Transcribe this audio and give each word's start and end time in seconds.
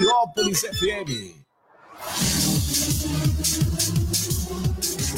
Heliópolis 0.00 0.60
FM. 0.60 1.34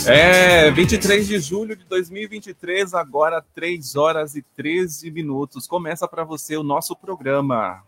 É, 0.09 0.71
23 0.71 1.29
de 1.29 1.39
julho 1.39 1.77
de 1.77 1.85
2023, 1.85 2.95
agora 2.95 3.45
3 3.55 3.95
horas 3.95 4.35
e 4.37 4.43
13 4.57 5.11
minutos. 5.11 5.67
Começa 5.67 6.09
para 6.09 6.25
você 6.25 6.57
o 6.57 6.63
nosso 6.63 6.97
programa. 6.97 7.83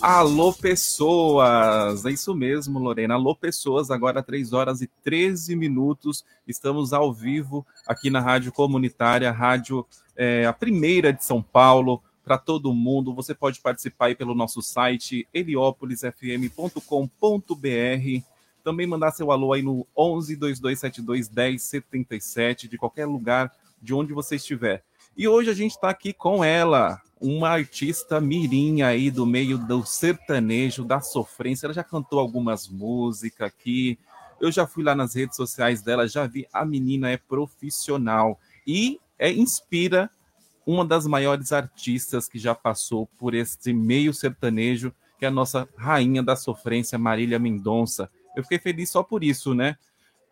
Alô, 0.00 0.54
pessoas! 0.54 2.06
É 2.06 2.10
isso 2.10 2.34
mesmo, 2.34 2.78
Lorena. 2.78 3.12
Alô, 3.12 3.36
pessoas, 3.36 3.90
agora 3.90 4.22
3 4.22 4.54
horas 4.54 4.80
e 4.80 4.86
13 5.04 5.54
minutos. 5.54 6.24
Estamos 6.48 6.94
ao 6.94 7.12
vivo 7.12 7.66
aqui 7.86 8.08
na 8.08 8.20
Rádio 8.20 8.52
Comunitária, 8.52 9.30
rádio 9.30 9.86
é, 10.16 10.46
a 10.46 10.52
primeira 10.54 11.12
de 11.12 11.22
São 11.22 11.42
Paulo, 11.42 12.02
para 12.26 12.36
todo 12.36 12.74
mundo. 12.74 13.14
Você 13.14 13.32
pode 13.32 13.60
participar 13.60 14.06
aí 14.06 14.16
pelo 14.16 14.34
nosso 14.34 14.60
site 14.60 15.28
heliópolisfm.com.br. 15.32 18.24
Também 18.64 18.84
mandar 18.84 19.12
seu 19.12 19.30
alô 19.30 19.52
aí 19.52 19.62
no 19.62 19.86
11 19.96 20.34
2272 20.34 21.30
1077, 21.30 22.66
de 22.66 22.76
qualquer 22.76 23.06
lugar 23.06 23.52
de 23.80 23.94
onde 23.94 24.12
você 24.12 24.34
estiver. 24.34 24.82
E 25.16 25.28
hoje 25.28 25.50
a 25.50 25.54
gente 25.54 25.76
está 25.76 25.88
aqui 25.88 26.12
com 26.12 26.42
ela, 26.42 27.00
uma 27.20 27.48
artista 27.48 28.20
mirim 28.20 28.82
aí 28.82 29.08
do 29.08 29.24
meio 29.24 29.56
do 29.56 29.86
sertanejo, 29.86 30.84
da 30.84 31.00
sofrência. 31.00 31.66
Ela 31.66 31.74
já 31.74 31.84
cantou 31.84 32.18
algumas 32.18 32.66
músicas 32.66 33.46
aqui. 33.46 34.00
Eu 34.40 34.50
já 34.50 34.66
fui 34.66 34.82
lá 34.82 34.96
nas 34.96 35.14
redes 35.14 35.36
sociais 35.36 35.80
dela, 35.80 36.08
já 36.08 36.26
vi. 36.26 36.44
A 36.52 36.64
menina 36.64 37.08
é 37.08 37.16
profissional 37.16 38.40
e 38.66 38.98
é, 39.16 39.30
inspira 39.30 40.10
uma 40.66 40.84
das 40.84 41.06
maiores 41.06 41.52
artistas 41.52 42.28
que 42.28 42.38
já 42.40 42.54
passou 42.54 43.06
por 43.16 43.34
esse 43.34 43.72
meio 43.72 44.12
sertanejo, 44.12 44.92
que 45.16 45.24
é 45.24 45.28
a 45.28 45.30
nossa 45.30 45.68
rainha 45.76 46.22
da 46.22 46.34
sofrência, 46.34 46.98
Marília 46.98 47.38
Mendonça. 47.38 48.10
Eu 48.36 48.42
fiquei 48.42 48.58
feliz 48.58 48.90
só 48.90 49.02
por 49.02 49.22
isso, 49.22 49.54
né? 49.54 49.76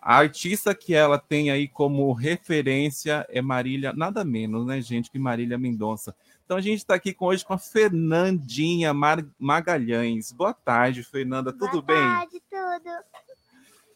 A 0.02 0.16
artista 0.16 0.74
que 0.74 0.92
ela 0.92 1.18
tem 1.18 1.50
aí 1.50 1.66
como 1.66 2.12
referência 2.12 3.24
é 3.30 3.40
Marília, 3.40 3.94
nada 3.94 4.22
menos, 4.22 4.66
né, 4.66 4.78
gente, 4.82 5.10
que 5.10 5.18
Marília 5.18 5.56
Mendonça. 5.56 6.14
Então 6.44 6.58
a 6.58 6.60
gente 6.60 6.78
está 6.78 6.94
aqui 6.94 7.14
com, 7.14 7.26
hoje 7.26 7.42
com 7.42 7.54
a 7.54 7.58
Fernandinha 7.58 8.92
Mar 8.92 9.24
Magalhães. 9.38 10.30
Boa 10.30 10.52
tarde, 10.52 11.02
Fernanda. 11.02 11.52
Tudo 11.52 11.80
bem? 11.80 11.96
Boa 11.96 12.18
tarde, 12.18 12.42
tudo. 12.50 12.90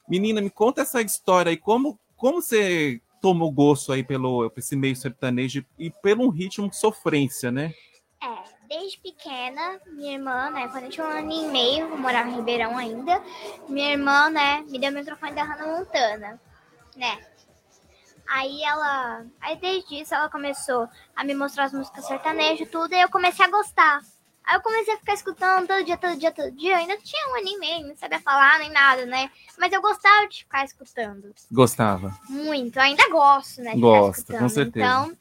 Menina, 0.09 0.41
me 0.41 0.49
conta 0.49 0.81
essa 0.81 1.03
história 1.03 1.51
aí. 1.51 1.59
Como, 1.59 2.01
como 2.17 2.41
você 2.41 3.03
tomou 3.21 3.51
gosto 3.51 3.93
aí 3.93 4.03
pelo 4.03 4.53
esse 4.57 4.77
meio 4.77 4.97
sertanejo 4.97 5.65
e 5.79 5.91
pelo 5.91 6.29
ritmo 6.29 6.69
de 6.69 6.77
sofrência, 6.77 7.51
né? 7.51 7.73
É, 8.23 8.67
desde 8.69 8.99
pequena, 8.99 9.81
minha 9.87 10.15
irmã, 10.15 10.51
né, 10.51 10.69
quando 10.69 10.85
eu 10.85 10.91
tinha 10.91 11.07
um 11.07 11.11
ano 11.11 11.31
e 11.33 11.47
meio, 11.49 11.87
eu 11.87 11.99
morava 11.99 12.29
em 12.29 12.37
Ribeirão 12.37 12.77
ainda, 12.77 13.23
minha 13.69 13.93
irmã, 13.93 14.29
né, 14.29 14.65
me 14.69 14.79
deu 14.79 14.91
o 14.91 14.95
microfone 14.95 15.33
da 15.33 15.45
Hannah 15.45 15.79
Montana, 15.79 16.41
né? 16.97 17.19
Aí 18.29 18.63
ela, 18.63 19.25
aí 19.41 19.57
desde 19.57 20.03
isso 20.03 20.15
ela 20.15 20.29
começou 20.29 20.87
a 21.17 21.25
me 21.25 21.35
mostrar 21.35 21.65
as 21.65 21.73
músicas 21.73 22.07
sertanejas 22.07 22.67
e 22.67 22.71
tudo, 22.71 22.93
e 22.93 23.01
eu 23.01 23.09
comecei 23.09 23.47
a 23.47 23.51
gostar. 23.51 24.01
Aí 24.49 24.57
eu 24.57 24.63
comecei 24.63 24.95
a 24.95 24.97
ficar 24.97 25.13
escutando 25.13 25.67
todo 25.67 25.85
dia, 25.85 25.99
todo 25.99 26.19
dia, 26.19 26.33
todo 26.33 26.51
dia. 26.53 26.73
Eu 26.73 26.77
ainda 26.79 26.97
tinha 26.97 27.29
um 27.29 27.37
ano 27.37 27.49
e 27.49 27.59
meio, 27.59 27.87
não 27.87 27.95
sabia 27.95 28.19
falar 28.19 28.59
nem 28.59 28.71
nada, 28.71 29.05
né? 29.05 29.31
Mas 29.59 29.71
eu 29.71 29.83
gostava 29.83 30.27
de 30.27 30.39
ficar 30.39 30.65
escutando. 30.65 31.35
Gostava. 31.53 32.19
Muito. 32.31 32.77
Eu 32.77 32.83
ainda 32.83 33.11
gosto, 33.11 33.61
né? 33.61 33.75
De 33.75 33.81
Gosta, 33.81 34.39
com 34.39 34.49
certeza. 34.49 34.87
Então, 34.87 35.17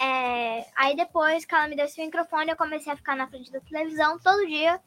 é... 0.00 0.64
aí 0.74 0.96
depois 0.96 1.44
que 1.44 1.54
ela 1.54 1.68
me 1.68 1.76
deu 1.76 1.84
esse 1.84 2.02
microfone, 2.02 2.50
eu 2.50 2.56
comecei 2.56 2.90
a 2.90 2.96
ficar 2.96 3.14
na 3.14 3.26
frente 3.26 3.52
da 3.52 3.60
televisão 3.60 4.18
todo 4.18 4.46
dia 4.46 4.80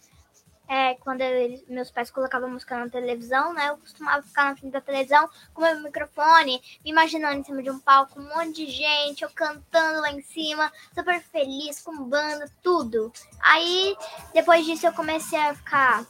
é, 0.67 0.95
quando 0.95 1.21
meus 1.67 1.91
pais 1.91 2.09
colocavam 2.09 2.49
música 2.49 2.77
na 2.77 2.89
televisão, 2.89 3.53
né? 3.53 3.69
Eu 3.69 3.77
costumava 3.77 4.21
ficar 4.21 4.45
na 4.45 4.55
frente 4.55 4.71
da 4.71 4.81
televisão 4.81 5.29
com 5.53 5.61
meu 5.61 5.79
microfone, 5.81 6.61
me 6.83 6.91
imaginando 6.91 7.39
em 7.39 7.43
cima 7.43 7.61
de 7.61 7.69
um 7.69 7.79
palco, 7.79 8.19
um 8.19 8.27
monte 8.27 8.65
de 8.65 8.71
gente, 8.71 9.23
eu 9.23 9.29
cantando 9.29 10.01
lá 10.01 10.11
em 10.11 10.21
cima, 10.21 10.71
super 10.93 11.21
feliz, 11.21 11.81
com 11.81 12.03
banda, 12.03 12.49
tudo. 12.63 13.11
Aí, 13.39 13.95
depois 14.33 14.65
disso, 14.65 14.87
eu 14.87 14.93
comecei 14.93 15.39
a 15.39 15.55
ficar 15.55 16.05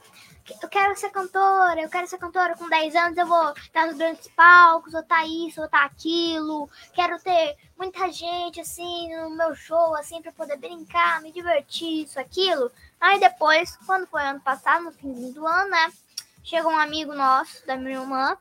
eu 0.61 0.69
quero 0.69 0.95
ser 0.95 1.09
cantora, 1.09 1.81
eu 1.81 1.89
quero 1.89 2.07
ser 2.07 2.17
cantora 2.19 2.55
com 2.55 2.69
10 2.69 2.95
anos, 2.95 3.17
eu 3.17 3.25
vou 3.25 3.51
estar 3.53 3.87
nos 3.87 3.97
grandes 3.97 4.27
palcos, 4.29 4.91
vou 4.91 5.01
estar 5.01 5.25
isso, 5.25 5.55
vou 5.55 5.65
estar 5.65 5.83
aquilo. 5.83 6.69
Quero 6.93 7.19
ter 7.19 7.57
muita 7.77 8.11
gente 8.11 8.61
assim 8.61 9.15
no 9.15 9.31
meu 9.31 9.55
show, 9.55 9.95
assim, 9.95 10.21
para 10.21 10.31
poder 10.31 10.57
brincar, 10.57 11.21
me 11.21 11.31
divertir, 11.31 12.03
isso, 12.03 12.19
aquilo. 12.19 12.71
Aí 12.99 13.19
depois, 13.19 13.75
quando 13.85 14.07
foi 14.07 14.21
ano 14.21 14.39
passado, 14.39 14.83
no 14.83 14.91
fim 14.91 15.31
do 15.31 15.47
ano, 15.47 15.69
né? 15.69 15.91
Chegou 16.43 16.71
um 16.71 16.77
amigo 16.77 17.13
nosso, 17.13 17.65
da 17.65 17.75
minha 17.75 17.99
irmã, 17.99 18.37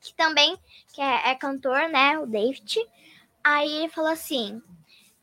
que 0.00 0.14
também 0.14 0.58
que 0.94 1.02
é, 1.02 1.30
é 1.30 1.34
cantor, 1.34 1.88
né? 1.90 2.18
O 2.18 2.26
David. 2.26 2.78
Aí 3.44 3.70
ele 3.70 3.88
falou 3.90 4.10
assim: 4.10 4.62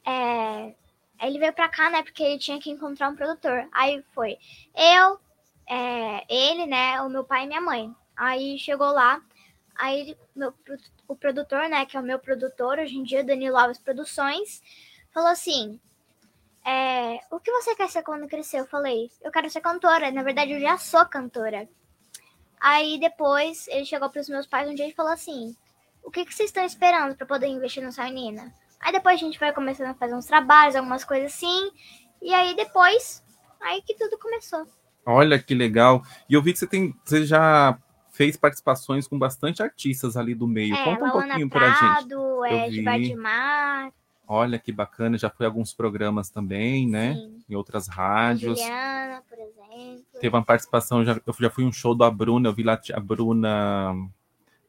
é, 0.06 0.76
ele 1.22 1.40
veio 1.40 1.54
pra 1.54 1.70
cá, 1.70 1.90
né? 1.90 2.04
Porque 2.04 2.22
ele 2.22 2.38
tinha 2.38 2.60
que 2.60 2.70
encontrar 2.70 3.10
um 3.10 3.16
produtor. 3.16 3.68
Aí 3.72 4.04
foi 4.14 4.38
eu, 4.76 5.20
é, 5.68 6.26
ele, 6.30 6.66
né, 6.66 7.02
o 7.02 7.10
meu 7.10 7.24
pai 7.24 7.44
e 7.44 7.48
minha 7.48 7.62
mãe. 7.62 7.94
Aí 8.16 8.58
chegou 8.60 8.92
lá, 8.92 9.22
aí 9.76 10.18
meu, 10.36 10.54
o 11.08 11.16
produtor, 11.16 11.68
né, 11.70 11.86
que 11.86 11.98
é 11.98 12.00
o 12.00 12.04
meu 12.04 12.20
produtor 12.20 12.80
hoje 12.80 12.98
em 12.98 13.04
dia, 13.04 13.24
Danilo 13.24 13.58
Alves 13.58 13.80
Produções, 13.80 14.62
falou 15.12 15.30
assim: 15.30 15.80
é, 16.66 17.20
O 17.30 17.40
que 17.40 17.52
você 17.52 17.76
quer 17.76 17.90
ser 17.90 18.04
quando 18.04 18.28
crescer? 18.28 18.60
Eu 18.60 18.66
falei: 18.68 19.12
Eu 19.22 19.32
quero 19.32 19.50
ser 19.50 19.62
cantora. 19.62 20.12
Na 20.12 20.24
verdade, 20.24 20.54
eu 20.54 20.60
já 20.60 20.78
sou 20.78 21.06
cantora. 21.06 21.68
Aí 22.60 23.00
depois 23.00 23.68
ele 23.68 23.86
chegou 23.86 24.10
para 24.10 24.22
os 24.22 24.30
meus 24.30 24.48
pais 24.48 24.70
um 24.70 24.76
dia 24.76 24.88
e 24.88 24.94
falou 24.94 25.12
assim: 25.12 25.56
O 26.04 26.10
que, 26.10 26.26
que 26.26 26.34
vocês 26.34 26.50
estão 26.50 26.64
esperando 26.64 27.16
para 27.16 27.26
poder 27.26 27.48
investir 27.48 27.84
nessa 27.84 28.04
menina? 28.06 28.54
Aí 28.80 28.92
depois 28.92 29.16
a 29.16 29.20
gente 29.20 29.40
vai 29.40 29.54
começando 29.54 29.88
a 29.88 29.94
fazer 29.94 30.16
uns 30.16 30.26
trabalhos, 30.26 30.76
algumas 30.76 31.04
coisas 31.04 31.34
assim. 31.34 31.72
E 32.22 32.34
aí 32.34 32.56
depois, 32.56 33.24
aí 33.62 33.82
que 33.82 33.96
tudo 33.96 34.18
começou. 34.18 34.66
Olha 35.06 35.38
que 35.40 35.54
legal. 35.54 36.04
E 36.30 36.34
eu 36.34 36.42
vi 36.42 36.54
que 36.54 36.60
você 36.60 36.68
tem, 36.68 36.96
você 37.04 37.26
já 37.26 37.78
fez 38.12 38.38
participações 38.38 39.08
com 39.08 39.18
bastante 39.18 39.62
artistas 39.62 40.16
ali 40.16 40.36
do 40.36 40.48
meio. 40.48 40.76
É, 40.76 40.84
Conta 40.84 41.04
um 41.04 41.08
Laona 41.08 41.28
pouquinho 41.28 41.50
Prado, 41.50 42.40
pra 42.40 42.50
gente. 42.50 42.54
É, 42.54 42.66
Eu 42.66 42.70
vi. 42.70 42.76
Gibardimar, 42.78 43.92
Olha 44.26 44.58
que 44.58 44.72
bacana, 44.72 45.18
já 45.18 45.30
foi 45.30 45.46
alguns 45.46 45.74
programas 45.74 46.30
também, 46.30 46.88
né? 46.88 47.16
Sim. 47.16 47.44
Em 47.50 47.56
outras 47.56 47.88
rádios. 47.88 48.58
Juliana, 48.58 49.22
por 49.30 49.38
exemplo. 49.38 50.06
Teve 50.20 50.36
uma 50.36 50.44
participação, 50.44 51.04
já, 51.04 51.20
eu 51.26 51.36
já 51.38 51.50
fui 51.50 51.66
um 51.66 51.72
show 51.72 51.94
da 51.94 52.10
Bruna, 52.10 52.48
eu 52.48 52.54
vi 52.54 52.64
lá 52.64 52.80
a 52.94 53.00
Bruna, 53.00 53.94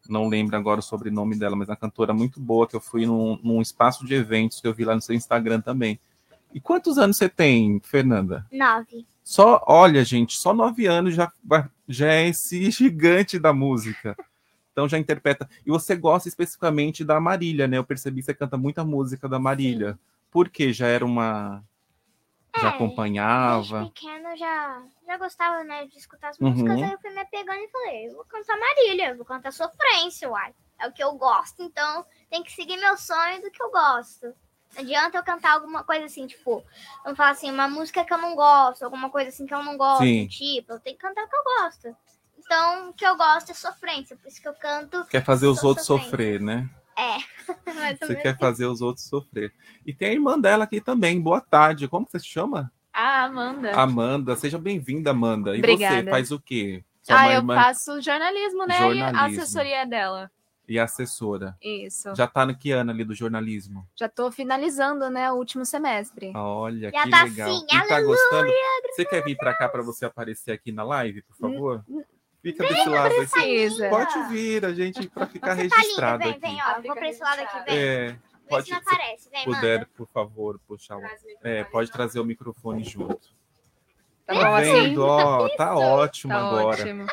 não 0.08 0.28
lembro 0.28 0.56
agora 0.56 0.80
o 0.80 0.82
sobrenome 0.82 1.38
dela, 1.38 1.54
mas 1.54 1.68
uma 1.68 1.76
cantora 1.76 2.12
muito 2.12 2.40
boa 2.40 2.66
que 2.66 2.74
eu 2.74 2.80
fui 2.80 3.06
num, 3.06 3.38
num 3.42 3.62
espaço 3.62 4.04
de 4.04 4.14
eventos 4.14 4.60
que 4.60 4.66
eu 4.66 4.74
vi 4.74 4.84
lá 4.84 4.94
no 4.94 5.00
seu 5.00 5.14
Instagram 5.14 5.60
também. 5.60 6.00
E 6.52 6.60
quantos 6.60 6.98
anos 6.98 7.16
você 7.16 7.28
tem, 7.28 7.80
Fernanda? 7.80 8.44
Nove. 8.50 9.06
Só, 9.24 9.64
olha, 9.66 10.04
gente, 10.04 10.36
só 10.36 10.52
nove 10.52 10.86
anos 10.86 11.14
já, 11.14 11.32
já 11.88 12.12
é 12.12 12.28
esse 12.28 12.70
gigante 12.70 13.38
da 13.38 13.52
música. 13.54 14.14
Então 14.70 14.88
já 14.88 14.98
interpreta. 14.98 15.48
E 15.64 15.70
você 15.70 15.96
gosta 15.96 16.28
especificamente 16.28 17.04
da 17.04 17.18
Marília, 17.20 17.66
né? 17.66 17.78
Eu 17.78 17.84
percebi 17.84 18.20
que 18.20 18.26
você 18.26 18.34
canta 18.34 18.58
muita 18.58 18.84
música 18.84 19.28
da 19.28 19.38
Marília. 19.38 19.98
Por 20.30 20.48
quê? 20.50 20.72
Já 20.72 20.88
era 20.88 21.06
uma. 21.06 21.64
Já 22.56 22.66
É, 22.66 22.68
acompanhava. 22.70 23.78
Desde 23.80 23.94
pequena 23.94 24.30
eu 24.30 24.36
já, 24.36 24.82
já 25.06 25.16
gostava, 25.16 25.64
né, 25.64 25.86
de 25.86 25.96
escutar 25.96 26.28
as 26.28 26.38
Uhum. 26.38 26.50
músicas. 26.50 26.82
Aí 26.82 26.92
eu 26.92 26.98
fui 27.00 27.10
me 27.10 27.20
apegando 27.20 27.58
e 27.58 27.68
falei, 27.68 28.08
eu 28.08 28.14
vou 28.14 28.24
cantar 28.26 28.56
Marília, 28.58 29.10
eu 29.10 29.16
vou 29.16 29.24
cantar 29.24 29.52
sofrência, 29.52 30.28
uai. 30.28 30.52
É 30.80 30.86
o 30.88 30.92
que 30.92 31.02
eu 31.02 31.12
gosto, 31.14 31.62
então 31.62 32.04
tem 32.30 32.42
que 32.42 32.52
seguir 32.52 32.76
meu 32.76 32.96
sonho 32.96 33.40
do 33.42 33.50
que 33.50 33.62
eu 33.62 33.70
gosto. 33.70 34.34
Não 34.74 34.82
adianta 34.82 35.18
eu 35.18 35.22
cantar 35.22 35.52
alguma 35.52 35.84
coisa 35.84 36.04
assim, 36.06 36.26
tipo, 36.26 36.64
vamos 37.02 37.16
falar 37.16 37.30
assim, 37.30 37.50
uma 37.50 37.68
música 37.68 38.04
que 38.04 38.12
eu 38.12 38.18
não 38.18 38.34
gosto, 38.34 38.84
alguma 38.84 39.08
coisa 39.10 39.28
assim 39.28 39.46
que 39.46 39.54
eu 39.54 39.62
não 39.62 39.76
gosto, 39.76 40.02
Sim. 40.04 40.26
tipo, 40.26 40.72
eu 40.72 40.80
tenho 40.80 40.96
que 40.96 41.02
cantar 41.02 41.24
o 41.24 41.28
que 41.28 41.36
eu 41.36 41.44
gosto. 41.62 41.96
Então, 42.38 42.90
o 42.90 42.92
que 42.92 43.06
eu 43.06 43.16
gosto 43.16 43.50
é 43.50 43.54
sofrência, 43.54 44.16
por 44.16 44.28
isso 44.28 44.40
que 44.42 44.48
eu 44.48 44.54
canto. 44.54 45.04
Quer 45.06 45.24
fazer 45.24 45.46
os 45.46 45.62
outros 45.64 45.86
sofrência. 45.86 46.10
sofrer, 46.10 46.40
né? 46.40 46.68
É. 46.96 47.16
Você 48.06 48.14
quer 48.16 48.38
fazer 48.38 48.66
os 48.66 48.80
outros 48.80 49.06
sofrer. 49.06 49.52
E 49.86 49.92
tem 49.94 50.08
a 50.10 50.12
irmã 50.12 50.38
dela 50.38 50.64
aqui 50.64 50.80
também. 50.80 51.20
Boa 51.20 51.40
tarde. 51.40 51.88
Como 51.88 52.06
você 52.08 52.18
se 52.18 52.26
chama? 52.26 52.70
Ah, 52.92 53.24
Amanda. 53.24 53.72
Amanda. 53.72 54.36
Seja 54.36 54.58
bem-vinda, 54.58 55.10
Amanda. 55.10 55.50
E 55.56 55.60
você 55.60 55.72
Obrigada. 55.72 56.10
faz 56.10 56.30
o 56.30 56.38
quê? 56.38 56.84
Sua 57.02 57.20
ah, 57.20 57.32
eu 57.32 57.42
mãe- 57.42 57.58
faço 57.58 58.00
jornalismo, 58.00 58.64
né? 58.66 58.74
E 58.74 58.76
a 58.76 58.80
Jornalismo. 58.80 59.42
assessoria 59.42 59.84
dela. 59.86 60.30
E 60.66 60.78
assessora. 60.78 61.56
Isso. 61.62 62.14
Já 62.14 62.26
tá 62.26 62.46
no 62.46 62.56
que 62.56 62.70
ano 62.72 62.90
ali 62.90 63.04
do 63.04 63.14
jornalismo? 63.14 63.86
Já 63.94 64.08
tô 64.08 64.32
finalizando, 64.32 65.10
né, 65.10 65.30
o 65.30 65.34
último 65.36 65.64
semestre. 65.66 66.32
Olha, 66.34 66.90
Já 66.90 67.02
que 67.02 67.10
tá 67.10 67.24
legal. 67.24 67.50
assim, 67.50 67.64
e 67.70 67.88
tá 67.88 68.00
gostando? 68.02 68.50
Você 68.94 69.04
quer 69.04 69.22
vir 69.22 69.36
pra 69.36 69.52
cá 69.54 69.68
pra 69.68 69.82
você 69.82 70.06
aparecer 70.06 70.52
aqui 70.52 70.72
na 70.72 70.82
live, 70.82 71.20
por 71.22 71.36
favor? 71.36 71.84
Fica 72.42 72.66
desse 72.66 72.88
lado 72.88 73.14
aqui. 73.14 73.88
Pode 73.90 74.28
vir, 74.28 74.64
a 74.64 74.72
gente, 74.74 75.08
pra 75.08 75.26
ficar 75.26 75.54
Você 75.56 75.68
tá 75.68 75.76
registrado 75.76 76.22
vem, 76.22 76.30
aqui. 76.32 76.40
vem, 76.40 76.58
ó. 76.62 76.80
Vou 76.82 76.94
pra 76.94 77.08
esse 77.08 77.20
lado 77.22 77.40
aqui, 77.40 77.64
vem. 77.66 77.78
É, 77.78 78.06
Vê 78.08 78.18
pode, 78.48 78.66
se 78.66 78.74
aparece, 78.74 79.30
vem, 79.30 79.44
puder, 79.44 79.78
manda. 79.80 79.90
por 79.96 80.06
favor, 80.08 80.60
puxar 80.66 80.96
o... 80.98 81.02
É, 81.42 81.64
pode 81.64 81.90
trazer 81.90 82.20
o 82.20 82.24
microfone 82.24 82.84
junto. 82.84 83.28
Tá 84.26 84.34
Tá 84.34 84.50
bom 84.50 84.56
vendo? 84.60 85.02
Ó, 85.06 85.48
tá 85.56 85.74
ótimo 85.76 86.32
Tá 86.32 86.38
agora. 86.38 86.66
ótimo. 86.82 87.06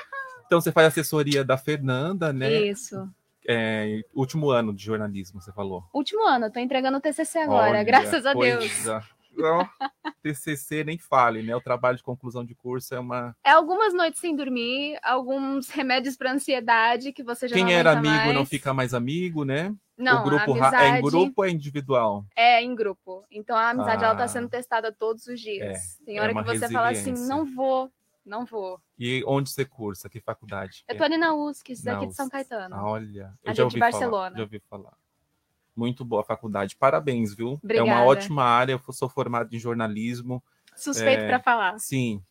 Então 0.45 0.59
você 0.61 0.71
faz 0.71 0.87
assessoria 0.87 1.43
da 1.45 1.57
Fernanda, 1.57 2.31
né? 2.33 2.49
Isso. 2.67 3.09
É, 3.51 4.01
último 4.13 4.49
ano 4.49 4.73
de 4.73 4.83
jornalismo, 4.83 5.41
você 5.41 5.51
falou. 5.51 5.83
Último 5.93 6.25
ano, 6.27 6.45
eu 6.45 6.51
tô 6.51 6.59
entregando 6.59 6.97
o 6.97 7.01
TCC 7.01 7.39
agora, 7.39 7.71
Olha, 7.71 7.83
graças 7.83 8.25
a 8.25 8.33
Deus. 8.33 8.87
Ó, 8.87 9.65
TCC 10.21 10.83
nem 10.83 10.97
fale, 10.97 11.41
né? 11.41 11.55
O 11.55 11.61
trabalho 11.61 11.97
de 11.97 12.03
conclusão 12.03 12.43
de 12.43 12.53
curso 12.53 12.93
é 12.93 12.99
uma. 12.99 13.35
É 13.43 13.51
algumas 13.51 13.93
noites 13.93 14.19
sem 14.19 14.35
dormir, 14.35 14.99
alguns 15.01 15.69
remédios 15.69 16.17
para 16.17 16.31
ansiedade 16.33 17.13
que 17.13 17.23
você 17.23 17.47
já 17.47 17.55
Quem 17.55 17.63
não 17.65 17.71
era 17.71 17.91
amigo 17.93 18.27
não 18.27 18.33
mais. 18.35 18.49
fica 18.49 18.73
mais 18.73 18.93
amigo, 18.93 19.43
né? 19.45 19.73
Não, 19.97 20.21
o 20.21 20.23
grupo 20.23 20.51
amizade 20.51 20.75
é 20.83 20.97
em 20.97 21.01
grupo 21.01 21.33
ou 21.37 21.45
é 21.45 21.49
individual? 21.49 22.25
é 22.35 22.61
em 22.63 22.73
grupo. 22.75 23.23
Então 23.31 23.55
a 23.55 23.69
amizade 23.69 24.03
ela 24.03 24.13
Ah. 24.13 24.17
tá 24.17 24.27
sendo 24.27 24.49
testada 24.49 24.91
todos 24.91 25.27
os 25.27 25.39
dias. 25.39 25.97
Tem 26.05 26.17
é 26.17 26.21
hora 26.21 26.31
uma 26.31 26.43
que 26.43 26.57
você 26.57 26.67
fala 26.69 26.89
assim, 26.89 27.13
não 27.27 27.45
vou, 27.45 27.89
não 28.25 28.45
vou. 28.45 28.79
E 28.97 29.23
onde 29.25 29.49
você 29.49 29.65
cursa? 29.65 30.09
Que 30.09 30.19
faculdade? 30.19 30.83
Eu 30.87 30.97
tô 30.97 31.03
ali 31.03 31.17
na 31.17 31.33
USC, 31.33 31.71
isso 31.73 31.85
Na 31.85 31.93
daqui 31.93 32.07
de 32.07 32.15
São. 32.15 32.29
Caetano. 32.29 32.75
Ah, 32.75 32.83
Olha, 32.85 33.33
eu 33.43 33.49
Ali 33.49 33.53
já 33.53 33.53
de 33.53 33.61
ouvi 33.63 33.79
falar. 33.79 33.91
Barcelona. 33.91 34.35
Já 34.37 34.43
ouvi 34.43 34.59
falar. 34.69 34.93
Muito 35.75 36.03
boa 36.05 36.21
a 36.21 36.25
faculdade. 36.25 36.75
Parabéns, 36.75 37.33
viu? 37.33 37.47
É 37.47 37.51
uma 37.51 37.59
Obrigada. 37.63 38.01
ótima 38.05 38.43
área. 38.43 38.73
Eu 38.73 38.93
sou 38.93 39.07
formado 39.09 39.53
em 39.55 39.59
jornalismo. 39.59 40.43
Suspeito 40.75 41.23
É. 41.23 41.27
pra 41.27 41.39
falar. 41.39 41.79
Sim, 41.79 42.21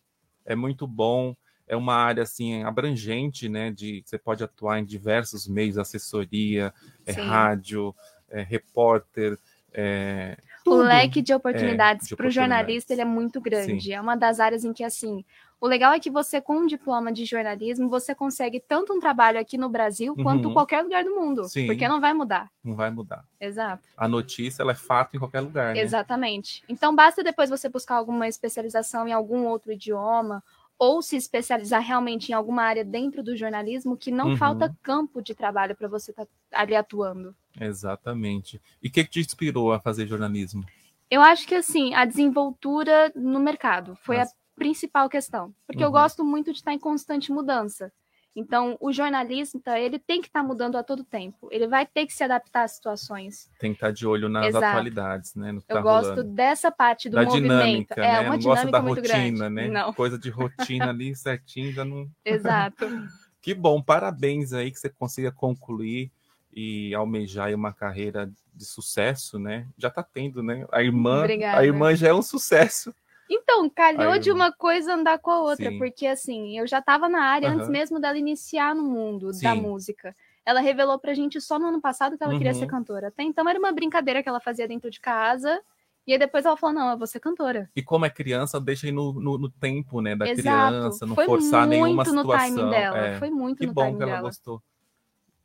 é 0.45 0.55
muito 0.55 0.85
bom. 0.87 1.35
É 1.67 1.75
uma 1.75 1.95
área 1.95 2.23
assim 2.23 2.63
abrangente, 2.63 3.47
né? 3.49 3.71
De 3.71 4.03
você 4.05 4.17
pode 4.17 4.43
atuar 4.43 4.79
em 4.79 4.85
diversos 4.85 5.47
meios, 5.47 5.77
assessoria, 5.77 6.73
é, 7.05 7.11
rádio, 7.13 7.95
é, 8.29 8.41
repórter, 8.41 9.39
é, 9.73 10.37
O 10.65 10.75
leque 10.75 11.21
de 11.21 11.33
oportunidades 11.33 12.07
de 12.07 12.15
para 12.15 12.27
o 12.27 12.31
jornalista 12.31 12.91
ele 12.93 13.01
é 13.01 13.05
muito 13.05 13.39
grande. 13.41 13.85
Sim. 13.85 13.93
É 13.93 14.01
uma 14.01 14.15
das 14.15 14.39
áreas 14.39 14.63
em 14.65 14.73
que, 14.73 14.83
assim, 14.83 15.23
o 15.61 15.67
legal 15.67 15.93
é 15.93 15.99
que 15.99 16.09
você, 16.09 16.41
com 16.41 16.57
um 16.57 16.65
diploma 16.65 17.11
de 17.13 17.23
jornalismo, 17.23 17.87
você 17.87 18.13
consegue 18.15 18.59
tanto 18.59 18.91
um 18.93 18.99
trabalho 18.99 19.39
aqui 19.39 19.57
no 19.57 19.69
Brasil 19.69 20.15
quanto 20.21 20.47
Uhum. 20.47 20.53
qualquer 20.53 20.81
lugar 20.81 21.03
do 21.03 21.11
mundo. 21.15 21.47
Sim. 21.47 21.67
Porque 21.67 21.87
não 21.87 22.01
vai 22.01 22.13
mudar. 22.13 22.49
Não 22.63 22.75
vai 22.75 22.89
mudar. 22.89 23.23
Exato. 23.39 23.83
A 23.95 24.07
notícia 24.07 24.63
ela 24.63 24.71
é 24.71 24.75
fato 24.75 25.15
em 25.15 25.19
qualquer 25.19 25.41
lugar, 25.41 25.75
né? 25.75 25.79
Exatamente. 25.81 26.63
Então, 26.67 26.93
basta 26.95 27.23
depois 27.23 27.49
você 27.49 27.69
buscar 27.69 27.95
alguma 27.95 28.27
especialização 28.27 29.07
em 29.07 29.13
algum 29.13 29.45
outro 29.45 29.71
idioma 29.71 30.43
ou 30.79 30.99
se 31.03 31.15
especializar 31.15 31.79
realmente 31.83 32.29
em 32.29 32.33
alguma 32.33 32.63
área 32.63 32.83
dentro 32.83 33.21
do 33.21 33.37
jornalismo 33.37 33.95
que 33.95 34.09
não 34.09 34.29
Uhum. 34.29 34.37
falta 34.37 34.75
campo 34.81 35.21
de 35.21 35.35
trabalho 35.35 35.75
para 35.75 35.87
você 35.87 36.09
estar 36.09 36.25
ali 36.51 36.75
atuando. 36.75 37.35
Exatamente. 37.59 38.59
E 38.81 38.87
o 38.87 38.91
que, 38.91 39.03
que 39.03 39.09
te 39.11 39.19
inspirou 39.19 39.71
a 39.73 39.79
fazer 39.79 40.07
jornalismo? 40.07 40.63
Eu 41.09 41.21
acho 41.21 41.45
que 41.47 41.53
assim, 41.53 41.93
a 41.93 42.05
desenvoltura 42.05 43.11
no 43.15 43.39
mercado 43.39 43.95
foi 44.01 44.17
a 44.19 44.25
principal 44.55 45.09
questão, 45.09 45.53
porque 45.67 45.83
eu 45.83 45.87
Uhum. 45.87 45.93
gosto 45.93 46.23
muito 46.23 46.51
de 46.51 46.59
estar 46.59 46.73
em 46.73 46.79
constante 46.79 47.31
mudança. 47.31 47.91
Então, 48.33 48.77
o 48.79 48.93
jornalista, 48.93 49.77
ele 49.77 49.99
tem 49.99 50.21
que 50.21 50.27
estar 50.27 50.41
mudando 50.41 50.77
a 50.77 50.83
todo 50.83 51.03
tempo. 51.03 51.49
Ele 51.51 51.67
vai 51.67 51.85
ter 51.85 52.05
que 52.05 52.13
se 52.13 52.23
adaptar 52.23 52.63
às 52.63 52.71
situações. 52.71 53.49
Tem 53.59 53.71
que 53.71 53.75
estar 53.77 53.91
de 53.91 54.07
olho 54.07 54.29
nas 54.29 54.45
Exato. 54.47 54.65
atualidades, 54.67 55.35
né? 55.35 55.51
Eu 55.51 55.61
tá 55.75 55.81
gosto 55.81 56.09
rolando. 56.11 56.23
dessa 56.23 56.71
parte 56.71 57.09
do 57.09 57.15
da 57.17 57.23
movimento. 57.25 57.43
dinâmica, 57.49 57.93
é 57.95 58.01
né? 58.07 58.19
uma 58.21 58.29
não 58.29 58.37
dinâmica 58.37 58.71
da 58.71 58.81
muito 58.81 58.99
rotina, 58.99 59.37
grande. 59.49 59.53
né? 59.55 59.67
Não, 59.67 59.93
Coisa 59.93 60.17
de 60.17 60.29
rotina 60.29 60.89
ali 60.89 61.13
certinho 61.15 61.73
já 61.73 61.83
não. 61.83 62.09
exato. 62.23 62.85
Que 63.41 63.55
bom, 63.55 63.81
parabéns 63.81 64.53
aí 64.53 64.69
que 64.71 64.79
você 64.79 64.87
consiga 64.87 65.31
concluir 65.31 66.11
e 66.53 66.93
almejar 66.93 67.51
uma 67.55 67.73
carreira 67.73 68.31
de 68.53 68.65
sucesso, 68.65 69.39
né? 69.39 69.67
Já 69.75 69.89
tá 69.89 70.03
tendo, 70.03 70.43
né? 70.43 70.63
A 70.71 70.83
irmã, 70.83 71.21
Obrigada. 71.21 71.57
a 71.59 71.65
irmã 71.65 71.95
já 71.95 72.09
é 72.09 72.13
um 72.13 72.21
sucesso. 72.21 72.93
Então, 73.33 73.69
calhou 73.69 74.11
Aí, 74.11 74.19
de 74.19 74.29
uma 74.29 74.51
coisa 74.51 74.93
andar 74.93 75.17
com 75.17 75.31
a 75.31 75.39
outra, 75.39 75.71
Sim. 75.71 75.77
porque 75.77 76.05
assim, 76.05 76.59
eu 76.59 76.67
já 76.67 76.79
estava 76.79 77.07
na 77.07 77.23
área 77.23 77.49
antes 77.49 77.69
Aham. 77.69 77.71
mesmo 77.71 77.97
dela 77.97 78.17
iniciar 78.17 78.75
no 78.75 78.83
mundo 78.83 79.27
da 79.27 79.55
Sim. 79.55 79.61
música. 79.61 80.13
Ela 80.45 80.59
revelou 80.59 80.99
pra 80.99 81.13
gente 81.13 81.39
só 81.39 81.57
no 81.57 81.67
ano 81.67 81.79
passado 81.79 82.17
que 82.17 82.23
ela 82.23 82.33
queria 82.33 82.51
Uhum. 82.51 82.59
ser 82.59 82.67
cantora. 82.67 83.07
Até 83.07 83.23
então 83.23 83.47
era 83.47 83.57
uma 83.57 83.71
brincadeira 83.71 84.21
que 84.21 84.27
ela 84.27 84.41
fazia 84.41 84.67
dentro 84.67 84.91
de 84.91 84.99
casa. 84.99 85.61
E 86.05 86.11
aí 86.11 86.19
depois 86.19 86.45
ela 86.45 86.57
falou: 86.57 86.75
não, 86.75 86.91
eu 86.91 86.97
vou 86.97 87.07
ser 87.07 87.21
cantora. 87.21 87.69
E 87.73 87.81
como 87.81 88.05
é 88.05 88.09
criança, 88.09 88.59
deixa 88.59 88.87
aí 88.87 88.91
no, 88.91 89.13
no, 89.13 89.37
no 89.37 89.49
tempo, 89.49 90.01
né? 90.01 90.13
Da 90.13 90.27
Exato. 90.27 90.41
criança, 90.41 91.05
não 91.05 91.15
Foi 91.15 91.25
forçar 91.25 91.65
muito 91.65 91.79
nenhuma 91.79 92.03
no 92.03 92.21
situação. 92.23 92.55
timing 92.55 92.69
dela. 92.69 92.97
É. 92.97 93.19
Foi 93.19 93.29
muito 93.29 93.59
Que 93.59 93.67
no 93.67 93.73
bom 93.73 93.81
timing 93.83 93.97
que 93.97 94.03
ela 94.03 94.11
dela. 94.15 94.21
gostou. 94.21 94.61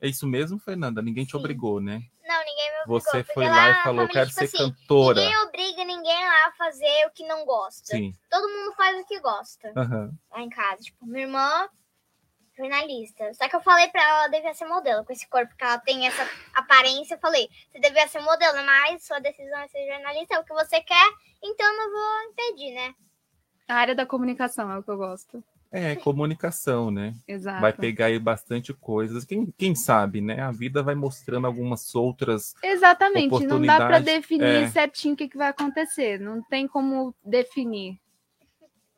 É 0.01 0.09
isso 0.09 0.27
mesmo, 0.27 0.59
Fernanda? 0.59 1.01
Ninguém 1.01 1.23
te 1.23 1.31
Sim. 1.31 1.37
obrigou, 1.37 1.79
né? 1.79 2.01
Não. 2.27 2.46
Você 2.87 3.23
foi 3.23 3.47
lá 3.47 3.69
e 3.69 3.83
falou, 3.83 4.07
família, 4.07 4.13
quero 4.13 4.29
tipo 4.29 4.39
ser 4.39 4.45
assim, 4.45 4.57
cantora. 4.57 5.21
Ninguém 5.21 5.37
obriga 5.39 5.83
ninguém 5.83 6.25
lá 6.25 6.47
a 6.47 6.51
fazer 6.53 7.05
o 7.07 7.11
que 7.11 7.27
não 7.27 7.45
gosta. 7.45 7.95
Sim. 7.95 8.13
Todo 8.29 8.49
mundo 8.49 8.73
faz 8.75 8.99
o 8.99 9.05
que 9.05 9.19
gosta 9.19 9.73
Aham. 9.75 10.11
lá 10.31 10.41
em 10.41 10.49
casa. 10.49 10.81
Tipo, 10.81 11.05
minha 11.05 11.25
irmã, 11.25 11.69
jornalista. 12.57 13.33
Só 13.33 13.47
que 13.47 13.55
eu 13.55 13.61
falei 13.61 13.87
pra 13.89 14.01
ela, 14.01 14.19
ela 14.19 14.27
devia 14.29 14.53
ser 14.53 14.65
modelo. 14.65 15.05
Com 15.05 15.13
esse 15.13 15.27
corpo 15.29 15.55
que 15.55 15.63
ela 15.63 15.77
tem, 15.79 16.07
essa 16.07 16.27
aparência, 16.55 17.15
eu 17.15 17.19
falei, 17.19 17.47
você 17.71 17.79
devia 17.79 18.07
ser 18.07 18.19
modelo, 18.21 18.65
mas 18.65 19.05
sua 19.05 19.19
decisão 19.19 19.59
é 19.59 19.67
ser 19.67 19.85
jornalista, 19.87 20.35
é 20.35 20.39
o 20.39 20.43
que 20.43 20.53
você 20.53 20.81
quer, 20.81 21.13
então 21.43 21.65
eu 21.65 21.77
não 21.77 21.91
vou 21.91 22.31
impedir, 22.31 22.73
né? 22.73 22.95
A 23.67 23.75
área 23.75 23.95
da 23.95 24.05
comunicação 24.05 24.71
é 24.71 24.79
o 24.79 24.83
que 24.83 24.89
eu 24.89 24.97
gosto. 24.97 25.43
É, 25.77 25.95
comunicação, 25.95 26.89
né? 26.89 27.13
Exato. 27.27 27.61
Vai 27.61 27.71
pegar 27.71 28.07
aí 28.07 28.17
bastante 28.17 28.73
coisas. 28.73 29.23
Quem, 29.23 29.53
quem 29.55 29.75
sabe, 29.75 30.21
né? 30.21 30.41
A 30.41 30.51
vida 30.51 30.81
vai 30.81 30.95
mostrando 30.95 31.45
algumas 31.45 31.93
outras. 31.93 32.55
Exatamente. 32.63 33.29
Não 33.29 33.39
dá 33.39 33.45
oportunidade, 33.45 34.05
definir 34.05 34.43
é. 34.43 34.67
certinho 34.69 35.13
o 35.13 35.17
que, 35.17 35.29
que 35.29 35.37
vai 35.37 35.49
acontecer. 35.49 36.19
Não 36.19 36.41
tem 36.41 36.67
como 36.67 37.13
definir. 37.23 37.99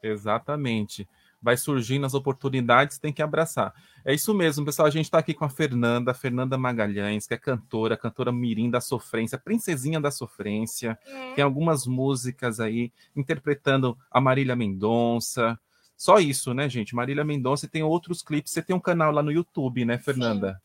Exatamente. 0.02 1.06
Vai 1.42 1.58
surgindo 1.58 2.06
as 2.06 2.14
oportunidades, 2.14 2.98
tem 2.98 3.12
que 3.12 3.22
abraçar. 3.22 3.74
É 4.06 4.14
isso 4.14 4.34
mesmo, 4.34 4.66
pessoal. 4.66 4.88
A 4.88 4.92
gente 4.92 5.06
está 5.06 5.18
aqui 5.18 5.34
com 5.34 5.44
a 5.44 5.50
Fernanda, 5.50 6.14
Fernanda 6.14 6.58
Magalhães, 6.58 7.28
que 7.28 7.34
é 7.34 7.38
cantora, 7.38 7.98
cantora 7.98 8.32
mirim 8.32 8.70
da 8.70 8.80
sofrência, 8.80 9.38
princesinha 9.38 10.00
da 10.00 10.12
sofrência. 10.12 10.98
É. 11.06 11.34
Tem 11.34 11.44
algumas 11.44 11.86
músicas 11.86 12.62
aí 12.62 12.92
interpretando 13.16 13.98
a 14.10 14.22
Marília 14.22 14.56
Mendonça. 14.56 15.60
Só 16.00 16.18
isso, 16.18 16.54
né, 16.54 16.70
gente? 16.70 16.96
Marília 16.96 17.26
Mendonça 17.26 17.68
tem 17.68 17.84
outros 17.84 18.22
clipes. 18.22 18.54
Você 18.54 18.62
tem 18.62 18.74
um 18.74 18.80
canal 18.80 19.12
lá 19.12 19.22
no 19.22 19.34
YouTube, 19.34 19.84
né, 19.84 19.98
Fernanda? 19.98 20.62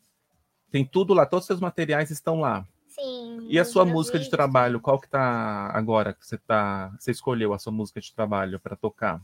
Tem 0.70 0.84
tudo 0.84 1.12
lá, 1.12 1.26
todos 1.26 1.42
os 1.42 1.46
seus 1.48 1.58
materiais 1.58 2.08
estão 2.12 2.38
lá. 2.38 2.64
Sim. 2.86 3.44
E 3.50 3.58
a 3.58 3.64
sua 3.64 3.84
música 3.84 4.16
de 4.16 4.30
trabalho, 4.30 4.78
qual 4.80 5.00
que 5.00 5.08
tá 5.08 5.72
agora 5.74 6.14
que 6.14 6.24
você 6.24 6.38
tá, 6.38 6.94
você 6.96 7.10
escolheu 7.10 7.52
a 7.52 7.58
sua 7.58 7.72
música 7.72 8.00
de 8.00 8.14
trabalho 8.14 8.60
para 8.60 8.76
tocar? 8.76 9.20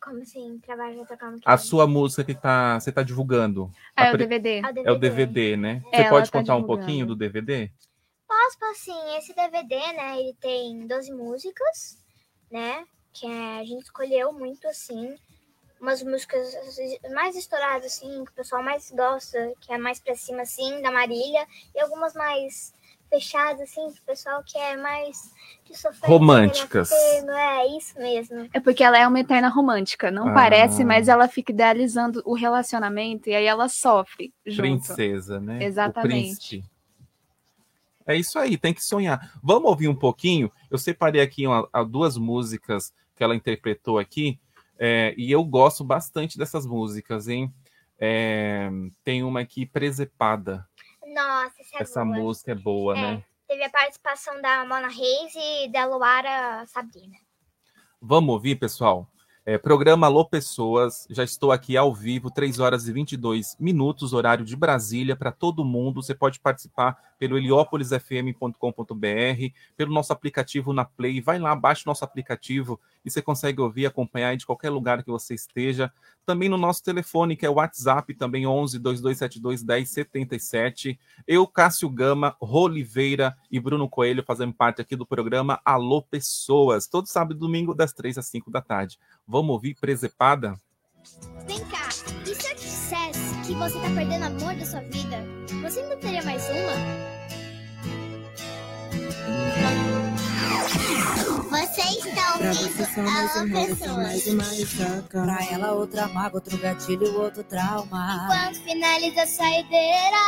Como 0.00 0.22
assim? 0.22 0.60
Trabalho 0.60 0.98
já 0.98 1.04
tocando 1.04 1.40
A 1.44 1.58
sua 1.58 1.84
música 1.84 2.22
que 2.22 2.34
tá, 2.36 2.78
você 2.78 2.92
tá 2.92 3.02
divulgando 3.02 3.72
Ah, 3.96 4.06
é 4.06 4.08
o 4.10 4.12
pre- 4.12 4.26
DVD. 4.26 4.62
é 4.84 4.92
o 4.92 4.98
DVD, 4.98 5.56
né? 5.56 5.82
Você 5.92 6.08
pode 6.08 6.30
tá 6.30 6.38
contar 6.38 6.54
um 6.54 6.60
divulgando. 6.60 6.66
pouquinho 6.66 7.06
do 7.06 7.16
DVD? 7.16 7.72
Posso, 8.28 8.64
assim, 8.70 9.16
esse 9.18 9.34
DVD, 9.34 9.74
né, 9.94 10.20
ele 10.20 10.34
tem 10.40 10.86
12 10.86 11.12
músicas, 11.12 11.98
né, 12.50 12.84
que 13.12 13.26
é- 13.26 13.60
a 13.60 13.64
gente 13.64 13.82
escolheu 13.84 14.32
muito, 14.32 14.66
assim, 14.68 15.14
umas 15.80 16.02
músicas 16.02 16.54
mais 17.12 17.36
estouradas, 17.36 17.86
assim, 17.86 18.24
que 18.24 18.30
o 18.30 18.34
pessoal 18.34 18.62
mais 18.62 18.90
gosta, 18.90 19.52
que 19.60 19.72
é 19.72 19.78
mais 19.78 19.98
pra 20.00 20.14
cima, 20.14 20.42
assim, 20.42 20.80
da 20.80 20.90
Marília, 20.90 21.46
e 21.74 21.80
algumas 21.80 22.14
mais 22.14 22.72
fechadas, 23.10 23.60
assim, 23.60 23.90
que 23.92 24.00
o 24.00 24.04
pessoal 24.04 24.42
quer 24.46 24.78
mais 24.78 25.34
de 25.64 25.76
sofrer. 25.76 26.08
Românticas. 26.08 26.90
É, 26.90 27.66
isso 27.76 27.98
mesmo. 27.98 28.48
É 28.54 28.60
porque 28.60 28.82
ela 28.82 28.96
é 28.96 29.06
uma 29.06 29.20
eterna 29.20 29.48
romântica. 29.48 30.10
Não 30.10 30.28
Ah. 30.28 30.32
parece, 30.34 30.82
mas 30.84 31.08
ela 31.08 31.28
fica 31.28 31.52
idealizando 31.52 32.22
o 32.24 32.32
relacionamento 32.34 33.28
e 33.28 33.34
aí 33.34 33.44
ela 33.44 33.68
sofre 33.68 34.32
junto. 34.46 34.62
Princesa, 34.62 35.38
né? 35.40 35.62
Exatamente. 35.62 36.08
príncipe. 36.58 36.64
É 38.06 38.16
isso 38.16 38.38
aí, 38.38 38.56
tem 38.56 38.72
que 38.74 38.84
sonhar. 38.84 39.32
Vamos 39.42 39.68
ouvir 39.70 39.88
um 39.88 39.94
pouquinho? 39.94 40.50
Eu 40.70 40.78
separei 40.78 41.20
aqui 41.20 41.46
uma- 41.46 41.68
a 41.72 41.82
duas 41.84 42.16
músicas 42.16 42.92
que 43.14 43.22
ela 43.22 43.34
interpretou 43.36 43.98
aqui, 43.98 44.38
é, 44.78 45.14
e 45.16 45.30
eu 45.30 45.44
gosto 45.44 45.84
bastante 45.84 46.36
dessas 46.38 46.66
músicas, 46.66 47.28
hein? 47.28 47.52
É, 47.98 48.68
tem 49.04 49.22
uma 49.22 49.40
aqui, 49.40 49.64
Presepada. 49.64 50.66
Nossa, 51.14 51.54
essa 51.60 51.76
é 51.78 51.82
Essa 51.82 52.04
boa. 52.04 52.16
música 52.16 52.52
é 52.52 52.54
boa, 52.54 52.98
É. 52.98 53.00
né? 53.00 53.24
Teve 53.46 53.64
a 53.64 53.70
participação 53.70 54.40
da 54.40 54.64
Mona 54.64 54.88
Reis 54.88 55.32
e 55.36 55.68
da 55.70 55.84
Luara 55.84 56.64
Sabrina. 56.66 57.14
Vamos 58.00 58.32
ouvir, 58.32 58.56
pessoal? 58.56 59.06
É, 59.44 59.58
programa 59.58 60.06
Alô 60.06 60.24
Pessoas, 60.24 61.06
já 61.10 61.22
estou 61.22 61.52
aqui 61.52 61.76
ao 61.76 61.92
vivo, 61.94 62.30
3 62.30 62.58
horas 62.60 62.88
e 62.88 62.92
22 62.92 63.56
minutos, 63.60 64.12
horário 64.12 64.44
de 64.44 64.56
Brasília, 64.56 65.14
para 65.16 65.30
todo 65.32 65.64
mundo. 65.64 66.02
Você 66.02 66.14
pode 66.14 66.40
participar 66.40 66.96
pelo 67.22 67.38
heliópolisfm.com.br, 67.38 69.54
pelo 69.76 69.92
nosso 69.92 70.12
aplicativo 70.12 70.72
na 70.72 70.84
Play. 70.84 71.20
Vai 71.20 71.38
lá, 71.38 71.54
baixe 71.54 71.84
o 71.86 71.88
nosso 71.88 72.04
aplicativo 72.04 72.80
e 73.04 73.10
você 73.12 73.22
consegue 73.22 73.60
ouvir, 73.60 73.86
acompanhar 73.86 74.36
de 74.36 74.44
qualquer 74.44 74.70
lugar 74.70 75.04
que 75.04 75.10
você 75.10 75.32
esteja. 75.32 75.92
Também 76.26 76.48
no 76.48 76.58
nosso 76.58 76.82
telefone, 76.82 77.36
que 77.36 77.46
é 77.46 77.48
o 77.48 77.54
WhatsApp, 77.54 78.12
também 78.14 78.44
11 78.44 78.80
2272 78.80 79.62
1077. 79.62 80.98
Eu, 81.24 81.46
Cássio 81.46 81.88
Gama, 81.88 82.34
Roliveira 82.40 83.36
e 83.48 83.60
Bruno 83.60 83.88
Coelho 83.88 84.24
fazendo 84.26 84.52
parte 84.52 84.82
aqui 84.82 84.96
do 84.96 85.06
programa 85.06 85.60
Alô 85.64 86.02
Pessoas, 86.02 86.88
todo 86.88 87.06
sábado 87.06 87.36
e 87.36 87.38
domingo, 87.38 87.72
das 87.72 87.92
3 87.92 88.18
às 88.18 88.26
5 88.26 88.50
da 88.50 88.60
tarde. 88.60 88.98
Vamos 89.24 89.52
ouvir 89.52 89.76
Presepada? 89.76 90.60
Vem 91.46 91.61
que 93.42 93.54
você 93.54 93.76
tá 93.80 93.88
perdendo 93.94 94.24
amor 94.24 94.54
da 94.54 94.64
sua 94.64 94.80
vida? 94.82 95.18
Você 95.62 95.80
ainda 95.80 95.96
teria 95.96 96.22
mais 96.22 96.48
uma? 96.48 97.12
Você 101.50 101.82
está 102.08 102.34
ouvindo 102.34 102.76
mais 102.96 102.96
um 102.96 103.04
roda, 103.04 103.28
só 103.28 103.44
Pessoas. 103.66 103.96
mais 103.96 104.26
uma. 104.26 104.44
Pra 105.10 105.38
ela, 105.50 105.72
outra 105.72 106.08
mágoa, 106.08 106.40
outro 106.40 106.56
gatilho, 106.58 107.20
outro 107.20 107.42
trauma. 107.44 108.26
Quando 108.28 108.56
finaliza 108.64 109.22
a 109.22 109.26
saideira, 109.26 110.18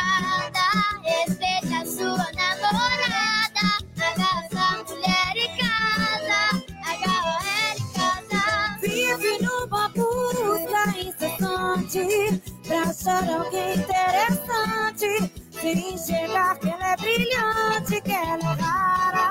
Incessante 11.91 12.41
pra 12.67 12.83
achar 12.83 13.29
alguém 13.29 13.75
interessante. 13.75 15.33
Sem 15.61 15.95
enxergar 15.95 16.59
que 16.59 16.69
ela 16.69 16.93
é 16.93 16.97
brilhante, 16.97 18.01
que 18.03 18.13
ela 18.13 18.39
é 18.39 18.63
rara. 18.63 19.31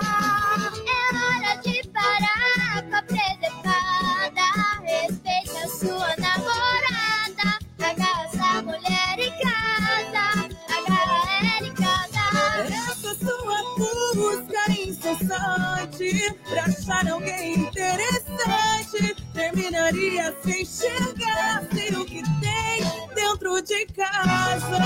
É 0.86 1.16
hora 1.16 1.62
de 1.62 1.88
parar 1.90 2.84
com 2.84 2.96
a 2.96 3.02
preservada. 3.04 4.46
Respeita 4.84 5.60
a 5.64 5.68
sua 5.70 6.16
namorada. 6.18 7.60
Agarra 7.80 8.26
essa 8.26 8.62
mulher 8.62 9.20
em 9.20 9.32
casa. 9.40 10.24
Agarra 10.68 11.38
ela 11.40 11.68
em 11.68 11.74
casa. 11.74 12.24
Essa 12.92 13.16
sua 13.16 13.60
busca 13.78 14.72
incessante 14.72 16.36
pra 16.48 16.64
achar 16.66 17.08
alguém 17.10 17.60
interessante 17.60 19.19
terminaria 19.40 20.36
sem 20.44 20.66
chegar 20.66 21.64
sem 21.74 21.96
o 21.96 22.06
que 22.06 22.22
tem 22.42 22.84
dentro 23.16 23.62
de 23.62 23.86
casa. 23.86 24.80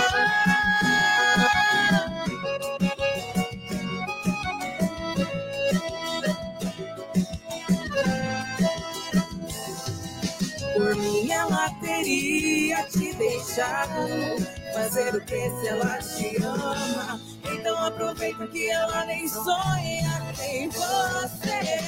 Por 10.75 10.95
mim 10.95 11.31
ela 11.31 11.69
teria 11.81 12.83
te 12.83 13.12
deixado 13.13 14.52
fazer 14.74 15.15
o 15.15 15.22
que 15.22 15.50
se 15.50 15.68
ela 15.68 15.98
te 16.00 16.44
ama. 16.44 17.20
Então 17.46 17.77
aproveita 17.86 18.48
que 18.48 18.70
ela 18.70 19.06
nem 19.06 19.27
sonha 19.27 20.34
em 20.42 20.68
você. 20.70 21.80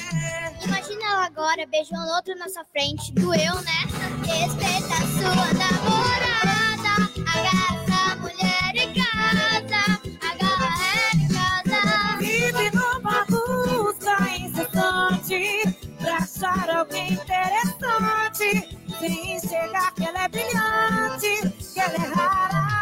Imagina 0.64 1.04
ela 1.04 1.26
agora 1.26 1.66
beijando 1.66 2.08
outro 2.12 2.34
na 2.36 2.48
sua 2.48 2.64
frente. 2.66 3.12
Doeu, 3.12 3.54
né? 3.62 3.80
Respeita 4.24 4.94
a 4.94 5.06
sua 5.18 5.52
namorada. 5.54 6.94
Agarra 7.34 7.68
essa 7.82 8.16
mulher 8.16 8.76
em 8.76 8.94
casa. 8.94 10.00
Agarra 10.30 10.68
ela 10.94 11.16
em 11.16 11.28
casa. 11.28 12.18
Vive 12.18 12.70
numa 12.70 13.24
busca 13.26 14.16
incessante 14.38 15.76
pra 15.98 16.16
achar 16.18 16.70
alguém 16.70 17.12
interessante. 17.14 18.76
Sem 19.00 19.36
enxergar 19.36 19.92
que 19.94 20.04
ela 20.04 20.24
é 20.24 20.28
brilhante, 20.28 21.50
que 21.74 21.80
ela 21.80 21.94
é 21.94 22.14
rara. 22.14 22.75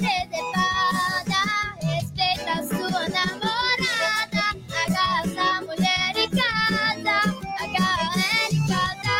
Preservada. 0.00 1.40
Respeita 1.82 2.52
a 2.52 2.62
sua 2.62 3.08
namorada. 3.08 4.44
Agarra 4.86 5.20
essa 5.24 5.60
mulher 5.60 6.16
em 6.16 6.30
casa. 6.30 7.16
Agarra 7.60 8.02
ela 8.02 8.28
em 8.50 8.66
casa. 8.66 9.14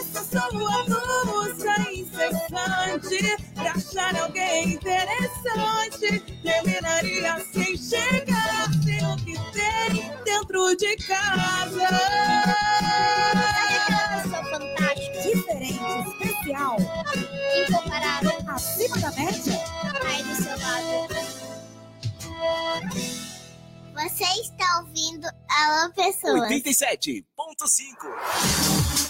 Essa 0.00 0.22
sua 0.24 0.48
busca 0.84 1.74
incessante 1.90 3.20
pra 3.54 3.70
achar 3.72 4.14
alguém 4.20 4.74
interessante 4.74 6.20
terminaria 6.42 7.44
sem 7.52 7.76
chegar 7.76 8.68
sem 8.84 9.04
o 9.06 9.16
que 9.16 9.34
tem 9.52 10.12
dentro 10.24 10.76
de 10.76 10.96
casa. 10.96 11.88
Aquela 13.86 14.22
pessoa 14.22 14.44
fantástica, 14.50 15.20
Diferente, 15.20 16.08
especial, 16.08 16.76
incomparável, 17.68 18.38
acima 18.48 18.98
da 18.98 19.10
média. 19.12 19.79
Você 23.94 24.24
está 24.40 24.80
ouvindo 24.80 25.26
Alô 25.48 25.92
Pessoas. 25.92 26.48
87.5. 26.50 27.24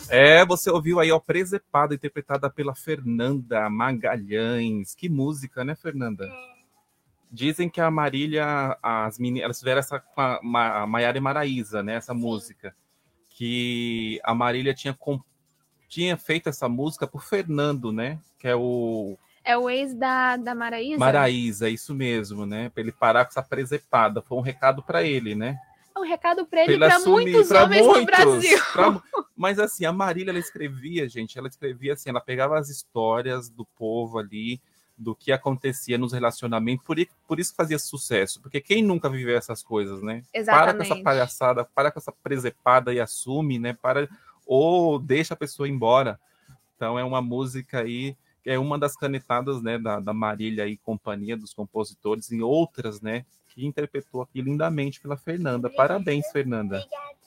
É, 0.09 0.45
você 0.45 0.69
ouviu 0.71 0.99
aí, 0.99 1.13
ó, 1.13 1.21
Presepada, 1.21 1.95
interpretada 1.95 2.51
pela 2.51 2.75
Fernanda 2.75 3.69
Magalhães. 3.71 4.95
Que 4.95 5.09
música, 5.09 5.65
né, 5.65 5.77
Fernanda? 5.77 6.29
Dizem 7.31 7.69
que 7.69 7.81
a 7.81 7.89
Marília, 7.91 8.77
as 8.83 9.19
meninas, 9.19 9.45
elas 9.45 9.59
tiveram 9.61 9.79
essa 9.79 10.01
com 10.01 10.21
a 10.21 10.41
Ma- 10.43 10.83
a 10.83 10.87
Maiara 10.87 11.17
e 11.17 11.21
Maraísa, 11.21 11.83
né, 11.83 11.95
essa 11.95 12.13
música. 12.13 12.75
Que 13.31 14.21
a 14.25 14.35
Marília 14.35 14.75
tinha, 14.75 14.93
com- 14.93 15.21
tinha 15.89 16.17
feito 16.17 16.49
essa 16.49 16.69
música 16.69 17.07
por 17.07 17.23
Fernando, 17.23 17.93
né? 17.93 18.19
Que 18.39 18.49
é 18.49 18.57
o 18.57 19.17
É 19.45 19.57
o 19.57 19.69
ex 19.71 19.95
da, 19.95 20.37
da 20.37 20.55
Maraísa? 20.55 20.99
Maraísa, 20.99 21.69
isso 21.69 21.95
mesmo, 21.95 22.45
né? 22.47 22.69
Pra 22.69 22.83
ele 22.83 22.93
parar 22.93 23.25
com 23.25 23.31
essa 23.31 23.43
presepada. 23.43 24.21
Foi 24.23 24.37
um 24.39 24.43
recado 24.43 24.83
pra 24.83 25.03
ele, 25.03 25.35
né? 25.35 25.59
É 25.95 25.99
um 25.99 26.05
recado 26.05 26.47
pra 26.47 26.63
ele 26.63 26.75
e 26.75 26.79
pra 26.79 26.97
assumir- 26.97 27.33
muitos 27.33 27.49
pra 27.49 27.65
homens 27.65 27.83
no 27.87 27.93
muitos, 27.93 28.07
Brasil. 28.07 28.59
pra- 28.73 29.03
Mas 29.37 29.59
assim, 29.59 29.85
a 29.87 29.93
Marília, 29.93 30.31
ela 30.31 30.39
escrevia, 30.39 31.09
gente, 31.09 31.39
ela 31.39 31.49
escrevia 31.49 31.95
assim, 31.95 32.11
ela 32.11 32.21
pegava 32.21 32.59
as 32.59 32.69
histórias 32.69 33.49
do 33.49 33.65
povo 33.65 34.19
ali, 34.19 34.61
do 34.97 35.15
que 35.15 35.33
acontecia 35.33 35.97
nos 35.97 36.13
relacionamentos, 36.13 36.85
por, 36.85 36.97
por 37.27 37.41
isso 37.41 37.51
que 37.53 37.57
fazia 37.57 37.79
sucesso, 37.79 38.39
porque 38.43 38.61
quem 38.61 38.83
nunca 38.85 39.09
viveu 39.09 39.35
essas 39.37 39.63
coisas, 39.63 40.03
né? 40.03 40.17
Para 40.31 40.33
com 40.35 40.39
Exatamente. 40.39 40.93
essa 40.93 41.03
palhaçada, 41.03 41.65
para 41.65 41.91
com 41.91 41.99
essa 41.99 42.13
presepada 42.13 42.93
e 42.93 43.01
assume, 43.01 43.59
né? 43.59 43.73
Para, 43.81 44.07
ou 44.47 44.99
deixa 44.99 45.33
a 45.33 45.37
pessoa 45.39 45.67
embora. 45.67 46.21
Então 46.77 46.99
é 46.99 47.03
uma 47.05 47.23
música 47.23 47.81
aí, 47.81 48.15
é 48.45 48.59
uma 48.59 48.79
das 48.79 48.97
canetadas, 48.97 49.63
né, 49.63 49.79
da, 49.79 50.01
da 50.01 50.13
Marília 50.13 50.67
e 50.67 50.77
companhia 50.77 51.37
dos 51.37 51.53
compositores, 51.53 52.31
e 52.31 52.43
outras, 52.43 53.01
né, 53.01 53.25
que 53.49 53.67
interpretou 53.67 54.23
aqui 54.23 54.41
lindamente 54.41 55.01
pela 55.01 55.17
Fernanda. 55.17 55.69
Parabéns, 55.69 56.31
Fernanda. 56.31 56.79
Obrigada. 56.79 57.21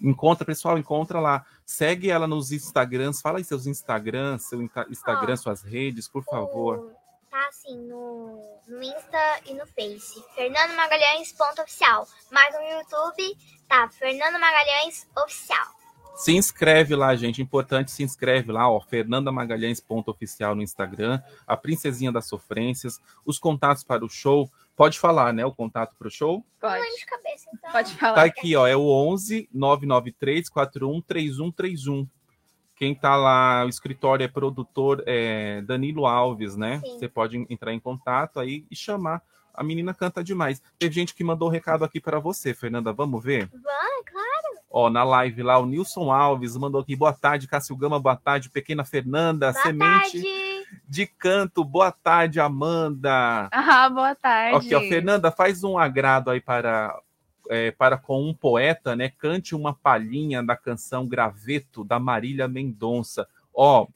Encontra, 0.00 0.44
pessoal, 0.44 0.76
encontra 0.76 1.20
lá. 1.20 1.46
Segue 1.64 2.10
ela 2.10 2.26
nos 2.26 2.52
Instagrams. 2.52 3.20
Fala 3.20 3.38
aí 3.38 3.44
seus 3.44 3.66
Instagrams, 3.66 4.44
seu 4.44 4.60
Instagram, 4.90 5.32
Ó, 5.32 5.36
suas 5.36 5.62
redes, 5.62 6.08
por 6.08 6.24
favor. 6.24 6.92
Tá 7.30 7.48
assim 7.48 7.76
no, 7.76 8.38
no 8.68 8.82
Insta 8.82 9.40
e 9.46 9.54
no 9.54 9.66
Face. 9.66 10.22
Fernando 10.34 10.74
Magalhães 10.76 11.32
ponto 11.32 11.62
oficial. 11.62 12.06
Mas 12.30 12.54
no 12.54 12.60
YouTube 12.60 13.38
tá 13.68 13.88
Fernando 13.88 14.38
Magalhães 14.38 15.06
oficial. 15.16 15.83
Se 16.14 16.32
inscreve 16.32 16.94
lá, 16.94 17.14
gente. 17.16 17.42
Importante, 17.42 17.90
se 17.90 18.02
inscreve 18.02 18.52
lá, 18.52 18.70
ó. 18.70 18.80
Fernanda 18.80 19.32
Magalhães 19.32 19.80
ponto 19.80 20.10
oficial 20.10 20.54
no 20.54 20.62
Instagram, 20.62 21.20
a 21.46 21.56
Princesinha 21.56 22.12
das 22.12 22.26
Sofrências, 22.26 23.00
os 23.24 23.38
contatos 23.38 23.82
para 23.82 24.04
o 24.04 24.08
show. 24.08 24.50
Pode 24.76 24.98
falar, 24.98 25.32
né? 25.32 25.44
O 25.44 25.52
contato 25.52 25.94
para 25.96 26.08
o 26.08 26.10
show. 26.10 26.44
Não 26.62 26.68
Pode. 26.68 26.80
lembro 26.80 26.96
de 26.96 27.06
cabeça, 27.06 27.50
então. 27.52 27.70
Pode 27.72 27.94
falar. 27.94 28.14
Tá 28.14 28.24
aqui, 28.24 28.56
ó. 28.56 28.66
É 28.66 28.76
o 28.76 28.86
11 28.86 29.48
993 29.52 30.48
41 30.48 31.00
3131. 31.02 32.08
Quem 32.76 32.94
tá 32.94 33.16
lá, 33.16 33.64
o 33.64 33.68
escritório 33.68 34.24
é 34.24 34.28
produtor 34.28 35.02
é 35.06 35.62
Danilo 35.62 36.06
Alves, 36.06 36.56
né? 36.56 36.80
Sim. 36.80 36.98
Você 36.98 37.08
pode 37.08 37.36
entrar 37.48 37.72
em 37.72 37.78
contato 37.80 38.40
aí 38.40 38.66
e 38.70 38.74
chamar. 38.74 39.22
A 39.54 39.62
menina 39.62 39.94
canta 39.94 40.22
demais. 40.22 40.60
Teve 40.78 40.94
gente 40.94 41.14
que 41.14 41.22
mandou 41.22 41.48
recado 41.48 41.84
aqui 41.84 42.00
para 42.00 42.18
você, 42.18 42.52
Fernanda. 42.52 42.92
Vamos 42.92 43.22
ver? 43.22 43.48
Vai, 43.52 44.02
claro. 44.04 44.58
Ó, 44.68 44.90
na 44.90 45.04
live 45.04 45.42
lá, 45.44 45.56
o 45.58 45.66
Nilson 45.66 46.10
Alves 46.10 46.56
mandou 46.56 46.80
aqui. 46.80 46.96
Boa 46.96 47.12
tarde, 47.12 47.46
Cássio 47.46 47.76
Gama. 47.76 48.00
Boa 48.00 48.16
tarde, 48.16 48.50
pequena 48.50 48.84
Fernanda. 48.84 49.52
Boa 49.52 49.62
Semente 49.62 50.20
tarde. 50.20 50.66
de 50.88 51.06
canto. 51.06 51.64
Boa 51.64 51.92
tarde, 51.92 52.40
Amanda. 52.40 53.48
Ah, 53.52 53.88
boa 53.88 54.16
tarde. 54.16 54.56
Aqui, 54.56 54.74
ó, 54.74 54.80
Fernanda, 54.80 55.30
faz 55.30 55.62
um 55.62 55.78
agrado 55.78 56.30
aí 56.30 56.40
para, 56.40 57.00
é, 57.48 57.70
para 57.70 57.96
com 57.96 58.28
um 58.28 58.34
poeta, 58.34 58.96
né? 58.96 59.08
Cante 59.08 59.54
uma 59.54 59.72
palhinha 59.72 60.42
da 60.42 60.56
canção 60.56 61.06
Graveto, 61.06 61.84
da 61.84 62.00
Marília 62.00 62.48
Mendonça. 62.48 63.28
Ó, 63.54 63.86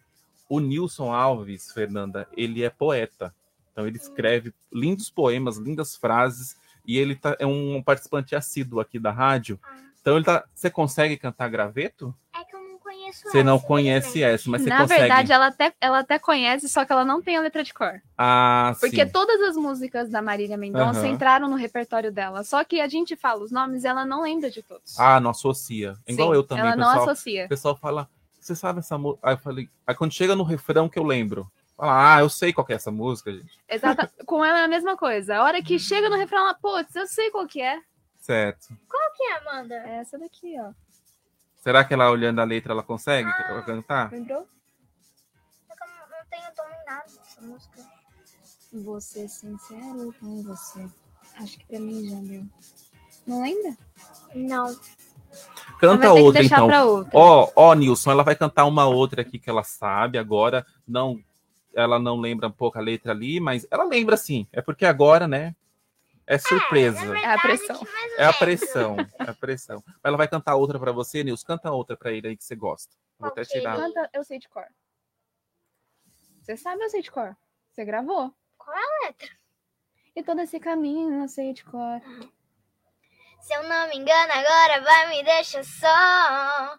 o 0.48 0.60
Nilson 0.60 1.12
Alves, 1.12 1.72
Fernanda, 1.72 2.28
ele 2.36 2.62
é 2.62 2.70
poeta. 2.70 3.34
Então 3.78 3.86
ele 3.86 3.96
escreve 3.96 4.52
lindos 4.72 5.08
poemas, 5.08 5.56
lindas 5.56 5.94
frases, 5.94 6.56
e 6.84 6.98
ele 6.98 7.14
tá, 7.14 7.36
é 7.38 7.46
um 7.46 7.80
participante 7.80 8.34
assíduo 8.34 8.80
aqui 8.80 8.98
da 8.98 9.12
rádio. 9.12 9.60
Então 10.00 10.16
ele 10.16 10.24
tá. 10.24 10.44
Você 10.52 10.68
consegue 10.68 11.16
cantar 11.16 11.48
graveto? 11.48 12.12
É 12.34 12.42
que 12.42 12.56
eu 12.56 12.60
não 12.60 12.78
conheço 12.80 13.28
Você 13.30 13.44
não 13.44 13.54
essa, 13.54 13.66
conhece 13.66 14.22
essa, 14.22 14.50
mas 14.50 14.62
você 14.62 14.68
Na 14.68 14.80
consegue. 14.80 14.98
verdade, 15.00 15.30
ela 15.32 15.46
até, 15.46 15.72
ela 15.80 15.98
até 16.00 16.18
conhece, 16.18 16.68
só 16.68 16.84
que 16.84 16.90
ela 16.90 17.04
não 17.04 17.22
tem 17.22 17.36
a 17.36 17.40
letra 17.40 17.62
de 17.62 17.72
cor. 17.72 18.02
Ah, 18.16 18.74
Porque 18.80 19.06
sim. 19.06 19.12
todas 19.12 19.40
as 19.42 19.56
músicas 19.56 20.10
da 20.10 20.20
Marília 20.20 20.56
Mendonça 20.56 21.06
Aham. 21.06 21.10
entraram 21.14 21.48
no 21.48 21.54
repertório 21.54 22.10
dela. 22.10 22.42
Só 22.42 22.64
que 22.64 22.80
a 22.80 22.88
gente 22.88 23.14
fala 23.14 23.44
os 23.44 23.52
nomes 23.52 23.84
e 23.84 23.86
ela 23.86 24.04
não 24.04 24.22
lembra 24.22 24.50
de 24.50 24.60
todos. 24.60 24.98
Ah, 24.98 25.20
não 25.20 25.30
associa. 25.30 25.96
Igual 26.04 26.30
Sim, 26.30 26.34
eu 26.34 26.42
também, 26.42 26.64
Ela 26.64 26.74
não 26.76 26.86
pessoal. 26.88 27.08
associa. 27.10 27.44
O 27.44 27.48
pessoal 27.48 27.76
fala, 27.76 28.10
você 28.40 28.56
sabe 28.56 28.80
essa 28.80 28.98
música? 28.98 29.28
Aí 29.28 29.34
eu 29.34 29.38
falei, 29.38 29.68
aí 29.86 29.94
quando 29.94 30.12
chega 30.12 30.34
no 30.34 30.42
refrão 30.42 30.88
que 30.88 30.98
eu 30.98 31.04
lembro, 31.04 31.48
ah, 31.78 32.18
eu 32.20 32.28
sei 32.28 32.52
qual 32.52 32.66
que 32.66 32.72
é 32.72 32.76
essa 32.76 32.90
música, 32.90 33.32
gente. 33.32 33.58
Exata. 33.68 34.10
Com 34.26 34.44
ela 34.44 34.60
é 34.60 34.64
a 34.64 34.68
mesma 34.68 34.96
coisa. 34.96 35.36
A 35.36 35.44
hora 35.44 35.62
que 35.62 35.78
chega 35.78 36.08
no 36.08 36.16
refrão, 36.16 36.40
ela, 36.40 36.54
putz, 36.54 36.94
eu 36.96 37.06
sei 37.06 37.30
qual 37.30 37.46
que 37.46 37.62
é. 37.62 37.80
Certo. 38.18 38.76
Qual 38.88 39.12
que 39.16 39.22
é, 39.22 39.36
Amanda? 39.38 39.74
É 39.74 39.96
essa 40.00 40.18
daqui, 40.18 40.56
ó. 40.58 40.72
Será 41.56 41.84
que 41.84 41.94
ela 41.94 42.10
olhando 42.10 42.40
a 42.40 42.44
letra 42.44 42.72
ela 42.72 42.82
consegue 42.82 43.30
cantar? 43.64 44.10
Lembrou? 44.10 44.46
É 45.70 45.74
que 45.74 45.82
eu 45.82 45.88
não, 45.88 46.26
tenho 46.30 46.54
tom 46.54 46.62
em 46.62 46.84
nada 46.86 47.04
dessa 47.04 47.40
música. 47.40 47.98
Você 48.72 49.28
sincero 49.28 50.14
com 50.20 50.42
você. 50.42 50.86
Acho 51.36 51.58
que 51.58 51.66
pra 51.66 51.78
mim 51.78 52.08
já 52.08 52.16
deu. 52.20 52.44
Não 53.26 53.42
lembra? 53.42 53.76
Não. 54.34 54.76
Canta 55.78 56.12
outra 56.12 56.42
então. 56.42 56.68
Ó, 57.12 57.50
ó, 57.54 57.74
Nilson, 57.74 58.10
ela 58.10 58.22
vai 58.22 58.34
cantar 58.34 58.64
uma 58.64 58.86
outra 58.86 59.22
aqui 59.22 59.38
que 59.38 59.48
ela 59.48 59.62
sabe 59.62 60.18
agora. 60.18 60.66
Não, 60.86 61.22
ela 61.74 61.98
não 61.98 62.18
lembra 62.20 62.48
um 62.48 62.52
pouco 62.52 62.78
a 62.78 62.82
letra 62.82 63.12
ali, 63.12 63.40
mas 63.40 63.66
ela 63.70 63.84
lembra 63.84 64.16
sim. 64.16 64.46
É 64.52 64.60
porque 64.60 64.84
agora, 64.86 65.26
né? 65.28 65.54
É 66.26 66.36
surpresa. 66.38 67.06
Na 67.06 67.18
É 67.20 67.24
a 67.24 67.36
verdade, 67.36 67.42
pressão. 67.42 67.78
que 67.78 67.84
mais 67.92 68.12
ou 68.12 68.18
É 68.18 68.24
a 68.24 68.32
pressão, 68.32 68.96
é 69.18 69.30
a 69.30 69.34
pressão. 69.34 69.82
Mas 69.86 70.00
ela 70.04 70.16
vai 70.16 70.28
cantar 70.28 70.56
outra 70.56 70.78
pra 70.78 70.92
você, 70.92 71.24
Nilson. 71.24 71.46
Canta 71.46 71.70
outra 71.70 71.96
pra 71.96 72.12
ele 72.12 72.28
aí 72.28 72.36
que 72.36 72.44
você 72.44 72.54
gosta. 72.54 72.94
Vou 73.18 73.28
até 73.28 73.40
Ok. 73.42 73.52
tirar. 73.60 73.76
Canta, 73.76 74.10
eu 74.12 74.22
sei 74.24 74.38
de 74.38 74.48
cor. 74.48 74.66
Você 76.42 76.56
sabe, 76.56 76.82
eu 76.82 76.90
sei 76.90 77.02
de 77.02 77.10
cor. 77.10 77.36
Você 77.72 77.84
gravou. 77.84 78.32
Qual 78.56 78.76
é 78.76 78.80
a 78.80 79.06
letra? 79.06 79.28
E 80.14 80.22
todo 80.22 80.40
esse 80.40 80.58
caminho 80.60 81.22
eu 81.22 81.28
sei 81.28 81.52
de 81.52 81.64
cor. 81.64 82.00
Se 83.40 83.54
eu 83.54 83.62
não 83.68 83.88
me 83.88 83.96
engano, 83.96 84.32
agora 84.32 84.80
vai 84.82 85.08
me 85.10 85.22
deixar 85.22 85.64
só. 85.64 86.78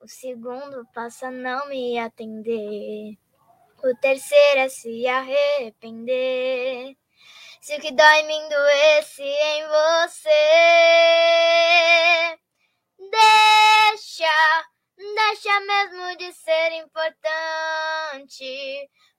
O 0.00 0.08
segundo 0.08 0.86
passa 0.92 1.28
a 1.28 1.30
não 1.30 1.68
me 1.68 1.98
atender. 1.98 3.16
O 3.82 3.94
terceiro 3.96 4.60
é 4.60 4.68
se 4.68 5.06
arrepender. 5.06 6.94
Se 7.62 7.76
o 7.76 7.80
que 7.80 7.90
dói 7.90 8.20
em 8.20 8.26
mim 8.26 8.48
doesse 8.48 9.22
em 9.22 9.66
você. 9.68 10.28
Deixa, 12.98 14.66
deixa 14.98 15.60
mesmo 15.60 16.16
de 16.18 16.30
ser 16.34 16.72
importante. 16.72 17.10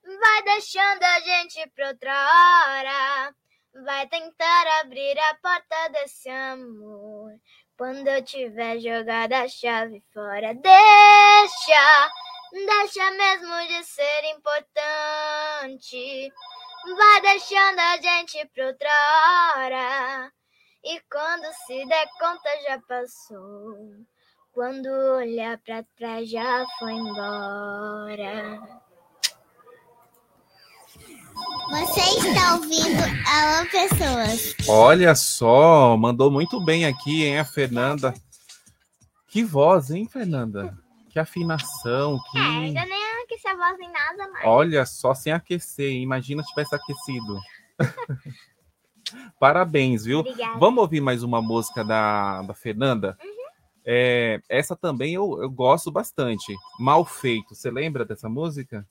Vai 0.04 0.42
deixando 0.44 1.02
a 1.02 1.20
gente 1.20 1.68
pra 1.74 1.88
outra 1.88 2.12
hora. 2.12 3.34
Vai 3.84 4.06
tentar 4.06 4.80
abrir 4.80 5.18
a 5.18 5.34
porta 5.42 5.88
desse 5.90 6.28
amor. 6.28 7.32
Quando 7.76 8.06
eu 8.06 8.24
tiver 8.24 8.78
jogado 8.78 9.32
a 9.32 9.48
chave 9.48 10.04
fora, 10.12 10.54
deixa, 10.54 12.10
deixa 12.52 13.10
mesmo 13.12 13.54
de 13.68 13.84
ser 13.84 14.24
importante. 14.36 16.32
Vai 16.96 17.20
deixando 17.22 17.78
a 17.78 17.96
gente 17.96 18.46
pra 18.54 18.66
outra 18.66 18.90
hora. 19.56 20.32
E 20.84 21.00
quando 21.10 21.44
se 21.66 21.86
der 21.86 22.06
conta, 22.18 22.50
já 22.68 22.78
passou. 22.88 23.94
Quando 24.52 24.86
olhar 24.86 25.58
pra 25.58 25.84
trás, 25.96 26.28
já 26.28 26.66
foi 26.78 26.92
embora. 26.92 28.60
Você 31.70 32.00
está 32.00 32.54
ouvindo 32.54 33.02
Alô 33.26 33.66
Pessoas. 33.70 34.54
Olha 34.68 35.14
só, 35.14 35.96
mandou 35.96 36.30
muito 36.30 36.60
bem 36.62 36.84
aqui, 36.84 37.24
hein, 37.24 37.38
a 37.38 37.44
Fernanda. 37.44 38.12
Que 39.28 39.42
voz, 39.42 39.90
hein, 39.90 40.06
Fernanda? 40.06 40.76
Que 41.12 41.18
afinação, 41.18 42.16
É, 42.16 42.30
que. 42.30 42.38
ainda 42.38 42.86
nem 42.86 43.22
aqueci 43.22 43.46
a 43.46 43.54
voz 43.54 43.78
em 43.78 43.92
nada 43.92 44.28
mais. 44.30 44.46
Olha 44.46 44.86
só, 44.86 45.12
sem 45.12 45.30
aquecer. 45.30 45.92
Imagina 45.92 46.42
se 46.42 46.48
tivesse 46.48 46.74
aquecido. 46.74 47.38
Parabéns, 49.38 50.06
viu? 50.06 50.20
Obrigada. 50.20 50.58
Vamos 50.58 50.80
ouvir 50.80 51.02
mais 51.02 51.22
uma 51.22 51.42
música 51.42 51.84
da, 51.84 52.40
da 52.40 52.54
Fernanda? 52.54 53.18
É, 53.84 54.40
essa 54.48 54.74
também 54.74 55.12
eu, 55.12 55.42
eu 55.42 55.50
gosto 55.50 55.90
bastante. 55.90 56.54
Mal 56.80 57.04
feito. 57.04 57.54
Você 57.54 57.70
lembra 57.70 58.06
dessa 58.06 58.28
música? 58.28 58.88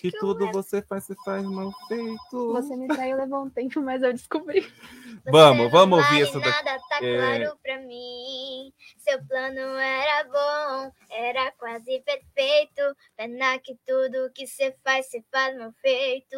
Que 0.00 0.08
eu 0.08 0.20
tudo 0.20 0.50
você 0.52 0.82
faz, 0.82 1.04
você 1.04 1.14
faz 1.24 1.44
mal 1.44 1.70
feito. 1.88 2.52
Você 2.52 2.76
me 2.76 2.88
traiu 2.88 3.16
levou 3.16 3.44
um 3.44 3.50
tempo, 3.50 3.80
mas 3.80 4.02
eu 4.02 4.12
descobri. 4.12 4.60
Você 5.24 5.30
Vamos, 5.30 5.70
vamos 5.70 5.98
ouvir 6.00 6.22
essa 6.22 6.38
daqui. 6.40 6.50
nada, 6.64 6.78
tá 6.88 6.98
É. 7.02 7.16
claro 7.16 7.58
pra 7.62 7.78
mim. 7.78 8.72
Seu 8.98 9.24
plano 9.26 9.58
era 9.78 10.24
bom, 10.24 10.92
era 11.10 11.50
quase 11.52 12.02
perfeito. 12.04 12.82
Pena 13.16 13.58
que 13.58 13.74
tudo 13.86 14.30
que 14.34 14.46
você 14.46 14.76
faz, 14.84 15.06
você 15.08 15.24
faz 15.32 15.56
mal 15.56 15.72
feito. 15.80 16.36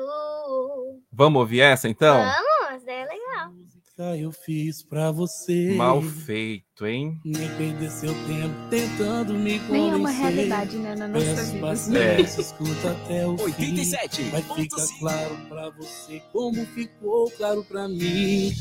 Vamos 1.10 1.40
ouvir 1.40 1.62
essa 1.62 1.88
então? 1.88 2.16
Vamos, 2.16 2.86
é 2.86 3.04
legal. 3.06 3.50
Eu 3.98 4.30
fiz 4.30 4.82
pra 4.82 5.10
você. 5.10 5.72
Mal 5.74 6.02
feito, 6.02 6.86
hein? 6.86 7.18
Nem 7.24 7.48
perder 7.56 7.90
seu 7.90 8.12
tempo 8.26 8.54
tentando 8.68 9.32
me 9.32 9.58
convencer. 9.60 9.72
Nem 9.72 9.90
é 9.90 9.96
uma 9.96 10.10
realidade, 10.10 10.76
né, 10.76 10.94
na 10.94 11.08
nossa 11.08 11.24
Peço 11.24 11.52
vida. 11.52 11.66
paciência, 11.66 12.40
escuta 12.42 12.90
até 12.90 13.26
o 13.26 13.38
fim. 13.38 13.44
87. 13.44 14.22
Vai 14.24 14.42
ficar 14.42 14.86
claro 14.98 15.36
pra 15.48 15.70
você 15.70 16.22
como 16.30 16.66
ficou 16.66 17.30
claro 17.38 17.64
pra 17.64 17.88
mim. 17.88 18.52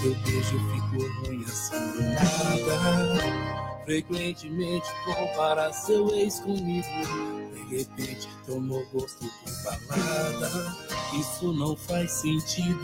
Seu 0.00 0.14
beijo 0.14 0.60
ficou 0.70 1.08
ruim 1.24 1.42
assim 1.42 1.92
do 1.92 2.02
nada. 2.02 3.84
Frequentemente 3.84 4.86
compara 5.06 5.72
seu 5.72 6.08
ex 6.14 6.38
comigo. 6.38 6.86
De 7.52 7.76
repente 7.78 8.28
tomou 8.46 8.86
gosto 8.92 9.18
por 9.18 9.88
balada. 9.88 10.76
Isso 11.18 11.52
não 11.52 11.74
faz 11.74 12.12
sentido. 12.12 12.78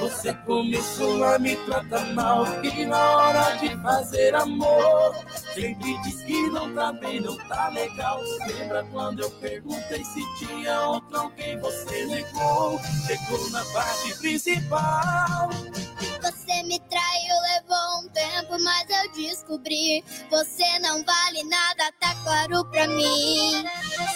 Você 0.00 0.32
começou 0.46 1.24
a 1.24 1.38
me 1.38 1.56
tratar 1.56 2.06
mal 2.14 2.44
e 2.62 2.84
na 2.84 3.16
hora 3.16 3.56
de 3.56 3.70
fazer 3.82 4.34
amor 4.34 5.14
sempre 5.54 5.98
diz 6.02 6.22
que 6.22 6.50
não 6.50 6.74
tá 6.74 6.92
bem, 6.92 7.20
não 7.20 7.36
tá 7.48 7.68
legal. 7.68 8.20
Lembra 8.46 8.84
quando 8.92 9.20
eu 9.20 9.30
perguntei 9.32 10.04
se 10.04 10.22
tinha 10.38 10.80
outro 10.82 11.18
alguém? 11.18 11.58
Você 11.60 12.04
negou, 12.06 12.78
chegou 13.06 13.50
na 13.50 13.64
parte 13.66 14.14
principal. 14.18 15.48
Você 16.22 16.62
me 16.64 16.78
traiu, 16.80 17.34
levou 17.54 18.00
um 18.00 18.08
tempo, 18.08 18.62
mas 18.62 18.86
eu 18.90 19.12
descobri. 19.12 20.04
Você 20.30 20.78
não 20.80 21.02
vale 21.04 21.42
nada, 21.44 21.92
tá 22.00 22.14
claro 22.22 22.64
pra 22.66 22.86
mim. 22.88 23.64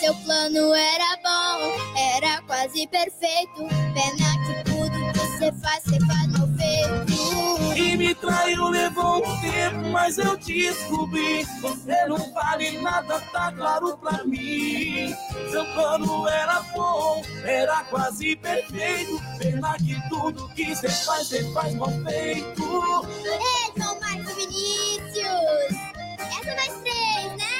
Seu 0.01 0.15
plano 0.17 0.75
era 0.75 1.17
bom, 1.23 1.97
era 1.97 2.43
quase 2.43 2.87
perfeito. 2.89 3.67
Pena 3.95 4.31
que 4.47 4.71
tudo 4.71 5.00
você 5.41 5.53
faz, 5.53 5.83
você 5.85 5.99
faz 6.01 6.27
mal 6.27 6.49
feito. 6.49 7.77
E 7.77 7.97
me 7.97 8.15
traiu, 8.15 8.69
levou 8.69 9.27
um 9.27 9.41
tempo, 9.41 9.89
mas 9.91 10.19
eu 10.19 10.37
descobri. 10.37 11.45
Você 11.63 12.07
não 12.07 12.33
vale 12.35 12.79
nada, 12.83 13.19
tá 13.33 13.51
claro 13.53 13.97
pra 13.97 14.23
mim. 14.25 15.15
Seu 15.51 15.65
plano 15.73 16.29
era 16.29 16.61
bom, 16.75 17.23
era 17.43 17.83
quase 17.85 18.37
perfeito. 18.37 19.19
Pena 19.39 19.77
que 19.79 19.97
tudo 20.11 20.49
que 20.51 20.77
você 20.77 20.91
faz, 20.91 21.29
você 21.29 21.53
faz 21.55 21.75
mal 21.75 21.91
feito. 22.05 23.07
Ei, 23.25 23.83
João 23.83 23.99
Marcos 23.99 24.35
Vinícius! 24.35 25.91
Essa 26.19 26.55
nós 26.55 26.83
três, 26.83 27.33
né? 27.39 27.51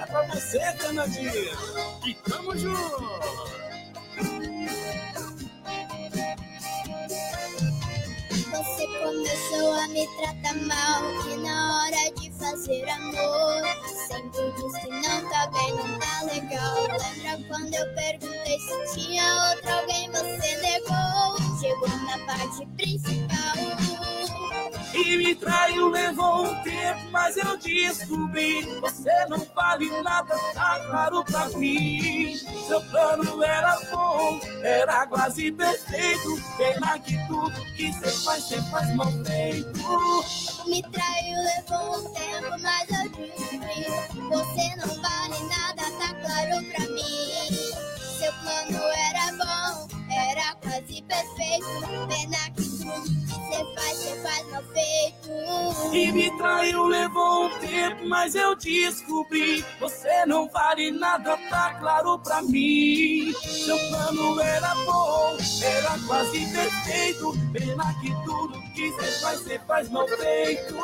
É 0.00 0.06
pra 0.06 0.22
você, 0.26 0.60
Fernandinha. 0.78 1.56
E 2.06 2.14
tamo 2.14 2.56
junto. 2.56 3.54
Começou 9.04 9.72
a 9.74 9.88
me 9.88 10.06
tratar 10.16 10.54
mal 10.54 11.02
E 11.30 11.36
na 11.36 11.76
hora 11.76 12.10
de 12.18 12.30
fazer 12.32 12.88
amor 12.88 13.62
Sempre 14.08 14.50
diz 14.56 14.82
que 14.82 14.88
não 14.88 15.28
tá 15.28 15.46
bem, 15.48 15.74
não 15.74 15.98
tá 15.98 16.22
legal. 16.22 16.74
Lembra 16.76 17.46
quando 17.48 17.74
eu 17.74 17.94
perguntei 17.94 18.58
se 18.58 18.94
tinha 18.94 19.50
outro 19.50 19.70
alguém 19.70 20.10
Você 20.10 20.56
negou 20.56 21.53
Chegou 21.64 21.88
na 21.88 22.18
parte 22.26 22.66
principal 22.76 23.56
E 24.92 25.16
me 25.16 25.34
traiu, 25.34 25.88
levou 25.88 26.44
um 26.44 26.62
tempo, 26.62 27.10
mas 27.10 27.38
eu 27.38 27.56
descobri. 27.56 28.60
Você 28.82 29.10
não 29.30 29.38
vale 29.56 29.88
nada, 30.02 30.36
tá 30.52 30.78
claro 30.90 31.24
pra 31.24 31.48
mim. 31.56 32.36
Seu 32.66 32.82
plano 32.90 33.42
era 33.42 33.80
bom, 33.90 34.38
era 34.62 35.06
quase 35.06 35.50
perfeito. 35.52 36.38
Pena 36.58 36.98
que 36.98 37.16
tudo 37.28 37.64
que 37.76 37.90
você 37.94 38.10
faz, 38.10 38.44
você 38.44 38.60
faz 38.70 38.94
mal 38.94 39.10
feito. 39.24 39.80
Me 40.68 40.82
traiu, 40.82 41.38
levou 41.44 41.98
um 41.98 42.12
tempo, 42.12 42.60
mas 42.60 42.90
eu 42.90 43.08
descobri. 43.08 43.86
Você 44.28 44.76
não 44.76 45.00
vale 45.00 45.42
nada, 45.48 45.82
tá 45.98 46.14
claro 46.14 46.62
pra 46.72 46.86
mim. 46.90 47.84
Seu 48.18 48.32
plano 48.42 48.84
era 49.08 49.13
era 50.44 50.54
quase 50.56 51.02
perfeito. 51.02 51.66
Pena 52.08 52.50
que 52.54 52.62
tudo 52.62 53.02
que 53.26 53.34
você 53.34 53.64
faz, 53.74 53.98
você 53.98 54.22
faz 54.22 54.50
mal 54.50 54.62
feito. 54.72 55.94
E 55.94 56.12
me 56.12 56.36
traiu, 56.36 56.84
levou 56.84 57.46
um 57.46 57.58
tempo, 57.58 58.08
mas 58.08 58.34
eu 58.34 58.54
descobri. 58.56 59.64
Você 59.80 60.26
não 60.26 60.48
vale 60.48 60.90
nada, 60.90 61.36
tá 61.48 61.74
claro 61.80 62.18
pra 62.18 62.42
mim. 62.42 63.32
Seu 63.42 63.78
plano 63.88 64.40
era 64.40 64.74
bom, 64.86 65.36
era 65.62 65.98
quase 66.06 66.46
perfeito. 66.52 67.32
Pena 67.52 67.94
que 68.00 68.10
tudo 68.24 68.60
que 68.74 68.90
você 68.90 69.20
faz, 69.20 69.40
você 69.40 69.58
faz 69.60 69.88
mal 69.88 70.06
feito. 70.08 70.74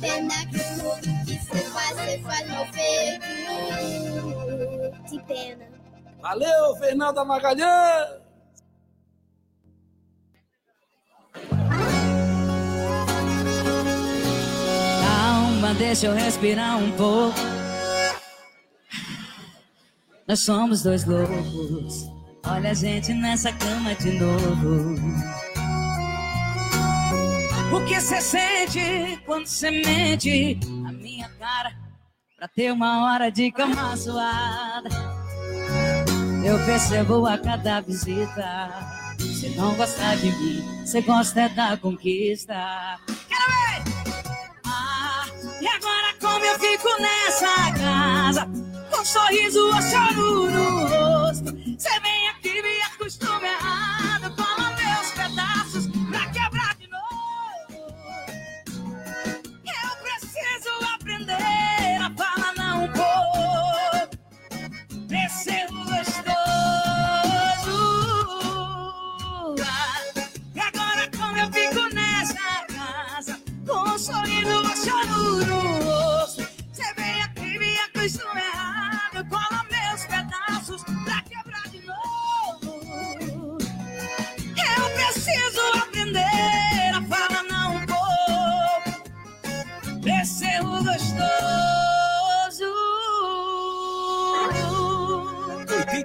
Pena 0.00 0.46
que 0.46 0.58
tudo 0.80 1.24
que 1.26 1.38
você 1.38 1.58
faz, 1.70 1.90
você 1.90 2.18
faz 2.20 2.48
mal 2.48 2.66
feito. 2.72 4.39
Que 5.10 5.18
pena. 5.24 5.66
Valeu, 6.22 6.76
Fernanda 6.76 7.24
Magalhães! 7.24 8.20
Calma, 15.02 15.74
deixa 15.76 16.06
eu 16.06 16.14
respirar 16.14 16.78
um 16.78 16.92
pouco. 16.92 17.40
Nós 20.28 20.38
somos 20.38 20.84
dois 20.84 21.04
loucos. 21.04 22.08
Olha 22.46 22.70
a 22.70 22.74
gente 22.74 23.12
nessa 23.12 23.52
cama 23.52 23.92
de 23.96 24.12
novo. 24.12 24.94
O 27.74 27.84
que 27.84 28.00
você 28.00 28.20
sente 28.20 29.20
quando 29.26 29.46
você 29.46 29.72
mente 29.72 30.60
a 30.86 30.92
minha 30.92 31.28
cara 31.30 31.89
pra 32.40 32.48
ter 32.48 32.72
uma 32.72 33.04
hora 33.04 33.30
de 33.30 33.52
cama 33.52 33.94
suada? 33.98 34.88
Eu 36.42 36.58
percebo 36.64 37.26
a 37.26 37.36
cada 37.36 37.82
visita. 37.82 38.70
Você 39.18 39.50
não 39.50 39.74
gosta 39.74 40.16
de 40.16 40.32
mim, 40.32 40.64
você 40.86 41.02
gosta 41.02 41.42
é 41.42 41.48
da 41.50 41.76
conquista. 41.76 42.54
Quero 43.28 43.44
ver! 43.46 43.82
Ah, 44.64 45.26
e 45.60 45.68
agora 45.68 46.14
como 46.18 46.42
eu 46.42 46.58
fico 46.58 46.88
nessa 46.98 47.72
casa? 47.78 48.46
Com 48.90 49.02
um 49.02 49.04
sorriso 49.04 49.66
ou 49.66 49.82
choro 49.82 50.50
no 50.50 50.86
rosto. 50.86 51.44
Você 51.76 52.00
vem 52.00 52.29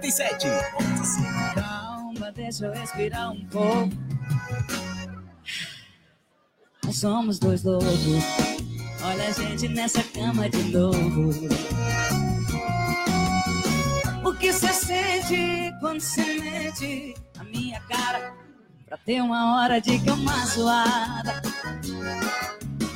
97. 0.05 0.47
Calma, 1.55 2.31
deixa 2.31 2.65
eu 2.65 2.73
respirar 2.73 3.31
um 3.31 3.43
pouco. 3.47 3.89
Nós 6.83 6.97
somos 6.97 7.39
dois 7.39 7.63
lobos. 7.63 7.87
Olha 9.03 9.27
a 9.27 9.31
gente 9.31 9.67
nessa 9.67 10.03
cama 10.03 10.47
de 10.47 10.63
novo. 10.65 11.31
O 14.23 14.33
que 14.35 14.53
você 14.53 14.73
sente 14.73 15.73
quando 15.79 15.99
se 15.99 16.39
mete 16.39 17.15
a 17.39 17.43
minha 17.43 17.79
cara? 17.81 18.33
Pra 18.85 18.97
ter 18.97 19.21
uma 19.21 19.55
hora 19.55 19.81
de 19.81 19.97
cama 19.99 20.45
zoada. 20.45 21.41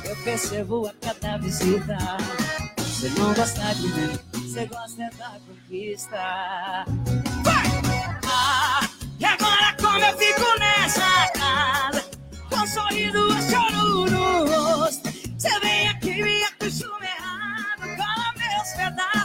Eu 0.04 0.16
percebo 0.22 0.86
a 0.86 0.94
cada 0.94 1.38
visita. 1.38 1.98
Você 2.78 3.08
não 3.18 3.34
gosta 3.34 3.74
de 3.74 3.88
mim 3.88 4.29
você 4.50 4.66
gosta 4.66 5.08
da 5.16 5.38
conquista. 5.46 6.16
Ah, 8.26 8.88
e 9.20 9.24
agora 9.24 9.76
como 9.80 10.04
eu 10.04 10.18
fico 10.18 10.58
nessa 10.58 11.30
casa? 11.38 12.10
Com 12.48 12.56
um 12.56 12.66
sorriso 12.66 13.28
choro 13.48 14.06
no 14.10 14.46
rosto. 14.46 15.08
Você 15.38 15.60
vem 15.60 15.88
aqui 15.88 16.20
me 16.20 16.42
acostuma 16.42 16.98
errado. 17.00 17.96
Cola 17.96 18.32
meus 18.36 18.72
pedaços 18.72 19.19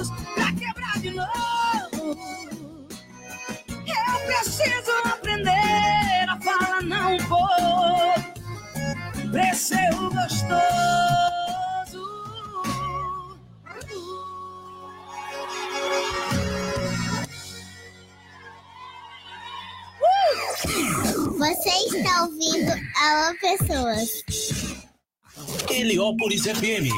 pedaços 0.00 0.10
pra 0.34 0.52
quebrar 0.52 0.98
de 1.00 1.10
novo 1.10 2.16
Eu 3.86 4.26
preciso 4.26 4.90
aprender 5.04 6.28
a 6.28 6.40
falar 6.40 6.82
não 6.82 7.18
vou 7.28 7.48
Preciso 9.30 10.10
gostoso 10.10 10.90
Você 21.38 21.70
está 21.96 22.24
ouvindo 22.24 22.70
Alô 22.96 23.34
Pessoas. 23.40 24.22
Heliópolis 25.70 26.42
FM. 26.42 26.92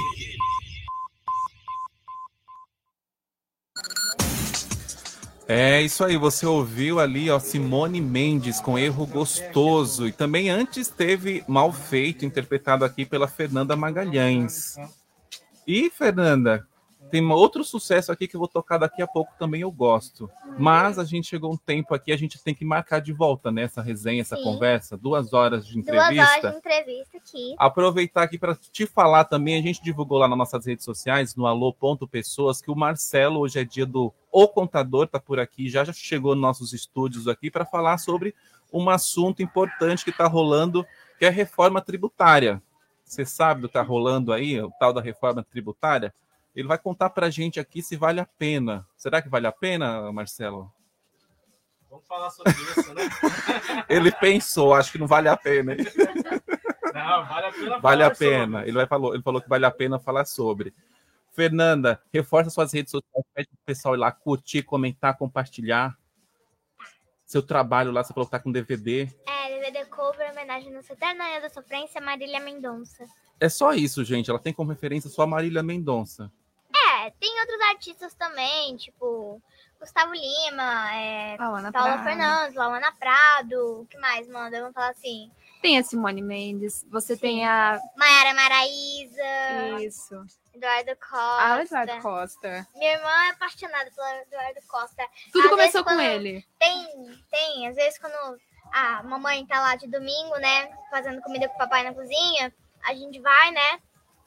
É 5.54 5.82
isso 5.82 6.02
aí, 6.02 6.16
você 6.16 6.46
ouviu 6.46 6.98
ali, 6.98 7.28
ó, 7.30 7.38
Simone 7.38 8.00
Mendes 8.00 8.58
com 8.58 8.78
erro 8.78 9.04
gostoso. 9.04 10.08
E 10.08 10.12
também 10.12 10.48
antes 10.48 10.88
teve 10.88 11.44
Mal 11.46 11.70
Feito, 11.70 12.24
interpretado 12.24 12.86
aqui 12.86 13.04
pela 13.04 13.28
Fernanda 13.28 13.76
Magalhães. 13.76 14.76
E, 15.66 15.90
Fernanda, 15.90 16.66
tem 17.12 17.30
outro 17.30 17.62
sucesso 17.62 18.10
aqui 18.10 18.26
que 18.26 18.34
eu 18.34 18.40
vou 18.40 18.48
tocar 18.48 18.78
daqui 18.78 19.02
a 19.02 19.06
pouco 19.06 19.34
também, 19.38 19.60
eu 19.60 19.70
gosto. 19.70 20.30
Mas 20.58 20.98
a 20.98 21.04
gente 21.04 21.28
chegou 21.28 21.52
um 21.52 21.58
tempo 21.58 21.94
aqui, 21.94 22.10
a 22.10 22.16
gente 22.16 22.42
tem 22.42 22.54
que 22.54 22.64
marcar 22.64 23.02
de 23.02 23.12
volta 23.12 23.52
nessa 23.52 23.82
resenha, 23.82 24.22
essa 24.22 24.34
Sim. 24.34 24.42
conversa, 24.42 24.96
duas 24.96 25.34
horas 25.34 25.66
de 25.66 25.82
Duas 25.82 25.94
horas 25.94 26.10
entrevista. 26.10 26.50
de 26.50 26.56
entrevista 26.56 27.18
aqui. 27.18 27.54
Aproveitar 27.58 28.22
aqui 28.22 28.38
para 28.38 28.54
te 28.54 28.86
falar 28.86 29.24
também, 29.26 29.58
a 29.58 29.62
gente 29.62 29.82
divulgou 29.82 30.16
lá 30.16 30.26
nas 30.26 30.38
nossas 30.38 30.64
redes 30.64 30.86
sociais, 30.86 31.36
no 31.36 31.46
alô.pessoas, 31.46 32.62
que 32.62 32.70
o 32.70 32.74
Marcelo 32.74 33.40
hoje 33.40 33.60
é 33.60 33.64
dia 33.64 33.84
do 33.84 34.10
O 34.30 34.48
Contador, 34.48 35.06
tá 35.06 35.20
por 35.20 35.38
aqui, 35.38 35.68
já 35.68 35.84
já 35.84 35.92
chegou 35.92 36.34
nos 36.34 36.40
nossos 36.40 36.72
estúdios 36.72 37.28
aqui 37.28 37.50
para 37.50 37.66
falar 37.66 37.98
sobre 37.98 38.34
um 38.72 38.88
assunto 38.88 39.42
importante 39.42 40.02
que 40.02 40.10
está 40.10 40.26
rolando, 40.26 40.82
que 41.18 41.26
é 41.26 41.28
a 41.28 41.30
reforma 41.30 41.82
tributária. 41.82 42.62
Você 43.04 43.26
sabe 43.26 43.60
do 43.60 43.68
que 43.68 43.76
está 43.76 43.82
rolando 43.82 44.32
aí, 44.32 44.58
o 44.62 44.70
tal 44.80 44.94
da 44.94 45.02
reforma 45.02 45.44
tributária? 45.44 46.14
Ele 46.54 46.68
vai 46.68 46.78
contar 46.78 47.10
para 47.10 47.26
a 47.26 47.30
gente 47.30 47.58
aqui 47.58 47.82
se 47.82 47.96
vale 47.96 48.20
a 48.20 48.26
pena. 48.26 48.86
Será 48.96 49.22
que 49.22 49.28
vale 49.28 49.46
a 49.46 49.52
pena, 49.52 50.12
Marcelo? 50.12 50.70
Vamos 51.88 52.06
falar 52.06 52.30
sobre 52.30 52.52
isso, 52.52 52.94
né? 52.94 53.02
Ele 53.88 54.10
pensou, 54.12 54.74
acho 54.74 54.92
que 54.92 54.98
não 54.98 55.06
vale 55.06 55.28
a 55.28 55.36
pena. 55.36 55.76
Não, 56.94 57.24
vale 57.24 57.46
a 57.46 57.52
pena 57.52 57.78
Vale 57.78 58.02
a 58.02 58.14
falar 58.14 58.14
sobre. 58.14 58.28
pena. 58.28 58.62
Ele, 58.64 58.72
vai 58.72 58.86
falou, 58.86 59.14
ele 59.14 59.22
falou 59.22 59.40
que 59.40 59.48
vale 59.48 59.64
a 59.64 59.70
pena 59.70 59.98
falar 59.98 60.26
sobre. 60.26 60.74
Fernanda, 61.30 62.02
reforça 62.12 62.50
suas 62.50 62.70
redes 62.70 62.90
sociais, 62.90 63.24
pede 63.34 63.48
pro 63.48 63.58
pessoal 63.64 63.94
ir 63.94 63.98
lá 63.98 64.12
curtir, 64.12 64.62
comentar, 64.62 65.16
compartilhar. 65.16 65.96
Seu 67.24 67.42
trabalho 67.42 67.90
lá, 67.90 68.04
você 68.04 68.12
falou 68.12 68.26
que 68.26 68.30
tá 68.32 68.38
com 68.38 68.52
DVD. 68.52 69.08
É, 69.26 69.58
DVD 69.58 69.86
cover, 69.86 70.30
homenagem 70.32 70.70
no 70.70 70.80
Eterna 70.80 71.40
da 71.40 71.48
Sofrência, 71.48 71.98
Marília 71.98 72.40
Mendonça. 72.40 73.06
É 73.40 73.48
só 73.48 73.72
isso, 73.72 74.04
gente. 74.04 74.28
Ela 74.28 74.38
tem 74.38 74.52
como 74.52 74.70
referência 74.70 75.08
só 75.08 75.22
a 75.22 75.26
Marília 75.26 75.62
Mendonça. 75.62 76.30
É, 77.06 77.10
tem 77.18 77.40
outros 77.40 77.60
artistas 77.70 78.14
também, 78.14 78.76
tipo 78.76 79.40
Gustavo 79.80 80.12
Lima, 80.12 80.94
é, 80.96 81.36
Paula 81.36 81.72
Prado. 81.72 82.04
Fernandes, 82.04 82.54
Lauana 82.54 82.92
Prado, 82.92 83.80
o 83.82 83.86
que 83.86 83.98
mais, 83.98 84.28
manda? 84.28 84.60
Vamos 84.60 84.74
falar 84.74 84.90
assim. 84.90 85.30
Tem 85.60 85.78
a 85.78 85.82
Simone 85.84 86.22
Mendes, 86.22 86.84
você 86.90 87.16
tem 87.16 87.46
a. 87.46 87.80
Mayara 87.96 88.34
Maraíza, 88.34 89.78
Isso. 89.80 90.24
Eduardo 90.54 90.96
Costa. 90.96 91.16
A 91.16 91.54
Ah, 91.54 91.62
Eduardo 91.62 92.02
Costa. 92.02 92.66
Minha 92.74 92.92
irmã 92.94 93.10
é 93.26 93.30
apaixonada 93.30 93.90
pelo 93.90 94.06
Eduardo 94.22 94.60
Costa. 94.68 95.04
Tudo 95.32 95.44
Às 95.44 95.50
começou 95.50 95.84
vezes, 95.84 95.98
com 95.98 96.00
ele. 96.04 96.46
Tem, 96.58 97.22
tem. 97.30 97.68
Às 97.68 97.76
vezes 97.76 97.98
quando 97.98 98.38
a 98.72 99.02
mamãe 99.04 99.46
tá 99.46 99.60
lá 99.60 99.76
de 99.76 99.86
domingo, 99.88 100.36
né, 100.38 100.70
fazendo 100.90 101.20
comida 101.22 101.48
com 101.48 101.54
o 101.54 101.58
papai 101.58 101.82
na 101.84 101.94
cozinha, 101.94 102.52
a 102.84 102.94
gente 102.94 103.20
vai, 103.20 103.50
né, 103.52 103.80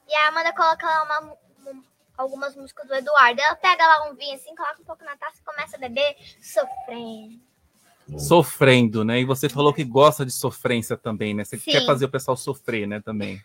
e 0.07 0.15
a 0.15 0.27
Amanda 0.29 0.53
coloca 0.53 0.85
lá 0.85 1.03
uma, 1.03 1.19
um- 1.33 1.37
algumas 2.17 2.55
músicas 2.55 2.87
do 2.87 2.93
Eduardo. 2.93 3.41
Ela 3.41 3.55
pega 3.55 3.85
lá 3.85 4.09
um 4.09 4.15
vinho 4.15 4.35
assim, 4.35 4.55
coloca 4.55 4.81
um 4.81 4.85
pouco 4.85 5.03
na 5.03 5.15
taça 5.17 5.39
e 5.39 5.43
começa 5.43 5.77
a 5.77 5.79
beber, 5.79 6.15
sofrendo. 6.41 7.39
Sofrendo, 8.19 9.03
né? 9.03 9.19
E 9.19 9.25
você 9.25 9.49
falou 9.49 9.73
que 9.73 9.83
gosta 9.83 10.23
de 10.23 10.31
sofrência 10.31 10.95
também, 10.95 11.33
né? 11.33 11.43
Você 11.43 11.57
Sim. 11.57 11.71
quer 11.71 11.85
fazer 11.85 12.05
o 12.05 12.09
pessoal 12.09 12.37
sofrer, 12.37 12.87
né? 12.87 13.01
Também. 13.01 13.41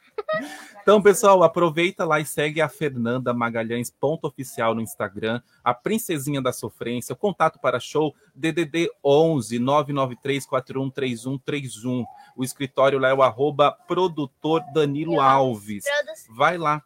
Então, 0.82 1.00
pessoal, 1.00 1.42
aproveita 1.42 2.04
lá 2.04 2.20
e 2.20 2.26
segue 2.26 2.60
a 2.60 2.68
Fernanda 2.68 3.32
Magalhães, 3.32 3.90
ponto 3.90 4.26
oficial 4.26 4.74
no 4.74 4.80
Instagram, 4.80 5.40
a 5.62 5.72
Princesinha 5.72 6.42
da 6.42 6.52
Sofrência, 6.52 7.12
o 7.12 7.16
contato 7.16 7.58
para 7.58 7.80
show 7.80 8.14
DDD 8.34 8.90
11 9.04 9.58
993 9.58 10.46
413131. 10.46 12.04
O 12.36 12.44
escritório 12.44 12.98
lá 12.98 13.08
é 13.08 13.14
o 13.14 13.22
arroba 13.22 13.72
produtor 13.72 14.62
Danilo 14.72 15.20
Alves. 15.20 15.84
Vai 16.30 16.58
lá, 16.58 16.82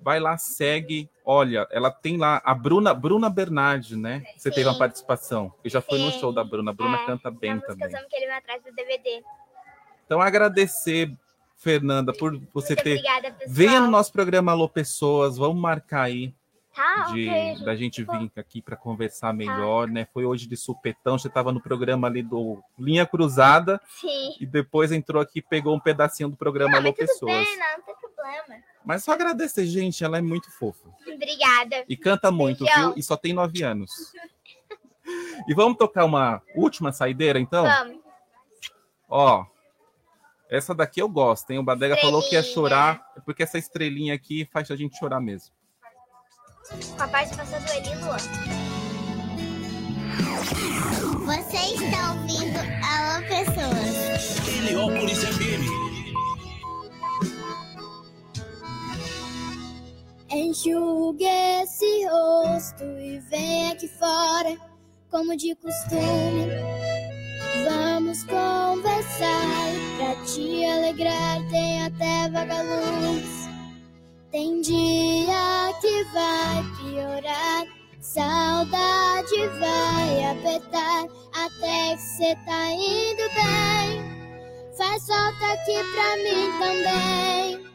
vai 0.00 0.20
lá, 0.20 0.36
segue. 0.38 1.08
Olha, 1.24 1.66
ela 1.70 1.90
tem 1.90 2.16
lá 2.16 2.40
a 2.44 2.54
Bruna, 2.54 2.94
Bruna 2.94 3.28
Bernardi, 3.28 3.96
né? 3.96 4.24
Você 4.36 4.50
teve 4.50 4.66
uma 4.66 4.74
Sim. 4.74 4.78
participação. 4.78 5.52
Eu 5.64 5.70
já 5.70 5.80
fui 5.80 5.98
no 5.98 6.10
Sim. 6.12 6.20
show 6.20 6.32
da 6.32 6.44
Bruna. 6.44 6.70
A 6.70 6.74
Bruna 6.74 6.98
É, 6.98 7.06
canta 7.06 7.30
bem 7.30 7.54
música 7.54 7.72
também. 7.72 8.08
Que 8.08 8.16
ele 8.16 8.26
vai 8.26 8.36
atrás 8.38 8.62
do 8.62 8.72
DVD. 8.72 9.22
Então, 10.04 10.20
agradecer, 10.20 11.12
Fernanda, 11.56 12.12
por 12.12 12.32
você 12.54 12.74
Muito 12.74 12.84
ter. 12.84 12.98
obrigada, 12.98 13.32
pessoal. 13.32 13.54
Venha 13.54 13.80
no 13.80 13.90
nosso 13.90 14.12
programa 14.12 14.52
Alô 14.52 14.68
Pessoas, 14.68 15.36
vamos 15.36 15.60
marcar 15.60 16.02
aí 16.02 16.32
Tá, 16.76 17.04
de, 17.04 17.26
ok, 17.26 17.64
da 17.64 17.74
gente 17.74 18.04
vir 18.04 18.30
aqui 18.36 18.60
para 18.60 18.76
conversar 18.76 19.32
melhor, 19.32 19.88
né? 19.88 20.06
Foi 20.12 20.26
hoje 20.26 20.46
de 20.46 20.58
supetão, 20.58 21.18
você 21.18 21.26
estava 21.26 21.50
no 21.50 21.58
programa 21.58 22.06
ali 22.06 22.22
do 22.22 22.62
Linha 22.78 23.06
Cruzada 23.06 23.80
Sim. 23.98 24.36
e 24.38 24.44
depois 24.44 24.92
entrou 24.92 25.22
aqui 25.22 25.38
e 25.38 25.42
pegou 25.42 25.74
um 25.74 25.80
pedacinho 25.80 26.28
do 26.28 26.36
programa 26.36 26.76
Alô 26.76 26.92
Pessoas. 26.92 27.32
bem, 27.32 27.58
não, 27.58 27.78
não 27.78 27.82
tem 27.82 27.94
problema. 27.96 28.62
Mas 28.84 29.02
só 29.02 29.12
agradecer, 29.12 29.64
gente, 29.64 30.04
ela 30.04 30.18
é 30.18 30.20
muito 30.20 30.50
fofa. 30.50 30.90
Obrigada. 31.10 31.82
E 31.88 31.96
canta 31.96 32.30
muito, 32.30 32.62
Beijão. 32.62 32.90
viu? 32.90 32.98
E 32.98 33.02
só 33.02 33.16
tem 33.16 33.32
nove 33.32 33.62
anos. 33.62 33.90
E 35.48 35.54
vamos 35.54 35.78
tocar 35.78 36.04
uma 36.04 36.42
última 36.54 36.92
saideira, 36.92 37.40
então? 37.40 37.64
Vamos. 37.64 38.00
Ó, 39.08 39.46
essa 40.50 40.74
daqui 40.74 41.00
eu 41.00 41.08
gosto, 41.08 41.50
hein? 41.52 41.58
O 41.58 41.62
Badega 41.62 41.96
falou 41.96 42.20
que 42.28 42.34
ia 42.34 42.42
chorar, 42.42 43.14
porque 43.24 43.42
essa 43.42 43.56
estrelinha 43.56 44.12
aqui 44.12 44.46
faz 44.52 44.70
a 44.70 44.76
gente 44.76 44.98
chorar 44.98 45.20
mesmo. 45.20 45.56
Com 46.68 47.02
a 47.02 47.08
participação 47.08 47.60
do 47.60 47.72
Eli 47.72 47.94
Luan. 48.00 48.16
Você 51.24 51.56
está 51.56 52.12
ouvindo 52.12 52.58
Alô 52.82 53.22
Pessoas. 53.28 54.48
Heliópolis 54.48 55.18
FM. 55.24 55.86
Enxugue 60.28 61.24
esse 61.24 62.06
rosto 62.06 62.82
e 62.82 63.20
vem 63.30 63.70
aqui 63.70 63.86
fora, 63.86 64.56
como 65.08 65.36
de 65.36 65.54
costume. 65.54 66.48
Vamos 67.64 68.24
conversar 68.24 69.46
pra 69.96 70.16
te 70.24 70.64
alegrar 70.64 71.38
tem 71.48 71.84
até 71.84 72.28
vagalumes. 72.28 73.45
Tem 74.36 74.60
dia 74.60 75.72
que 75.80 76.04
vai 76.12 76.62
piorar, 76.76 77.64
saudade 78.02 79.48
vai 79.58 80.24
apertar 80.26 81.06
até 81.32 81.96
que 81.96 82.02
cê 82.02 82.36
tá 82.44 82.70
indo 82.70 83.22
bem. 83.34 84.04
Faz 84.76 85.06
falta 85.06 85.52
aqui 85.54 85.78
pra 85.94 86.16
mim 86.18 86.52
também. 86.58 87.66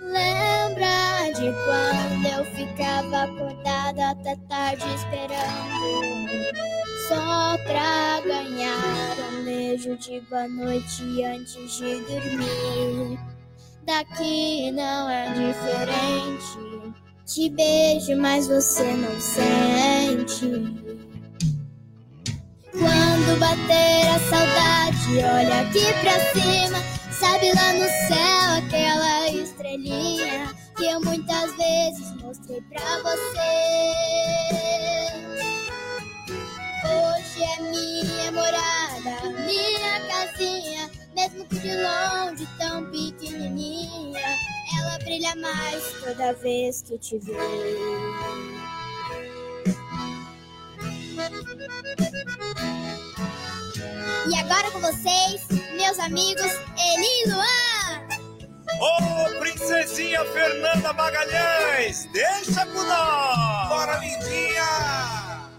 Lembra 0.00 1.30
de 1.36 1.52
quando 1.64 2.26
eu 2.36 2.44
ficava 2.56 3.22
acordada 3.22 4.10
até 4.10 4.34
tarde 4.48 4.84
esperando 4.92 5.38
Só 7.06 7.56
pra 7.58 8.20
ganhar 8.22 9.16
um 9.32 9.44
beijo 9.44 9.96
de 9.98 10.20
boa 10.22 10.48
noite 10.48 11.22
antes 11.22 11.76
de 11.76 12.00
dormir 12.00 13.35
Daqui 13.86 14.70
não 14.72 15.08
é 15.08 15.32
diferente 15.32 16.94
Te 17.24 17.48
beijo, 17.48 18.16
mas 18.16 18.48
você 18.48 18.82
não 18.82 19.20
sente 19.20 20.96
quando 22.78 23.40
bater 23.40 24.08
a 24.08 24.18
saudade, 24.28 25.18
olha 25.18 25.62
aqui 25.62 25.92
pra 26.02 26.20
cima. 26.32 26.78
Sabe 27.10 27.50
lá 27.54 27.72
no 27.72 27.88
céu 28.06 28.58
aquela 28.58 29.30
estrelinha 29.30 30.54
que 30.76 30.84
eu 30.84 31.00
muitas 31.00 31.56
vezes 31.56 32.12
mostrei 32.22 32.60
pra 32.62 32.98
você. 33.02 33.86
Hoje 36.84 37.42
é 37.42 37.62
minha 37.62 38.32
morada, 38.32 39.30
minha 39.46 40.00
casinha, 40.06 40.85
mesmo 41.26 41.44
que 41.46 41.58
de 41.58 41.74
longe 41.76 42.46
tão 42.58 42.84
pequenininha. 42.90 44.20
Ela 44.78 44.98
brilha 44.98 45.34
mais 45.36 45.82
toda 46.04 46.32
vez 46.34 46.82
que 46.82 46.98
te 46.98 47.18
vejo. 47.18 47.36
E 54.28 54.34
agora 54.38 54.70
com 54.70 54.80
vocês, 54.80 55.46
meus 55.76 55.98
amigos 55.98 56.42
Eli 56.42 57.22
e 57.24 57.30
Luan. 57.30 58.06
Ô, 58.80 59.38
princesinha 59.38 60.24
Fernanda 60.26 60.92
Magalhães, 60.92 62.06
deixa 62.12 62.66
com 62.66 62.82
nós! 62.82 63.68
Bora, 63.68 63.98
lindinha! 63.98 65.50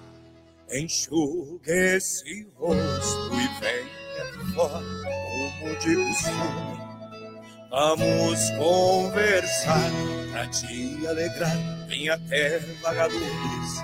Enxugue 0.69 1.71
esse 1.71 2.47
rosto 2.57 3.33
e 3.33 3.47
venha 3.61 3.97
fora, 4.53 5.26
de 5.75 5.95
costume. 5.95 6.77
Vamos 7.69 8.49
conversar 8.51 9.91
pra 10.31 10.47
te 10.47 11.05
alegrar, 11.05 11.57
vem 11.87 12.09
até 12.09 12.59
vagalumes. 12.81 13.83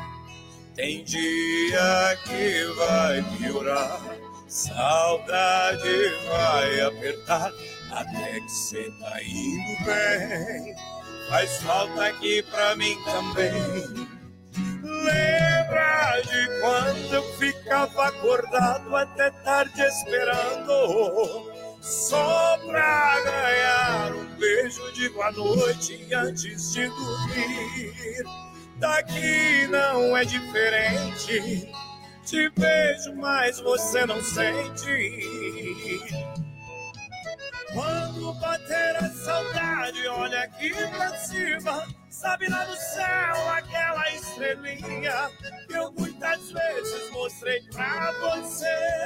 Tem 0.75 1.03
dia 1.03 2.17
que 2.23 2.63
vai 2.77 3.21
piorar, 3.37 3.99
saudade 4.47 6.11
vai 6.29 6.81
apertar, 6.81 7.51
até 7.91 8.39
que 8.39 8.51
cê 8.51 8.91
tá 8.99 9.21
indo 9.21 9.85
bem. 9.85 10.75
Faz 11.29 11.61
falta 11.61 12.05
aqui 12.05 12.41
pra 12.43 12.75
mim 12.75 12.97
também. 13.03 13.53
Lembra 14.81 16.21
de 16.21 16.59
quando 16.61 17.13
eu 17.13 17.23
ficava 17.37 18.07
acordado 18.07 18.95
até 18.95 19.29
tarde 19.29 19.81
esperando? 19.81 21.52
Só 21.83 22.57
pra 22.65 23.21
ganhar 23.23 24.13
um 24.13 24.25
beijo 24.37 24.89
de 24.93 25.09
boa 25.09 25.33
noite 25.33 26.07
antes 26.13 26.71
de 26.71 26.87
dormir. 26.87 28.23
Daqui 28.77 29.67
não 29.67 30.15
é 30.15 30.23
diferente. 30.23 31.69
Te 32.25 32.49
vejo, 32.55 33.13
mas 33.17 33.59
você 33.59 34.05
não 34.05 34.23
sente. 34.23 35.19
Quando 37.73 38.33
bater 38.39 38.95
a 38.95 39.09
saudade, 39.09 40.07
olha 40.07 40.43
aqui 40.43 40.71
pra 40.71 41.17
cima. 41.17 41.85
Sabe 42.09 42.47
lá 42.47 42.65
no 42.65 42.75
céu 42.77 43.49
aquela 43.49 44.09
estrelinha 44.11 45.29
que 45.67 45.73
eu 45.73 45.91
muitas 45.91 46.49
vezes 46.49 47.11
mostrei 47.11 47.61
pra 47.73 48.13
você. 48.13 49.02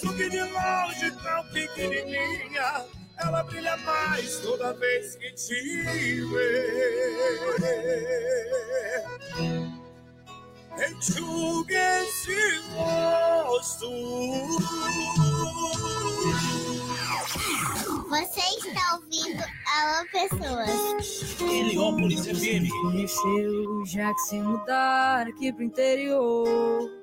Mesmo 0.00 0.16
que 0.16 0.30
de 0.30 0.40
longe 0.40 1.10
tão 1.22 1.44
pequenininha, 1.52 2.86
ela 3.18 3.42
brilha 3.42 3.76
mais 3.78 4.38
toda 4.40 4.72
vez 4.74 5.16
que 5.16 5.30
te 5.32 5.82
vê. 6.22 7.00
Enxugue 10.88 11.74
esse 11.74 12.58
rosto. 12.74 13.90
Você 18.08 18.40
está 18.40 18.94
ouvindo 18.94 19.44
Alô 19.66 20.06
Pessoas. 20.10 21.40
Heliópolis 21.40 22.26
FM. 22.26 22.68
Conheceu 22.82 23.84
já 23.86 24.12
que 24.14 24.20
se 24.20 24.40
mudar 24.40 25.26
aqui 25.28 25.52
pro 25.52 25.62
interior. 25.62 26.99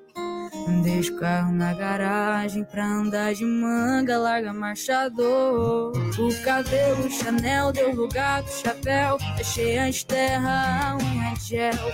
Deixa 0.82 1.12
o 1.12 1.16
carro 1.16 1.52
na 1.52 1.72
garagem 1.72 2.64
pra 2.64 2.84
andar 2.84 3.34
de 3.34 3.44
manga, 3.44 4.18
larga 4.18 4.52
marchador. 4.52 5.92
O 5.92 6.44
cabelo 6.44 7.10
Chanel 7.10 7.72
deu 7.72 7.94
lugar 7.94 8.42
pro 8.42 8.52
chapéu, 8.52 9.16
achei 9.38 9.78
antes 9.78 10.04
terra, 10.04 10.90
a 10.90 10.96
unha 10.96 11.34
de 11.34 11.44
gel. 11.44 11.92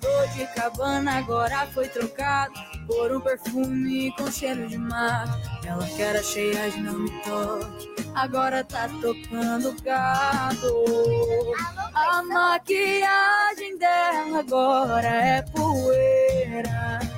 Dor 0.00 0.28
de 0.28 0.46
cabana 0.54 1.18
agora 1.18 1.66
foi 1.68 1.88
trocado 1.88 2.54
por 2.86 3.12
um 3.12 3.20
perfume 3.20 4.12
com 4.16 4.30
cheiro 4.30 4.68
de 4.68 4.78
mar. 4.78 5.26
Ela 5.64 5.86
que 5.86 6.02
era 6.02 6.22
cheia 6.22 6.70
de 6.70 6.80
não 6.80 6.98
me 6.98 7.10
toque, 7.22 7.90
agora 8.14 8.62
tá 8.64 8.88
tocando 9.00 9.74
gado. 9.82 10.84
A 11.94 12.22
maquiagem 12.22 13.78
dela 13.78 14.40
agora 14.40 15.08
é 15.08 15.42
poeira. 15.42 17.15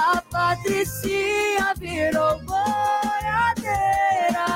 A 0.00 0.22
Patricinha 0.30 1.74
virou 1.76 2.38
boiadeira. 2.44 4.46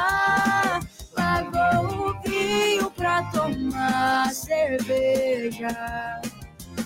Pagou 1.16 2.10
o 2.10 2.22
vinho 2.22 2.88
pra 2.92 3.24
tomar 3.32 4.30
cerveja. 4.32 6.20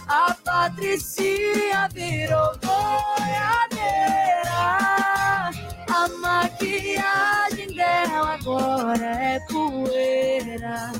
A 0.09 0.35
Patricinha 0.42 1.87
virou 1.92 2.57
boiadeira. 2.59 3.83
A 5.88 6.09
maquiagem 6.19 7.75
dela 7.75 8.35
agora 8.35 9.07
é 9.07 9.38
poeira. 9.51 10.92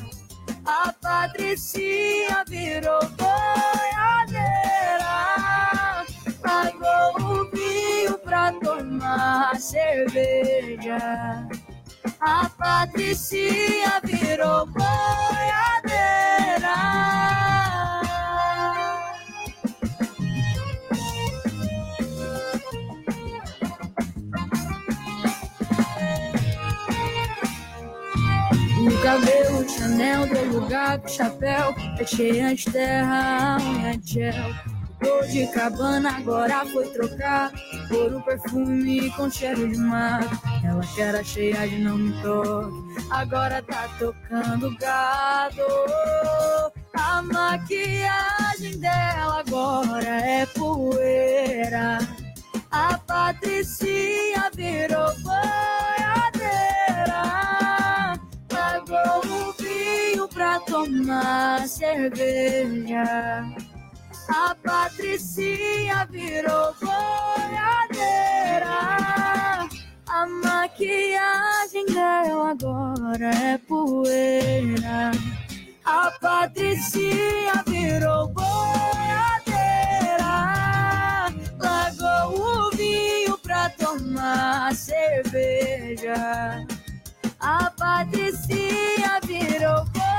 A 0.67 0.93
Patricinha 0.93 2.45
virou 2.47 3.01
boiadeira. 3.17 4.66
Pra 8.27 8.53
tomar 8.53 9.57
cerveja. 9.57 10.99
A 12.21 12.51
Patricinha 12.59 14.01
virou 14.03 14.67
boiadeira. 14.67 15.87
O 28.79 29.03
cabelo 29.03 29.69
Chanel 29.69 30.27
deu 30.27 30.45
lugar 30.53 30.99
pro 30.99 31.11
chapéu. 31.11 31.75
É 31.99 32.05
cheia 32.05 32.55
de 32.55 32.65
terra, 32.65 33.57
unha 33.61 33.97
de 33.97 34.13
gel. 34.15 34.76
Dor 35.01 35.27
de 35.27 35.47
cabana 35.49 36.17
agora 36.17 36.65
foi 36.67 36.87
trocar 36.89 37.53
por 37.89 38.15
um 38.15 38.21
perfume 38.23 39.11
com 39.13 39.31
cheiro 39.31 39.69
de 39.69 39.79
mar. 39.79 40.23
Ela 40.65 40.81
que 40.81 41.01
era 41.01 41.23
cheia 41.23 41.69
de 41.69 41.79
não 41.79 41.99
me 41.99 42.23
toque, 42.23 42.73
agora 43.11 43.63
tá 43.63 43.89
tocando 43.99 44.77
gado. 44.79 45.63
A 46.95 47.23
maquiagem 47.23 48.79
dela 48.79 49.41
agora 49.41 50.21
é 50.21 50.47
poeira. 50.47 51.99
A 52.71 52.99
Patricinha 52.99 54.51
virou 54.55 55.15
boiadeira. 55.21 56.43
Pagou 58.49 59.21
o 59.31 59.53
vinho 59.53 60.29
pra 60.29 60.59
tomar 60.61 61.69
cerveja. 61.69 63.45
A 64.29 64.55
Patricinha 64.57 66.07
virou 66.11 66.75
boiadeira. 66.81 68.67
A 70.09 70.27
maquiagem 70.27 71.87
dela 71.87 72.51
agora 72.51 73.31
é 73.31 73.59
poeira. 73.59 75.13
A 75.85 76.11
Patricinha 76.21 77.63
virou 77.67 78.29
boiadeira. 78.29 78.57
Largou 81.61 82.67
o 82.67 82.71
vinho 82.77 83.39
pra 83.39 83.71
tomar 83.71 84.75
cerveja. 84.75 86.67
A 87.39 87.71
Patricinha 87.71 89.21
virou 89.25 89.85
boiadeira. 89.85 90.17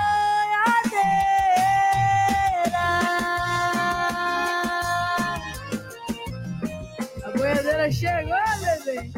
A 7.88 7.90
boiadeira 7.90 7.92
chegou, 7.92 8.36
bebê. 8.60 9.12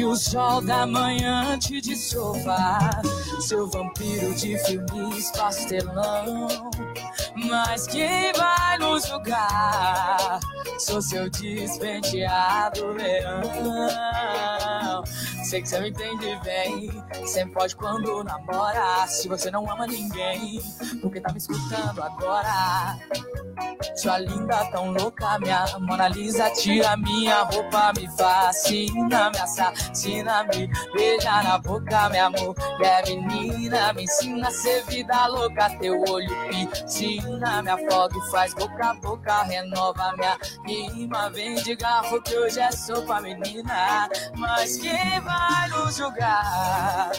o 0.10 0.15
sol 0.15 0.60
da 0.62 0.88
manhã 0.88 1.58
te 1.60 1.80
desova, 1.80 2.80
seu 3.39 3.67
vampiro 3.69 4.34
de 4.34 4.58
filmes 4.65 5.30
pastelão. 5.32 6.48
Mas 7.48 7.86
quem 7.86 8.34
vai 8.34 8.80
nos 8.80 9.06
julgar? 9.06 10.39
Sou 10.80 11.00
seu 11.00 11.30
despenteado 11.30 12.88
leão. 12.93 13.43
Sei 15.43 15.62
que 15.62 15.69
você 15.69 15.80
me 15.80 15.89
entende 15.89 16.39
bem, 16.43 16.89
sempre 17.28 17.54
pode 17.54 17.76
quando 17.76 18.24
namora. 18.24 19.06
Se 19.08 19.28
você 19.28 19.52
não 19.52 19.72
ama 19.72 19.86
ninguém, 19.86 20.60
porque 21.02 21.22
tá 21.22 21.32
me 21.32 21.38
escutando 21.38 22.02
agora? 22.02 22.98
Sua 23.95 24.17
linda, 24.19 24.65
tão 24.72 24.91
louca, 24.91 25.38
minha 25.39 25.65
Mona 25.80 26.08
Lisa. 26.08 26.50
Tira 26.52 26.95
minha 26.98 27.43
roupa, 27.43 27.91
me 27.98 28.08
fascina, 28.15 29.30
me 29.30 29.39
assassina, 30.00 30.44
me 30.44 30.70
beija 30.94 31.44
na 31.44 31.58
boca, 31.58 32.10
meu 32.10 32.26
amor. 32.26 32.56
É 32.82 33.02
menina, 33.04 33.93
me 33.93 34.04
ensina 34.04 34.47
a 34.47 34.52
ser 34.52 34.84
vida 34.86 35.28
louca. 35.28 35.70
Teu 35.80 36.02
olho 36.10 36.30
piscina, 36.47 37.60
afoga 37.60 38.18
e 38.18 38.32
faz 38.32 38.54
boca 38.54 38.89
a 38.89 38.93
boca. 38.95 39.43
Renova 39.43 40.14
minha 40.18 40.38
rima, 40.66 41.30
vem 41.32 41.56
de 41.56 41.76
garfo 41.76 42.22
que 42.22 42.38
hoje 42.38 42.60
é 42.60 42.72
sopa, 42.72 43.20
menina. 43.22 44.10
Mas 44.38 44.78
quem 44.78 45.20
vai 45.22 45.70
nos 45.70 45.97
julgar? 45.97 47.12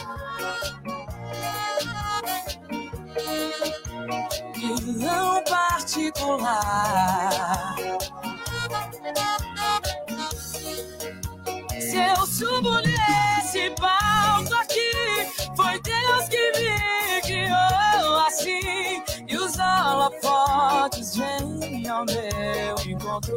Vilão 4.55 5.43
particular. 5.43 6.91
Se 11.91 11.97
eu 11.97 12.25
subo 12.25 12.77
nesse 12.77 13.69
palco 13.71 14.53
aqui, 14.53 15.27
foi 15.57 15.77
Deus 15.81 16.29
que 16.29 16.51
me 16.53 17.21
guiou 17.25 18.19
assim. 18.25 19.03
E 19.27 19.35
os 19.35 19.59
holofotes 19.59 21.17
vêm 21.17 21.89
ao 21.89 22.05
meu 22.05 22.75
encontro. 22.87 23.35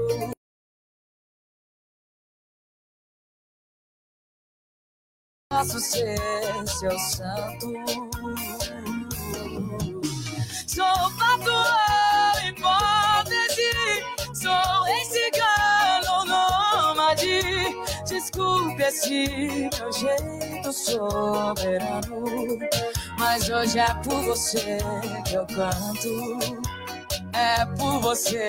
Posso 5.50 5.80
ser 5.80 6.68
seu 6.68 6.96
santo. 6.96 7.72
Sou 10.68 11.10
fator 11.18 11.83
Esse 18.94 19.26
meu 19.76 19.92
jeito 19.92 20.72
soberano, 20.72 22.24
mas 23.18 23.50
hoje 23.50 23.80
é 23.80 23.92
por 23.94 24.22
você 24.22 24.78
que 25.26 25.34
eu 25.34 25.44
canto. 25.48 26.38
É 27.32 27.66
por 27.76 27.98
você 27.98 28.46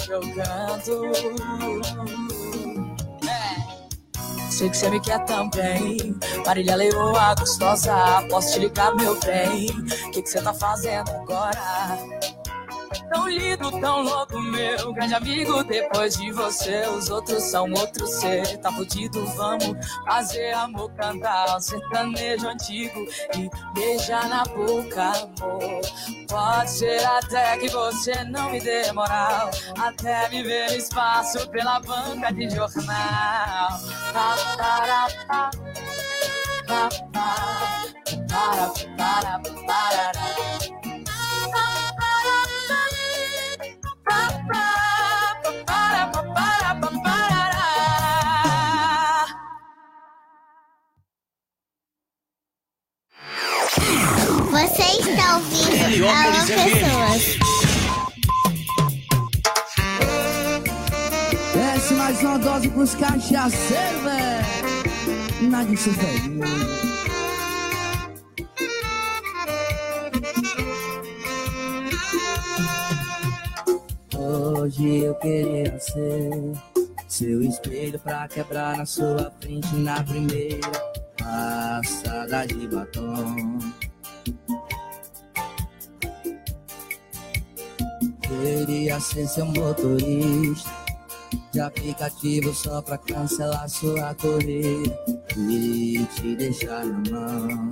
que 0.00 0.12
eu 0.12 0.20
canto. 0.20 1.02
É. 3.26 4.52
Sei 4.52 4.70
que 4.70 4.76
você 4.76 4.88
me 4.88 5.00
quer 5.00 5.24
também. 5.24 6.16
Marília 6.46 6.76
Leoa, 6.76 7.34
gostosa. 7.34 8.24
Posso 8.30 8.52
te 8.52 8.60
ligar, 8.60 8.94
meu 8.94 9.18
bem? 9.18 9.68
O 9.68 10.10
que, 10.12 10.22
que 10.22 10.28
você 10.28 10.40
tá 10.40 10.54
fazendo 10.54 11.10
agora? 11.10 11.98
Tão 13.10 13.28
lindo, 13.28 13.70
tão 13.80 14.02
louco, 14.02 14.38
meu 14.40 14.92
grande 14.92 15.14
amigo. 15.14 15.64
Depois 15.64 16.16
de 16.16 16.30
você, 16.32 16.86
os 16.88 17.10
outros 17.10 17.42
são 17.44 17.70
outros 17.72 18.10
ser. 18.10 18.58
Tá 18.58 18.70
fudido, 18.72 19.24
vamos 19.36 19.74
fazer 20.04 20.52
amor, 20.52 20.90
cantar 20.92 21.56
um 21.56 21.60
sertanejo 21.60 22.48
antigo 22.48 23.06
e 23.36 23.50
beijar 23.74 24.28
na 24.28 24.44
boca, 24.44 25.12
amor. 25.40 25.80
Pode 26.28 26.70
ser 26.70 27.04
até 27.04 27.56
que 27.56 27.68
você 27.68 28.24
não 28.24 28.50
me 28.50 28.60
dê 28.60 28.92
moral, 28.92 29.50
até 29.78 30.28
me 30.28 30.42
ver 30.42 30.76
espaço 30.76 31.48
pela 31.48 31.80
banca 31.80 32.32
de 32.32 32.50
jornal. 32.50 33.80
Pa, 34.12 34.36
para, 34.56 35.08
pa, 35.26 35.50
pa, 36.66 36.88
pa, 37.12 37.48
para, 38.28 38.70
para, 38.96 39.40
para, 39.66 40.18
Você 54.50 54.82
está 54.82 55.36
ouvindo 55.36 55.74
Heliópolis 55.84 56.50
Alô 56.50 56.62
FM. 56.62 56.72
Pessoas. 56.74 57.38
Desce 61.54 61.94
mais 61.94 62.20
uma 62.22 62.38
dose 62.38 62.68
pros 62.70 62.94
cachaceiros, 62.94 64.02
velho. 64.02 65.50
Nada 65.50 65.64
disso, 65.66 65.90
velho. 65.92 67.07
Hoje 74.28 75.04
eu 75.04 75.14
queria 75.14 75.80
ser 75.80 76.52
seu 77.08 77.42
espelho 77.42 77.98
pra 77.98 78.28
quebrar 78.28 78.76
na 78.76 78.84
sua 78.84 79.32
frente 79.40 79.74
na 79.76 80.04
primeira 80.04 80.70
passada 81.16 82.46
de 82.46 82.68
batom. 82.68 83.58
Queria 88.20 89.00
ser 89.00 89.26
seu 89.28 89.46
motorista 89.46 90.70
de 91.50 91.60
aplicativo 91.60 92.52
só 92.52 92.82
pra 92.82 92.98
cancelar 92.98 93.66
sua 93.66 94.14
corrida 94.16 94.94
e 95.38 96.06
te 96.14 96.36
deixar 96.36 96.84
na 96.84 97.10
mão. 97.10 97.70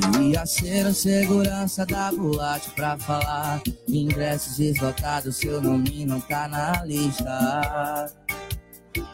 Queria 0.00 0.46
ser 0.46 0.86
o 0.86 0.94
segurança 0.94 1.84
da 1.84 2.10
boate 2.12 2.70
pra 2.70 2.96
falar 2.96 3.60
ingressos 3.86 4.58
esgotados, 4.58 5.36
seu 5.36 5.60
nome 5.60 6.06
não 6.06 6.20
tá 6.20 6.48
na 6.48 6.84
lista. 6.84 8.10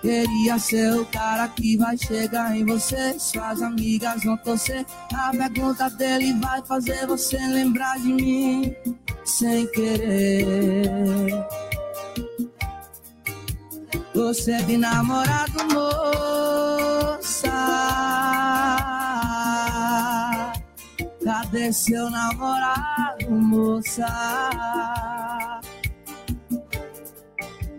Queria 0.00 0.58
ser 0.58 0.94
o 0.94 1.04
cara 1.06 1.48
que 1.48 1.76
vai 1.76 1.98
chegar 1.98 2.56
em 2.56 2.64
você, 2.64 3.18
suas 3.18 3.60
amigas 3.60 4.22
vão 4.22 4.36
torcer. 4.38 4.86
A 5.12 5.30
pergunta 5.30 5.90
dele 5.90 6.32
vai 6.40 6.62
fazer 6.64 7.06
você 7.06 7.36
lembrar 7.36 7.98
de 7.98 8.12
mim 8.12 8.74
sem 9.24 9.66
querer. 9.72 10.88
Você 14.14 14.52
é 14.52 14.62
de 14.62 14.78
namorado, 14.78 15.58
moça. 15.74 17.50
Cadê 21.26 21.72
seu 21.72 22.08
namorado, 22.08 23.28
moça? 23.32 24.06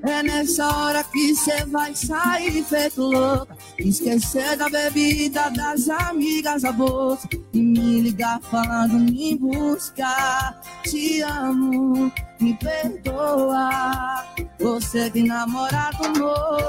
É 0.03 0.21
nessa 0.21 0.67
hora 0.67 1.01
que 1.05 1.33
cê 1.33 1.65
vai 1.67 1.95
sair 1.95 2.61
feito 2.65 3.01
louca. 3.03 3.55
Esquecer 3.79 4.57
da 4.57 4.67
bebida, 4.67 5.49
das 5.51 5.87
amigas, 5.87 6.65
a 6.65 6.73
bolsa. 6.73 7.29
E 7.53 7.61
me 7.61 8.01
ligar 8.01 8.41
falando 8.41 8.99
me 8.99 9.37
buscar. 9.37 10.61
Te 10.83 11.21
amo, 11.21 12.11
me 12.41 12.53
perdoa. 12.55 14.25
Você 14.59 15.09
de 15.09 15.23
namorado, 15.23 16.03
moça. 16.19 16.67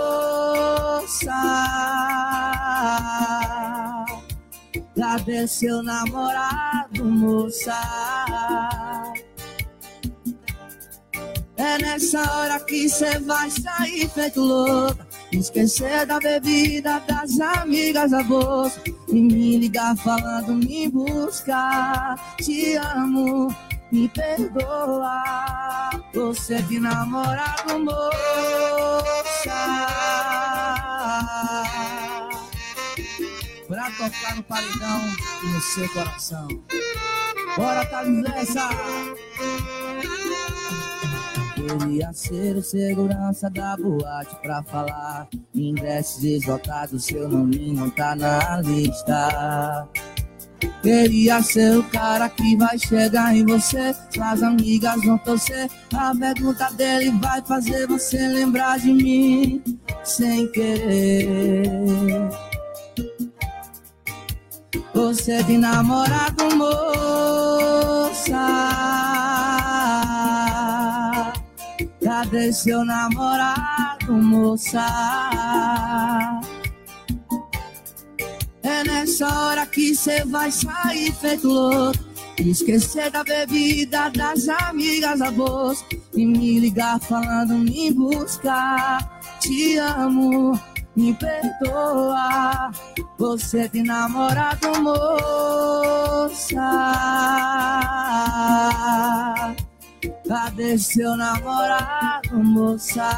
Cadê 4.99 5.47
seu 5.47 5.81
namorado, 5.81 7.05
moça? 7.05 7.73
É 11.57 11.79
nessa 11.79 12.21
hora 12.33 12.59
que 12.59 12.89
cê 12.89 13.17
vai 13.21 13.49
sair 13.49 14.09
feito 14.09 14.41
louca. 14.41 15.07
Esquecer 15.31 16.05
da 16.05 16.19
bebida, 16.19 16.99
das 17.07 17.39
amigas, 17.39 18.13
a 18.13 18.25
bolsa. 18.25 18.83
E 19.07 19.15
me 19.15 19.59
ligar 19.59 19.97
falando 19.99 20.55
me 20.55 20.89
buscar. 20.89 22.17
Te 22.39 22.75
amo, 22.75 23.55
me 23.93 24.09
perdoa. 24.09 25.23
Você 26.13 26.61
de 26.63 26.81
namorado, 26.81 27.79
moça. 27.79 28.19
Pra 33.69 33.91
tocar 33.91 34.35
no 34.35 34.43
paredão 34.45 35.01
e 35.45 35.47
no 35.47 35.61
seu 35.61 35.87
coração. 35.91 36.49
Bora, 37.55 37.85
Thales 37.85 38.23
Lessa! 38.23 38.71
Queria 41.55 42.11
ser 42.15 42.57
o 42.57 42.63
segurança 42.63 43.51
da 43.51 43.77
boate 43.77 44.35
pra 44.37 44.63
falar. 44.63 45.29
Ingressos 45.55 46.25
esgotados, 46.25 47.05
seu 47.05 47.29
nome 47.29 47.75
não 47.75 47.91
tá 47.91 48.17
na 48.17 48.63
lista. 48.63 49.87
Queria 50.83 51.43
ser 51.43 51.77
o 51.77 51.85
cara 51.85 52.31
que 52.31 52.57
vai 52.57 52.79
chegar 52.79 53.37
em 53.37 53.45
você. 53.45 53.95
Suas 54.15 54.43
amigas 54.43 55.05
vão 55.05 55.19
torcer. 55.19 55.69
A 55.93 56.15
pergunta 56.15 56.71
dele 56.73 57.11
vai 57.21 57.43
fazer 57.43 57.87
você 57.87 58.17
lembrar 58.29 58.79
de 58.79 58.95
mim 58.95 59.63
sem 60.05 60.51
querer. 60.53 61.69
Você 64.99 65.45
tem 65.45 65.59
namorado, 65.59 66.57
moça. 66.57 66.75
Cadê 72.03 72.53
seu 72.53 72.85
namorado, 72.85 74.13
moça? 74.13 74.85
É 78.65 78.83
nessa 78.83 79.29
hora 79.29 79.67
que 79.67 79.95
cê 79.95 80.25
vai 80.25 80.51
sair 80.51 81.13
feito 81.13 81.47
louco. 81.47 81.97
Esquecer 82.37 83.09
da 83.13 83.23
bebida, 83.23 84.11
das 84.11 84.49
amigas, 84.49 85.23
avós. 85.23 85.85
E 86.13 86.27
me 86.27 86.59
ligar 86.59 86.99
falando, 86.99 87.55
me 87.55 87.93
buscar. 87.93 89.21
Te 89.39 89.79
amo, 89.79 90.59
me 90.99 91.15
perdoa. 91.15 92.73
Você 93.19 93.69
tem 93.69 93.85
namorado, 93.85 94.83
moça. 94.83 96.59
Cadê 100.27 100.77
seu 100.77 101.17
namorado, 101.17 102.37
moça? 102.43 103.09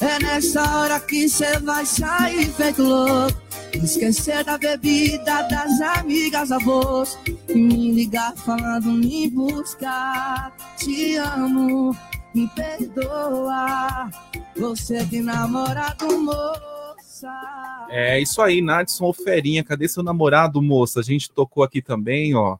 É 0.00 0.18
nessa 0.18 0.62
hora 0.76 0.98
que 0.98 1.28
cê 1.28 1.58
vai 1.60 1.86
sair 1.86 2.46
feito 2.52 2.82
louco. 2.82 3.38
Esquecer 3.72 4.42
da 4.42 4.58
bebida, 4.58 5.42
das 5.42 5.80
amigas, 5.98 6.50
avós. 6.50 7.16
E 7.48 7.54
me 7.54 7.92
ligar 7.92 8.34
falando, 8.36 8.90
me 8.90 9.30
buscar. 9.30 10.52
Te 10.76 11.16
amo, 11.16 11.94
me 12.34 12.48
perdoa. 12.48 14.10
Você 14.56 15.04
tem 15.06 15.22
namorado, 15.22 16.06
moça. 16.20 17.86
É 17.90 18.20
isso 18.20 18.40
aí, 18.40 18.60
Nadson 18.62 19.06
Oferinha. 19.06 19.64
Cadê 19.64 19.88
seu 19.88 20.02
namorado, 20.02 20.62
moça? 20.62 21.00
A 21.00 21.02
gente 21.02 21.30
tocou 21.30 21.62
aqui 21.62 21.82
também, 21.82 22.34
ó. 22.34 22.56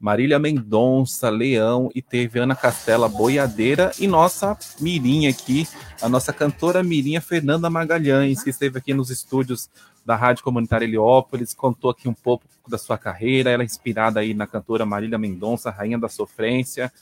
Marília 0.00 0.38
Mendonça, 0.38 1.28
Leão 1.28 1.90
e 1.92 2.00
teve 2.00 2.38
Ana 2.38 2.54
Castela 2.54 3.08
Boiadeira 3.08 3.90
e 3.98 4.06
nossa 4.06 4.56
Mirinha 4.80 5.30
aqui, 5.30 5.66
a 6.00 6.08
nossa 6.08 6.32
cantora 6.32 6.84
Mirinha 6.84 7.20
Fernanda 7.20 7.68
Magalhães, 7.68 8.44
que 8.44 8.50
esteve 8.50 8.78
aqui 8.78 8.94
nos 8.94 9.10
estúdios 9.10 9.68
da 10.06 10.14
Rádio 10.14 10.44
Comunitária 10.44 10.84
Heliópolis, 10.84 11.52
contou 11.52 11.90
aqui 11.90 12.08
um 12.08 12.14
pouco 12.14 12.44
da 12.68 12.78
sua 12.78 12.96
carreira, 12.96 13.50
ela 13.50 13.64
é 13.64 13.66
inspirada 13.66 14.20
aí 14.20 14.34
na 14.34 14.46
cantora 14.46 14.86
Marília 14.86 15.18
Mendonça, 15.18 15.68
Rainha 15.68 15.98
da 15.98 16.08
Sofrência, 16.08 16.92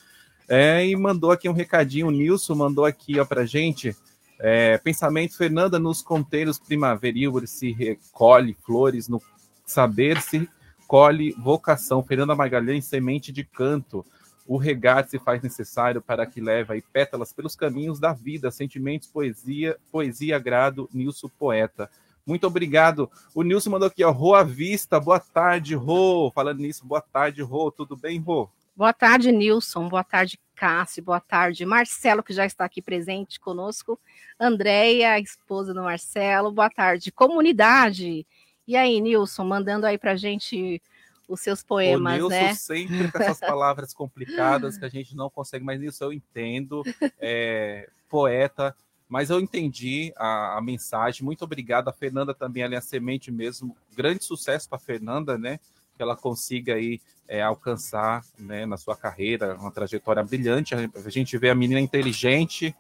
é, 0.48 0.86
e 0.86 0.94
mandou 0.94 1.30
aqui 1.30 1.48
um 1.48 1.52
recadinho, 1.52 2.06
o 2.08 2.10
Nilson 2.10 2.54
mandou 2.54 2.84
aqui 2.84 3.18
ó, 3.18 3.24
pra 3.24 3.44
gente, 3.44 3.96
é, 4.38 4.78
pensamento, 4.78 5.36
Fernanda, 5.36 5.78
nos 5.78 6.02
conteiros 6.02 6.58
primaveril 6.58 7.44
se 7.46 7.72
recolhe 7.72 8.56
flores, 8.64 9.08
no 9.08 9.20
saber 9.64 10.20
se 10.20 10.48
colhe 10.86 11.32
vocação. 11.32 12.02
Fernanda 12.02 12.34
Magalhães, 12.34 12.84
semente 12.84 13.32
de 13.32 13.44
canto. 13.44 14.04
O 14.46 14.56
regate 14.56 15.10
se 15.10 15.18
faz 15.18 15.42
necessário 15.42 16.00
para 16.00 16.24
que 16.24 16.40
leve 16.40 16.74
aí 16.74 16.82
pétalas 16.82 17.32
pelos 17.32 17.56
caminhos 17.56 17.98
da 17.98 18.12
vida, 18.12 18.50
sentimentos, 18.50 19.08
poesia, 19.08 19.76
poesia, 19.90 20.36
agrado, 20.36 20.88
Nilson 20.94 21.28
Poeta. 21.36 21.90
Muito 22.24 22.46
obrigado. 22.46 23.10
O 23.34 23.42
Nilson 23.42 23.70
mandou 23.70 23.88
aqui, 23.88 24.04
ó, 24.04 24.12
Rô 24.12 24.34
à 24.34 24.44
vista, 24.44 25.00
boa 25.00 25.18
tarde, 25.18 25.74
Rô. 25.74 26.30
Falando 26.32 26.60
nisso, 26.60 26.86
boa 26.86 27.00
tarde, 27.00 27.42
Rô. 27.42 27.72
Tudo 27.72 27.96
bem, 27.96 28.20
Rô? 28.20 28.48
Boa 28.76 28.92
tarde, 28.92 29.32
Nilson. 29.32 29.88
Boa 29.88 30.04
tarde, 30.04 30.38
Cássio. 30.54 31.02
Boa 31.02 31.18
tarde, 31.18 31.64
Marcelo, 31.64 32.22
que 32.22 32.34
já 32.34 32.44
está 32.44 32.66
aqui 32.66 32.82
presente 32.82 33.40
conosco. 33.40 33.98
Andréia, 34.38 35.18
esposa 35.18 35.72
do 35.72 35.82
Marcelo. 35.82 36.52
Boa 36.52 36.68
tarde, 36.68 37.10
comunidade. 37.10 38.26
E 38.68 38.76
aí, 38.76 39.00
Nilson, 39.00 39.44
mandando 39.44 39.86
aí 39.86 39.96
pra 39.96 40.14
gente 40.14 40.82
os 41.26 41.40
seus 41.40 41.62
poemas, 41.62 42.12
o 42.12 42.28
Nilson 42.28 42.28
né? 42.28 42.54
sempre 42.54 43.10
com 43.10 43.18
essas 43.18 43.40
palavras 43.40 43.94
complicadas 43.94 44.76
que 44.76 44.84
a 44.84 44.90
gente 44.90 45.16
não 45.16 45.30
consegue, 45.30 45.64
mas 45.64 45.80
Nilson, 45.80 46.04
eu 46.04 46.12
entendo, 46.12 46.82
é, 47.18 47.88
poeta, 48.10 48.76
mas 49.08 49.30
eu 49.30 49.40
entendi 49.40 50.12
a, 50.16 50.58
a, 50.58 50.60
mensagem. 50.60 51.24
Muito 51.24 51.42
obrigado. 51.42 51.88
A 51.88 51.94
Fernanda 51.94 52.34
também, 52.34 52.62
ali, 52.62 52.76
a 52.76 52.80
semente 52.82 53.30
mesmo. 53.30 53.74
Grande 53.96 54.22
sucesso 54.22 54.68
para 54.68 54.76
a 54.76 54.80
Fernanda, 54.80 55.38
né? 55.38 55.60
Que 55.96 56.02
ela 56.02 56.16
consiga 56.16 56.74
aí 56.74 57.00
é, 57.28 57.42
alcançar 57.42 58.24
né, 58.38 58.66
na 58.66 58.76
sua 58.76 58.96
carreira 58.96 59.56
uma 59.56 59.70
trajetória 59.70 60.22
brilhante. 60.22 60.74
A 60.74 61.10
gente 61.10 61.36
vê 61.38 61.50
a 61.50 61.54
menina 61.54 61.80
inteligente, 61.80 62.74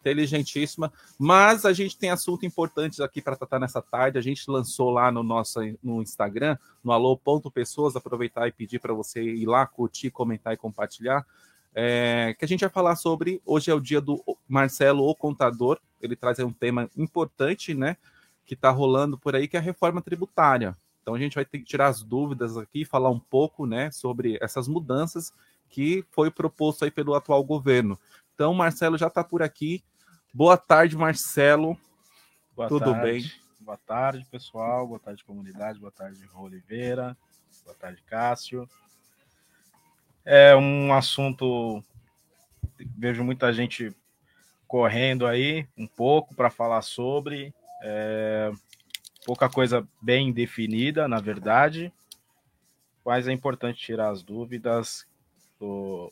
inteligentíssima, 0.00 0.92
mas 1.18 1.64
a 1.64 1.72
gente 1.72 1.96
tem 1.96 2.10
assunto 2.10 2.44
importantes 2.44 3.00
aqui 3.00 3.22
para 3.22 3.36
tratar 3.36 3.58
nessa 3.58 3.80
tarde. 3.80 4.18
A 4.18 4.22
gente 4.22 4.50
lançou 4.50 4.90
lá 4.90 5.10
no 5.10 5.22
nosso 5.22 5.60
no 5.82 6.02
Instagram, 6.02 6.58
no 6.82 6.92
alô.pessoas, 6.92 7.96
aproveitar 7.96 8.46
e 8.46 8.52
pedir 8.52 8.78
para 8.80 8.92
você 8.92 9.22
ir 9.22 9.46
lá, 9.46 9.66
curtir, 9.66 10.10
comentar 10.10 10.52
e 10.52 10.58
compartilhar. 10.58 11.24
É, 11.74 12.36
que 12.38 12.44
a 12.44 12.48
gente 12.48 12.60
vai 12.60 12.70
falar 12.70 12.96
sobre. 12.96 13.40
Hoje 13.44 13.70
é 13.70 13.74
o 13.74 13.80
dia 13.80 14.00
do 14.00 14.22
Marcelo, 14.46 15.04
o 15.04 15.14
contador. 15.14 15.80
Ele 16.00 16.14
traz 16.14 16.38
um 16.38 16.52
tema 16.52 16.88
importante, 16.96 17.74
né? 17.74 17.96
Que 18.44 18.54
está 18.54 18.70
rolando 18.70 19.18
por 19.18 19.34
aí, 19.34 19.48
que 19.48 19.56
é 19.56 19.60
a 19.60 19.62
reforma 19.62 20.02
tributária. 20.02 20.76
Então 21.04 21.14
a 21.14 21.18
gente 21.18 21.34
vai 21.34 21.44
ter 21.44 21.58
que 21.58 21.66
tirar 21.66 21.88
as 21.88 22.02
dúvidas 22.02 22.56
aqui, 22.56 22.82
falar 22.82 23.10
um 23.10 23.20
pouco, 23.20 23.66
né, 23.66 23.90
sobre 23.90 24.38
essas 24.40 24.66
mudanças 24.66 25.34
que 25.68 26.02
foi 26.10 26.30
proposto 26.30 26.82
aí 26.82 26.90
pelo 26.90 27.14
atual 27.14 27.44
governo. 27.44 28.00
Então, 28.34 28.54
Marcelo 28.54 28.96
já 28.96 29.08
está 29.08 29.22
por 29.22 29.42
aqui. 29.42 29.84
Boa 30.32 30.56
tarde, 30.56 30.96
Marcelo. 30.96 31.78
Boa 32.56 32.68
Tudo 32.68 32.92
tarde. 32.92 33.02
bem? 33.02 33.32
Boa 33.60 33.76
tarde, 33.76 34.26
pessoal. 34.30 34.88
Boa 34.88 34.98
tarde, 34.98 35.22
comunidade. 35.24 35.78
Boa 35.78 35.92
tarde, 35.92 36.26
Oliveira. 36.34 37.14
Boa 37.64 37.76
tarde, 37.76 38.02
Cássio. 38.06 38.66
É 40.24 40.56
um 40.56 40.94
assunto. 40.94 41.84
Vejo 42.96 43.22
muita 43.22 43.52
gente 43.52 43.94
correndo 44.66 45.26
aí 45.26 45.68
um 45.76 45.86
pouco 45.86 46.34
para 46.34 46.48
falar 46.48 46.80
sobre. 46.80 47.52
É, 47.82 48.50
pouca 49.24 49.48
coisa 49.48 49.86
bem 50.00 50.32
definida, 50.32 51.08
na 51.08 51.20
verdade. 51.20 51.92
Mas 53.04 53.28
é 53.28 53.32
importante 53.32 53.78
tirar 53.78 54.10
as 54.10 54.22
dúvidas 54.22 55.06
do, 55.58 56.10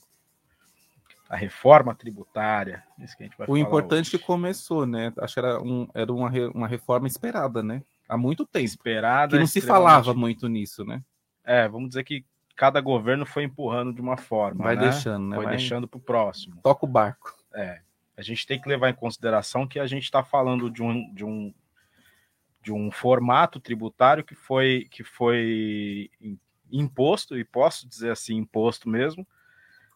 a 1.33 1.37
reforma 1.37 1.95
tributária. 1.95 2.85
Isso 2.99 3.17
que 3.17 3.23
a 3.23 3.27
gente 3.27 3.39
vai 3.39 3.47
o 3.49 3.57
importante 3.57 4.09
hoje. 4.09 4.19
que 4.19 4.19
começou, 4.19 4.85
né? 4.85 5.11
Acho 5.19 5.35
que 5.35 5.41
era, 5.41 5.63
um, 5.63 5.89
era 5.95 6.13
uma, 6.13 6.31
uma 6.55 6.69
reforma 6.69 7.07
esperada, 7.07 7.63
né? 7.63 7.83
Há 8.07 8.19
muito 8.19 8.45
tempo. 8.45 8.67
Esperada. 8.67 9.33
Que 9.33 9.39
não 9.39 9.47
se 9.47 9.63
falava 9.63 10.13
muito 10.13 10.47
nisso, 10.47 10.85
né? 10.85 11.03
É, 11.43 11.67
vamos 11.67 11.89
dizer 11.89 12.05
que 12.05 12.23
cada 12.55 12.83
governo 12.83 13.25
foi 13.25 13.45
empurrando 13.45 13.95
de 13.95 14.01
uma 14.03 14.19
forma. 14.19 14.63
Vai 14.63 14.77
né? 14.77 14.83
deixando, 14.83 15.29
né? 15.29 15.37
Foi 15.37 15.47
vai 15.47 15.57
deixando 15.57 15.89
para 15.89 15.97
o 15.97 16.03
próximo. 16.03 16.61
Toca 16.63 16.85
o 16.85 16.89
barco. 16.89 17.35
É. 17.55 17.81
A 18.15 18.21
gente 18.21 18.47
tem 18.47 18.61
que 18.61 18.69
levar 18.69 18.91
em 18.91 18.95
consideração 18.95 19.67
que 19.67 19.81
a 19.81 19.87
gente 19.87 20.05
está 20.05 20.23
falando 20.23 20.71
de 20.71 20.83
um, 20.83 21.15
de 21.15 21.25
um 21.25 21.53
de 22.63 22.73
um 22.73 22.91
formato 22.91 23.59
tributário 23.59 24.25
que 24.25 24.35
foi 24.35 24.87
que 24.91 25.03
foi 25.03 26.11
imposto 26.71 27.37
e 27.37 27.45
posso 27.45 27.89
dizer 27.89 28.11
assim 28.11 28.37
imposto 28.37 28.89
mesmo 28.89 29.27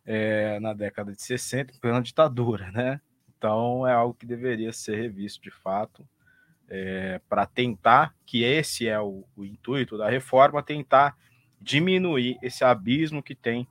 é, 0.07 0.61
na 0.61 0.73
década 0.73 1.13
de 1.13 1.21
60, 1.21 1.75
pela 1.81 2.01
ditadura, 2.01 2.71
né? 2.71 3.01
Então 3.37 3.87
é 3.87 3.93
algo 3.93 4.15
que 4.15 4.25
deveria 4.25 4.73
ser 4.73 4.97
revisto 4.97 5.43
de 5.43 5.51
fato, 5.51 6.09
é, 6.69 7.21
para 7.29 7.45
tentar, 7.45 8.15
que 8.25 8.43
esse 8.43 8.89
é 8.89 8.99
o, 9.01 9.25
o, 9.37 9.45
intuito 9.45 9.99
da 9.99 10.09
reforma, 10.09 10.63
tentar 10.63 11.17
diminuir 11.61 12.39
esse 12.43 12.65
abismo 12.65 13.23
que 13.23 13.35
tem 13.35 13.69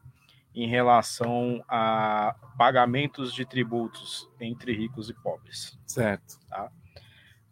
em 0.54 0.68
relação 0.68 1.64
a 1.68 2.36
pagamentos 2.58 3.34
de 3.34 3.46
tributos 3.46 4.30
entre 4.40 4.74
ricos 4.74 5.10
e 5.10 5.14
pobres. 5.14 5.78
Certo. 5.86 6.40
Tá? 6.50 6.72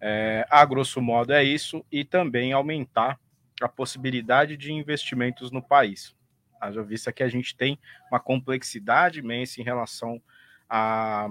É, 0.05 0.45
a 0.49 0.65
grosso 0.65 1.01
modo 1.01 1.31
é 1.31 1.43
isso, 1.43 1.85
e 1.91 2.03
também 2.03 2.51
aumentar 2.51 3.17
a 3.61 3.69
possibilidade 3.69 4.57
de 4.57 4.73
investimentos 4.73 5.49
no 5.49 5.61
país 5.61 6.13
haja 6.63 6.83
vista 6.83 7.11
que 7.11 7.23
a 7.23 7.27
gente 7.27 7.55
tem 7.55 7.77
uma 8.09 8.19
complexidade 8.19 9.19
imensa 9.19 9.59
em 9.59 9.63
relação 9.63 10.21
a, 10.69 11.29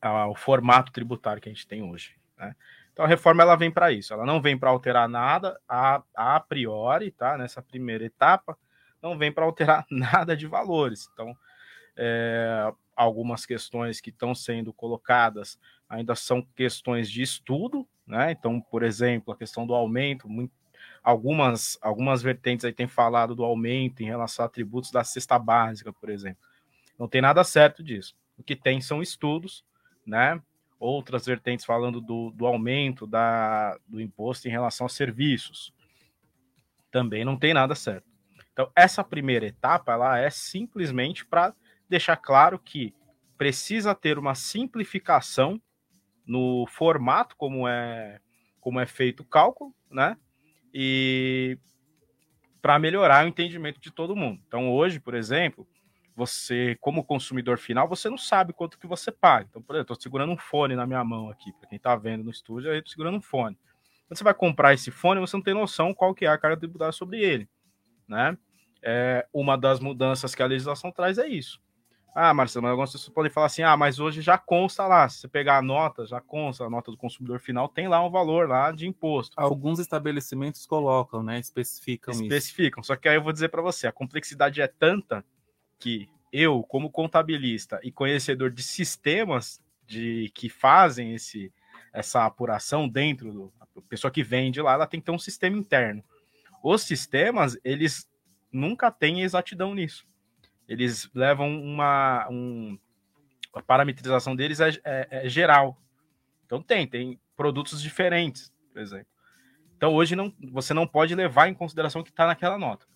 ao 0.00 0.34
formato 0.34 0.92
tributário 0.92 1.40
que 1.40 1.48
a 1.48 1.52
gente 1.52 1.66
tem 1.66 1.82
hoje. 1.82 2.16
Né? 2.36 2.54
Então 2.92 3.04
a 3.04 3.08
reforma 3.08 3.42
ela 3.42 3.56
vem 3.56 3.70
para 3.70 3.90
isso, 3.90 4.12
ela 4.12 4.26
não 4.26 4.40
vem 4.40 4.58
para 4.58 4.70
alterar 4.70 5.08
nada 5.08 5.58
a, 5.68 6.02
a 6.14 6.40
priori, 6.40 7.10
tá? 7.10 7.38
Nessa 7.38 7.62
primeira 7.62 8.04
etapa, 8.04 8.58
não 9.00 9.16
vem 9.16 9.32
para 9.32 9.44
alterar 9.44 9.86
nada 9.90 10.36
de 10.36 10.46
valores. 10.46 11.08
Então, 11.12 11.34
é, 11.96 12.72
algumas 12.94 13.46
questões 13.46 14.00
que 14.00 14.10
estão 14.10 14.34
sendo 14.34 14.72
colocadas 14.72 15.58
ainda 15.90 16.14
são 16.14 16.40
questões 16.54 17.10
de 17.10 17.20
estudo, 17.20 17.86
né? 18.06 18.30
Então, 18.30 18.60
por 18.60 18.84
exemplo, 18.84 19.34
a 19.34 19.36
questão 19.36 19.66
do 19.66 19.74
aumento, 19.74 20.28
muito, 20.28 20.52
algumas, 21.02 21.76
algumas 21.82 22.22
vertentes 22.22 22.64
aí 22.64 22.72
têm 22.72 22.86
falado 22.86 23.34
do 23.34 23.44
aumento 23.44 24.00
em 24.00 24.06
relação 24.06 24.44
a 24.44 24.46
atributos 24.46 24.92
da 24.92 25.02
cesta 25.02 25.36
básica, 25.38 25.92
por 25.92 26.08
exemplo. 26.08 26.40
Não 26.96 27.08
tem 27.08 27.20
nada 27.20 27.42
certo 27.42 27.82
disso. 27.82 28.14
O 28.38 28.42
que 28.42 28.54
tem 28.54 28.80
são 28.80 29.02
estudos, 29.02 29.64
né? 30.06 30.40
outras 30.80 31.26
vertentes 31.26 31.66
falando 31.66 32.00
do, 32.00 32.30
do 32.30 32.46
aumento 32.46 33.06
da, 33.06 33.78
do 33.86 34.00
imposto 34.00 34.48
em 34.48 34.50
relação 34.50 34.86
aos 34.86 34.94
serviços. 34.94 35.74
Também 36.90 37.22
não 37.22 37.36
tem 37.36 37.52
nada 37.52 37.74
certo. 37.74 38.08
Então, 38.52 38.72
essa 38.74 39.04
primeira 39.04 39.46
etapa 39.46 39.92
ela 39.92 40.18
é 40.18 40.30
simplesmente 40.30 41.24
para 41.26 41.54
deixar 41.88 42.16
claro 42.16 42.58
que 42.58 42.94
precisa 43.36 43.94
ter 43.94 44.18
uma 44.18 44.34
simplificação 44.34 45.60
no 46.30 46.64
formato 46.68 47.34
como 47.36 47.66
é 47.66 48.20
como 48.60 48.78
é 48.78 48.86
feito 48.86 49.20
o 49.24 49.26
cálculo, 49.26 49.74
né? 49.90 50.16
E 50.72 51.58
para 52.62 52.78
melhorar 52.78 53.24
o 53.24 53.28
entendimento 53.28 53.80
de 53.80 53.90
todo 53.90 54.14
mundo. 54.14 54.40
Então, 54.46 54.70
hoje, 54.70 55.00
por 55.00 55.14
exemplo, 55.14 55.66
você, 56.14 56.76
como 56.80 57.02
consumidor 57.02 57.58
final, 57.58 57.88
você 57.88 58.08
não 58.08 58.18
sabe 58.18 58.52
quanto 58.52 58.78
que 58.78 58.86
você 58.86 59.10
paga. 59.10 59.46
Então, 59.50 59.60
por 59.60 59.74
exemplo, 59.74 59.94
estou 59.94 60.02
segurando 60.02 60.32
um 60.32 60.36
fone 60.36 60.76
na 60.76 60.86
minha 60.86 61.02
mão 61.02 61.30
aqui, 61.30 61.52
para 61.58 61.68
quem 61.68 61.78
está 61.78 61.96
vendo 61.96 62.22
no 62.22 62.30
estúdio, 62.30 62.70
eu 62.70 62.78
estou 62.78 62.92
segurando 62.92 63.16
um 63.16 63.22
fone. 63.22 63.56
Quando 64.06 64.18
você 64.18 64.22
vai 64.22 64.34
comprar 64.34 64.72
esse 64.72 64.92
fone, 64.92 65.20
você 65.20 65.36
não 65.36 65.42
tem 65.42 65.54
noção 65.54 65.92
qual 65.92 66.14
que 66.14 66.26
é 66.26 66.28
a 66.28 66.38
carga 66.38 66.58
tributária 66.58 66.92
sobre 66.92 67.18
ele, 67.18 67.48
né? 68.06 68.38
É, 68.82 69.26
uma 69.32 69.56
das 69.56 69.80
mudanças 69.80 70.32
que 70.34 70.42
a 70.42 70.46
legislação 70.46 70.92
traz 70.92 71.18
é 71.18 71.26
isso. 71.26 71.60
Ah, 72.14 72.34
Marcelo, 72.34 72.64
mas 72.64 72.70
algumas 72.70 72.92
pessoas 72.92 73.14
podem 73.14 73.30
falar 73.30 73.46
assim: 73.46 73.62
ah, 73.62 73.76
mas 73.76 74.00
hoje 74.00 74.20
já 74.20 74.36
consta 74.36 74.86
lá. 74.86 75.08
Se 75.08 75.20
você 75.20 75.28
pegar 75.28 75.58
a 75.58 75.62
nota, 75.62 76.04
já 76.06 76.20
consta, 76.20 76.64
a 76.64 76.70
nota 76.70 76.90
do 76.90 76.96
consumidor 76.96 77.40
final 77.40 77.68
tem 77.68 77.88
lá 77.88 78.04
um 78.04 78.10
valor 78.10 78.48
lá 78.48 78.72
de 78.72 78.86
imposto. 78.86 79.34
Alguns 79.38 79.78
estabelecimentos 79.78 80.66
colocam, 80.66 81.22
né? 81.22 81.38
Especificam, 81.38 82.12
Especificam. 82.12 82.80
Isso. 82.80 82.88
Só 82.88 82.96
que 82.96 83.08
aí 83.08 83.16
eu 83.16 83.22
vou 83.22 83.32
dizer 83.32 83.48
para 83.48 83.62
você: 83.62 83.86
a 83.86 83.92
complexidade 83.92 84.60
é 84.60 84.66
tanta 84.66 85.24
que 85.78 86.08
eu, 86.32 86.62
como 86.64 86.90
contabilista 86.90 87.80
e 87.82 87.92
conhecedor 87.92 88.50
de 88.50 88.62
sistemas 88.62 89.60
de 89.86 90.30
que 90.34 90.48
fazem 90.48 91.14
esse, 91.14 91.52
essa 91.92 92.24
apuração 92.24 92.88
dentro 92.88 93.32
do. 93.32 93.52
A 93.60 93.80
pessoa 93.88 94.10
que 94.10 94.22
vende 94.22 94.60
lá, 94.60 94.72
ela 94.72 94.86
tem 94.86 95.00
que 95.00 95.06
ter 95.06 95.12
um 95.12 95.18
sistema 95.18 95.56
interno. 95.56 96.02
Os 96.62 96.82
sistemas, 96.82 97.56
eles 97.64 98.08
nunca 98.52 98.90
têm 98.90 99.22
exatidão 99.22 99.74
nisso 99.74 100.10
eles 100.70 101.10
levam 101.12 101.60
uma. 101.60 102.28
Um, 102.30 102.78
a 103.52 103.60
parametrização 103.60 104.36
deles 104.36 104.60
é, 104.60 104.68
é, 104.84 105.08
é, 105.10 105.28
geral. 105.28 105.76
Então 106.46 106.62
tem, 106.62 106.86
tem 106.86 107.20
produtos 107.36 107.82
diferentes, 107.82 108.52
por 108.72 108.80
exemplo. 108.80 109.08
Então 109.76 109.92
hoje 109.92 110.14
não, 110.14 110.32
você 110.52 110.72
não 110.72 110.86
pode 110.86 111.12
levar 111.12 111.48
em 111.48 111.54
consideração 111.54 112.02
o 112.02 112.04
que 112.04 112.10
está 112.10 112.24
naquela 112.24 112.56
nota. 112.56 112.86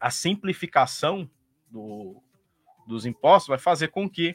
A 0.00 0.10
simplificação 0.10 1.30
do, 1.70 2.22
dos 2.86 3.04
impostos 3.04 3.48
vai 3.48 3.58
fazer 3.58 3.88
com 3.88 4.08
que 4.08 4.34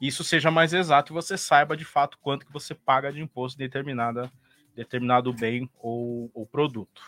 isso 0.00 0.24
seja 0.24 0.50
mais 0.50 0.72
exato 0.72 1.12
e 1.12 1.14
você 1.14 1.38
saiba 1.38 1.76
de 1.76 1.84
fato 1.84 2.18
quanto 2.18 2.44
que 2.44 2.52
você 2.52 2.74
paga 2.74 3.12
de 3.12 3.22
imposto 3.22 3.62
em 3.62 3.64
determinada, 3.64 4.32
determinado 4.74 5.32
bem 5.32 5.70
ou, 5.78 6.28
ou 6.34 6.44
produto. 6.44 7.00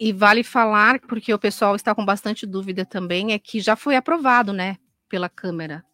E 0.00 0.12
vale 0.12 0.44
falar, 0.44 1.00
porque 1.00 1.34
o 1.34 1.38
pessoal 1.38 1.74
está 1.74 1.94
com 1.94 2.04
bastante 2.04 2.46
dúvida 2.46 2.84
também, 2.84 3.32
é 3.32 3.38
que 3.38 3.60
já 3.60 3.74
foi 3.74 3.96
aprovado, 3.96 4.52
né, 4.52 4.76
pela 5.08 5.28
Câmara. 5.28 5.84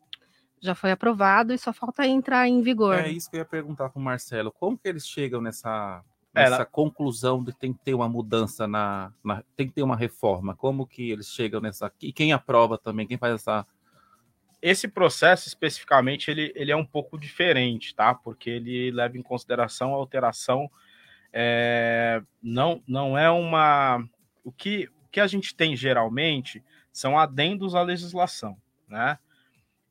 Já 0.60 0.74
foi 0.74 0.90
aprovado 0.90 1.52
e 1.52 1.58
só 1.58 1.72
falta 1.72 2.06
entrar 2.06 2.48
em 2.48 2.62
vigor. 2.62 2.96
É 2.96 3.08
isso 3.10 3.30
que 3.30 3.36
eu 3.36 3.40
ia 3.40 3.44
perguntar 3.44 3.90
para 3.90 4.00
o 4.00 4.02
Marcelo. 4.02 4.52
Como 4.52 4.78
que 4.78 4.88
eles 4.88 5.06
chegam 5.06 5.40
nessa, 5.40 6.02
nessa 6.34 6.54
Ela... 6.56 6.64
conclusão 6.64 7.42
de 7.42 7.52
que 7.52 7.58
tem 7.58 7.72
que 7.72 7.78
ter 7.80 7.94
uma 7.94 8.08
mudança 8.08 8.66
na, 8.66 9.12
na, 9.22 9.42
tem 9.56 9.68
que 9.68 9.74
ter 9.74 9.82
uma 9.82 9.96
reforma? 9.96 10.54
Como 10.54 10.86
que 10.86 11.10
eles 11.10 11.28
chegam 11.28 11.60
nessa 11.60 11.92
e 12.00 12.12
quem 12.12 12.32
aprova 12.32 12.76
também? 12.76 13.06
Quem 13.06 13.18
faz 13.18 13.34
essa 13.34 13.66
esse 14.60 14.88
processo 14.88 15.46
especificamente 15.46 16.30
ele, 16.30 16.50
ele 16.56 16.72
é 16.72 16.76
um 16.76 16.86
pouco 16.86 17.18
diferente, 17.18 17.94
tá? 17.94 18.14
Porque 18.14 18.48
ele 18.48 18.90
leva 18.90 19.18
em 19.18 19.22
consideração 19.22 19.92
a 19.92 19.98
alteração 19.98 20.70
é, 21.36 22.22
não, 22.40 22.80
não 22.86 23.18
é 23.18 23.28
uma. 23.28 24.08
O 24.44 24.52
que, 24.52 24.88
o 25.04 25.08
que 25.08 25.18
a 25.18 25.26
gente 25.26 25.52
tem 25.52 25.76
geralmente 25.76 26.62
são 26.92 27.18
adendos 27.18 27.74
à 27.74 27.82
legislação, 27.82 28.56
né? 28.88 29.18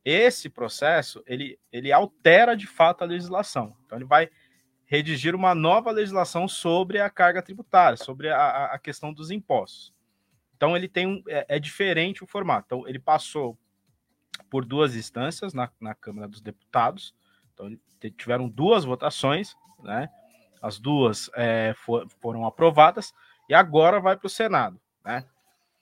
Esse 0.05 0.49
processo 0.49 1.21
ele, 1.27 1.59
ele 1.71 1.91
altera 1.91 2.55
de 2.55 2.65
fato 2.65 3.03
a 3.03 3.07
legislação. 3.07 3.75
Então 3.85 3.97
ele 3.97 4.05
vai 4.05 4.29
redigir 4.85 5.35
uma 5.35 5.53
nova 5.53 5.91
legislação 5.91 6.47
sobre 6.47 7.01
a 7.01 7.09
carga 7.09 7.41
tributária, 7.41 7.97
sobre 7.97 8.29
a, 8.29 8.65
a 8.67 8.79
questão 8.79 9.13
dos 9.13 9.29
impostos. 9.29 9.93
Então 10.55 10.77
ele 10.77 10.87
tem 10.87 11.07
um, 11.07 11.21
é, 11.27 11.45
é, 11.49 11.59
diferente 11.59 12.23
o 12.23 12.27
formato. 12.27 12.67
Então 12.67 12.87
ele 12.87 12.99
passou 12.99 13.57
por 14.49 14.65
duas 14.65 14.95
instâncias 14.95 15.53
na, 15.53 15.69
na 15.79 15.93
Câmara 15.93 16.27
dos 16.27 16.41
Deputados. 16.41 17.13
Então 17.53 17.77
tiveram 18.17 18.47
duas 18.47 18.85
votações, 18.85 19.55
né? 19.83 20.09
As 20.63 20.79
duas 20.79 21.29
é, 21.35 21.73
for, 21.75 22.07
foram 22.21 22.45
aprovadas 22.45 23.13
e 23.49 23.53
agora 23.53 23.99
vai 23.99 24.15
para 24.15 24.27
o 24.27 24.29
Senado. 24.29 24.79
Né? 25.03 25.25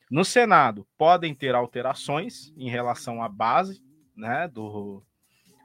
No 0.10 0.26
Senado 0.26 0.88
podem 0.98 1.36
ter 1.36 1.54
alterações 1.54 2.52
em 2.58 2.68
relação 2.68 3.22
à 3.22 3.30
base, 3.30 3.80
né, 4.18 4.48
do 4.48 5.04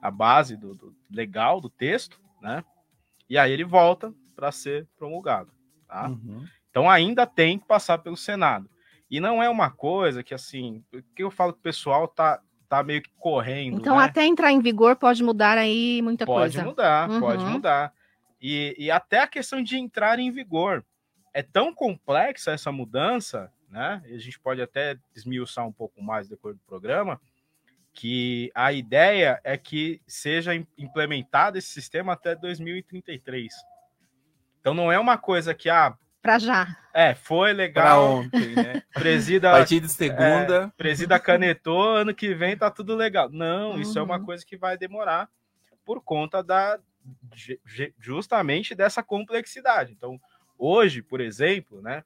a 0.03 0.11
base 0.11 0.55
do, 0.55 0.75
do 0.75 0.95
legal 1.11 1.62
do 1.62 1.71
texto, 1.71 2.21
né? 2.43 2.62
E 3.29 3.39
aí 3.39 3.51
ele 3.51 3.64
volta 3.64 4.14
para 4.37 4.53
ser 4.53 4.87
promulgado, 4.99 5.51
tá? 5.89 6.09
Uhum. 6.09 6.45
Então 6.71 6.89
ainda 6.89 7.27
tem 7.27 7.59
que 7.59 7.67
passar 7.67 7.99
pelo 7.99 8.17
Senado. 8.17 8.69
E 9.11 9.19
não 9.19 9.43
é 9.43 9.49
uma 9.49 9.71
coisa 9.71 10.23
que 10.23 10.35
assim, 10.35 10.85
que 11.14 11.25
eu 11.25 11.31
falo 11.31 11.55
que 11.55 11.59
o 11.59 11.62
pessoal 11.62 12.07
tá 12.07 12.41
tá 12.69 12.83
meio 12.83 13.01
que 13.01 13.11
correndo. 13.19 13.79
Então 13.79 13.97
né? 13.97 14.05
até 14.05 14.27
entrar 14.27 14.53
em 14.53 14.61
vigor 14.61 14.95
pode 14.95 15.25
mudar 15.25 15.57
aí 15.57 16.03
muita 16.03 16.27
pode 16.27 16.39
coisa. 16.39 16.59
Pode 16.59 16.69
mudar, 16.69 17.11
uhum. 17.11 17.21
pode 17.21 17.45
mudar. 17.47 17.93
E, 18.41 18.74
e 18.78 18.91
até 18.91 19.20
a 19.20 19.26
questão 19.26 19.62
de 19.62 19.76
entrar 19.76 20.18
em 20.18 20.30
vigor. 20.30 20.84
É 21.32 21.43
tão 21.43 21.74
complexa 21.74 22.53
essa 22.53 22.72
mudança, 22.72 23.53
né? 23.68 24.03
A 24.05 24.18
gente 24.18 24.39
pode 24.41 24.62
até 24.62 24.97
desmiuçar 25.14 25.66
um 25.66 25.72
pouco 25.72 26.03
mais 26.03 26.28
depois 26.28 26.57
do 26.57 26.62
programa, 26.62 27.20
que 27.93 28.51
a 28.55 28.72
ideia 28.72 29.41
é 29.45 29.57
que 29.57 30.01
seja 30.07 30.55
implementado 30.78 31.59
esse 31.59 31.68
sistema 31.68 32.14
até 32.14 32.34
2033. 32.34 33.53
Então 34.61 34.74
não 34.74 34.91
é 34.91 34.99
uma 34.99 35.18
coisa 35.18 35.55
que 35.55 35.68
ah, 35.68 35.97
para 36.26 36.41
já. 36.41 36.76
É, 36.93 37.14
foi 37.14 37.53
legal 37.53 37.84
pra 37.84 38.01
ontem, 38.01 38.55
né? 38.57 38.82
Presida, 38.93 39.51
a 39.55 39.59
partir 39.59 39.78
de 39.78 39.89
segunda, 39.89 40.64
é, 40.64 40.70
presida 40.76 41.20
canetou, 41.20 41.95
ano 41.95 42.12
que 42.12 42.34
vem 42.34 42.57
tá 42.57 42.68
tudo 42.68 42.97
legal. 42.97 43.30
Não, 43.30 43.72
uhum. 43.72 43.80
isso 43.80 43.97
é 43.97 44.03
uma 44.03 44.18
uhum. 44.18 44.24
coisa 44.24 44.45
que 44.45 44.57
vai 44.57 44.76
demorar 44.76 45.28
por 45.84 46.03
conta 46.03 46.43
da 46.43 46.80
justamente 47.99 48.75
dessa 48.75 49.03
complexidade. 49.03 49.93
Então, 49.93 50.21
hoje, 50.59 51.03
por 51.03 51.21
exemplo, 51.21 51.81
né? 51.83 52.05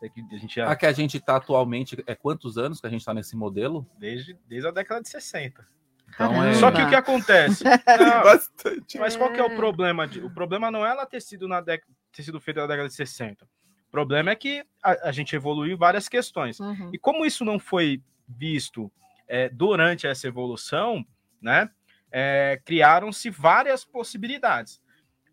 A, 0.00 0.36
gente 0.36 0.54
já... 0.54 0.70
a 0.70 0.76
que 0.76 0.86
a 0.86 0.92
gente 0.92 1.16
está 1.16 1.36
atualmente, 1.36 2.02
é 2.06 2.14
quantos 2.14 2.56
anos 2.56 2.80
que 2.80 2.86
a 2.86 2.90
gente 2.90 3.00
está 3.00 3.12
nesse 3.12 3.36
modelo? 3.36 3.84
Desde, 3.98 4.38
desde 4.46 4.68
a 4.68 4.70
década 4.70 5.02
de 5.02 5.08
60. 5.08 5.66
Então, 6.14 6.44
é... 6.44 6.54
Só 6.54 6.70
que 6.70 6.80
o 6.80 6.88
que 6.88 6.94
acontece? 6.94 7.64
Não, 7.98 8.22
Bastante. 8.22 8.98
Mas 8.98 9.16
qual 9.16 9.32
que 9.32 9.40
é 9.40 9.44
o 9.44 9.56
problema? 9.56 10.06
De, 10.06 10.20
o 10.20 10.30
problema 10.30 10.70
não 10.70 10.86
é 10.86 10.90
ela 10.90 11.04
ter 11.04 11.20
sido, 11.20 11.48
na 11.48 11.60
dec, 11.60 11.82
ter 12.12 12.22
sido 12.22 12.40
feita 12.40 12.60
na 12.60 12.66
década 12.66 12.88
de 12.88 12.94
60. 12.94 13.44
O 13.44 13.90
problema 13.90 14.30
é 14.30 14.36
que 14.36 14.64
a, 14.82 15.08
a 15.08 15.12
gente 15.12 15.34
evoluiu 15.34 15.74
em 15.74 15.78
várias 15.78 16.08
questões. 16.08 16.60
Uhum. 16.60 16.90
E 16.92 16.98
como 16.98 17.26
isso 17.26 17.44
não 17.44 17.58
foi 17.58 18.02
visto 18.28 18.90
é, 19.26 19.48
durante 19.48 20.06
essa 20.06 20.28
evolução, 20.28 21.04
né? 21.40 21.70
É, 22.10 22.60
criaram-se 22.64 23.30
várias 23.30 23.84
possibilidades. 23.84 24.80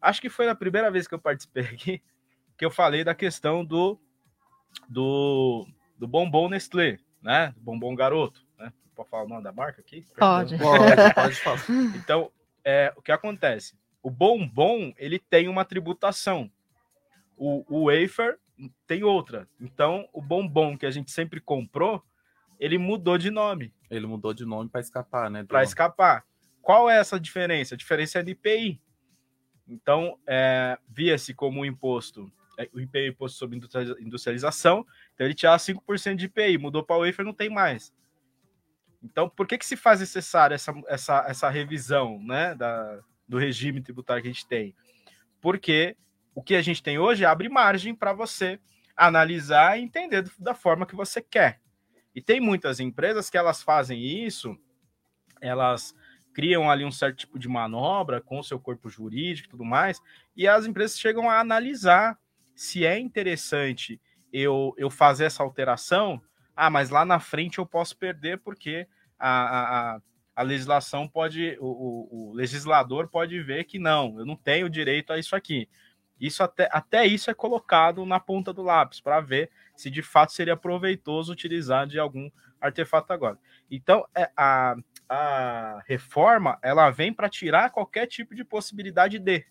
Acho 0.01 0.21
que 0.21 0.29
foi 0.29 0.47
a 0.49 0.55
primeira 0.55 0.91
vez 0.91 1.07
que 1.07 1.15
eu 1.15 1.19
participei 1.19 1.63
aqui 1.63 2.01
que 2.57 2.65
eu 2.65 2.71
falei 2.71 3.03
da 3.03 3.13
questão 3.13 3.63
do, 3.63 3.99
do, 4.87 5.67
do 5.97 6.07
bombom 6.07 6.49
Nestlé, 6.49 6.99
né? 7.21 7.53
Do 7.57 7.61
bombom 7.61 7.95
garoto, 7.95 8.45
né? 8.57 8.71
Pode 8.95 9.09
falar 9.09 9.23
o 9.23 9.27
nome 9.27 9.43
da 9.43 9.51
marca 9.51 9.81
aqui? 9.81 10.05
Pode. 10.17 10.57
Pode, 10.57 11.13
pode 11.13 11.35
falar. 11.35 11.59
Então, 11.95 12.31
é, 12.63 12.93
o 12.95 13.01
que 13.01 13.11
acontece? 13.11 13.77
O 14.01 14.09
bombom, 14.09 14.93
ele 14.97 15.19
tem 15.19 15.47
uma 15.47 15.65
tributação. 15.65 16.49
O, 17.35 17.65
o 17.67 17.85
wafer 17.87 18.39
tem 18.87 19.03
outra. 19.03 19.47
Então, 19.59 20.07
o 20.13 20.21
bombom 20.21 20.77
que 20.77 20.85
a 20.85 20.91
gente 20.91 21.11
sempre 21.11 21.41
comprou, 21.41 22.01
ele 22.59 22.77
mudou 22.77 23.17
de 23.17 23.29
nome. 23.29 23.73
Ele 23.89 24.07
mudou 24.07 24.33
de 24.33 24.45
nome 24.45 24.69
para 24.69 24.81
escapar, 24.81 25.29
né? 25.29 25.43
Para 25.43 25.63
escapar. 25.63 26.23
Qual 26.65 26.89
é 26.89 26.97
essa 26.97 27.19
diferença? 27.19 27.75
A 27.75 27.77
diferença 27.77 28.17
é 28.17 28.23
de 28.23 28.31
IPI. 28.31 28.81
Então, 29.67 30.17
é, 30.25 30.75
via-se 30.89 31.31
como 31.31 31.59
um 31.59 31.65
imposto, 31.65 32.31
é, 32.57 32.67
o 32.73 32.79
IPI, 32.79 33.09
imposto 33.09 33.37
sobre 33.37 33.59
industrialização, 33.99 34.83
então 35.13 35.27
ele 35.27 35.35
tinha 35.35 35.55
5% 35.55 36.15
de 36.15 36.25
IPI, 36.25 36.57
mudou 36.57 36.83
para 36.83 36.95
o 36.95 37.05
wafer, 37.05 37.23
não 37.23 37.35
tem 37.35 37.51
mais. 37.51 37.93
Então, 39.03 39.29
por 39.29 39.45
que, 39.45 39.59
que 39.59 39.65
se 39.65 39.75
faz 39.75 39.99
necessário 39.99 40.55
essa, 40.55 40.73
essa, 40.87 41.25
essa 41.27 41.49
revisão 41.51 42.19
né, 42.23 42.55
da, 42.55 42.99
do 43.27 43.37
regime 43.37 43.79
tributário 43.79 44.23
que 44.23 44.29
a 44.29 44.33
gente 44.33 44.47
tem? 44.47 44.75
Porque 45.39 45.95
o 46.33 46.41
que 46.41 46.55
a 46.55 46.63
gente 46.63 46.81
tem 46.81 46.97
hoje 46.97 47.25
abre 47.25 47.47
margem 47.47 47.93
para 47.93 48.11
você 48.11 48.59
analisar 48.97 49.77
e 49.77 49.83
entender 49.83 50.27
da 50.39 50.55
forma 50.55 50.87
que 50.87 50.95
você 50.95 51.21
quer. 51.21 51.61
E 52.15 52.23
tem 52.23 52.39
muitas 52.39 52.79
empresas 52.79 53.29
que 53.29 53.37
elas 53.37 53.61
fazem 53.61 54.03
isso, 54.03 54.57
elas 55.39 55.93
criam 56.35 56.69
ali 56.69 56.83
um 56.83 56.91
certo 56.91 57.19
tipo 57.19 57.39
de 57.39 57.47
manobra 57.47 58.19
com 58.19 58.39
o 58.39 58.43
seu 58.43 58.59
corpo 58.59 58.89
jurídico 58.89 59.47
e 59.47 59.51
tudo 59.51 59.63
mais, 59.63 60.01
e 60.35 60.45
as 60.49 60.65
empresas 60.65 60.99
chegam 60.99 61.29
a 61.29 61.39
analisar 61.39 62.19
se 62.53 62.85
é 62.85 62.99
interessante 62.99 64.01
eu, 64.33 64.75
eu 64.77 64.89
fazer 64.89 65.23
essa 65.23 65.41
alteração. 65.41 66.21
Ah, 66.53 66.69
mas 66.69 66.89
lá 66.89 67.05
na 67.05 67.19
frente 67.21 67.57
eu 67.57 67.65
posso 67.65 67.97
perder 67.97 68.39
porque 68.39 68.85
a, 69.17 69.95
a, 69.95 70.01
a 70.35 70.41
legislação 70.41 71.07
pode, 71.07 71.57
o, 71.61 71.67
o, 71.67 72.29
o 72.31 72.33
legislador 72.33 73.07
pode 73.07 73.41
ver 73.41 73.63
que 73.63 73.79
não, 73.79 74.19
eu 74.19 74.25
não 74.25 74.35
tenho 74.35 74.69
direito 74.69 75.13
a 75.13 75.17
isso 75.17 75.37
aqui. 75.37 75.69
Isso 76.19 76.43
até, 76.43 76.67
até 76.69 77.05
isso 77.05 77.31
é 77.31 77.33
colocado 77.33 78.05
na 78.05 78.19
ponta 78.19 78.51
do 78.51 78.61
lápis 78.61 78.99
para 78.99 79.21
ver 79.21 79.49
se 79.73 79.89
de 79.89 80.01
fato 80.01 80.33
seria 80.33 80.57
proveitoso 80.57 81.31
utilizar 81.31 81.87
de 81.87 81.97
algum 81.97 82.29
artefato 82.59 83.13
agora. 83.13 83.37
Então, 83.71 84.05
é, 84.13 84.29
a, 84.35 84.75
a 85.07 85.81
reforma 85.85 86.57
ela 86.61 86.89
vem 86.89 87.13
para 87.13 87.29
tirar 87.29 87.69
qualquer 87.69 88.07
tipo 88.07 88.33
de 88.33 88.43
possibilidade 88.43 89.19
de, 89.19 89.45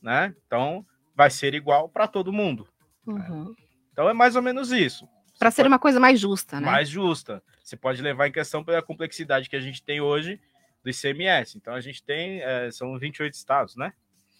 né? 0.00 0.34
Então, 0.46 0.86
vai 1.14 1.30
ser 1.30 1.54
igual 1.54 1.88
para 1.88 2.08
todo 2.08 2.32
mundo. 2.32 2.68
Uhum. 3.06 3.54
Então 3.92 4.08
é 4.08 4.12
mais 4.12 4.36
ou 4.36 4.42
menos 4.42 4.72
isso. 4.72 5.08
Para 5.38 5.50
ser 5.50 5.66
uma 5.66 5.78
coisa 5.78 5.98
mais 5.98 6.20
justa, 6.20 6.60
né? 6.60 6.66
Mais 6.66 6.88
justa. 6.88 7.42
Você 7.62 7.76
pode 7.76 8.00
levar 8.00 8.28
em 8.28 8.32
questão 8.32 8.64
pela 8.64 8.82
complexidade 8.82 9.48
que 9.48 9.56
a 9.56 9.60
gente 9.60 9.82
tem 9.82 10.00
hoje 10.00 10.40
do 10.82 10.90
ICMS. 10.90 11.56
Então 11.56 11.74
a 11.74 11.80
gente 11.80 12.02
tem, 12.02 12.40
é, 12.42 12.70
são 12.70 12.98
28 12.98 13.34
estados, 13.34 13.76
né? 13.76 13.92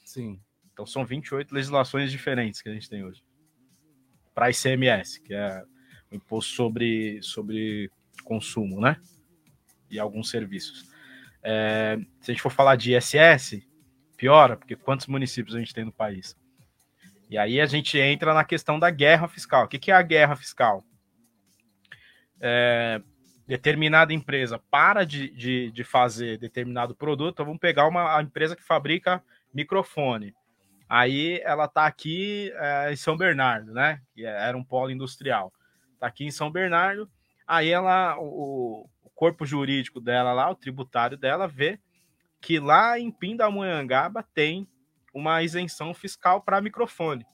Sim. 0.05 0.41
Então 0.73 0.87
são 0.87 1.05
28 1.05 1.53
legislações 1.53 2.11
diferentes 2.11 2.63
que 2.63 2.69
a 2.69 2.73
gente 2.73 2.89
tem 2.89 3.05
hoje. 3.05 3.23
Para 4.35 4.51
ICMS, 4.51 5.21
que 5.21 5.35
é 5.35 5.65
o 6.11 6.15
imposto 6.15 6.55
sobre, 6.55 7.21
sobre 7.23 7.91
consumo, 8.25 8.81
né? 8.81 8.97
E 9.93 10.01
alguns 10.01 10.31
serviços. 10.31 10.91
É, 11.43 11.99
se 12.21 12.31
a 12.31 12.35
gente 12.35 12.43
for 12.43 12.51
falar 12.51 12.77
de 12.77 12.97
ISS, 12.97 13.63
piora, 14.17 14.57
porque 14.57 14.75
quantos 14.75 15.07
municípios 15.07 15.55
a 15.55 15.59
gente 15.59 15.75
tem 15.75 15.85
no 15.85 15.93
país? 15.93 16.37
E 17.29 17.39
aí 17.39 17.61
a 17.61 17.67
gente 17.67 17.99
entra 17.99 18.35
na 18.35 18.45
questão 18.45 18.79
da 18.79 18.91
guerra 18.91 19.27
fiscal. 19.27 19.65
O 19.65 19.69
que, 19.69 19.79
que 19.79 19.91
é 19.91 19.95
a 19.95 20.03
guerra 20.03 20.37
fiscal? 20.37 20.85
É, 22.41 23.01
determinada 23.47 24.13
empresa 24.13 24.59
para 24.71 25.05
de, 25.05 25.31
de, 25.31 25.71
de, 25.71 25.85
fazer 25.85 26.39
determinado 26.39 26.95
produto, 26.95 27.45
vamos 27.45 27.61
pegar 27.61 27.87
uma 27.87 28.21
empresa 28.23 28.57
que 28.57 28.63
fabrica 28.63 29.23
microfone. 29.53 30.35
Aí 30.89 31.41
ela 31.43 31.65
está 31.65 31.87
aqui 31.87 32.53
é, 32.55 32.93
em 32.93 32.97
São 32.97 33.17
Bernardo, 33.17 33.73
né? 33.73 34.01
Que 34.15 34.25
era 34.25 34.57
um 34.57 34.63
polo 34.63 34.91
industrial. 34.91 35.53
Está 35.95 36.07
aqui 36.07 36.25
em 36.25 36.31
São 36.31 36.51
Bernardo. 36.51 37.11
Aí 37.47 37.71
ela, 37.71 38.17
o, 38.19 38.87
corpo 39.23 39.47
jurídico 39.47 40.01
dela 40.01 40.33
lá, 40.33 40.51
o 40.51 40.55
tributário 40.57 41.17
dela, 41.17 41.47
vê 41.47 41.79
que 42.41 42.59
lá 42.59 42.99
em 42.99 43.09
Pindamonhangaba 43.09 44.25
tem 44.35 44.67
uma 45.15 45.41
isenção 45.45 45.95
fiscal 45.95 46.43
para 46.43 46.61
microfone. 46.61 47.25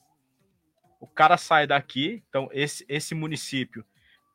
O 1.01 1.07
cara 1.07 1.39
sai 1.39 1.67
daqui, 1.67 2.23
então 2.29 2.47
esse, 2.53 2.85
esse 2.91 3.15
município 3.15 3.87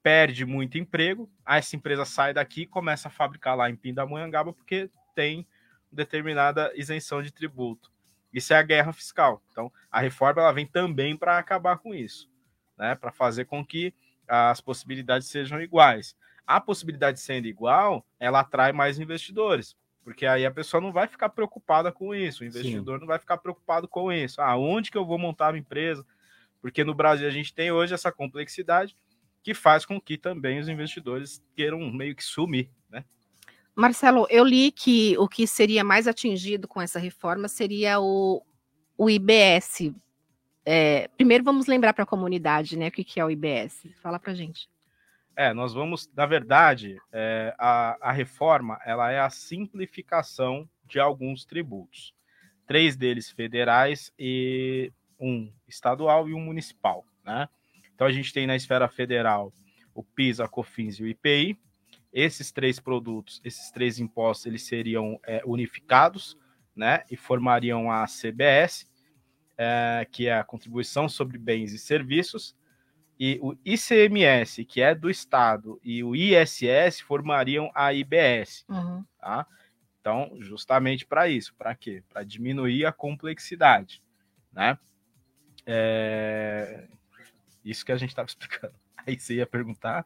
perde 0.02 0.48
muito 0.48 0.80
emprego, 0.80 1.30
essa 1.48 1.76
empresa 1.76 2.06
sai 2.06 2.34
daqui 2.34 2.62
e 2.62 2.66
começa 2.66 3.08
a 3.08 3.12
fabricar 3.12 3.56
lá 3.56 3.70
em 3.70 3.76
Pindamonhangaba 3.76 4.52
porque 4.52 4.90
tem 5.14 5.48
determinada 5.92 6.72
isenção 6.74 7.22
de 7.22 7.32
tributo. 7.32 7.92
Isso 8.34 8.52
é 8.52 8.58
a 8.58 8.64
guerra 8.64 8.92
fiscal. 8.92 9.44
Então, 9.52 9.72
a 9.92 10.02
reforma 10.02 10.42
ela 10.42 10.52
vem 10.52 10.66
também 10.66 11.16
para 11.16 11.38
acabar 11.38 11.78
com 11.78 11.94
isso, 11.94 12.28
né? 12.76 12.96
Para 12.96 13.12
fazer 13.12 13.46
com 13.46 13.64
que 13.64 13.94
as 14.28 14.60
possibilidades 14.60 15.28
sejam 15.28 15.62
iguais. 15.62 16.16
A 16.46 16.60
possibilidade 16.60 17.20
sendo 17.20 17.48
igual, 17.48 18.06
ela 18.20 18.42
atrai 18.42 18.72
mais 18.72 19.00
investidores, 19.00 19.76
porque 20.04 20.26
aí 20.26 20.46
a 20.46 20.52
pessoa 20.52 20.82
não 20.82 20.92
vai 20.92 21.08
ficar 21.08 21.30
preocupada 21.30 21.92
com 21.92 22.14
isso, 22.14 22.44
o 22.44 22.46
investidor 22.46 22.96
Sim. 22.96 23.02
não 23.02 23.08
vai 23.08 23.20
ficar 23.20 23.38
preocupado 23.38 23.88
com 23.88 24.12
isso. 24.12 24.42
Ah, 24.42 24.56
onde 24.58 24.92
que 24.92 24.98
eu 24.98 25.06
vou 25.06 25.18
montar 25.18 25.54
a 25.54 25.58
empresa? 25.58 26.06
Porque 26.62 26.84
no 26.84 26.94
Brasil 26.94 27.28
a 27.28 27.32
gente 27.32 27.54
tem 27.54 27.72
hoje 27.72 27.94
essa 27.94 28.12
complexidade 28.12 28.96
que 29.44 29.54
faz 29.54 29.86
com 29.86 30.00
que 30.00 30.18
também 30.18 30.60
os 30.60 30.70
investidores 30.70 31.44
queiram 31.56 31.80
meio 31.92 32.16
que 32.16 32.24
sumir, 32.24 32.70
né? 32.90 33.04
Marcelo, 33.76 34.26
eu 34.30 34.46
li 34.46 34.72
que 34.72 35.18
o 35.18 35.28
que 35.28 35.46
seria 35.46 35.84
mais 35.84 36.08
atingido 36.08 36.68
com 36.68 36.82
essa 36.82 37.00
reforma 37.00 37.48
seria 37.48 38.00
o, 38.00 38.42
o 38.98 39.10
IBS. 39.10 39.94
É, 40.66 41.10
primeiro 41.18 41.44
vamos 41.44 41.68
lembrar 41.68 41.94
para 41.94 42.04
a 42.04 42.08
comunidade, 42.08 42.78
né, 42.78 42.88
o 42.88 42.92
que, 42.92 43.04
que 43.04 43.20
é 43.20 43.26
o 43.26 43.30
IBS. 43.30 43.88
Fala 44.02 44.18
para 44.18 44.34
gente. 44.34 44.70
É, 45.36 45.54
nós 45.54 45.74
vamos, 45.74 46.10
na 46.16 46.26
verdade, 46.26 46.98
é, 47.12 47.56
a, 47.58 47.98
a 48.10 48.12
reforma 48.12 48.80
ela 48.86 49.12
é 49.12 49.20
a 49.20 49.30
simplificação 49.30 50.70
de 50.86 51.00
alguns 51.00 51.44
tributos. 51.44 52.14
Três 52.68 52.96
deles 52.96 53.32
federais 53.32 54.14
e 54.18 54.92
um 55.20 55.52
estadual 55.68 56.30
e 56.30 56.34
um 56.34 56.40
municipal, 56.40 57.06
né? 57.24 57.50
Então 57.94 58.06
a 58.06 58.12
gente 58.12 58.32
tem 58.32 58.46
na 58.46 58.56
esfera 58.56 58.88
federal 58.88 59.52
o 59.94 60.04
PIS, 60.04 60.40
a 60.40 60.48
COFINS 60.48 61.00
e 61.00 61.04
o 61.04 61.08
IPI. 61.08 61.58
Esses 62.12 62.52
três 62.52 62.80
produtos, 62.80 63.42
esses 63.44 63.72
três 63.72 64.00
impostos, 64.00 64.46
eles 64.46 64.64
seriam 64.64 65.20
é, 65.26 65.42
unificados, 65.46 66.38
né? 66.76 67.04
E 67.10 67.18
formariam 67.18 67.92
a 67.92 68.06
CBS, 68.06 68.88
é, 69.58 70.08
que 70.12 70.28
é 70.28 70.38
a 70.38 70.44
contribuição 70.44 71.10
sobre 71.10 71.40
bens 71.40 71.74
e 71.74 71.80
serviços 71.80 72.56
e 73.26 73.40
o 73.42 73.56
ICMS, 73.64 74.66
que 74.66 74.82
é 74.82 74.94
do 74.94 75.10
Estado, 75.10 75.80
e 75.82 76.04
o 76.04 76.14
ISS 76.14 77.00
formariam 77.00 77.72
a 77.74 77.94
IBS. 77.94 78.66
Uhum. 78.68 79.02
Tá? 79.18 79.48
Então, 80.02 80.36
justamente 80.42 81.06
para 81.06 81.30
isso. 81.30 81.56
Para 81.56 81.74
quê? 81.74 82.04
Para 82.10 82.26
diminuir 82.26 82.86
a 82.86 82.92
complexidade. 82.92 84.04
Né? 84.52 84.78
É... 85.66 86.86
Isso 87.64 87.86
que 87.86 87.94
a 87.94 87.96
gente 87.96 88.10
estava 88.10 88.28
explicando. 88.28 88.74
Aí 89.08 89.18
você 89.18 89.36
ia 89.36 89.48
perguntar. 89.48 90.06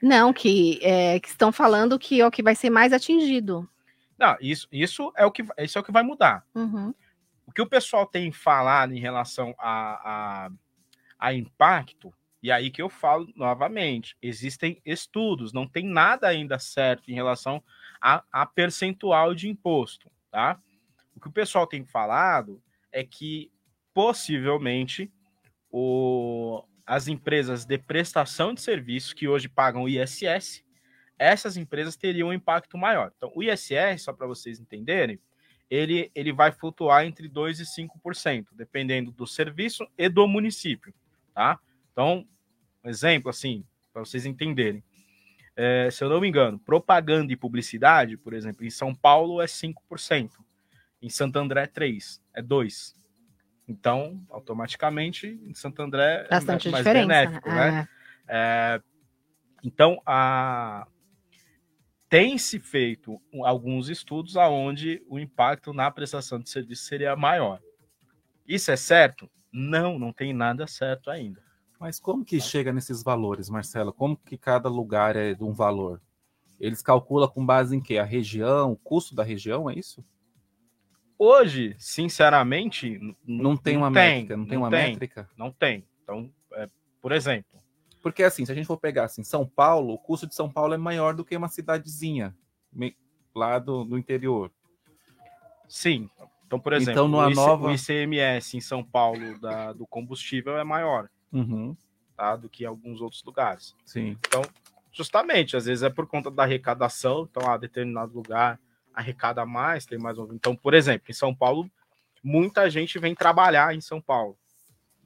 Não, 0.00 0.32
que, 0.32 0.78
é, 0.84 1.18
que 1.18 1.26
estão 1.26 1.50
falando 1.50 1.98
que 1.98 2.20
é 2.20 2.26
o 2.26 2.30
que 2.30 2.40
vai 2.40 2.54
ser 2.54 2.70
mais 2.70 2.92
atingido. 2.92 3.68
Não, 4.16 4.36
isso, 4.40 4.68
isso, 4.70 5.12
é, 5.16 5.26
o 5.26 5.32
que, 5.32 5.42
isso 5.58 5.76
é 5.76 5.80
o 5.80 5.84
que 5.84 5.90
vai 5.90 6.04
mudar. 6.04 6.46
Uhum. 6.54 6.94
O 7.44 7.50
que 7.50 7.60
o 7.60 7.68
pessoal 7.68 8.06
tem 8.06 8.30
falado 8.30 8.92
em 8.92 9.00
relação 9.00 9.52
a, 9.58 10.44
a 10.46 10.50
a 11.20 11.34
impacto, 11.34 12.12
e 12.42 12.50
aí 12.50 12.70
que 12.70 12.80
eu 12.80 12.88
falo 12.88 13.30
novamente, 13.36 14.16
existem 14.22 14.80
estudos, 14.84 15.52
não 15.52 15.68
tem 15.68 15.84
nada 15.84 16.26
ainda 16.26 16.58
certo 16.58 17.10
em 17.10 17.14
relação 17.14 17.62
a, 18.00 18.24
a 18.32 18.46
percentual 18.46 19.34
de 19.34 19.46
imposto, 19.46 20.10
tá? 20.30 20.58
O 21.14 21.20
que 21.20 21.28
o 21.28 21.32
pessoal 21.32 21.66
tem 21.66 21.84
falado 21.84 22.62
é 22.90 23.04
que 23.04 23.52
possivelmente 23.92 25.12
o, 25.70 26.64
as 26.86 27.06
empresas 27.06 27.66
de 27.66 27.76
prestação 27.76 28.54
de 28.54 28.62
serviços 28.62 29.12
que 29.12 29.28
hoje 29.28 29.46
pagam 29.46 29.86
ISS, 29.86 30.64
essas 31.18 31.58
empresas 31.58 31.96
teriam 31.96 32.28
um 32.28 32.32
impacto 32.32 32.78
maior. 32.78 33.12
Então, 33.14 33.30
o 33.34 33.42
ISS, 33.42 34.02
só 34.02 34.14
para 34.14 34.26
vocês 34.26 34.58
entenderem, 34.58 35.20
ele, 35.68 36.10
ele 36.14 36.32
vai 36.32 36.50
flutuar 36.50 37.04
entre 37.04 37.28
2% 37.28 37.60
e 37.60 37.86
5%, 37.86 38.46
dependendo 38.52 39.12
do 39.12 39.26
serviço 39.26 39.86
e 39.98 40.08
do 40.08 40.26
município 40.26 40.94
tá? 41.34 41.58
Então, 41.92 42.26
um 42.84 42.88
exemplo 42.88 43.30
assim, 43.30 43.64
para 43.92 44.04
vocês 44.04 44.26
entenderem. 44.26 44.82
É, 45.56 45.90
se 45.90 46.02
eu 46.02 46.08
não 46.08 46.20
me 46.20 46.28
engano, 46.28 46.58
propaganda 46.58 47.32
e 47.32 47.36
publicidade, 47.36 48.16
por 48.16 48.32
exemplo, 48.32 48.64
em 48.64 48.70
São 48.70 48.94
Paulo 48.94 49.42
é 49.42 49.46
5%, 49.46 50.30
em 51.02 51.08
Santo 51.08 51.38
André 51.38 51.64
é 51.64 51.66
3%, 51.66 52.20
é 52.34 52.42
2%. 52.42 52.94
Então, 53.68 54.24
automaticamente, 54.30 55.40
em 55.44 55.54
Santo 55.54 55.80
André 55.82 56.24
é 56.26 56.28
Bastante 56.28 56.68
é 56.68 56.70
mais 56.70 56.84
benéfico, 56.84 57.48
né? 57.48 57.88
É, 58.26 58.80
então, 59.62 60.00
a... 60.06 60.86
tem-se 62.08 62.58
feito 62.58 63.20
alguns 63.44 63.88
estudos 63.88 64.36
aonde 64.36 65.02
o 65.08 65.18
impacto 65.18 65.72
na 65.72 65.90
prestação 65.90 66.38
de 66.40 66.48
serviço 66.48 66.84
seria 66.84 67.14
maior. 67.14 67.60
Isso 68.46 68.70
é 68.70 68.76
certo? 68.76 69.30
Não, 69.52 69.98
não 69.98 70.12
tem 70.12 70.32
nada 70.32 70.66
certo 70.66 71.10
ainda. 71.10 71.42
Mas 71.78 71.98
como 71.98 72.24
que 72.24 72.40
chega 72.40 72.72
nesses 72.72 73.02
valores, 73.02 73.48
Marcelo? 73.48 73.92
Como 73.92 74.16
que 74.16 74.36
cada 74.36 74.68
lugar 74.68 75.16
é 75.16 75.34
de 75.34 75.42
um 75.42 75.52
valor? 75.52 76.00
Eles 76.60 76.82
calculam 76.82 77.28
com 77.28 77.44
base 77.44 77.74
em 77.74 77.80
quê? 77.80 77.96
A 77.96 78.04
região, 78.04 78.72
o 78.72 78.76
custo 78.76 79.14
da 79.14 79.24
região, 79.24 79.70
é 79.70 79.74
isso? 79.74 80.04
Hoje, 81.18 81.74
sinceramente, 81.78 82.98
não 83.26 83.56
tem 83.56 83.76
uma 83.76 83.92
tem, 83.92 84.24
métrica, 84.24 84.36
não 84.36 84.46
tem 84.46 84.58
não 84.58 84.62
uma 84.62 84.70
tem, 84.70 84.90
métrica? 84.90 85.30
Não 85.36 85.50
tem. 85.50 85.84
Então, 86.02 86.30
é, 86.52 86.68
por 87.00 87.12
exemplo. 87.12 87.60
Porque 88.02 88.22
assim, 88.22 88.44
se 88.44 88.52
a 88.52 88.54
gente 88.54 88.66
for 88.66 88.78
pegar 88.78 89.04
assim, 89.04 89.22
São 89.24 89.46
Paulo, 89.46 89.94
o 89.94 89.98
custo 89.98 90.26
de 90.26 90.34
São 90.34 90.50
Paulo 90.50 90.74
é 90.74 90.78
maior 90.78 91.14
do 91.14 91.24
que 91.24 91.36
uma 91.36 91.48
cidadezinha 91.48 92.34
lá 93.34 93.58
do, 93.58 93.84
do 93.84 93.98
interior. 93.98 94.50
Sim, 95.68 96.10
então, 96.50 96.58
por 96.58 96.72
exemplo, 96.72 97.06
então, 97.06 97.12
o, 97.12 97.28
IC, 97.28 97.36
nova... 97.36 97.68
o 97.68 97.70
ICMS 97.72 98.56
em 98.56 98.60
São 98.60 98.82
Paulo 98.82 99.38
da, 99.38 99.72
do 99.72 99.86
combustível 99.86 100.58
é 100.58 100.64
maior 100.64 101.08
uhum. 101.32 101.76
tá, 102.16 102.34
do 102.34 102.48
que 102.48 102.64
em 102.64 102.66
alguns 102.66 103.00
outros 103.00 103.22
lugares. 103.22 103.76
Sim. 103.84 104.16
Então, 104.26 104.42
Justamente, 104.92 105.56
às 105.56 105.66
vezes 105.66 105.82
é 105.82 105.90
por 105.90 106.06
conta 106.06 106.30
da 106.30 106.42
arrecadação, 106.42 107.28
então 107.30 107.48
a 107.48 107.56
determinado 107.56 108.12
lugar 108.12 108.58
arrecada 108.92 109.46
mais, 109.46 109.86
tem 109.86 109.98
mais 109.98 110.18
um. 110.18 110.32
Então, 110.32 110.56
por 110.56 110.74
exemplo, 110.74 111.06
em 111.08 111.14
São 111.14 111.34
Paulo, 111.34 111.70
muita 112.22 112.68
gente 112.68 112.98
vem 112.98 113.14
trabalhar 113.14 113.74
em 113.74 113.80
São 113.80 114.00
Paulo, 114.00 114.36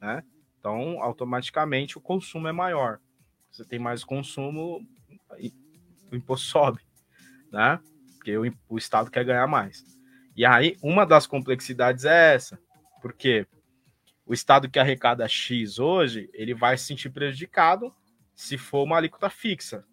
né? 0.01 0.23
Então, 0.59 1.01
automaticamente 1.01 1.97
o 1.97 2.01
consumo 2.01 2.47
é 2.47 2.51
maior. 2.51 2.99
Você 3.51 3.63
tem 3.63 3.77
mais 3.77 4.03
consumo, 4.03 4.81
o 6.11 6.15
imposto 6.15 6.47
sobe, 6.47 6.81
né? 7.51 7.79
Porque 8.15 8.35
o, 8.35 8.51
o 8.67 8.77
Estado 8.77 9.11
quer 9.11 9.23
ganhar 9.23 9.45
mais. 9.45 9.83
E 10.35 10.45
aí, 10.45 10.75
uma 10.81 11.05
das 11.05 11.25
complexidades 11.25 12.03
é 12.03 12.35
essa, 12.35 12.59
porque 13.01 13.47
o 14.25 14.33
Estado 14.33 14.69
que 14.69 14.79
arrecada 14.79 15.27
X 15.27 15.79
hoje, 15.79 16.29
ele 16.33 16.53
vai 16.53 16.77
se 16.77 16.85
sentir 16.85 17.09
prejudicado 17.09 17.93
se 18.33 18.57
for 18.57 18.83
uma 18.83 18.97
alíquota 18.97 19.29
fixa. 19.29 19.85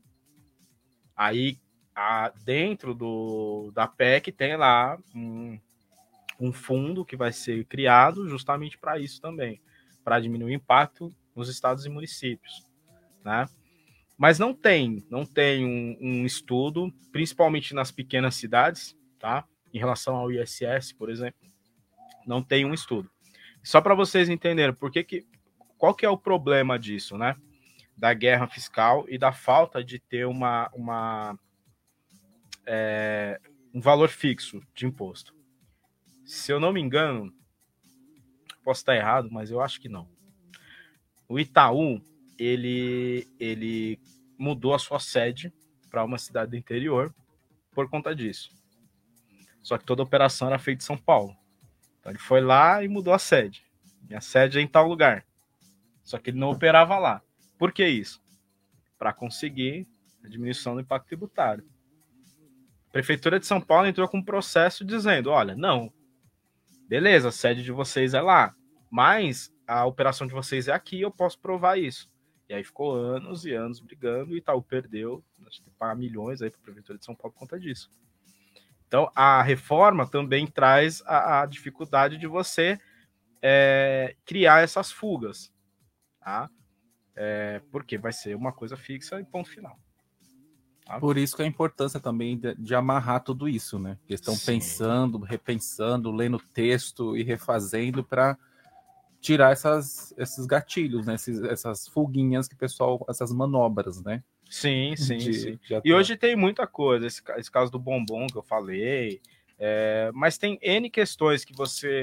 Aí, 1.14 1.58
a, 1.94 2.32
dentro 2.44 2.94
do, 2.94 3.70
da 3.72 3.86
PEC, 3.86 4.32
tem 4.32 4.56
lá 4.56 4.98
um, 5.14 5.60
um 6.40 6.52
fundo 6.52 7.04
que 7.04 7.16
vai 7.16 7.32
ser 7.32 7.64
criado 7.66 8.28
justamente 8.28 8.76
para 8.78 8.98
isso 8.98 9.20
também, 9.20 9.60
para 10.02 10.18
diminuir 10.18 10.52
o 10.52 10.56
impacto 10.56 11.14
nos 11.36 11.48
estados 11.48 11.86
e 11.86 11.88
municípios, 11.88 12.66
né? 13.24 13.48
Mas 14.18 14.38
não 14.38 14.54
tem, 14.54 15.04
não 15.10 15.24
tem 15.24 15.64
um, 15.64 15.96
um 16.00 16.26
estudo, 16.26 16.92
principalmente 17.10 17.74
nas 17.74 17.90
pequenas 17.90 18.34
cidades, 18.34 18.96
tá? 19.18 19.46
Em 19.72 19.78
relação 19.78 20.16
ao 20.16 20.30
ISS, 20.30 20.92
por 20.96 21.10
exemplo, 21.10 21.40
não 22.26 22.42
tem 22.42 22.64
um 22.64 22.74
estudo. 22.74 23.10
Só 23.62 23.80
para 23.80 23.94
vocês 23.94 24.28
entenderem 24.28 24.74
por 24.74 24.90
que, 24.90 25.02
que 25.02 25.26
qual 25.78 25.94
que 25.94 26.06
é 26.06 26.08
o 26.08 26.18
problema 26.18 26.78
disso, 26.78 27.16
né? 27.16 27.36
da 27.96 28.12
guerra 28.14 28.48
fiscal 28.48 29.04
e 29.08 29.18
da 29.18 29.32
falta 29.32 29.84
de 29.84 29.98
ter 29.98 30.26
uma, 30.26 30.68
uma 30.74 31.38
é, 32.66 33.40
um 33.72 33.80
valor 33.80 34.08
fixo 34.08 34.60
de 34.74 34.86
imposto. 34.86 35.34
Se 36.24 36.52
eu 36.52 36.58
não 36.58 36.72
me 36.72 36.80
engano, 36.80 37.32
posso 38.64 38.80
estar 38.80 38.96
errado, 38.96 39.28
mas 39.30 39.50
eu 39.50 39.60
acho 39.60 39.80
que 39.80 39.88
não. 39.88 40.08
O 41.28 41.38
Itaú 41.38 42.02
ele, 42.38 43.28
ele 43.38 44.00
mudou 44.38 44.74
a 44.74 44.78
sua 44.78 44.98
sede 44.98 45.52
para 45.90 46.04
uma 46.04 46.18
cidade 46.18 46.50
do 46.50 46.56
interior 46.56 47.14
por 47.72 47.88
conta 47.88 48.14
disso. 48.14 48.50
Só 49.62 49.78
que 49.78 49.84
toda 49.84 50.02
a 50.02 50.04
operação 50.04 50.48
era 50.48 50.58
feita 50.58 50.82
em 50.82 50.86
São 50.86 50.96
Paulo. 50.96 51.36
Então 52.00 52.10
ele 52.10 52.18
foi 52.18 52.40
lá 52.40 52.82
e 52.82 52.88
mudou 52.88 53.14
a 53.14 53.18
sede. 53.18 53.64
Minha 54.08 54.20
sede 54.20 54.58
é 54.58 54.62
em 54.62 54.66
tal 54.66 54.88
lugar. 54.88 55.24
Só 56.02 56.18
que 56.18 56.30
ele 56.30 56.38
não 56.38 56.50
operava 56.50 56.98
lá. 56.98 57.22
Por 57.58 57.72
que 57.72 57.86
isso? 57.86 58.20
Para 58.98 59.12
conseguir 59.12 59.86
a 60.24 60.28
diminuição 60.28 60.74
do 60.74 60.80
impacto 60.80 61.06
tributário. 61.06 61.64
A 62.88 62.92
Prefeitura 62.92 63.38
de 63.38 63.46
São 63.46 63.60
Paulo 63.60 63.86
entrou 63.86 64.08
com 64.08 64.18
um 64.18 64.24
processo 64.24 64.84
dizendo: 64.84 65.30
olha, 65.30 65.54
não, 65.56 65.92
beleza, 66.88 67.28
a 67.28 67.32
sede 67.32 67.62
de 67.62 67.72
vocês 67.72 68.14
é 68.14 68.20
lá, 68.20 68.54
mas 68.90 69.52
a 69.66 69.86
operação 69.86 70.26
de 70.26 70.34
vocês 70.34 70.68
é 70.68 70.72
aqui, 70.72 71.00
eu 71.00 71.10
posso 71.10 71.38
provar 71.38 71.78
isso. 71.78 72.10
E 72.48 72.54
aí 72.54 72.62
ficou 72.62 72.94
anos 72.94 73.46
e 73.46 73.52
anos 73.52 73.80
brigando 73.80 74.34
e 74.34 74.38
Itaú 74.38 74.60
perdeu, 74.60 75.24
temos 75.34 75.58
que 75.58 75.70
pagar 75.78 75.94
milhões 75.94 76.42
aí 76.42 76.50
para 76.50 76.60
a 76.60 76.64
Prefeitura 76.64 76.98
de 76.98 77.04
São 77.04 77.14
Paulo 77.14 77.32
por 77.32 77.38
conta 77.38 77.58
disso. 77.58 77.90
Então, 78.92 79.10
a 79.14 79.42
reforma 79.42 80.06
também 80.06 80.46
traz 80.46 81.02
a, 81.06 81.40
a 81.40 81.46
dificuldade 81.46 82.18
de 82.18 82.26
você 82.26 82.78
é, 83.40 84.14
criar 84.26 84.62
essas 84.62 84.92
fugas. 84.92 85.50
Tá? 86.20 86.50
é, 87.14 87.60
porque 87.70 87.98
vai 87.98 88.12
ser 88.12 88.34
uma 88.34 88.52
coisa 88.52 88.76
fixa 88.76 89.20
e 89.20 89.24
ponto 89.24 89.48
final. 89.48 89.78
Tá? 90.84 90.98
Por 90.98 91.16
isso 91.16 91.36
que 91.36 91.42
a 91.42 91.46
importância 91.46 92.00
também 92.00 92.38
de, 92.38 92.54
de 92.54 92.74
amarrar 92.74 93.22
tudo 93.22 93.48
isso, 93.48 93.78
né? 93.78 93.96
Porque 94.00 94.14
estão 94.14 94.34
Sim. 94.34 94.46
pensando, 94.46 95.18
repensando, 95.18 96.10
lendo 96.10 96.38
texto 96.38 97.16
e 97.16 97.22
refazendo 97.22 98.02
para 98.02 98.36
tirar 99.20 99.52
essas, 99.52 100.12
esses 100.16 100.46
gatilhos, 100.46 101.06
né? 101.06 101.14
Esses, 101.14 101.42
essas 101.42 101.86
fuguinhas 101.86 102.48
que 102.48 102.54
o 102.54 102.58
pessoal, 102.58 103.04
essas 103.08 103.32
manobras, 103.32 104.02
né? 104.02 104.22
Sim, 104.52 104.94
sim, 104.98 105.16
de, 105.16 105.32
sim. 105.32 105.58
E 105.82 105.94
hoje 105.94 106.14
tem 106.14 106.36
muita 106.36 106.66
coisa, 106.66 107.06
esse, 107.06 107.22
esse 107.38 107.50
caso 107.50 107.72
do 107.72 107.78
bombom 107.78 108.26
que 108.26 108.36
eu 108.36 108.42
falei, 108.42 109.20
é, 109.58 110.10
mas 110.12 110.36
tem 110.36 110.58
N 110.60 110.90
questões 110.90 111.42
que 111.42 111.56
você 111.56 112.02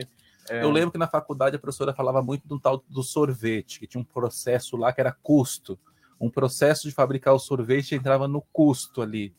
é. 0.50 0.64
Eu 0.64 0.72
lembro 0.72 0.92
que 0.92 0.98
na 0.98 1.08
faculdade 1.08 1.56
a 1.56 1.60
professora 1.60 1.94
falava 1.94 2.24
muito 2.24 2.48
do 2.48 2.60
tal 2.60 2.84
do 2.90 3.04
sorvete, 3.04 3.80
que 3.80 3.86
tinha 3.86 4.02
um 4.02 4.04
processo 4.04 4.76
lá 4.76 4.92
que 4.92 5.00
era 5.00 5.12
custo. 5.12 5.80
Um 6.20 6.30
processo 6.30 6.88
de 6.88 6.94
fabricar 6.94 7.36
o 7.36 7.40
sorvete 7.40 7.94
entrava 7.94 8.28
no 8.28 8.42
custo 8.52 9.02
ali. 9.02 9.34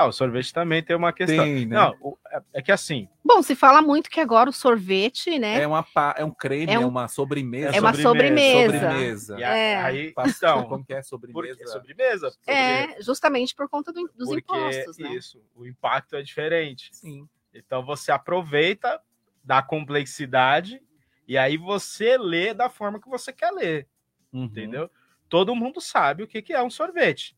Ah, 0.00 0.06
o 0.06 0.12
sorvete 0.12 0.50
também 0.50 0.82
tem 0.82 0.96
uma 0.96 1.12
questão. 1.12 1.44
Tem, 1.44 1.66
né? 1.66 1.76
Não, 1.76 2.18
é, 2.30 2.42
é 2.54 2.62
que 2.62 2.72
assim. 2.72 3.06
Bom, 3.22 3.42
se 3.42 3.54
fala 3.54 3.82
muito 3.82 4.08
que 4.08 4.18
agora 4.18 4.48
o 4.48 4.52
sorvete, 4.52 5.38
né? 5.38 5.60
É, 5.60 5.66
uma, 5.66 5.86
é 6.16 6.24
um 6.24 6.30
creme, 6.30 6.72
é, 6.72 6.78
um, 6.78 6.84
é 6.84 6.86
uma 6.86 7.06
sobremesa. 7.06 7.76
É 7.76 7.80
uma 7.80 7.92
sobremesa. 7.92 8.80
sobremesa. 8.80 9.38
É. 9.38 9.76
Aí, 9.76 10.14
então, 10.16 10.64
como 10.68 10.82
que 10.82 10.94
é 10.94 11.02
sobremesa? 11.02 11.66
sobremesa. 11.66 12.32
É, 12.46 13.02
justamente 13.02 13.54
por 13.54 13.68
conta 13.68 13.92
do, 13.92 14.10
dos 14.16 14.28
porque 14.30 14.38
impostos, 14.38 14.96
né? 14.96 15.12
Isso, 15.12 15.44
o 15.54 15.66
impacto 15.66 16.16
é 16.16 16.22
diferente. 16.22 16.88
Sim. 16.92 17.28
Então 17.52 17.84
você 17.84 18.10
aproveita 18.10 19.02
da 19.44 19.60
complexidade 19.60 20.80
e 21.28 21.36
aí 21.36 21.58
você 21.58 22.16
lê 22.16 22.54
da 22.54 22.70
forma 22.70 22.98
que 22.98 23.08
você 23.08 23.34
quer 23.34 23.50
ler, 23.50 23.86
uhum. 24.32 24.44
entendeu? 24.44 24.90
Todo 25.28 25.54
mundo 25.54 25.78
sabe 25.78 26.22
o 26.22 26.26
que, 26.26 26.40
que 26.40 26.54
é 26.54 26.62
um 26.62 26.70
sorvete, 26.70 27.36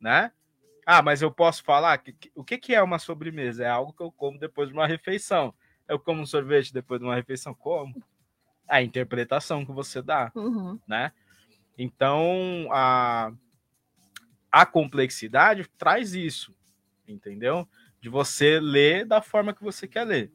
né? 0.00 0.32
Ah, 0.92 1.02
mas 1.02 1.22
eu 1.22 1.30
posso 1.30 1.62
falar 1.62 1.98
que, 1.98 2.12
que, 2.12 2.32
o 2.34 2.42
que, 2.42 2.58
que 2.58 2.74
é 2.74 2.82
uma 2.82 2.98
sobremesa? 2.98 3.62
É 3.62 3.68
algo 3.68 3.92
que 3.92 4.02
eu 4.02 4.10
como 4.10 4.40
depois 4.40 4.70
de 4.70 4.74
uma 4.74 4.88
refeição. 4.88 5.54
Eu 5.86 6.00
como 6.00 6.20
um 6.20 6.26
sorvete 6.26 6.74
depois 6.74 6.98
de 6.98 7.06
uma 7.06 7.14
refeição? 7.14 7.54
Como? 7.54 7.94
A 8.66 8.82
interpretação 8.82 9.64
que 9.64 9.70
você 9.70 10.02
dá, 10.02 10.32
uhum. 10.34 10.80
né? 10.88 11.12
Então, 11.78 12.66
a, 12.72 13.30
a 14.50 14.66
complexidade 14.66 15.70
traz 15.78 16.12
isso, 16.12 16.52
entendeu? 17.06 17.68
De 18.00 18.08
você 18.08 18.58
ler 18.58 19.06
da 19.06 19.22
forma 19.22 19.54
que 19.54 19.62
você 19.62 19.86
quer 19.86 20.02
ler. 20.02 20.32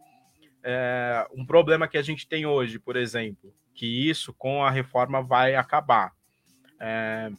É, 0.63 1.27
um 1.33 1.45
problema 1.45 1.85
que 1.85 1.97
a 1.97 2.01
gente 2.01 2.25
tem 2.25 2.45
hoje, 2.45 2.79
por 2.79 2.95
exemplo, 2.95 3.53
que 3.73 4.09
isso 4.09 4.33
com 4.33 4.63
a 4.63 4.71
reforma 4.71 5.21
vai 5.21 5.53
acabar. 5.53 6.13
É, 6.79 7.29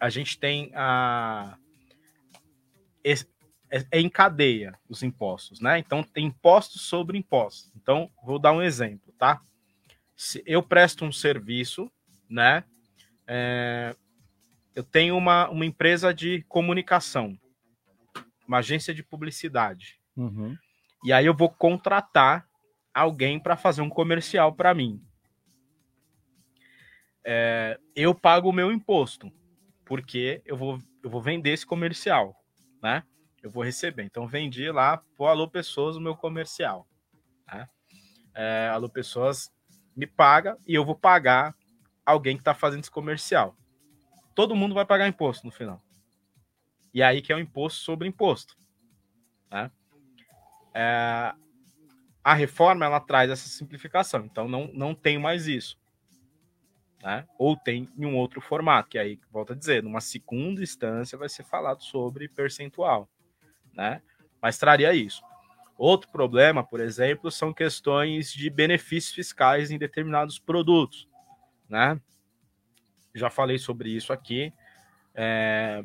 a 0.00 0.10
gente 0.10 0.36
tem 0.36 0.72
a. 0.74 1.56
É, 3.04 3.84
é 3.90 4.00
em 4.00 4.08
cadeia 4.08 4.78
os 4.88 5.02
impostos, 5.02 5.60
né? 5.60 5.78
Então 5.78 6.02
tem 6.02 6.26
impostos 6.26 6.82
sobre 6.82 7.18
impostos. 7.18 7.72
Então, 7.76 8.10
vou 8.22 8.38
dar 8.38 8.52
um 8.52 8.62
exemplo, 8.62 9.12
tá? 9.18 9.42
Se 10.16 10.42
eu 10.46 10.62
presto 10.62 11.04
um 11.04 11.12
serviço, 11.12 11.90
né? 12.28 12.64
É, 13.26 13.94
eu 14.74 14.82
tenho 14.82 15.16
uma, 15.16 15.48
uma 15.48 15.64
empresa 15.64 16.12
de 16.12 16.42
comunicação, 16.48 17.38
uma 18.46 18.58
agência 18.58 18.94
de 18.94 19.02
publicidade. 19.02 20.00
Uhum. 20.16 20.56
E 21.04 21.12
aí 21.12 21.26
eu 21.26 21.34
vou 21.34 21.48
contratar 21.48 22.48
alguém 22.92 23.38
para 23.38 23.56
fazer 23.56 23.82
um 23.82 23.88
comercial 23.88 24.54
para 24.54 24.74
mim. 24.74 25.02
É, 27.24 27.78
eu 27.96 28.14
pago 28.14 28.50
o 28.50 28.52
meu 28.52 28.70
imposto, 28.70 29.32
porque 29.84 30.42
eu 30.44 30.56
vou, 30.56 30.78
eu 31.02 31.10
vou 31.10 31.22
vender 31.22 31.50
esse 31.50 31.66
comercial, 31.66 32.36
né? 32.84 33.02
Eu 33.42 33.50
vou 33.50 33.64
receber. 33.64 34.02
Então, 34.02 34.28
vendi 34.28 34.70
lá 34.70 34.98
pro 35.16 35.24
Alô 35.24 35.48
Pessoas 35.48 35.96
o 35.96 36.00
meu 36.00 36.14
comercial. 36.14 36.86
Né? 37.50 37.66
É, 38.34 38.68
Alô 38.70 38.90
Pessoas 38.90 39.50
me 39.96 40.06
paga 40.06 40.58
e 40.66 40.74
eu 40.74 40.84
vou 40.84 40.94
pagar 40.94 41.56
alguém 42.04 42.36
que 42.36 42.42
está 42.42 42.52
fazendo 42.52 42.80
esse 42.80 42.90
comercial. 42.90 43.56
Todo 44.34 44.54
mundo 44.54 44.74
vai 44.74 44.84
pagar 44.84 45.08
imposto 45.08 45.46
no 45.46 45.52
final. 45.52 45.80
E 46.92 47.02
aí 47.02 47.22
que 47.22 47.32
é 47.32 47.36
o 47.36 47.40
imposto 47.40 47.80
sobre 47.80 48.06
imposto. 48.06 48.54
Né? 49.50 49.70
É, 50.74 51.32
a 52.22 52.34
reforma 52.34 52.84
ela 52.84 53.00
traz 53.00 53.30
essa 53.30 53.48
simplificação, 53.48 54.26
então 54.26 54.46
não, 54.46 54.70
não 54.74 54.94
tem 54.94 55.18
mais 55.18 55.46
isso. 55.46 55.78
Né? 57.04 57.26
Ou 57.38 57.54
tem 57.54 57.86
em 57.98 58.06
um 58.06 58.16
outro 58.16 58.40
formato, 58.40 58.88
que 58.88 58.98
aí, 58.98 59.20
volta 59.30 59.52
a 59.52 59.56
dizer, 59.56 59.82
numa 59.82 60.00
segunda 60.00 60.62
instância 60.62 61.18
vai 61.18 61.28
ser 61.28 61.44
falado 61.44 61.82
sobre 61.82 62.30
percentual, 62.30 63.06
né? 63.74 64.00
Mas 64.40 64.56
traria 64.56 64.94
isso. 64.94 65.22
Outro 65.76 66.10
problema, 66.10 66.64
por 66.64 66.80
exemplo, 66.80 67.30
são 67.30 67.52
questões 67.52 68.32
de 68.32 68.48
benefícios 68.48 69.14
fiscais 69.14 69.70
em 69.70 69.76
determinados 69.76 70.38
produtos, 70.38 71.06
né? 71.68 72.00
Já 73.14 73.28
falei 73.28 73.58
sobre 73.58 73.90
isso 73.90 74.10
aqui. 74.10 74.50
É, 75.14 75.84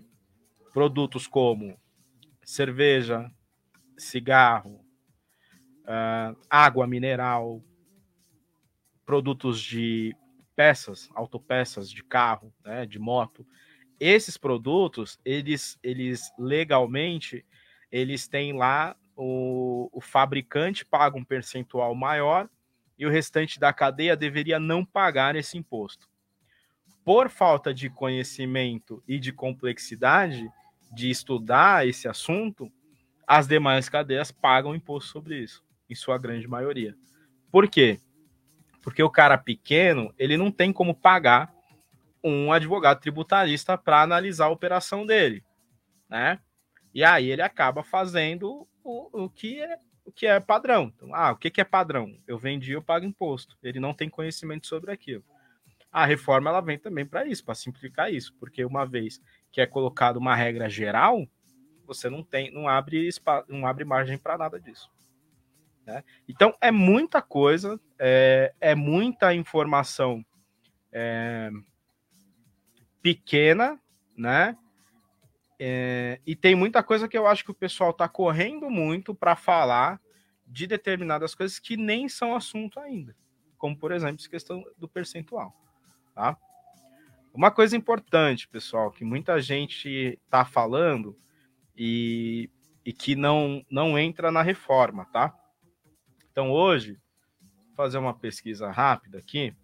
produtos 0.72 1.28
como 1.28 1.78
cerveja, 2.46 3.30
cigarro, 3.98 4.80
uh, 5.84 6.40
água 6.50 6.88
mineral, 6.88 7.62
produtos 9.06 9.60
de 9.60 10.16
peças, 10.60 11.10
autopeças 11.16 11.90
de 11.90 12.04
carro, 12.04 12.54
né, 12.66 12.86
de 12.86 13.00
moto, 13.00 13.48
esses 13.98 14.36
produtos, 14.36 15.18
eles, 15.24 15.80
eles 15.82 16.34
legalmente, 16.38 17.46
eles 17.90 18.28
têm 18.28 18.52
lá 18.52 18.94
o, 19.16 19.90
o 19.94 20.02
fabricante 20.02 20.84
paga 20.84 21.18
um 21.18 21.24
percentual 21.24 21.96
maior 21.96 22.50
e 22.98 23.06
o 23.06 23.10
restante 23.10 23.58
da 23.58 23.72
cadeia 23.72 24.18
deveria 24.18 24.60
não 24.60 24.84
pagar 24.84 25.34
esse 25.38 25.58
imposto. 25.58 26.10
Por 27.06 27.30
falta 27.30 27.74
de 27.74 27.90
conhecimento 27.90 29.02
e 29.08 29.18
de 29.18 29.32
complexidade 29.32 30.46
de 30.94 31.10
estudar 31.10 31.88
esse 31.88 32.06
assunto, 32.06 32.70
as 33.26 33.48
demais 33.48 33.88
cadeias 33.88 34.30
pagam 34.30 34.76
imposto 34.76 35.10
sobre 35.10 35.42
isso, 35.42 35.64
em 35.90 35.96
sua 35.96 36.18
grande 36.18 36.50
maioria. 36.50 36.98
Por 37.50 37.70
quê? 37.70 38.02
Porque 38.82 39.04
o 39.04 39.10
cara 39.10 39.38
pequeno, 39.38 40.14
ele 40.18 40.38
não 40.38 40.52
tem 40.52 40.72
como 40.72 40.96
pagar 40.96 41.54
um 42.24 42.52
advogado 42.52 43.00
tributarista 43.00 43.78
para 43.78 44.02
analisar 44.02 44.46
a 44.46 44.52
operação 44.52 45.06
dele, 45.06 45.44
né? 46.10 46.40
E 46.94 47.04
aí 47.04 47.30
ele 47.30 47.42
acaba 47.42 47.84
fazendo 47.84 48.68
o, 48.84 49.24
o 49.26 49.30
que 49.30 49.62
é 49.62 49.78
o 50.10 50.12
que 50.12 50.26
é 50.26 50.40
padrão. 50.40 50.92
Então, 50.96 51.14
ah, 51.14 51.32
o 51.32 51.38
que, 51.38 51.52
que 51.52 51.62
é 51.62 51.64
padrão? 51.64 52.18
Eu 52.28 52.36
vendi, 52.36 52.72
eu 52.72 52.82
pago 52.82 53.06
imposto. 53.06 53.56
Ele 53.62 53.80
não 53.80 53.94
tem 53.94 54.10
conhecimento 54.10 54.66
sobre 54.66 54.92
aquilo. 54.92 55.24
A 55.92 56.04
reforma 56.04 56.50
ela 56.50 56.62
vem 56.62 56.80
também 56.80 57.06
para 57.06 57.28
isso, 57.28 57.46
para 57.46 57.54
simplificar 57.54 58.12
isso, 58.12 58.34
porque 58.40 58.66
uma 58.66 58.86
vez 58.88 59.22
que 59.52 59.62
é 59.62 59.68
colocado 59.68 60.18
uma 60.18 60.36
regra 60.36 60.68
geral, 60.68 61.28
você 61.86 62.10
não 62.10 62.24
tem, 62.24 62.52
não 62.52 62.68
abre, 62.68 63.10
não 63.48 63.68
abre 63.68 63.86
margem 63.86 64.18
para 64.18 64.38
nada 64.38 64.60
disso. 64.60 64.90
Né? 65.86 66.04
Então 66.28 66.56
é 66.62 66.72
muita 66.72 67.22
coisa, 67.22 67.80
é, 67.98 68.54
é 68.60 68.76
muita 68.76 69.34
informação 69.34 70.24
é, 70.92 71.50
pequena, 73.02 73.80
né? 74.18 74.58
É, 75.62 76.22
e 76.26 76.36
tem 76.36 76.56
muita 76.56 76.82
coisa 76.82 77.08
que 77.08 77.18
eu 77.18 77.28
acho 77.28 77.44
que 77.44 77.52
o 77.52 77.56
pessoal 77.56 77.92
está 77.92 78.08
correndo 78.08 78.70
muito 78.70 79.14
para 79.14 79.36
falar 79.36 80.00
de 80.48 80.66
determinadas 80.66 81.36
coisas 81.36 81.60
que 81.60 81.76
nem 81.76 82.08
são 82.08 82.34
assunto 82.34 82.80
ainda, 82.80 83.16
como 83.58 83.78
por 83.78 83.92
exemplo 83.92 84.16
essa 84.20 84.30
questão 84.30 84.64
do 84.78 84.88
percentual, 84.88 85.54
tá? 86.16 86.38
Uma 87.34 87.52
coisa 87.52 87.78
importante, 87.78 88.48
pessoal, 88.48 88.90
que 88.90 89.06
muita 89.06 89.40
gente 89.40 90.20
está 90.24 90.44
falando 90.44 91.16
e, 91.78 92.50
e 92.84 92.92
que 92.92 93.16
não, 93.16 93.64
não 93.70 94.00
entra 94.00 94.32
na 94.32 94.42
reforma, 94.42 95.06
tá? 95.06 95.38
Então 96.32 96.52
hoje, 96.52 96.98
fazer 97.76 97.98
uma 97.98 98.14
pesquisa 98.14 98.70
rápida 98.70 99.20
aqui. 99.20 99.56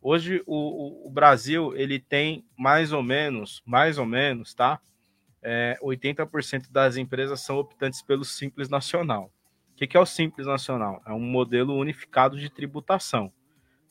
Hoje 0.00 0.42
o, 0.44 0.56
o, 0.56 1.06
o 1.06 1.10
Brasil 1.10 1.76
ele 1.76 2.00
tem 2.00 2.44
mais 2.58 2.92
ou 2.92 3.02
menos, 3.02 3.62
mais 3.64 3.96
ou 3.96 4.04
menos, 4.04 4.54
tá? 4.54 4.80
É, 5.40 5.78
80% 5.80 6.70
das 6.70 6.96
empresas 6.96 7.40
são 7.40 7.58
optantes 7.58 8.02
pelo 8.02 8.24
Simples 8.24 8.68
Nacional. 8.68 9.32
O 9.72 9.76
que, 9.76 9.86
que 9.86 9.96
é 9.96 10.00
o 10.00 10.06
Simples 10.06 10.46
Nacional? 10.46 11.00
É 11.06 11.12
um 11.12 11.20
modelo 11.20 11.76
unificado 11.76 12.36
de 12.36 12.50
tributação, 12.50 13.32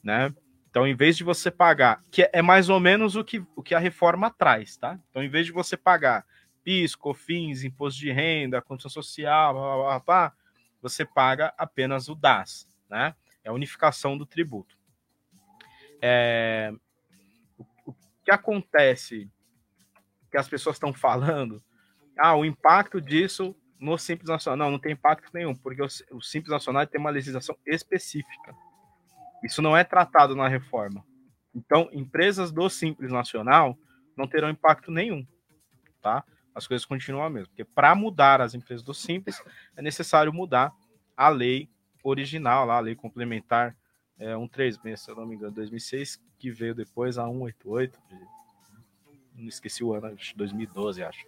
né? 0.03 0.33
Então, 0.69 0.87
em 0.87 0.95
vez 0.95 1.17
de 1.17 1.23
você 1.23 1.51
pagar, 1.51 2.03
que 2.09 2.29
é 2.31 2.41
mais 2.41 2.69
ou 2.69 2.79
menos 2.79 3.15
o 3.15 3.23
que, 3.23 3.43
o 3.55 3.61
que 3.61 3.75
a 3.75 3.79
reforma 3.79 4.29
traz, 4.29 4.77
tá? 4.77 4.97
Então, 5.09 5.21
em 5.21 5.29
vez 5.29 5.45
de 5.45 5.51
você 5.51 5.75
pagar 5.75 6.25
PIS, 6.63 6.95
COFINS, 6.95 7.63
imposto 7.63 7.99
de 7.99 8.11
renda, 8.11 8.61
condição 8.61 8.89
social, 8.89 9.53
blá, 9.53 9.75
blá, 9.75 9.99
blá, 9.99 10.33
você 10.81 11.05
paga 11.05 11.53
apenas 11.57 12.09
o 12.09 12.15
DAS, 12.15 12.67
né? 12.89 13.15
É 13.43 13.49
a 13.49 13.53
unificação 13.53 14.17
do 14.17 14.25
tributo. 14.25 14.77
É, 16.01 16.73
o, 17.85 17.93
que 18.23 18.31
acontece 18.31 19.29
que 20.29 20.37
as 20.37 20.47
pessoas 20.47 20.75
estão 20.75 20.93
falando, 20.93 21.63
ah, 22.17 22.35
o 22.35 22.45
impacto 22.45 23.01
disso 23.01 23.55
no 23.79 23.97
Simples 23.97 24.29
Nacional. 24.29 24.57
Não, 24.57 24.71
não 24.71 24.79
tem 24.79 24.93
impacto 24.93 25.29
nenhum, 25.33 25.55
porque 25.55 25.81
o, 25.81 25.87
o 26.11 26.21
Simples 26.21 26.51
Nacional 26.51 26.85
tem 26.85 27.01
uma 27.01 27.09
legislação 27.09 27.57
específica. 27.65 28.55
Isso 29.43 29.61
não 29.61 29.75
é 29.75 29.83
tratado 29.83 30.35
na 30.35 30.47
reforma. 30.47 31.03
Então, 31.53 31.89
empresas 31.91 32.51
do 32.51 32.69
Simples 32.69 33.11
Nacional 33.11 33.77
não 34.15 34.27
terão 34.27 34.49
impacto 34.49 34.91
nenhum, 34.91 35.25
tá? 36.01 36.23
As 36.53 36.67
coisas 36.67 36.85
continuam 36.85 37.25
a 37.25 37.29
mesma. 37.29 37.47
Porque 37.47 37.63
para 37.63 37.93
mudar 37.95 38.41
as 38.41 38.53
empresas 38.53 38.83
do 38.83 38.93
Simples, 38.93 39.41
é 39.75 39.81
necessário 39.81 40.33
mudar 40.33 40.71
a 41.15 41.29
lei 41.29 41.69
original, 42.03 42.65
lá, 42.65 42.77
a 42.77 42.79
lei 42.79 42.95
complementar 42.95 43.75
é, 44.17 44.35
136, 44.35 44.99
se 44.99 45.11
eu 45.11 45.15
não 45.15 45.25
me 45.25 45.35
engano, 45.35 45.51
2006, 45.53 46.21
que 46.37 46.51
veio 46.51 46.75
depois 46.75 47.17
a 47.17 47.25
188, 47.25 47.99
não 49.35 49.47
esqueci 49.47 49.83
o 49.83 49.93
ano, 49.93 50.15
2012, 50.35 51.03
acho. 51.03 51.25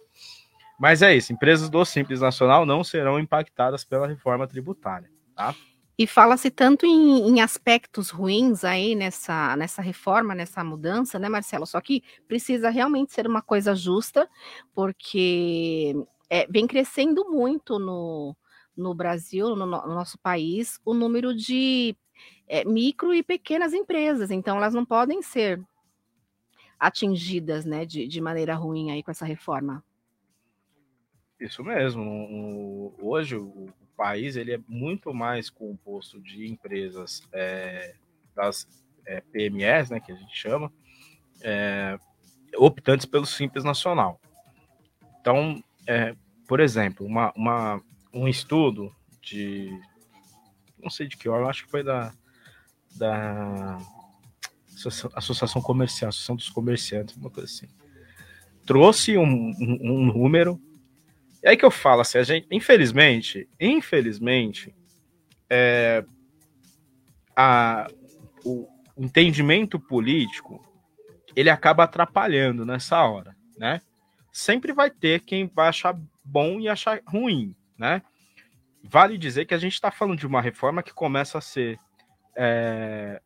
Mas 0.78 1.02
é 1.02 1.14
isso, 1.14 1.32
empresas 1.32 1.68
do 1.68 1.84
Simples 1.84 2.20
Nacional 2.20 2.66
não 2.66 2.82
serão 2.84 3.18
impactadas 3.18 3.84
pela 3.84 4.06
reforma 4.06 4.46
tributária, 4.46 5.10
tá? 5.34 5.54
E 5.96 6.06
fala-se 6.06 6.50
tanto 6.50 6.84
em, 6.84 7.28
em, 7.28 7.40
aspectos 7.40 8.10
ruins 8.10 8.64
aí 8.64 8.96
nessa, 8.96 9.56
nessa 9.56 9.80
reforma, 9.80 10.34
nessa 10.34 10.64
mudança, 10.64 11.18
né, 11.18 11.28
Marcelo? 11.28 11.66
Só 11.66 11.80
que 11.80 12.02
precisa 12.26 12.68
realmente 12.68 13.12
ser 13.12 13.28
uma 13.28 13.40
coisa 13.40 13.76
justa, 13.76 14.28
porque 14.74 15.94
é, 16.28 16.46
vem 16.48 16.66
crescendo 16.66 17.30
muito 17.30 17.78
no, 17.78 18.36
no 18.76 18.92
Brasil, 18.92 19.54
no, 19.54 19.66
no 19.66 19.94
nosso 19.94 20.18
país, 20.18 20.80
o 20.84 20.92
número 20.92 21.32
de 21.32 21.96
é, 22.48 22.64
micro 22.64 23.14
e 23.14 23.22
pequenas 23.22 23.72
empresas, 23.72 24.32
então 24.32 24.56
elas 24.56 24.74
não 24.74 24.84
podem 24.84 25.22
ser 25.22 25.62
atingidas 26.78 27.64
né, 27.64 27.86
de, 27.86 28.06
de 28.06 28.20
maneira 28.20 28.54
ruim 28.54 28.90
aí 28.90 29.02
com 29.02 29.10
essa 29.10 29.24
reforma. 29.24 29.82
Isso 31.38 31.62
mesmo. 31.62 32.94
hoje 33.00 33.36
o, 33.36 33.68
país 33.96 34.36
ele 34.36 34.52
é 34.52 34.60
muito 34.68 35.12
mais 35.12 35.50
composto 35.50 36.20
de 36.20 36.46
empresas 36.46 37.22
é, 37.32 37.94
das 38.34 38.66
é, 39.06 39.20
PMEs, 39.20 39.90
né, 39.90 40.00
que 40.00 40.12
a 40.12 40.14
gente 40.14 40.36
chama, 40.36 40.72
é, 41.42 41.98
optantes 42.56 43.06
pelo 43.06 43.26
Simples 43.26 43.64
Nacional. 43.64 44.20
Então, 45.20 45.62
por 46.46 46.60
exemplo, 46.60 47.06
uma, 47.06 47.32
uma, 47.34 47.82
um 48.12 48.28
estudo 48.28 48.94
de 49.22 49.70
não 50.82 50.90
sei 50.90 51.08
de 51.08 51.16
que 51.16 51.28
hora, 51.28 51.46
acho 51.46 51.64
que 51.64 51.70
foi 51.70 51.82
da 51.82 52.12
da 52.96 53.78
Associação 55.14 55.60
Comercial, 55.62 56.08
Associação 56.08 56.36
dos 56.36 56.48
Comerciantes, 56.48 57.16
uma 57.16 57.30
coisa 57.30 57.50
assim. 57.50 57.68
Trouxe 58.66 59.16
um, 59.16 59.24
um, 59.24 59.78
um 59.82 60.06
número. 60.06 60.60
E 61.44 61.48
aí 61.48 61.56
que 61.58 61.64
eu 61.64 61.70
falo 61.70 62.00
assim, 62.00 62.16
a 62.16 62.22
gente, 62.22 62.46
infelizmente, 62.50 63.46
infelizmente, 63.60 64.74
é, 65.50 66.02
a, 67.36 67.86
o 68.42 68.66
entendimento 68.96 69.78
político 69.78 70.64
ele 71.36 71.50
acaba 71.50 71.84
atrapalhando 71.84 72.64
nessa 72.64 73.04
hora, 73.04 73.36
né? 73.58 73.82
Sempre 74.32 74.72
vai 74.72 74.90
ter 74.90 75.20
quem 75.20 75.46
vai 75.46 75.68
achar 75.68 75.94
bom 76.24 76.58
e 76.58 76.66
achar 76.66 77.02
ruim, 77.06 77.54
né? 77.76 78.00
Vale 78.82 79.18
dizer 79.18 79.44
que 79.44 79.52
a 79.52 79.58
gente 79.58 79.74
está 79.74 79.90
falando 79.90 80.18
de 80.18 80.26
uma 80.26 80.40
reforma 80.40 80.82
que 80.82 80.94
começa 80.94 81.36
a 81.36 81.42
ser 81.42 81.78
é... 82.34 83.20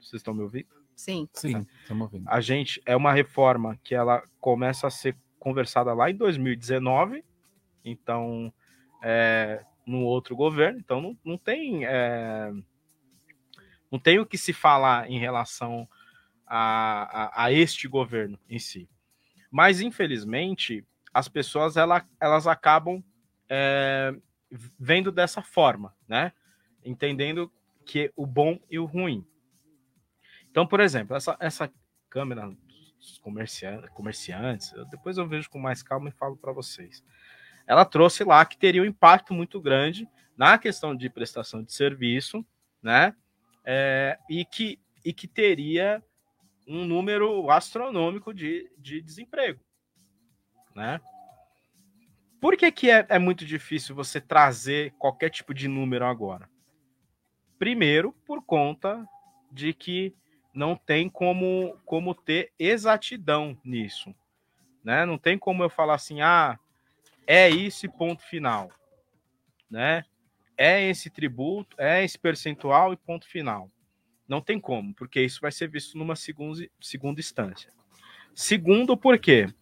Vocês 0.00 0.14
estão 0.14 0.34
me 0.34 0.42
ouvindo? 0.42 0.66
Sim. 0.96 1.28
Sim, 1.32 1.64
estamos 1.80 2.02
ouvindo. 2.02 2.28
A 2.28 2.40
gente 2.40 2.82
é 2.84 2.96
uma 2.96 3.12
reforma 3.12 3.78
que 3.84 3.94
ela 3.94 4.20
começa 4.40 4.88
a 4.88 4.90
ser 4.90 5.16
conversada 5.40 5.92
lá 5.92 6.10
em 6.10 6.14
2019, 6.14 7.24
então 7.84 8.52
é, 9.02 9.64
no 9.84 10.02
outro 10.02 10.36
governo, 10.36 10.78
então 10.78 11.00
não, 11.00 11.18
não 11.24 11.38
tem 11.38 11.84
é, 11.84 12.52
não 13.90 13.98
tem 13.98 14.20
o 14.20 14.26
que 14.26 14.38
se 14.38 14.52
falar 14.52 15.10
em 15.10 15.18
relação 15.18 15.88
a, 16.46 17.42
a, 17.42 17.44
a, 17.46 17.52
este 17.52 17.88
governo 17.88 18.38
em 18.48 18.58
si. 18.58 18.88
Mas 19.50 19.80
infelizmente 19.80 20.86
as 21.12 21.26
pessoas 21.26 21.76
ela, 21.76 22.06
elas 22.20 22.46
acabam 22.46 23.02
é, 23.48 24.14
vendo 24.78 25.10
dessa 25.10 25.42
forma, 25.42 25.96
né? 26.06 26.32
Entendendo 26.84 27.50
que 27.84 28.12
o 28.14 28.26
bom 28.26 28.60
e 28.70 28.78
o 28.78 28.84
ruim. 28.84 29.26
Então, 30.50 30.66
por 30.66 30.80
exemplo, 30.80 31.16
essa, 31.16 31.36
essa 31.40 31.72
câmera 32.08 32.52
dos 33.00 33.18
comerciantes, 33.18 33.90
comerciantes, 33.90 34.72
depois 34.90 35.16
eu 35.16 35.26
vejo 35.26 35.48
com 35.48 35.58
mais 35.58 35.82
calma 35.82 36.10
e 36.10 36.12
falo 36.12 36.36
para 36.36 36.52
vocês. 36.52 37.02
Ela 37.66 37.84
trouxe 37.84 38.22
lá 38.24 38.44
que 38.44 38.58
teria 38.58 38.82
um 38.82 38.86
impacto 38.86 39.32
muito 39.32 39.60
grande 39.60 40.08
na 40.36 40.58
questão 40.58 40.94
de 40.94 41.08
prestação 41.08 41.62
de 41.62 41.72
serviço, 41.72 42.44
né? 42.82 43.14
É, 43.64 44.18
e, 44.28 44.44
que, 44.44 44.78
e 45.04 45.12
que 45.12 45.26
teria 45.26 46.02
um 46.66 46.84
número 46.84 47.50
astronômico 47.50 48.32
de, 48.32 48.70
de 48.78 49.00
desemprego, 49.00 49.60
né? 50.74 51.00
Por 52.40 52.56
que, 52.56 52.72
que 52.72 52.90
é, 52.90 53.04
é 53.08 53.18
muito 53.18 53.44
difícil 53.44 53.94
você 53.94 54.20
trazer 54.20 54.94
qualquer 54.98 55.28
tipo 55.28 55.52
de 55.52 55.68
número 55.68 56.06
agora? 56.06 56.48
Primeiro, 57.58 58.12
por 58.24 58.42
conta 58.42 59.06
de 59.52 59.74
que 59.74 60.14
não 60.52 60.76
tem 60.76 61.08
como, 61.08 61.78
como 61.84 62.14
ter 62.14 62.52
exatidão 62.58 63.56
nisso. 63.64 64.14
Né? 64.84 65.04
Não 65.04 65.18
tem 65.18 65.38
como 65.38 65.62
eu 65.62 65.70
falar 65.70 65.94
assim, 65.94 66.20
ah, 66.20 66.58
é 67.26 67.48
esse 67.50 67.88
ponto 67.88 68.22
final. 68.22 68.70
Né? 69.70 70.04
É 70.56 70.82
esse 70.88 71.08
tributo, 71.10 71.76
é 71.78 72.04
esse 72.04 72.18
percentual 72.18 72.92
e 72.92 72.96
ponto 72.96 73.26
final. 73.26 73.70
Não 74.28 74.40
tem 74.40 74.60
como, 74.60 74.94
porque 74.94 75.20
isso 75.20 75.40
vai 75.40 75.50
ser 75.50 75.68
visto 75.68 75.98
numa 75.98 76.14
segunda, 76.14 76.66
segunda 76.80 77.20
instância. 77.20 77.72
Segundo, 78.34 78.96
por 78.96 79.18
quê? 79.18 79.52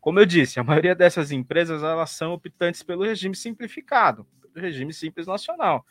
Como 0.00 0.18
eu 0.18 0.26
disse, 0.26 0.58
a 0.58 0.64
maioria 0.64 0.94
dessas 0.94 1.30
empresas 1.30 1.82
elas 1.82 2.10
são 2.10 2.32
optantes 2.32 2.82
pelo 2.82 3.04
regime 3.04 3.34
simplificado, 3.34 4.24
pelo 4.40 4.64
regime 4.64 4.92
simples 4.92 5.26
nacional. 5.26 5.84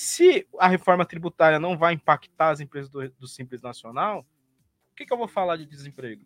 Se 0.00 0.46
a 0.60 0.68
reforma 0.68 1.04
tributária 1.04 1.58
não 1.58 1.76
vai 1.76 1.94
impactar 1.94 2.50
as 2.50 2.60
empresas 2.60 2.88
do, 2.88 3.10
do 3.18 3.26
Simples 3.26 3.60
Nacional, 3.60 4.24
o 4.92 4.94
que, 4.94 5.04
que 5.04 5.12
eu 5.12 5.18
vou 5.18 5.26
falar 5.26 5.56
de 5.56 5.66
desemprego? 5.66 6.24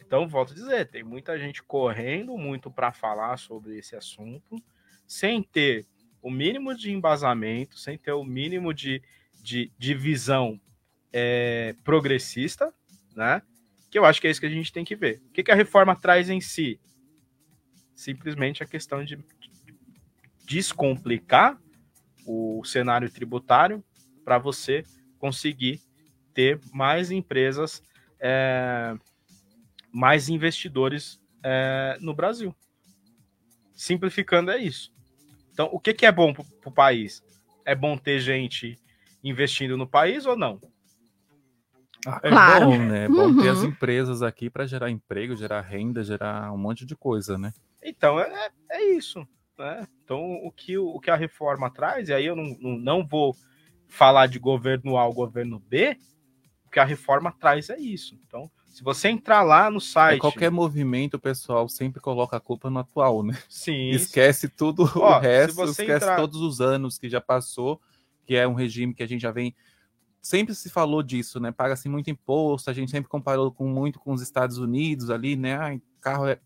Então, 0.00 0.26
volto 0.26 0.52
a 0.52 0.54
dizer, 0.54 0.88
tem 0.88 1.02
muita 1.02 1.38
gente 1.38 1.62
correndo 1.62 2.38
muito 2.38 2.70
para 2.70 2.90
falar 2.90 3.36
sobre 3.36 3.76
esse 3.76 3.94
assunto, 3.94 4.56
sem 5.06 5.42
ter 5.42 5.86
o 6.22 6.30
mínimo 6.30 6.74
de 6.74 6.90
embasamento, 6.90 7.78
sem 7.78 7.98
ter 7.98 8.12
o 8.12 8.24
mínimo 8.24 8.72
de, 8.72 9.02
de, 9.42 9.70
de 9.76 9.92
visão 9.92 10.58
é, 11.12 11.76
progressista, 11.84 12.72
né? 13.14 13.42
Que 13.90 13.98
eu 13.98 14.06
acho 14.06 14.22
que 14.22 14.26
é 14.26 14.30
isso 14.30 14.40
que 14.40 14.46
a 14.46 14.50
gente 14.50 14.72
tem 14.72 14.86
que 14.86 14.96
ver. 14.96 15.20
O 15.26 15.32
que, 15.32 15.42
que 15.42 15.52
a 15.52 15.54
reforma 15.54 15.94
traz 15.94 16.30
em 16.30 16.40
si? 16.40 16.80
Simplesmente 17.94 18.62
a 18.62 18.66
questão 18.66 19.04
de 19.04 19.22
descomplicar 20.46 21.60
o 22.26 22.62
cenário 22.64 23.10
tributário 23.10 23.82
para 24.24 24.38
você 24.38 24.84
conseguir 25.18 25.80
ter 26.32 26.60
mais 26.72 27.10
empresas, 27.10 27.82
é, 28.18 28.96
mais 29.92 30.28
investidores 30.28 31.20
é, 31.42 31.96
no 32.00 32.14
Brasil. 32.14 32.54
Simplificando 33.74 34.50
é 34.50 34.58
isso. 34.58 34.92
Então, 35.52 35.68
o 35.72 35.78
que, 35.78 35.94
que 35.94 36.06
é 36.06 36.12
bom 36.12 36.32
para 36.32 36.44
o 36.64 36.72
país? 36.72 37.22
É 37.64 37.74
bom 37.74 37.96
ter 37.96 38.18
gente 38.20 38.78
investindo 39.22 39.76
no 39.76 39.86
país 39.86 40.26
ou 40.26 40.36
não? 40.36 40.60
Ah, 42.06 42.20
é 42.22 42.28
Claro. 42.28 42.66
bom, 42.66 42.86
né? 42.86 43.04
É 43.04 43.08
bom 43.08 43.34
ter 43.34 43.48
as 43.48 43.60
Uhum. 43.60 43.68
empresas 43.68 44.22
aqui 44.22 44.50
para 44.50 44.66
gerar 44.66 44.90
emprego, 44.90 45.34
gerar 45.34 45.62
renda, 45.62 46.02
gerar 46.04 46.52
um 46.52 46.58
monte 46.58 46.84
de 46.84 46.94
coisa, 46.94 47.38
né? 47.38 47.52
Então, 47.82 48.20
é, 48.20 48.50
é 48.70 48.84
isso. 48.94 49.26
Né? 49.58 49.86
Então, 50.04 50.20
o 50.44 50.50
que, 50.50 50.76
o 50.76 50.98
que 50.98 51.10
a 51.10 51.16
reforma 51.16 51.70
traz, 51.70 52.08
e 52.08 52.14
aí 52.14 52.26
eu 52.26 52.34
não, 52.36 52.56
não, 52.60 52.76
não 52.78 53.06
vou 53.06 53.34
falar 53.88 54.26
de 54.26 54.38
governo 54.38 54.96
A 54.96 55.06
ou 55.06 55.14
governo 55.14 55.58
B, 55.60 55.96
o 56.66 56.70
que 56.70 56.80
a 56.80 56.84
reforma 56.84 57.32
traz 57.32 57.70
é 57.70 57.78
isso. 57.78 58.18
Então, 58.26 58.50
se 58.68 58.82
você 58.82 59.08
entrar 59.08 59.42
lá 59.42 59.70
no 59.70 59.78
É, 59.78 59.80
site. 59.80 60.20
qualquer 60.20 60.50
movimento, 60.50 61.14
o 61.14 61.20
pessoal 61.20 61.68
sempre 61.68 62.00
coloca 62.00 62.36
a 62.36 62.40
culpa 62.40 62.68
no 62.68 62.80
atual, 62.80 63.22
né? 63.22 63.38
Sim. 63.48 63.90
Esquece 63.90 64.48
tudo 64.48 64.82
Ó, 64.96 65.16
o 65.16 65.20
resto, 65.20 65.54
você 65.54 65.82
esquece 65.82 66.04
entrar- 66.04 66.16
todos 66.16 66.40
os 66.40 66.60
anos 66.60 66.98
que 66.98 67.08
já 67.08 67.20
passou, 67.20 67.80
que 68.26 68.34
é 68.34 68.48
um 68.48 68.54
regime 68.54 68.92
que 68.92 69.02
a 69.02 69.06
gente 69.06 69.20
já 69.22 69.30
vem. 69.30 69.54
Sempre 70.20 70.54
se 70.54 70.68
falou 70.70 71.02
disso, 71.02 71.38
né? 71.38 71.52
Paga-se 71.52 71.88
muito 71.88 72.10
imposto, 72.10 72.70
a 72.70 72.72
gente 72.72 72.90
sempre 72.90 73.08
comparou 73.08 73.52
com 73.52 73.68
muito 73.68 74.00
com 74.00 74.12
os 74.12 74.22
Estados 74.22 74.58
Unidos 74.58 75.10
ali, 75.10 75.36
né? 75.36 75.56
Ai, 75.56 75.82
carro 76.00 76.26
é. 76.26 76.40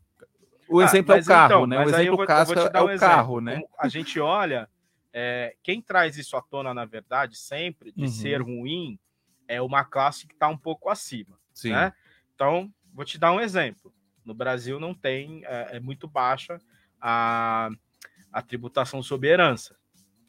O 0.69 0.81
Ah, 0.81 0.85
exemplo 0.85 1.13
é 1.13 1.15
o 1.15 1.19
mas 1.19 1.27
carro, 1.27 1.47
então, 1.47 1.67
né? 1.67 1.79
O 1.79 1.89
exemplo 1.89 2.17
vou- 2.17 2.27
casca 2.27 2.71
é 2.75 2.81
um 2.81 2.85
o 2.87 2.91
exemplo. 2.91 3.15
carro, 3.15 3.41
né? 3.41 3.55
Como 3.61 3.69
A 3.79 3.89
gente 3.89 4.21
olha, 4.21 4.69
é, 5.13 5.57
quem 5.63 5.81
traz 5.81 6.17
isso 6.19 6.37
à 6.37 6.43
tona, 6.43 6.75
na 6.75 6.85
verdade, 6.85 7.37
sempre, 7.37 7.91
de 7.93 8.03
Uhum. 8.05 8.09
ser 8.09 8.43
ruim, 8.43 8.99
é 9.47 9.63
uma 9.63 9.85
classe 9.85 10.27
que 10.27 10.35
está 10.35 10.47
um 10.49 10.59
pouco 10.59 10.91
acima. 10.91 11.39
Sim. 11.55 11.71
né? 11.73 11.93
Então, 12.35 12.73
vou 12.95 13.05
te 13.05 13.19
dar 13.19 13.33
um 13.33 13.41
exemplo. 13.41 13.93
No 14.25 14.33
Brasil 14.35 14.79
não 14.79 14.95
tem, 14.95 15.43
é, 15.45 15.77
é 15.77 15.81
muito 15.81 16.07
baixa 16.07 16.61
a, 17.01 17.69
a 18.33 18.43
tributação 18.43 19.03
sobre 19.03 19.29
herança, 19.29 19.75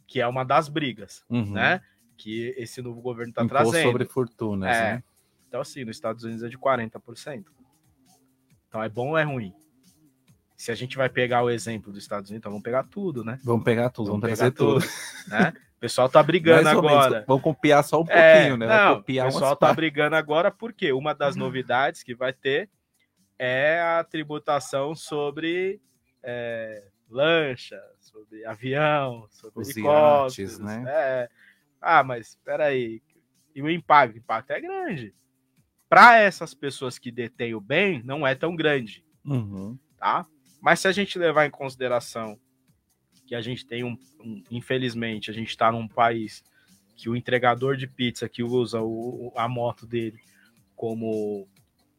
que 0.08 0.20
é 0.22 0.28
uma 0.28 0.44
das 0.46 0.70
brigas, 0.70 1.24
Uhum. 1.30 1.52
né? 1.52 1.82
Que 2.18 2.54
esse 2.58 2.82
novo 2.82 3.00
governo 3.02 3.30
está 3.32 3.46
trazendo. 3.46 3.84
sobre 3.84 4.06
fortunas, 4.06 4.76
É. 4.76 4.94
né? 4.96 5.04
Então, 5.48 5.62
assim, 5.62 5.84
nos 5.86 5.96
Estados 5.98 6.24
Unidos 6.24 6.44
é 6.44 6.48
de 6.50 6.58
40%. 6.58 7.52
Então, 8.68 8.82
é 8.82 8.90
bom 8.90 9.10
ou 9.10 9.18
é 9.18 9.24
ruim? 9.24 9.54
Se 10.60 10.74
a 10.74 10.76
gente 10.76 10.98
vai 10.98 11.08
pegar 11.08 11.42
o 11.42 11.50
exemplo 11.50 11.90
dos 11.94 12.04
Estados 12.04 12.30
Unidos, 12.30 12.42
então 12.42 12.52
vamos 12.52 12.64
pegar 12.64 12.84
tudo, 12.84 13.24
né? 13.24 13.40
Vamos 13.46 13.64
pegar 13.64 13.90
tudo, 13.90 14.08
vamos, 14.08 14.22
Vamos 14.22 14.38
trazer 14.38 14.52
pegar 14.54 14.72
tudo. 14.74 14.82
tudo, 14.82 15.30
né? 15.32 15.54
O 15.78 15.80
pessoal 15.80 16.10
tá 16.10 16.22
brigando 16.24 16.64
Mais 16.66 16.76
ou 16.76 16.84
menos, 16.84 16.98
agora. 17.06 17.24
Vamos 17.26 17.44
copiar 17.44 17.82
só 17.82 18.02
um 18.02 18.06
pouquinho, 18.06 18.20
É, 18.20 18.58
né? 18.58 18.68
Vai 18.68 18.86
Não, 18.90 18.96
copiar 18.98 19.28
o 19.28 19.32
pessoal 19.32 19.56
tá 19.56 19.68
partes. 19.68 19.76
brigando 19.78 20.16
agora 20.18 20.52
porque 20.52 20.92
uma 20.92 21.14
das 21.16 21.38
novidades 21.38 22.04
que 22.04 22.14
vai 22.14 22.34
ter 22.34 22.70
é 23.38 23.80
a 23.80 24.04
tributação 24.04 24.94
sobre 24.94 25.80
é, 26.22 26.84
lancha, 27.10 27.82
sobre 28.02 28.44
avião, 28.44 29.28
sobre 29.30 29.62
Os 29.62 29.70
helicópteros, 29.70 30.38
iates, 30.38 30.60
né? 30.60 30.84
É. 30.88 31.30
Ah, 31.82 32.04
mas 32.04 32.28
espera 32.32 32.66
aí. 32.66 33.02
E 33.56 33.62
o 33.62 33.70
impacto? 33.70 34.16
O 34.16 34.18
impacto 34.18 34.52
é 34.52 34.60
grande. 34.60 35.16
Para 35.88 36.18
essas 36.18 36.54
pessoas 36.54 37.00
que 37.00 37.12
detêm 37.14 37.56
o 37.56 37.62
bem, 37.62 38.04
não 38.04 38.28
é 38.28 38.36
tão 38.36 38.58
grande 38.58 39.06
Uhum. 39.24 39.80
tá? 39.98 40.26
Mas 40.62 40.80
se 40.80 40.88
a 40.88 40.92
gente 40.92 41.18
levar 41.18 41.46
em 41.46 41.52
consideração 41.52 42.40
que 43.26 43.36
a 43.36 43.42
gente 43.42 43.66
tem 43.66 43.84
um, 43.84 43.98
um- 44.20 44.44
infelizmente, 44.50 45.30
a 45.30 45.34
gente 45.34 45.50
está 45.50 45.72
num 45.72 45.88
país 45.88 46.44
que 46.98 47.10
o 47.10 47.16
entregador 47.16 47.78
de 47.78 47.88
pizza 47.88 48.28
que 48.28 48.44
usa 48.44 48.82
o- 48.82 49.32
a 49.36 49.48
moto 49.48 49.86
dele 49.86 50.20
como 50.76 51.48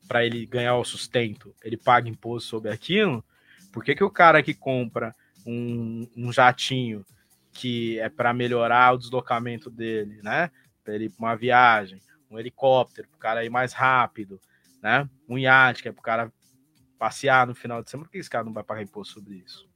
para 0.08 0.24
ele 0.26 0.44
ganhar 0.44 0.76
o 0.76 0.84
sustento, 0.84 1.54
ele 1.62 1.76
paga 1.76 2.08
imposto 2.08 2.48
sobre 2.48 2.70
aquilo. 2.70 3.24
Por 3.72 3.84
que, 3.84 3.94
que 3.94 4.02
o 4.02 4.10
cara 4.10 4.42
que 4.42 4.52
compra 4.52 5.14
um, 5.46 6.06
um 6.16 6.32
jatinho 6.32 7.04
que 7.52 7.98
é 8.00 8.08
para 8.08 8.32
melhorar 8.34 8.92
o 8.94 8.98
deslocamento 8.98 9.70
dele, 9.70 10.20
né? 10.22 10.50
Para 10.84 10.94
ele 10.94 11.12
uma 11.18 11.36
viagem, 11.36 12.00
um 12.30 12.38
helicóptero 12.38 13.08
para 13.08 13.16
o 13.16 13.20
cara 13.20 13.44
ir 13.44 13.50
mais 13.50 13.72
rápido, 13.72 14.40
né? 14.82 15.08
Um 15.28 15.38
iate 15.38 15.82
que 15.82 15.88
é 15.88 15.92
para 15.92 16.00
o 16.00 16.02
cara 16.02 16.32
passear 17.00 17.46
no 17.46 17.54
final 17.54 17.82
de 17.82 17.88
semana, 17.88 18.06
por 18.06 18.12
que 18.12 18.18
esse 18.18 18.28
cara 18.28 18.44
não 18.44 18.52
vai 18.52 18.62
pagar 18.62 18.82
imposto 18.82 19.14
sobre 19.14 19.36
isso? 19.36 19.66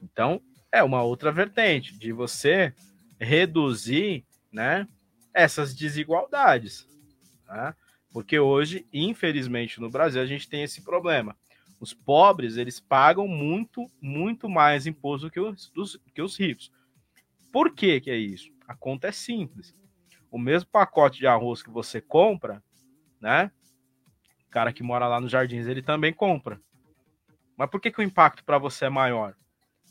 Então, 0.00 0.40
é 0.72 0.82
uma 0.82 1.02
outra 1.02 1.30
vertente 1.30 1.96
de 1.98 2.12
você 2.12 2.74
reduzir, 3.20 4.24
né, 4.50 4.88
essas 5.34 5.74
desigualdades, 5.74 6.88
né? 7.46 7.74
Porque 8.10 8.38
hoje, 8.38 8.86
infelizmente, 8.92 9.80
no 9.80 9.90
Brasil, 9.90 10.22
a 10.22 10.26
gente 10.26 10.48
tem 10.48 10.62
esse 10.62 10.82
problema. 10.82 11.36
Os 11.78 11.92
pobres, 11.92 12.56
eles 12.56 12.80
pagam 12.80 13.28
muito, 13.28 13.90
muito 14.00 14.48
mais 14.48 14.86
imposto 14.86 15.30
que 15.30 15.40
os, 15.40 15.68
dos- 15.70 15.98
que 16.14 16.22
os 16.22 16.38
ricos. 16.38 16.72
Por 17.52 17.74
que 17.74 18.00
que 18.00 18.10
é 18.10 18.16
isso? 18.16 18.50
A 18.66 18.74
conta 18.74 19.08
é 19.08 19.12
simples. 19.12 19.74
O 20.30 20.38
mesmo 20.38 20.70
pacote 20.70 21.18
de 21.18 21.26
arroz 21.26 21.62
que 21.62 21.70
você 21.70 22.00
compra, 22.00 22.62
né? 23.20 23.50
Cara 24.54 24.72
que 24.72 24.84
mora 24.84 25.08
lá 25.08 25.20
nos 25.20 25.32
jardins, 25.32 25.66
ele 25.66 25.82
também 25.82 26.12
compra. 26.12 26.62
Mas 27.56 27.68
por 27.68 27.80
que, 27.80 27.90
que 27.90 27.98
o 27.98 28.04
impacto 28.04 28.44
para 28.44 28.56
você 28.56 28.84
é 28.84 28.88
maior? 28.88 29.34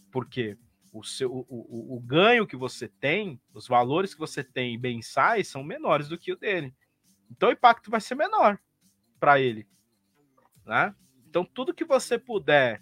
Porque 0.09 0.57
o, 0.93 1.03
seu, 1.03 1.30
o, 1.30 1.45
o, 1.49 1.97
o 1.97 1.99
ganho 1.99 2.47
que 2.47 2.55
você 2.55 2.88
tem, 2.88 3.41
os 3.53 3.68
valores 3.68 4.14
que 4.14 4.22
você 4.22 4.41
tem 4.41 4.78
mensais 4.78 5.49
são 5.49 5.66
menores 5.66 6.07
do 6.07 6.18
que 6.18 6.32
o 6.32 6.38
dele. 6.38 6.74
Então 7.30 7.49
o 7.49 7.51
impacto 7.51 7.91
vai 7.91 7.99
ser 7.99 8.16
menor 8.16 8.57
para 9.20 9.38
ele. 9.38 9.68
Né? 10.66 10.95
Então 11.28 11.43
tudo 11.43 11.74
que 11.74 11.84
você 11.84 12.18
puder 12.18 12.82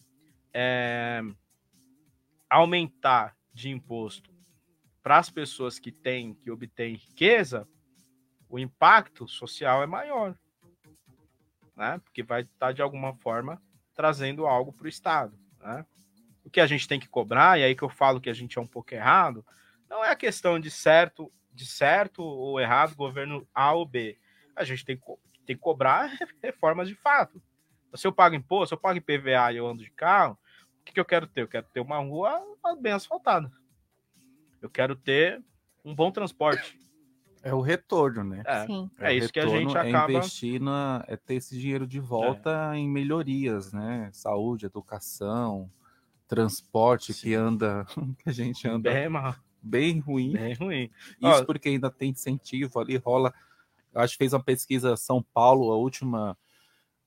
é, 0.54 1.24
aumentar 2.48 3.36
de 3.52 3.72
imposto 3.72 4.32
para 5.02 5.18
as 5.18 5.32
pessoas 5.32 5.80
que 5.80 5.92
têm, 5.92 6.36
que 6.36 6.52
obtêm 6.52 6.94
riqueza, 6.94 7.68
o 8.48 8.60
impacto 8.60 9.28
social 9.28 9.82
é 9.82 9.88
maior 9.88 10.38
né? 11.82 12.00
Porque 12.04 12.22
vai 12.22 12.42
estar 12.42 12.72
de 12.72 12.82
alguma 12.82 13.16
forma 13.16 13.60
trazendo 13.96 14.46
algo 14.46 14.72
para 14.72 14.86
o 14.86 14.90
Estado, 14.90 15.36
né? 15.60 15.84
O 16.44 16.50
que 16.50 16.62
a 16.62 16.68
gente 16.68 16.88
tem 16.88 17.00
que 17.00 17.10
cobrar, 17.10 17.60
e 17.60 17.64
aí 17.64 17.76
que 17.76 17.82
eu 17.82 17.90
falo 17.90 18.22
que 18.22 18.30
a 18.30 18.34
gente 18.34 18.58
é 18.58 18.62
um 18.62 18.68
pouco 18.68 18.94
errado, 18.94 19.44
não 19.90 20.06
é 20.06 20.12
a 20.12 20.16
questão 20.16 20.60
de 20.60 20.70
certo, 20.70 21.32
de 21.52 21.66
certo 21.66 22.22
ou 22.22 22.60
errado 22.60 22.96
governo 22.96 23.48
A 23.54 23.74
ou 23.74 23.86
B. 23.86 24.18
A 24.56 24.64
gente 24.64 24.86
tem, 24.86 24.96
que 24.96 25.04
tem 25.44 25.56
que 25.56 25.62
cobrar 25.62 26.12
reformas 26.42 26.88
de 26.88 26.94
fato. 26.94 27.42
Se 27.96 28.06
eu 28.06 28.14
pago 28.14 28.36
imposto, 28.36 28.68
se 28.68 28.74
eu 28.76 28.80
pago 28.80 29.00
IPVA 29.00 29.52
e 29.52 29.58
eu 29.58 29.68
ando 29.68 29.84
de 29.84 29.90
carro, 29.90 30.38
o 30.80 30.84
que, 30.84 30.94
que 30.94 31.00
eu 31.00 31.06
quero 31.06 31.26
ter? 31.26 31.42
Eu 31.42 31.48
quero 31.48 31.66
ter 31.68 31.80
uma 31.80 31.98
rua 31.98 32.40
bem 32.80 32.94
asfaltada. 32.94 33.52
Eu 34.62 34.70
quero 34.70 34.96
ter 34.96 35.44
um 35.84 35.96
bom 35.96 36.12
transporte. 36.12 36.78
É 37.44 37.54
o 37.54 37.62
retorno, 37.62 38.24
né? 38.24 38.44
É, 38.46 38.66
Sim. 38.66 38.90
é 39.00 39.10
o 39.10 39.12
isso 39.14 39.34
que 39.34 39.40
a 39.40 39.48
gente 39.48 39.76
é 39.76 39.80
acaba. 39.80 40.12
investir 40.12 40.62
na, 40.62 41.04
é 41.08 41.18
ter 41.18 41.36
esse 41.36 41.58
dinheiro 41.58 41.88
de 41.88 42.00
volta 42.00 42.72
em 42.76 42.88
melhorias, 42.88 43.74
né? 43.74 44.10
Saúde, 44.14 44.68
educação, 44.68 45.70
transporte 46.28 47.14
que 47.14 47.34
anda, 47.34 47.86
que 48.20 48.30
a 48.30 48.32
gente 48.32 48.68
anda 48.68 48.92
Bem, 48.92 49.10
bem 49.62 50.00
ruim. 50.00 50.34
Bem 50.34 50.54
ruim. 50.54 50.92
Isso 51.20 51.42
Ó, 51.42 51.46
porque 51.46 51.70
ainda 51.70 51.90
tem 51.90 52.12
incentivo 52.12 52.80
ali, 52.80 52.98
rola. 52.98 53.34
Acho 53.94 54.14
que 54.14 54.20
fez 54.20 54.34
uma 54.34 54.44
pesquisa 54.44 54.96
São 54.96 55.24
Paulo, 55.34 55.72
a 55.72 55.78
última. 55.78 56.38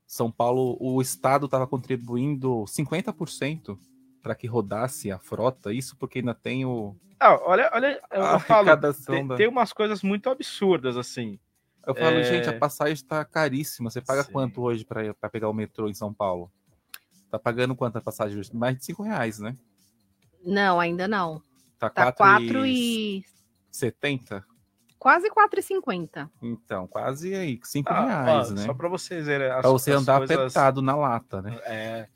São 0.06 0.30
Paulo, 0.30 0.76
o 0.80 1.00
estado 1.00 1.46
estava 1.46 1.66
contribuindo 1.66 2.64
50% 2.66 3.78
para 4.24 4.34
que 4.34 4.46
rodasse 4.46 5.12
a 5.12 5.18
frota, 5.18 5.70
isso 5.70 5.94
porque 5.98 6.20
ainda 6.20 6.34
tem 6.34 6.64
o. 6.64 6.96
ah, 7.20 7.38
olha, 7.44 7.70
olha, 7.74 8.00
eu, 8.10 8.22
eu 8.22 8.40
falo, 8.40 8.68
tem, 9.06 9.26
da- 9.28 9.36
tem 9.36 9.46
umas 9.46 9.70
coisas 9.70 10.02
muito 10.02 10.30
absurdas, 10.30 10.96
assim. 10.96 11.38
Eu 11.86 11.94
falo, 11.94 12.16
É, 12.16 12.24
gente, 12.24 12.48
a 12.48 12.58
passagem 12.58 12.94
está 12.94 13.22
caríssima. 13.26 13.90
Você 13.90 14.00
paga 14.00 14.22
Sim. 14.24 14.32
quanto 14.32 14.62
hoje 14.62 14.86
para 14.86 15.12
pegar 15.30 15.50
o 15.50 15.52
metrô 15.52 15.90
em 15.90 15.94
São 15.94 16.14
Paulo? 16.14 16.50
Tá 17.30 17.38
pagando 17.38 17.76
quanto 17.76 17.98
a 17.98 18.00
passagem 18.00 18.38
hoje? 18.38 18.56
Mais 18.56 18.78
de 18.78 18.84
5 18.86 19.02
reais, 19.02 19.38
né? 19.38 19.54
Não, 20.42 20.80
ainda 20.80 21.06
não. 21.06 21.42
Tá, 21.78 21.90
Tá 21.90 22.10
4 22.10 22.64
e. 22.64 23.22
70? 23.70 24.42
Quase 24.98 25.28
4,50. 25.28 26.30
Então, 26.40 26.86
quase 26.86 27.34
aí, 27.34 27.60
5 27.62 27.92
Ah, 27.92 28.22
reais, 28.24 28.50
ó, 28.50 28.54
né? 28.54 28.62
Só 28.64 28.72
para 28.72 28.88
vocês 28.88 29.26
verem. 29.26 29.48
Para 29.48 29.68
você 29.68 29.92
andar 29.92 30.18
coisas- 30.18 30.36
apertado 30.38 30.80
na 30.80 30.96
lata, 30.96 31.42
né? 31.42 31.60
É, 31.66 32.08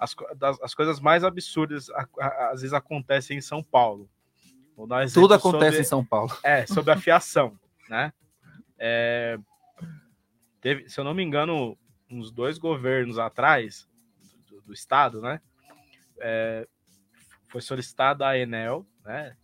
as, 0.00 0.16
das- 0.36 0.60
as 0.62 0.74
coisas 0.74 0.98
mais 1.00 1.22
absurdas 1.22 1.90
a- 1.90 2.08
a- 2.20 2.50
às 2.52 2.62
vezes 2.62 2.72
acontecem 2.72 3.36
em 3.38 3.40
São 3.40 3.62
Paulo. 3.62 4.08
Tudo 5.12 5.34
acontece 5.34 5.64
sobre- 5.66 5.80
em 5.80 5.84
São 5.84 6.04
Paulo. 6.04 6.36
É, 6.42 6.66
sobre 6.66 6.90
a 6.92 6.96
fiação, 6.96 7.58
né? 7.88 8.12
É, 8.78 9.38
teve, 10.60 10.88
se 10.88 10.98
eu 10.98 11.04
não 11.04 11.12
me 11.14 11.22
engano, 11.22 11.76
uns 12.10 12.30
dois 12.30 12.56
governos 12.58 13.18
atrás 13.18 13.86
do, 14.48 14.60
do 14.62 14.72
estado, 14.72 15.20
né? 15.20 15.40
É, 16.18 16.66
foi 17.48 17.60
solicitada 17.60 18.26
a 18.26 18.38
Enel, 18.38 18.86
né? 19.04 19.36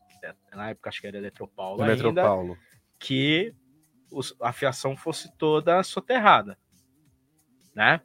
Na 0.53 0.71
época 0.71 0.89
acho 0.89 1.01
que 1.01 1.07
era 1.07 1.19
Eletropaulo 1.19 1.83
ainda, 1.83 1.95
Metropaulo. 1.95 2.59
que 2.99 3.55
os- 4.11 4.35
a 4.41 4.53
fiação 4.53 4.97
fosse 4.97 5.31
toda 5.37 5.83
soterrada, 5.83 6.59
né? 7.75 8.01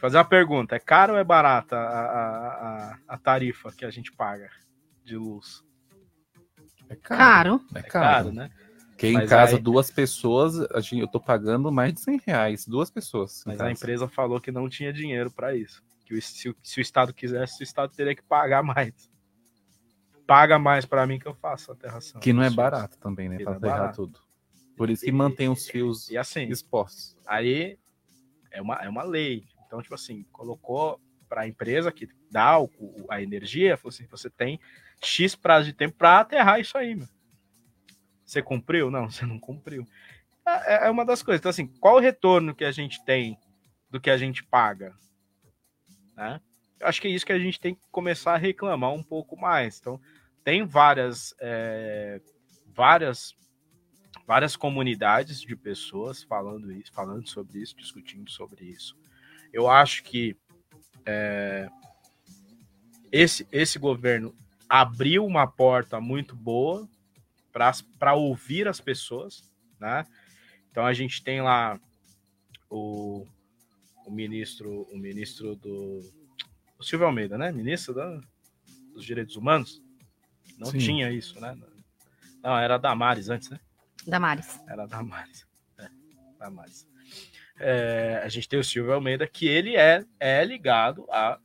Fazer 0.00 0.16
uma 0.16 0.24
pergunta: 0.24 0.74
é 0.74 0.78
caro 0.78 1.12
ou 1.14 1.18
é 1.18 1.24
barata 1.24 1.76
a, 1.76 2.00
a, 2.00 2.90
a, 2.92 2.98
a 3.08 3.18
tarifa 3.18 3.70
que 3.72 3.84
a 3.84 3.90
gente 3.90 4.10
paga 4.12 4.50
de 5.04 5.16
luz? 5.16 5.62
É 6.88 6.96
Caro. 6.96 7.60
É 7.74 7.78
É 7.78 7.82
caro. 7.82 8.04
caro, 8.24 8.32
né? 8.32 8.50
Porque 8.90 9.06
em 9.08 9.14
Mas 9.14 9.30
casa, 9.30 9.56
aí- 9.56 9.62
duas 9.62 9.90
pessoas, 9.90 10.60
a 10.72 10.80
gente, 10.80 10.98
eu 10.98 11.08
tô 11.08 11.18
pagando 11.20 11.70
mais 11.72 11.94
de 11.94 12.00
100 12.00 12.20
reais. 12.26 12.66
Duas 12.66 12.90
pessoas. 12.90 13.42
Mas 13.46 13.56
a 13.56 13.64
casa. 13.64 13.72
empresa 13.72 14.08
falou 14.08 14.40
que 14.40 14.50
não 14.52 14.68
tinha 14.68 14.92
dinheiro 14.92 15.30
para 15.30 15.54
isso. 15.56 15.82
Que 16.04 16.20
se, 16.20 16.48
o- 16.50 16.56
se 16.62 16.80
o 16.80 16.82
Estado 16.82 17.14
quisesse, 17.14 17.62
o 17.62 17.64
Estado 17.64 17.94
teria 17.94 18.14
que 18.14 18.22
pagar 18.22 18.62
mais. 18.62 19.08
Paga 20.26 20.58
mais 20.58 20.84
para 20.84 21.06
mim 21.06 21.18
que 21.18 21.26
eu 21.26 21.34
faço 21.34 21.70
a 21.70 21.74
aterração. 21.74 22.20
Que 22.20 22.32
não 22.32 22.42
é 22.42 22.50
barato 22.50 22.98
também, 22.98 23.28
né? 23.28 23.38
Não 23.38 23.54
é 23.54 23.58
ferrar 23.60 23.78
barato. 23.78 23.96
tudo. 24.06 24.18
Por 24.76 24.90
isso 24.90 25.04
que 25.04 25.12
mantém 25.12 25.48
os 25.48 25.66
fios 25.68 26.08
E 26.10 26.16
assim, 26.18 26.42
expostos. 26.48 27.16
aí 27.26 27.78
é 28.50 28.60
uma, 28.62 28.74
é 28.76 28.88
uma 28.88 29.02
lei. 29.02 29.44
Então, 29.70 29.80
tipo 29.80 29.94
assim, 29.94 30.24
colocou 30.32 31.00
para 31.28 31.42
a 31.42 31.46
empresa 31.46 31.92
que 31.92 32.08
dá 32.28 32.58
o, 32.58 32.68
a 33.08 33.22
energia, 33.22 33.76
falou 33.76 33.90
assim: 33.90 34.04
você 34.08 34.28
tem 34.28 34.58
X 35.00 35.36
prazo 35.36 35.66
de 35.66 35.72
tempo 35.72 35.96
para 35.96 36.18
aterrar 36.18 36.58
isso 36.58 36.76
aí, 36.76 36.96
meu. 36.96 37.06
Você 38.24 38.42
cumpriu? 38.42 38.90
Não, 38.90 39.06
você 39.08 39.24
não 39.24 39.38
cumpriu. 39.38 39.86
É, 40.44 40.88
é 40.88 40.90
uma 40.90 41.04
das 41.04 41.22
coisas. 41.22 41.40
Então, 41.40 41.50
assim, 41.50 41.68
qual 41.68 41.94
o 41.94 42.00
retorno 42.00 42.52
que 42.52 42.64
a 42.64 42.72
gente 42.72 43.04
tem 43.04 43.38
do 43.88 44.00
que 44.00 44.10
a 44.10 44.16
gente 44.16 44.42
paga? 44.42 44.92
Né? 46.16 46.40
Eu 46.80 46.88
acho 46.88 47.00
que 47.00 47.06
é 47.06 47.10
isso 47.12 47.24
que 47.24 47.32
a 47.32 47.38
gente 47.38 47.60
tem 47.60 47.76
que 47.76 47.86
começar 47.92 48.34
a 48.34 48.38
reclamar 48.38 48.92
um 48.92 49.04
pouco 49.04 49.36
mais. 49.36 49.78
Então, 49.78 50.00
tem 50.42 50.66
várias, 50.66 51.32
é, 51.38 52.20
várias, 52.74 53.36
várias 54.26 54.56
comunidades 54.56 55.40
de 55.40 55.54
pessoas 55.54 56.24
falando 56.24 56.72
isso, 56.72 56.92
falando 56.92 57.28
sobre 57.28 57.60
isso, 57.60 57.76
discutindo 57.76 58.28
sobre 58.28 58.64
isso. 58.64 58.98
Eu 59.52 59.68
acho 59.68 60.02
que 60.04 60.36
é, 61.06 61.68
esse, 63.10 63.46
esse 63.50 63.78
governo 63.78 64.34
abriu 64.68 65.24
uma 65.26 65.46
porta 65.46 66.00
muito 66.00 66.34
boa 66.36 66.88
para 67.98 68.14
ouvir 68.14 68.68
as 68.68 68.80
pessoas, 68.80 69.42
né? 69.78 70.06
Então 70.70 70.86
a 70.86 70.92
gente 70.92 71.22
tem 71.22 71.40
lá 71.42 71.80
o, 72.68 73.26
o 74.06 74.10
ministro, 74.10 74.82
o 74.92 74.96
ministro 74.96 75.56
do 75.56 76.00
o 76.78 76.82
Silvio 76.82 77.06
Almeida, 77.06 77.36
né? 77.36 77.50
Ministro 77.52 77.92
da- 77.92 78.20
dos 78.94 79.04
Direitos 79.04 79.36
Humanos. 79.36 79.82
Não 80.56 80.68
Sim. 80.70 80.78
tinha 80.78 81.10
isso, 81.10 81.38
né? 81.40 81.58
Não, 82.42 82.56
era 82.56 82.76
a 82.76 82.78
Damares 82.78 83.28
antes, 83.28 83.50
né? 83.50 83.60
Damares. 84.06 84.60
Era 84.66 84.84
a 84.84 84.86
Damares. 84.86 85.46
É, 85.78 85.88
Damares. 86.38 86.88
É, 87.62 88.22
a 88.24 88.28
gente 88.30 88.48
tem 88.48 88.58
o 88.58 88.64
Silvio 88.64 88.94
Almeida, 88.94 89.26
que 89.26 89.46
ele 89.46 89.76
é, 89.76 90.02
é 90.18 90.42
ligado 90.42 91.06
a, 91.10 91.38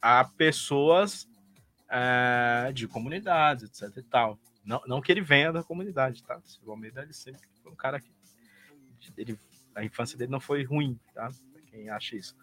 a 0.00 0.24
pessoas 0.24 1.28
é, 1.90 2.70
de 2.72 2.86
comunidades, 2.86 3.64
etc 3.82 3.96
e 3.96 4.02
tal. 4.04 4.38
Não, 4.64 4.80
não 4.86 5.00
que 5.00 5.10
ele 5.10 5.20
venha 5.20 5.52
da 5.52 5.64
comunidade, 5.64 6.22
tá? 6.22 6.38
O 6.38 6.46
Silvio 6.48 6.70
Almeida, 6.70 7.02
ele 7.02 7.12
sempre 7.12 7.42
foi 7.60 7.72
um 7.72 7.76
cara 7.76 8.00
que... 8.00 8.14
Ele, 9.18 9.36
a 9.74 9.84
infância 9.84 10.16
dele 10.16 10.30
não 10.30 10.40
foi 10.40 10.62
ruim, 10.62 10.96
tá? 11.12 11.28
Pra 11.52 11.62
quem 11.62 11.90
acha 11.90 12.14
isso. 12.14 12.36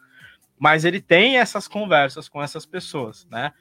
Mas 0.60 0.84
ele 0.84 1.02
tem 1.02 1.38
essas 1.38 1.70
conversas 1.70 2.28
com 2.28 2.44
essas 2.44 2.66
pessoas, 2.66 3.26
né? 3.28 3.54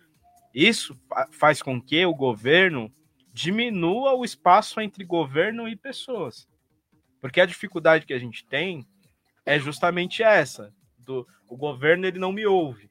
Isso 0.52 0.96
fa- 1.08 1.28
faz 1.30 1.62
com 1.62 1.80
que 1.80 2.04
o 2.04 2.14
governo 2.14 2.92
diminua 3.32 4.14
o 4.14 4.24
espaço 4.24 4.80
entre 4.80 5.04
governo 5.04 5.68
e 5.68 5.76
pessoas. 5.76 6.49
Porque 7.20 7.40
a 7.40 7.46
dificuldade 7.46 8.06
que 8.06 8.14
a 8.14 8.18
gente 8.18 8.44
tem 8.46 8.86
é 9.44 9.58
justamente 9.58 10.22
essa. 10.22 10.74
Do, 10.98 11.26
o 11.48 11.56
governo 11.56 12.06
ele 12.06 12.18
não 12.18 12.32
me 12.32 12.46
ouve. 12.46 12.90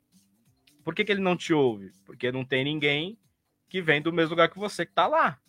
Por 0.84 0.96
que, 0.96 1.04
que 1.04 1.12
ele 1.12 1.22
não 1.22 1.38
te 1.38 1.54
ouve? 1.54 1.92
Porque 2.06 2.32
não 2.32 2.46
tem 2.46 2.64
ninguém 2.64 3.18
que 3.68 3.82
vem 3.82 4.02
do 4.02 4.12
mesmo 4.12 4.32
lugar 4.32 4.50
que 4.50 4.60
você 4.60 4.86
que 4.86 4.92
está 4.92 5.08
lá. 5.08 5.40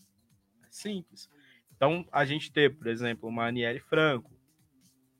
É 0.62 0.66
simples. 0.70 1.28
Então, 1.74 2.06
a 2.12 2.24
gente 2.24 2.52
ter, 2.52 2.76
por 2.76 2.86
exemplo, 2.86 3.28
uma 3.28 3.46
Aniele 3.46 3.80
Franco, 3.80 4.30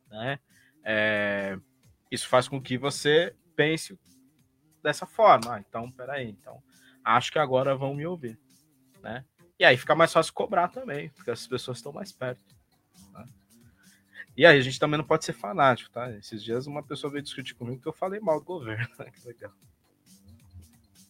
né? 0.09 0.39
É, 0.85 1.59
isso 2.11 2.29
faz 2.29 2.49
com 2.49 2.61
que 2.61 2.77
você 2.77 3.35
pense 3.57 3.99
dessa 4.83 5.07
forma. 5.07 5.55
Ah, 5.55 5.61
então, 5.61 5.91
peraí, 5.91 6.29
então, 6.29 6.63
acho 7.05 7.33
que 7.33 7.39
agora 7.39 7.77
vão 7.77 7.95
me 7.95 8.07
ouvir, 8.07 8.39
né? 9.03 9.25
E 9.59 9.65
aí 9.65 9.77
fica 9.77 9.95
mais 9.95 10.13
fácil 10.13 10.33
cobrar 10.33 10.69
também, 10.69 11.11
porque 11.11 11.31
as 11.31 11.47
pessoas 11.47 11.79
estão 11.79 11.93
mais 11.93 12.13
perto. 12.13 12.50
Né? 14.31 14.35
E 14.37 14.47
aí 14.47 14.59
a 14.59 14.63
gente 14.63 14.79
também 14.79 14.99
não 14.99 15.05
pode 15.05 15.25
ser 15.25 15.33
fanático, 15.33 15.91
tá? 15.91 16.11
Esses 16.13 16.43
dias 16.43 16.67
uma 16.67 16.83
pessoa 16.83 17.11
veio 17.11 17.23
discutir 17.23 17.55
comigo 17.55 17.81
que 17.81 17.89
eu 17.89 17.93
falei 17.93 18.21
mal 18.21 18.39
do 18.41 18.47
governo. 18.47 18.89
né? 18.99 19.11
Que 19.11 19.27
legal. 19.27 19.53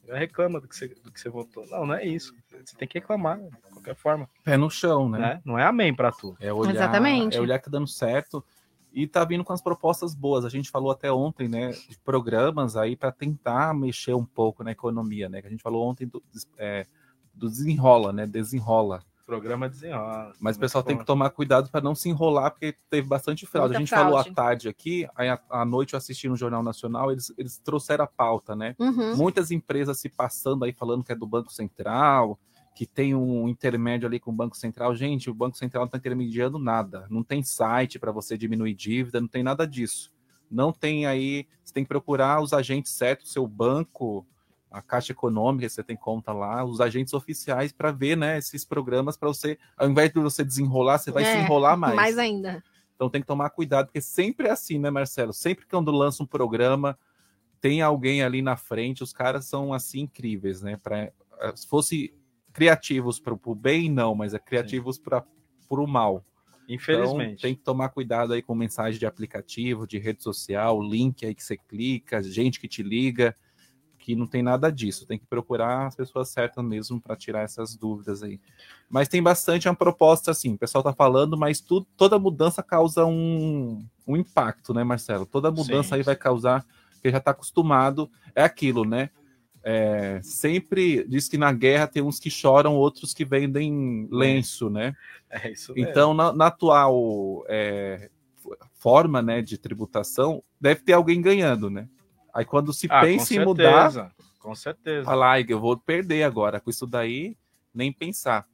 Já 0.07 0.17
reclama 0.17 0.61
do 0.61 0.67
que, 0.67 0.77
você, 0.77 0.89
do 0.89 1.13
que 1.13 1.21
você 1.21 1.29
votou. 1.29 1.65
Não, 1.69 1.87
não 1.87 1.95
é 1.95 2.05
isso. 2.05 2.35
Você 2.51 2.77
tem 2.77 2.89
que 2.89 2.99
reclamar, 2.99 3.39
de 3.39 3.57
qualquer 3.71 3.95
forma. 3.95 4.29
Pé 4.43 4.57
no 4.57 4.69
chão, 4.69 5.09
né? 5.09 5.19
né? 5.19 5.43
Não 5.45 5.57
é 5.57 5.65
amém 5.65 5.95
pra 5.95 6.11
tu. 6.11 6.37
É 6.41 6.53
olhar, 6.53 6.75
Exatamente. 6.75 7.37
É 7.37 7.41
olhar 7.41 7.59
que 7.59 7.67
tá 7.67 7.71
dando 7.71 7.87
certo 7.87 8.45
e 8.93 9.07
tá 9.07 9.25
vindo 9.25 9.45
com 9.45 9.53
as 9.53 9.63
propostas 9.63 10.15
boas. 10.15 10.45
A 10.45 10.49
gente 10.49 10.71
falou 10.71 10.91
até 10.91 11.13
ontem, 11.13 11.49
né, 11.49 11.71
de 11.71 11.97
programas 12.05 12.77
aí 12.77 12.97
para 12.97 13.13
tentar 13.13 13.73
mexer 13.73 14.15
um 14.15 14.25
pouco 14.25 14.65
na 14.65 14.73
economia, 14.73 15.29
né? 15.29 15.41
Que 15.41 15.47
a 15.47 15.51
gente 15.51 15.63
falou 15.63 15.89
ontem 15.89 16.07
do, 16.07 16.23
é, 16.59 16.87
do 17.33 17.49
desenrola, 17.49 18.13
né? 18.13 18.27
Desenrola. 18.27 19.03
Programa 19.31 19.69
desenrola. 19.69 20.33
Mas 20.41 20.57
o 20.57 20.61
pessoal 20.61 20.83
tem 20.83 20.99
que 20.99 21.05
tomar 21.05 21.31
cuidado 21.31 21.71
para 21.71 21.81
não 21.81 21.95
se 21.95 22.09
enrolar, 22.09 22.51
porque 22.51 22.75
teve 22.91 23.07
bastante 23.07 23.47
fraude. 23.47 23.75
Muita 23.75 23.79
a 23.79 23.81
gente 23.81 23.91
falou 23.91 24.19
à 24.19 24.23
fraude. 24.23 24.35
tarde 24.35 24.69
aqui, 24.69 25.07
aí 25.15 25.29
à, 25.29 25.41
à 25.49 25.65
noite 25.65 25.95
eu 25.95 25.99
assisti 25.99 26.29
no 26.29 26.37
Jornal 26.37 26.65
Nacional, 26.65 27.13
eles, 27.13 27.33
eles 27.39 27.57
trouxeram 27.59 28.05
a 28.05 28.09
pauta, 28.09 28.57
né? 28.57 28.75
Uhum. 28.77 29.17
Muitas 29.17 29.53
empresas 29.53 30.01
se 30.01 30.09
passando 30.09 30.65
aí 30.65 30.73
falando 30.73 31.05
que 31.05 31.13
é 31.13 31.15
do 31.15 31.29
Banco 31.29 31.53
Central, 31.53 32.41
que 32.75 32.87
tem 32.87 33.15
um 33.15 33.49
intermédio 33.49 34.09
ali 34.09 34.19
com 34.19 34.33
o 34.33 34.35
Banco 34.35 34.57
Central. 34.57 34.97
Gente, 34.97 35.31
o 35.31 35.35
Banco 35.35 35.57
Central 35.57 35.83
não 35.83 35.87
está 35.87 35.99
intermediando 35.99 36.59
nada. 36.59 37.07
Não 37.09 37.23
tem 37.23 37.41
site 37.41 38.01
para 38.01 38.11
você 38.11 38.37
diminuir 38.37 38.75
dívida, 38.75 39.21
não 39.21 39.29
tem 39.29 39.45
nada 39.45 39.65
disso. 39.65 40.13
Não 40.51 40.73
tem 40.73 41.07
aí. 41.07 41.47
Você 41.63 41.73
tem 41.73 41.85
que 41.85 41.89
procurar 41.89 42.43
os 42.43 42.53
agentes 42.53 42.91
certos, 42.93 43.33
seu 43.33 43.47
banco, 43.47 44.27
a 44.71 44.81
Caixa 44.81 45.13
Econômica, 45.13 45.69
você 45.69 45.83
tem 45.83 45.97
conta 45.97 46.33
lá, 46.33 46.65
os 46.65 46.81
agentes 46.81 47.13
oficiais 47.13 47.73
para 47.73 47.91
ver 47.91 48.17
né, 48.17 48.39
esses 48.39 48.65
programas 48.65 49.17
para 49.17 49.29
você, 49.29 49.59
ao 49.77 49.91
invés 49.91 50.13
de 50.13 50.21
você 50.21 50.45
desenrolar, 50.45 50.99
você 50.99 51.11
vai 51.11 51.25
se 51.25 51.31
É, 51.31 51.43
enrolar 51.43 51.77
mais. 51.77 51.97
Mais 51.97 52.19
ainda. 52.19 52.63
Então 52.95 53.11
tem 53.11 53.21
que 53.21 53.27
tomar 53.27 53.51
cuidado, 53.51 53.87
porque 53.87 54.01
sempre 54.01 54.47
é 54.47 54.51
assim, 54.51 54.79
né, 54.79 54.91
Marcelo? 54.91 55.33
Sempre 55.33 55.67
quando 55.67 55.91
lança 55.91 56.23
um 56.23 56.27
programa, 56.27 56.99
tem 57.61 57.83
alguém 57.83 58.23
ali 58.23 58.43
na 58.43 58.57
frente, 58.57 59.03
os 59.03 59.13
caras 59.13 59.47
são 59.47 59.73
assim 59.73 60.01
incríveis, 60.01 60.63
né? 60.63 60.77
Pra, 60.77 61.11
se 61.55 61.67
fosse 61.67 62.15
criativos 62.53 63.19
para 63.19 63.35
o 63.35 63.55
bem, 63.55 63.91
não, 63.91 64.15
mas 64.15 64.35
é 64.35 64.39
criativos 64.39 64.99
para 64.99 65.25
o 65.69 65.87
mal. 65.87 66.25
Infelizmente. 66.69 67.33
Então, 67.33 67.43
tem 67.43 67.55
que 67.55 67.63
tomar 67.63 67.89
cuidado 67.89 68.33
aí 68.33 68.43
com 68.43 68.55
mensagem 68.55 68.99
de 68.99 69.07
aplicativo, 69.07 69.87
de 69.87 69.99
rede 69.99 70.23
social, 70.23 70.81
link 70.81 71.27
aí 71.27 71.35
que 71.35 71.43
você 71.43 71.57
clica, 71.57 72.23
gente 72.23 72.61
que 72.61 72.69
te 72.69 72.83
liga. 72.83 73.37
Que 74.01 74.17
não 74.17 74.27
tem 74.27 74.43
nada 74.43 74.73
disso. 74.73 75.07
Tem 75.07 75.19
que 75.19 75.27
procurar 75.27 75.87
as 75.87 75.95
pessoas 75.95 76.31
certas 76.31 76.65
mesmo 76.65 77.01
para 77.01 77.15
tirar 77.15 77.43
essas 77.43 77.77
dúvidas 77.77 78.23
aí. 78.23 78.41
Mas 78.89 79.07
tem 79.07 79.23
bastante 79.23 79.69
uma 79.69 79.75
proposta 79.75 80.31
assim, 80.31 80.55
o 80.55 80.59
pessoal 80.59 80.83
tá 80.83 80.93
falando, 80.93 81.37
mas 81.37 81.61
tudo, 81.61 81.87
toda 81.97 82.19
mudança 82.19 82.63
causa 82.63 83.05
um, 83.05 83.85
um 84.07 84.17
impacto, 84.17 84.73
né, 84.73 84.83
Marcelo? 84.83 85.27
Toda 85.27 85.51
mudança 85.51 85.91
Sim, 85.91 85.95
aí 85.97 86.03
vai 86.03 86.17
causar, 86.17 86.67
porque 86.95 87.11
já 87.11 87.19
está 87.19 87.31
acostumado, 87.31 88.11
é 88.35 88.43
aquilo, 88.43 88.85
né? 88.85 89.11
É, 89.63 90.21
sempre 90.23 91.07
diz 91.07 91.29
que 91.29 91.37
na 91.37 91.53
guerra 91.53 91.87
tem 91.87 92.03
uns 92.03 92.19
que 92.19 92.31
choram, 92.31 92.75
outros 92.75 93.13
que 93.13 93.27
vendem 93.27 94.09
lenço, 94.11 94.71
né? 94.71 94.97
É 95.29 95.51
isso 95.51 95.75
mesmo. 95.75 95.91
Então, 95.91 96.15
na, 96.15 96.33
na 96.33 96.47
atual 96.47 97.45
é, 97.47 98.09
forma 98.73 99.21
né, 99.21 99.43
de 99.43 99.59
tributação, 99.59 100.43
deve 100.59 100.81
ter 100.81 100.95
alguém 100.95 101.21
ganhando, 101.21 101.69
né? 101.69 101.87
Aí 102.35 102.45
quando 102.45 102.73
se 102.73 102.87
Ah, 102.91 103.01
pensa 103.01 103.35
em 103.35 103.45
mudar, 103.45 103.91
certeza, 103.91 104.15
Com 104.39 104.55
certeza. 104.55 105.05
fala, 105.05 105.33
"Ai, 105.33 105.45
eu 105.49 105.61
vou 105.61 105.77
perder 105.77 106.23
agora, 106.23 106.61
com 106.61 106.71
isso 106.71 106.87
daí, 106.87 107.37
nem 107.75 107.93
pensar. 107.93 108.47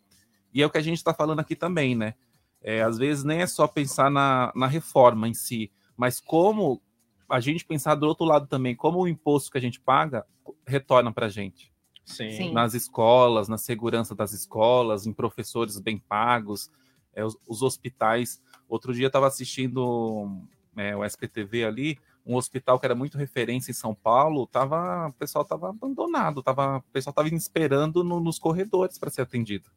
E 0.53 0.63
é 0.63 0.67
o 0.67 0.71
que 0.71 0.79
a 0.79 0.83
gente 0.83 0.97
está 0.99 1.13
falando 1.15 1.41
aqui 1.41 1.55
também, 1.55 1.95
né? 1.95 2.15
É, 2.63 2.83
às 2.83 2.99
vezes 2.99 3.23
nem 3.23 3.41
é 3.41 3.47
só 3.47 3.67
pensar 3.69 4.11
na, 4.11 4.53
na 4.55 4.67
reforma 4.67 5.29
em 5.29 5.35
si, 5.35 5.71
mas 5.97 6.19
como 6.21 6.83
a 7.29 7.39
gente 7.41 7.65
pensar 7.65 7.95
do 7.95 8.07
outro 8.07 8.25
lado 8.25 8.47
também, 8.47 8.75
como 8.75 8.99
o 9.01 9.09
imposto 9.09 9.51
que 9.51 9.59
a 9.59 9.61
gente 9.61 9.81
paga 9.81 10.25
retorna 10.67 11.13
para 11.13 11.27
a 11.27 11.29
gente. 11.29 11.73
Sim. 12.05 12.31
Sim. 12.31 12.53
Nas 12.53 12.73
escolas, 12.75 13.49
na 13.49 13.59
segurança 13.59 14.15
das 14.15 14.33
escolas, 14.33 15.07
em 15.07 15.13
professores 15.13 15.79
bem 15.81 15.99
pagos, 15.99 16.71
é, 17.13 17.25
os, 17.25 17.37
os 17.49 17.63
hospitais. 17.63 18.41
Outro 18.69 18.95
dia 18.95 19.05
eu 19.05 19.09
estava 19.09 19.27
assistindo 19.27 20.41
é, 20.77 20.97
o 20.97 21.05
SPTV 21.05 21.65
ali, 21.65 21.99
um 22.27 22.35
hospital 22.35 22.79
que 22.81 22.85
era 22.87 22.95
muito 22.95 23.17
referência 23.17 23.71
em 23.71 23.75
São 23.75 23.95
Paulo, 23.95 24.47
tava, 24.47 25.09
o 25.09 25.13
pessoal 25.13 25.43
estava 25.43 25.71
abandonado, 25.71 26.43
tava, 26.43 26.79
o 26.79 26.93
pessoal 26.93 27.13
estava 27.13 27.29
esperando 27.29 28.03
no- 28.03 28.19
nos 28.21 28.39
corredores 28.39 28.99
para 28.99 29.11
ser 29.11 29.23
atendido. 29.23 29.71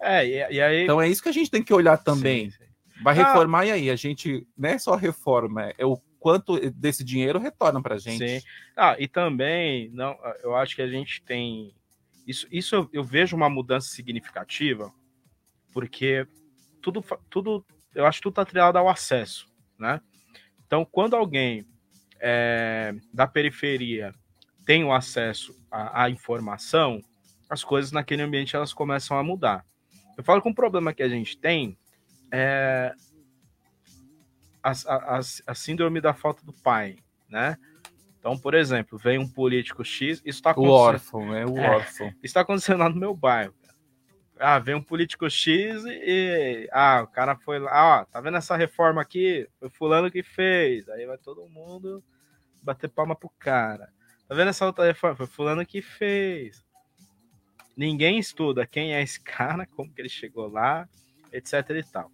É, 0.00 0.26
e, 0.26 0.54
e 0.56 0.60
aí. 0.60 0.82
Então 0.84 1.00
é 1.00 1.08
isso 1.08 1.22
que 1.22 1.28
a 1.28 1.32
gente 1.32 1.50
tem 1.50 1.62
que 1.62 1.72
olhar 1.72 1.96
também. 1.98 2.50
Sim, 2.50 2.56
sim. 2.58 2.70
Vai 3.02 3.18
Ah. 3.18 3.24
reformar 3.26 3.66
e 3.66 3.70
aí 3.70 3.90
a 3.90 3.96
gente 3.96 4.46
não 4.58 4.68
é 4.68 4.78
só 4.78 4.94
reforma, 4.96 5.72
é 5.78 5.86
o 5.86 5.96
quanto 6.18 6.58
desse 6.72 7.02
dinheiro 7.04 7.38
retorna 7.38 7.80
para 7.80 7.94
a 7.94 7.98
gente. 7.98 8.40
Sim. 8.40 8.46
Ah, 8.76 8.96
e 8.98 9.06
também, 9.08 9.88
não, 9.92 10.18
eu 10.42 10.54
acho 10.56 10.74
que 10.76 10.82
a 10.82 10.88
gente 10.88 11.22
tem. 11.22 11.74
Isso, 12.26 12.46
isso 12.50 12.74
eu, 12.74 12.88
eu 12.92 13.02
vejo 13.04 13.34
uma 13.36 13.48
mudança 13.48 13.88
significativa, 13.88 14.92
porque 15.72 16.26
tudo, 16.82 17.02
tudo 17.30 17.64
eu 17.94 18.06
acho 18.06 18.18
que 18.18 18.22
tudo 18.24 18.32
está 18.32 18.42
atrelado 18.42 18.76
ao 18.78 18.88
acesso, 18.88 19.48
né? 19.78 20.00
Então, 20.70 20.84
quando 20.84 21.16
alguém 21.16 21.66
é, 22.20 22.94
da 23.12 23.26
periferia 23.26 24.14
tem 24.64 24.84
o 24.84 24.92
acesso 24.92 25.52
à, 25.68 26.04
à 26.04 26.10
informação, 26.10 27.02
as 27.48 27.64
coisas 27.64 27.90
naquele 27.90 28.22
ambiente 28.22 28.54
elas 28.54 28.72
começam 28.72 29.18
a 29.18 29.22
mudar. 29.24 29.66
Eu 30.16 30.22
falo 30.22 30.40
que 30.40 30.48
um 30.48 30.54
problema 30.54 30.94
que 30.94 31.02
a 31.02 31.08
gente 31.08 31.36
tem 31.36 31.76
é 32.30 32.94
a, 34.62 34.70
a, 34.70 35.20
a, 35.48 35.54
síndrome 35.56 36.00
da 36.00 36.14
falta 36.14 36.44
do 36.46 36.52
pai, 36.52 36.98
né? 37.28 37.58
Então, 38.20 38.38
por 38.38 38.54
exemplo, 38.54 38.96
vem 38.96 39.18
um 39.18 39.26
político 39.26 39.84
X, 39.84 40.18
isso 40.24 40.38
está 40.38 40.50
O 40.50 40.52
acontecendo. 40.52 40.72
órfão, 40.72 41.34
é 41.34 41.44
o 41.44 41.58
É. 41.58 41.68
órfão. 41.68 42.06
Isso 42.10 42.18
está 42.22 42.42
acontecendo 42.42 42.78
lá 42.78 42.88
no 42.88 42.94
meu 42.94 43.12
bairro. 43.12 43.54
Ah, 44.42 44.58
vem 44.58 44.74
um 44.74 44.82
político 44.82 45.28
X 45.28 45.84
e, 45.84 46.66
ah, 46.72 47.02
o 47.02 47.06
cara 47.06 47.36
foi 47.36 47.58
lá, 47.58 48.00
ó, 48.00 48.04
tá 48.06 48.22
vendo 48.22 48.38
essa 48.38 48.56
reforma 48.56 49.02
aqui? 49.02 49.46
Foi 49.58 49.68
fulano 49.68 50.10
que 50.10 50.22
fez. 50.22 50.88
Aí 50.88 51.04
vai 51.04 51.18
todo 51.18 51.46
mundo 51.46 52.02
bater 52.62 52.88
palma 52.88 53.14
pro 53.14 53.30
cara. 53.38 53.92
Tá 54.26 54.34
vendo 54.34 54.48
essa 54.48 54.64
outra 54.64 54.86
reforma? 54.86 55.16
Foi 55.16 55.26
fulano 55.26 55.66
que 55.66 55.82
fez. 55.82 56.64
Ninguém 57.76 58.18
estuda 58.18 58.66
quem 58.66 58.94
é 58.94 59.02
esse 59.02 59.20
cara, 59.20 59.66
como 59.66 59.92
que 59.92 60.00
ele 60.00 60.08
chegou 60.08 60.48
lá, 60.48 60.88
etc 61.32 61.68
e 61.70 61.82
tal. 61.82 62.10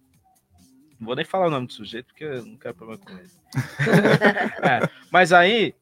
Não 0.99 1.07
vou 1.07 1.15
nem 1.15 1.23
falar 1.23 1.47
o 1.47 1.51
nome 1.51 1.67
do 1.67 1.73
sujeito, 1.73 2.07
porque 2.07 2.25
eu 2.25 2.45
não 2.45 2.57
quero 2.57 2.75
problema 2.75 3.01
com 3.03 3.11
ele. 3.17 3.29
É, 4.67 4.89
mas 5.09 5.31
aí, 5.31 5.73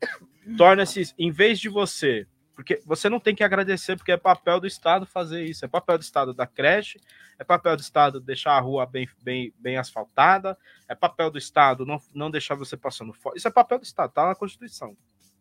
torna-se, 0.58 1.14
em 1.18 1.32
vez 1.32 1.60
de 1.60 1.70
você 1.70 2.28
porque 2.56 2.82
você 2.86 3.10
não 3.10 3.20
tem 3.20 3.36
que 3.36 3.44
agradecer, 3.44 3.98
porque 3.98 4.14
é 4.14 4.18
papel 4.18 4.60
do 4.60 4.66
Estado 4.68 5.06
fazer 5.06 5.44
isso. 5.44 5.66
É 5.66 5.68
papel 5.68 5.98
do 5.98 6.02
Estado 6.02 6.34
dar 6.34 6.48
creche, 6.48 7.00
é 7.38 7.44
papel 7.44 7.76
do 7.76 7.82
Estado 7.82 8.20
deixar 8.20 8.54
a 8.54 8.60
rua 8.60 8.86
bem, 8.86 9.08
bem, 9.22 9.54
bem 9.60 9.78
asfaltada, 9.78 10.58
é 10.88 10.96
papel 10.96 11.30
do 11.30 11.38
Estado 11.38 11.86
não, 11.86 12.02
não 12.14 12.32
deixar 12.32 12.56
você 12.56 12.78
passando 12.78 13.14
fome. 13.14 13.38
Isso 13.38 13.48
é 13.48 13.52
papel 13.52 13.78
do 13.78 13.84
Estado, 13.84 14.12
tá 14.12 14.28
na 14.28 14.36
Constituição. 14.36 14.96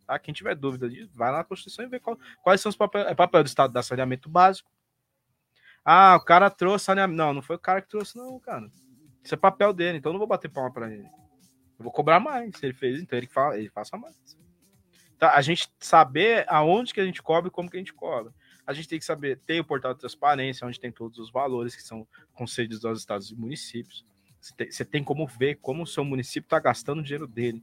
Tá? 0.07 0.19
Quem 0.19 0.35
tiver 0.35 0.55
dúvida 0.55 0.89
disso, 0.89 1.11
vai 1.15 1.31
lá 1.31 1.39
na 1.39 1.45
Constituição 1.45 1.85
e 1.85 1.89
vê 1.89 2.01
qual- 2.01 2.19
quais 2.43 2.61
são 2.61 2.69
os 2.69 2.77
papéis. 2.77 3.07
É 3.07 3.15
papel 3.15 3.43
do 3.43 3.47
Estado 3.47 3.73
dar 3.73 3.83
saneamento 3.83 4.29
básico. 4.29 4.71
Ah, 5.85 6.17
o 6.17 6.25
cara 6.25 6.51
trouxe 6.51 6.87
saneamento. 6.87 7.17
Não, 7.17 7.33
não 7.35 7.43
foi 7.43 7.57
o 7.57 7.59
cara 7.61 7.81
que 7.81 7.89
trouxe, 7.89 8.17
não, 8.17 8.41
cara. 8.41 8.71
Isso 9.23 9.35
é 9.35 9.39
papel 9.39 9.73
dele, 9.73 9.99
então 9.99 10.11
eu 10.11 10.15
não 10.15 10.19
vou 10.19 10.27
bater 10.29 10.51
palma 10.51 10.73
pra 10.73 10.91
ele. 10.93 11.05
Eu 11.79 11.83
vou 11.85 11.93
cobrar 11.93 12.21
mais. 12.21 12.57
Se 12.59 12.67
ele 12.67 12.75
fez, 12.75 13.01
então 13.01 13.17
ele, 13.19 13.27
fala, 13.27 13.59
ele 13.59 13.69
faça 13.71 13.97
mais. 13.97 14.15
Tá? 15.25 15.35
A 15.35 15.41
gente 15.41 15.71
saber 15.79 16.45
aonde 16.49 16.93
que 16.93 17.01
a 17.01 17.05
gente 17.05 17.23
cobra 17.23 17.49
e 17.49 17.51
como 17.51 17.71
que 17.71 17.79
a 17.79 17.81
gente 17.81 17.95
cobra. 17.95 18.31
A 18.67 18.75
gente 18.75 18.89
tem 18.89 18.99
que 18.99 19.05
saber, 19.07 19.39
tem 19.39 19.59
o 19.59 19.65
portal 19.65 19.95
de 19.95 20.01
transparência, 20.01 20.67
onde 20.67 20.79
tem 20.79 20.93
todos 20.93 21.19
os 21.19 21.31
valores 21.31 21.75
que 21.75 21.83
são 21.83 22.07
concedidos 22.35 22.85
aos 22.85 22.99
estados 22.99 23.31
e 23.31 23.35
municípios. 23.35 24.05
Você 24.39 24.55
tem, 24.55 24.87
tem 24.87 25.05
como 25.05 25.27
ver 25.27 25.55
como 25.63 25.83
o 25.83 25.87
seu 25.87 26.05
município 26.05 26.47
está 26.47 26.59
gastando 26.59 26.99
o 26.99 27.03
dinheiro 27.03 27.27
dele. 27.27 27.63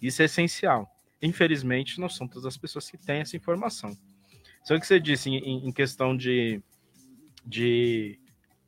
Isso 0.00 0.22
é 0.22 0.26
essencial. 0.26 0.88
Infelizmente, 1.20 2.00
não 2.00 2.08
são 2.08 2.28
todas 2.28 2.46
as 2.46 2.56
pessoas 2.56 2.88
que 2.88 2.96
têm 2.96 3.20
essa 3.20 3.36
informação. 3.36 3.98
Só 4.62 4.78
que 4.78 4.86
você 4.86 5.00
disse 5.00 5.28
em, 5.28 5.66
em 5.66 5.72
questão 5.72 6.16
de, 6.16 6.62
de 7.44 8.16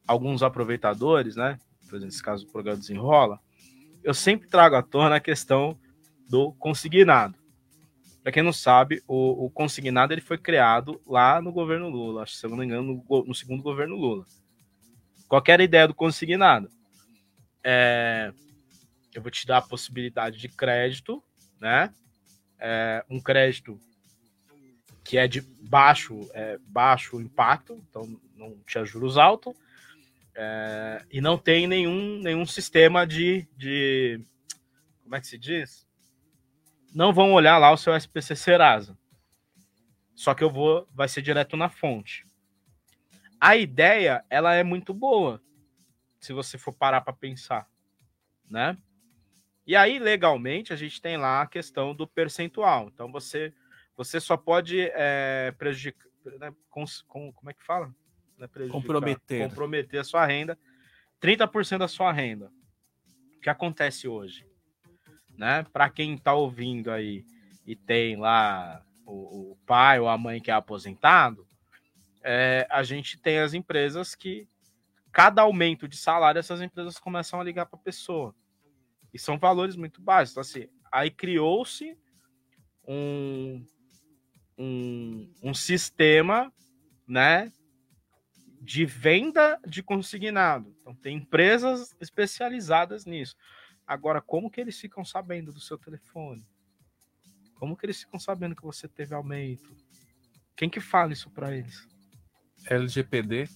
alguns 0.08 0.42
aproveitadores, 0.42 1.36
né? 1.36 1.56
Por 1.82 1.90
exemplo, 1.90 2.06
nesse 2.06 2.22
caso 2.22 2.44
do 2.44 2.50
programa 2.50 2.80
Desenrola, 2.80 3.38
eu 4.02 4.12
sempre 4.12 4.48
trago 4.48 4.74
à 4.74 4.82
tona 4.82 5.16
a 5.16 5.20
questão 5.20 5.78
do 6.28 6.52
consignado. 6.54 7.39
Para 8.30 8.34
quem 8.34 8.42
não 8.44 8.52
sabe, 8.52 9.02
o, 9.08 9.46
o 9.46 9.50
consignado 9.50 10.14
ele 10.14 10.20
foi 10.20 10.38
criado 10.38 11.02
lá 11.04 11.42
no 11.42 11.50
governo 11.50 11.88
Lula, 11.88 12.24
se 12.28 12.46
eu 12.46 12.50
não 12.50 12.58
me 12.58 12.64
engano, 12.64 13.04
no, 13.10 13.24
no 13.24 13.34
segundo 13.34 13.60
governo 13.60 13.96
Lula. 13.96 14.24
Qual 15.26 15.42
que 15.42 15.50
era 15.50 15.60
a 15.60 15.64
ideia 15.64 15.88
do 15.88 15.94
consignado? 15.94 16.70
É, 17.64 18.32
eu 19.12 19.20
vou 19.20 19.32
te 19.32 19.44
dar 19.44 19.56
a 19.56 19.62
possibilidade 19.62 20.38
de 20.38 20.48
crédito, 20.48 21.20
né? 21.60 21.92
É, 22.56 23.04
um 23.10 23.20
crédito 23.20 23.80
que 25.02 25.18
é 25.18 25.26
de 25.26 25.40
baixo, 25.40 26.30
é, 26.32 26.56
baixo 26.68 27.20
impacto, 27.20 27.84
então 27.90 28.16
não 28.36 28.56
tinha 28.64 28.84
juros 28.84 29.18
altos, 29.18 29.56
é, 30.36 31.04
e 31.10 31.20
não 31.20 31.36
tem 31.36 31.66
nenhum, 31.66 32.20
nenhum 32.22 32.46
sistema 32.46 33.04
de, 33.04 33.48
de. 33.56 34.20
Como 35.02 35.16
é 35.16 35.20
que 35.20 35.26
se 35.26 35.36
diz? 35.36 35.89
Não 36.94 37.12
vão 37.12 37.32
olhar 37.32 37.58
lá 37.58 37.70
o 37.70 37.76
seu 37.76 37.94
SPC 37.94 38.34
Serasa. 38.36 38.96
Só 40.14 40.34
que 40.34 40.42
eu 40.44 40.50
vou. 40.50 40.88
Vai 40.92 41.08
ser 41.08 41.22
direto 41.22 41.56
na 41.56 41.68
fonte. 41.68 42.26
A 43.40 43.56
ideia, 43.56 44.24
ela 44.28 44.54
é 44.54 44.62
muito 44.62 44.92
boa. 44.92 45.40
Se 46.20 46.32
você 46.32 46.58
for 46.58 46.74
parar 46.74 47.00
para 47.00 47.12
pensar. 47.12 47.66
Né? 48.48 48.76
E 49.66 49.76
aí, 49.76 49.98
legalmente, 49.98 50.72
a 50.72 50.76
gente 50.76 51.00
tem 51.00 51.16
lá 51.16 51.42
a 51.42 51.46
questão 51.46 51.94
do 51.94 52.06
percentual. 52.06 52.88
Então, 52.92 53.10
você, 53.10 53.54
você 53.96 54.20
só 54.20 54.36
pode 54.36 54.90
é, 54.92 55.54
prejudicar. 55.56 56.10
Né, 56.38 56.52
cons- 56.68 57.02
com- 57.08 57.32
como 57.32 57.50
é 57.50 57.54
que 57.54 57.62
fala? 57.62 57.94
É 58.38 58.46
prejudicar, 58.46 58.80
Comprometer. 58.82 59.48
Comprometer 59.48 60.00
a 60.00 60.04
sua 60.04 60.26
renda. 60.26 60.58
30% 61.20 61.78
da 61.78 61.88
sua 61.88 62.12
renda. 62.12 62.50
O 63.36 63.40
que 63.40 63.48
acontece 63.48 64.06
hoje? 64.08 64.46
Né? 65.40 65.64
Para 65.72 65.88
quem 65.88 66.16
está 66.16 66.34
ouvindo 66.34 66.90
aí 66.90 67.24
e 67.66 67.74
tem 67.74 68.14
lá 68.14 68.84
o, 69.06 69.52
o 69.52 69.58
pai 69.64 69.98
ou 69.98 70.06
a 70.06 70.18
mãe 70.18 70.38
que 70.38 70.50
é 70.50 70.54
aposentado, 70.54 71.46
é, 72.22 72.66
a 72.68 72.82
gente 72.82 73.16
tem 73.16 73.38
as 73.38 73.54
empresas 73.54 74.14
que 74.14 74.46
cada 75.10 75.40
aumento 75.40 75.88
de 75.88 75.96
salário 75.96 76.38
essas 76.38 76.60
empresas 76.60 76.98
começam 76.98 77.40
a 77.40 77.42
ligar 77.44 77.64
para 77.64 77.80
a 77.80 77.82
pessoa. 77.82 78.34
E 79.14 79.18
são 79.18 79.38
valores 79.38 79.76
muito 79.76 80.02
baixos. 80.02 80.32
Então, 80.32 80.42
assim, 80.42 80.68
aí 80.92 81.10
criou-se 81.10 81.96
um, 82.86 83.64
um, 84.58 85.32
um 85.42 85.54
sistema, 85.54 86.52
né, 87.08 87.50
de 88.60 88.84
venda 88.84 89.58
de 89.66 89.82
consignado. 89.82 90.76
Então, 90.82 90.94
tem 90.94 91.16
empresas 91.16 91.96
especializadas 91.98 93.06
nisso. 93.06 93.34
Agora, 93.90 94.20
como 94.20 94.48
que 94.48 94.60
eles 94.60 94.78
ficam 94.78 95.04
sabendo 95.04 95.52
do 95.52 95.58
seu 95.58 95.76
telefone? 95.76 96.46
Como 97.56 97.76
que 97.76 97.84
eles 97.84 97.98
ficam 98.00 98.20
sabendo 98.20 98.54
que 98.54 98.62
você 98.62 98.86
teve 98.86 99.12
aumento? 99.16 99.74
Quem 100.56 100.70
que 100.70 100.78
fala 100.78 101.12
isso 101.12 101.28
para 101.28 101.56
eles? 101.56 101.88
LGPD, 102.66 103.48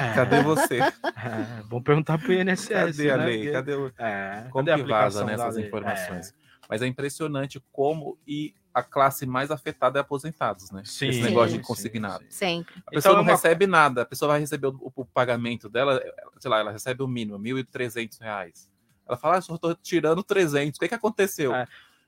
É. 0.00 0.14
cadê 0.14 0.42
você? 0.42 0.78
É, 1.22 1.62
vamos 1.68 1.84
perguntar 1.84 2.16
pro 2.18 2.32
INSS. 2.32 2.68
Cadê 2.68 3.10
a 3.10 3.16
né? 3.18 3.24
lei? 3.26 3.36
Porque- 3.38 3.52
Cadê 3.52 3.74
o... 3.74 3.92
É, 3.98 4.48
Como 4.50 4.64
cadê 4.66 4.72
a 4.80 4.84
que 4.84 4.90
vaza 4.90 5.24
nessas 5.24 5.56
lei? 5.56 5.66
informações? 5.66 6.30
É. 6.30 6.34
Mas 6.70 6.80
é 6.80 6.86
impressionante 6.86 7.62
como 7.70 8.18
e 8.26 8.54
a 8.72 8.82
classe 8.82 9.26
mais 9.26 9.50
afetada 9.50 9.98
é 9.98 10.00
aposentados, 10.00 10.70
né? 10.70 10.82
Sim, 10.86 11.08
Esse 11.08 11.20
negócio 11.22 11.50
sim, 11.52 11.58
de 11.60 11.66
consignado. 11.66 12.24
Sempre. 12.30 12.74
A 12.86 12.90
pessoa 12.92 13.12
Então, 13.12 13.12
não 13.12 13.18
é 13.20 13.22
uma- 13.24 13.32
recebe 13.32 13.66
nada, 13.66 14.02
a 14.02 14.06
pessoa 14.06 14.30
vai 14.30 14.40
receber 14.40 14.68
o, 14.68 14.92
o 14.96 15.04
pagamento 15.04 15.68
dela, 15.68 16.02
sei 16.40 16.50
lá, 16.50 16.58
ela 16.60 16.72
recebe 16.72 17.02
o 17.02 17.06
mínimo, 17.08 17.38
1.300 17.38 18.18
reais. 18.20 18.71
Ela 19.06 19.16
fala, 19.16 19.34
ah, 19.34 19.38
eu 19.38 19.42
só 19.42 19.56
tô 19.58 19.74
tirando 19.74 20.22
300, 20.22 20.76
o 20.76 20.80
que 20.80 20.88
que 20.88 20.94
aconteceu? 20.94 21.54
É. 21.54 21.66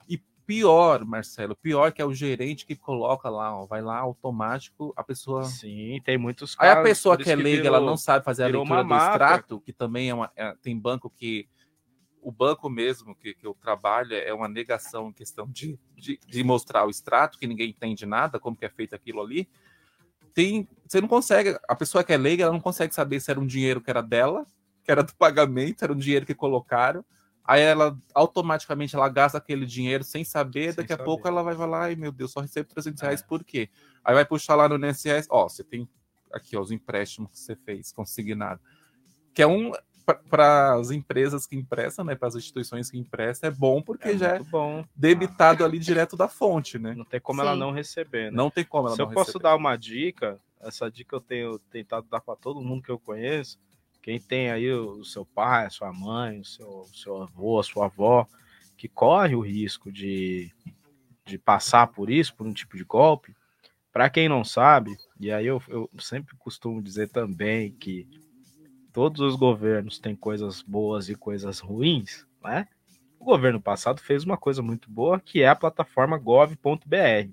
E 0.09 0.19
pior, 0.47 1.05
Marcelo, 1.05 1.57
pior 1.57 1.91
que 1.93 2.01
é 2.01 2.05
o 2.05 2.15
gerente 2.15 2.65
que 2.66 2.77
coloca 2.77 3.29
lá, 3.29 3.57
ó, 3.59 3.66
vai 3.66 3.83
lá 3.83 3.99
automático, 3.99 4.93
a 4.97 5.03
pessoa... 5.03 5.45
Sim, 5.45 6.01
tem 6.05 6.16
muitos 6.19 6.55
Aí 6.59 6.69
a 6.69 6.75
casos, 6.75 6.89
pessoa 6.89 7.16
que 7.16 7.31
é 7.31 7.35
leiga, 7.37 7.66
ela 7.69 7.79
virou- 7.79 7.91
não 7.91 7.97
sabe 7.97 8.25
fazer 8.25 8.45
a 8.45 8.47
leitura 8.49 8.85
do 8.85 8.95
extrato, 8.95 9.61
que 9.61 9.73
também 9.73 10.11
é 10.11 10.15
uma. 10.15 10.31
é- 10.37 10.55
tem 10.62 10.79
banco 10.79 11.11
que. 11.11 11.49
O 12.23 12.33
banco 12.33 12.71
mesmo 12.71 13.15
que, 13.15 13.35
que 13.35 13.47
eu 13.47 13.53
trabalho 13.53 14.15
é 14.15 14.33
uma 14.33 14.49
negação 14.49 15.09
em 15.11 15.12
questão 15.12 15.47
de, 15.47 15.79
de, 15.95 16.19
de 16.27 16.43
mostrar 16.43 16.87
o 16.87 16.91
extrato, 16.91 17.39
que 17.39 17.47
ninguém 17.47 17.69
entende 17.69 18.07
nada, 18.07 18.39
como 18.41 18.57
que 18.57 18.65
é 18.65 18.69
feito 18.71 18.95
aquilo 18.95 19.21
ali. 19.21 19.47
Tem, 20.33 20.66
você 20.89 21.03
não 21.03 21.09
consegue, 21.09 21.59
a 21.69 21.77
pessoa 21.77 22.03
que 22.03 22.15
é 22.15 22.16
leiga, 22.16 22.45
ela 22.45 22.53
não 22.53 22.61
consegue 22.61 22.95
saber 22.95 23.21
se 23.21 23.31
era 23.31 23.39
um 23.39 23.47
dinheiro 23.47 23.79
que 23.81 23.91
era 23.91 24.01
dela, 24.03 24.47
que 24.85 24.90
era 24.93 25.02
do 25.02 25.15
pagamento, 25.16 25.82
era 25.82 25.93
um 25.93 25.97
dinheiro 25.97 26.27
que 26.27 26.35
colocaram. 26.35 27.05
Aí 27.47 27.61
ela 27.61 27.97
automaticamente 28.15 28.94
ela 28.97 29.09
gasta 29.09 29.36
aquele 29.39 29.66
dinheiro 29.66 30.02
sem 30.05 30.24
saber, 30.24 30.73
Sem 30.73 30.77
daqui 30.77 30.93
a 30.93 30.97
saber. 30.97 31.05
pouco 31.05 31.28
ela 31.28 31.43
vai 31.43 31.55
falar, 31.55 31.82
ai 31.85 31.97
meu 31.97 32.11
Deus, 32.12 32.32
só 32.32 32.40
recebo 32.40 32.69
300 32.69 33.02
reais, 33.02 33.23
por 33.23 33.44
quê? 33.44 33.69
Aí 34.02 34.15
vai 34.15 34.24
puxar 34.24 34.55
lá 34.55 34.69
no 34.69 34.77
INSS, 34.77 35.27
ó, 35.31 35.48
você 35.48 35.62
tem 35.62 35.89
aqui 36.32 36.56
ó, 36.56 36.61
os 36.62 36.70
empréstimos 36.70 37.31
que 37.32 37.39
você 37.39 37.55
fez, 37.56 37.93
consignado. 37.93 38.61
Que 39.35 39.43
é 39.43 39.47
um 39.47 39.73
para 40.31 40.74
as 40.74 40.90
empresas 40.90 41.47
que 41.47 41.56
emprestam, 41.56 42.05
né, 42.05 42.15
para 42.15 42.28
as 42.28 42.35
instituições 42.35 42.90
que 42.90 42.98
emprestam, 42.98 43.48
é 43.48 43.51
bom 43.51 43.81
porque 43.81 44.09
É 44.09 44.16
já 44.19 44.28
é 44.36 44.39
bom. 44.43 44.85
debitado 44.94 45.65
ali 45.65 45.78
direto 45.78 46.15
da 46.16 46.28
fonte, 46.28 46.78
né? 46.78 46.94
Não 46.94 47.06
tem 47.06 47.19
como 47.20 47.40
ela 47.40 47.55
Sim. 47.55 47.59
não 47.59 47.73
receber, 47.73 48.31
né? 48.31 48.36
Não 48.36 48.51
tem 48.51 48.65
como 48.65 48.89
ela 48.89 48.97
Se 48.97 49.01
eu 49.02 49.06
não 49.06 49.15
posso 49.15 49.28
receber. 49.28 49.43
dar 49.44 49.56
uma 49.56 49.77
dica, 49.77 50.39
essa 50.61 50.90
dica 50.90 51.16
eu 51.16 51.20
tenho 51.20 51.59
tentado 51.59 52.06
dar 52.11 52.20
para 52.20 52.36
todo 52.36 52.61
mundo 52.61 52.82
que 52.82 52.90
eu 52.90 52.98
conheço. 52.98 53.59
Quem 54.05 54.20
tem 54.20 54.51
aí 54.51 54.70
o, 54.70 55.02
seu 55.02 55.24
pai, 55.24 55.64
a 55.64 55.70
sua 55.70 55.90
mãe, 55.90 56.39
o 56.39 56.44
seu, 56.44 56.68
o 56.68 56.94
seu 56.94 57.22
avô, 57.22 57.59
a 57.59 57.62
sua 57.62 57.86
avó, 57.86 58.28
que 58.76 58.86
corre 58.86 59.35
o 59.35 59.40
risco 59.40 59.90
de, 59.90 60.52
de 61.24 61.39
passar 61.39 61.86
por 61.86 62.10
isso, 62.10 62.36
por 62.36 62.47
um 62.47 62.52
tipo 62.52 62.76
de 62.76 62.85
golpe. 62.85 63.35
Para 63.90 64.10
quem 64.10 64.28
não 64.28 64.44
sabe, 64.44 64.94
e 65.18 65.32
aí 65.32 65.47
eu, 65.47 65.62
eu 65.68 65.89
sempre 65.98 66.36
costumo 66.36 66.82
dizer 66.82 67.09
também 67.09 67.72
que 67.72 68.06
todos 68.93 69.22
os 69.22 69.36
governos 69.36 69.98
têm 69.98 70.14
coisas 70.14 70.60
boas 70.60 71.09
e 71.09 71.14
coisas 71.14 71.60
ruins, 71.60 72.26
né? 72.43 72.68
O 73.18 73.24
governo 73.24 73.59
passado 73.59 74.02
fez 74.02 74.22
uma 74.22 74.36
coisa 74.36 74.60
muito 74.60 74.90
boa, 74.90 75.18
que 75.18 75.40
é 75.40 75.48
a 75.48 75.56
plataforma 75.56 76.18
gov.br. 76.18 77.31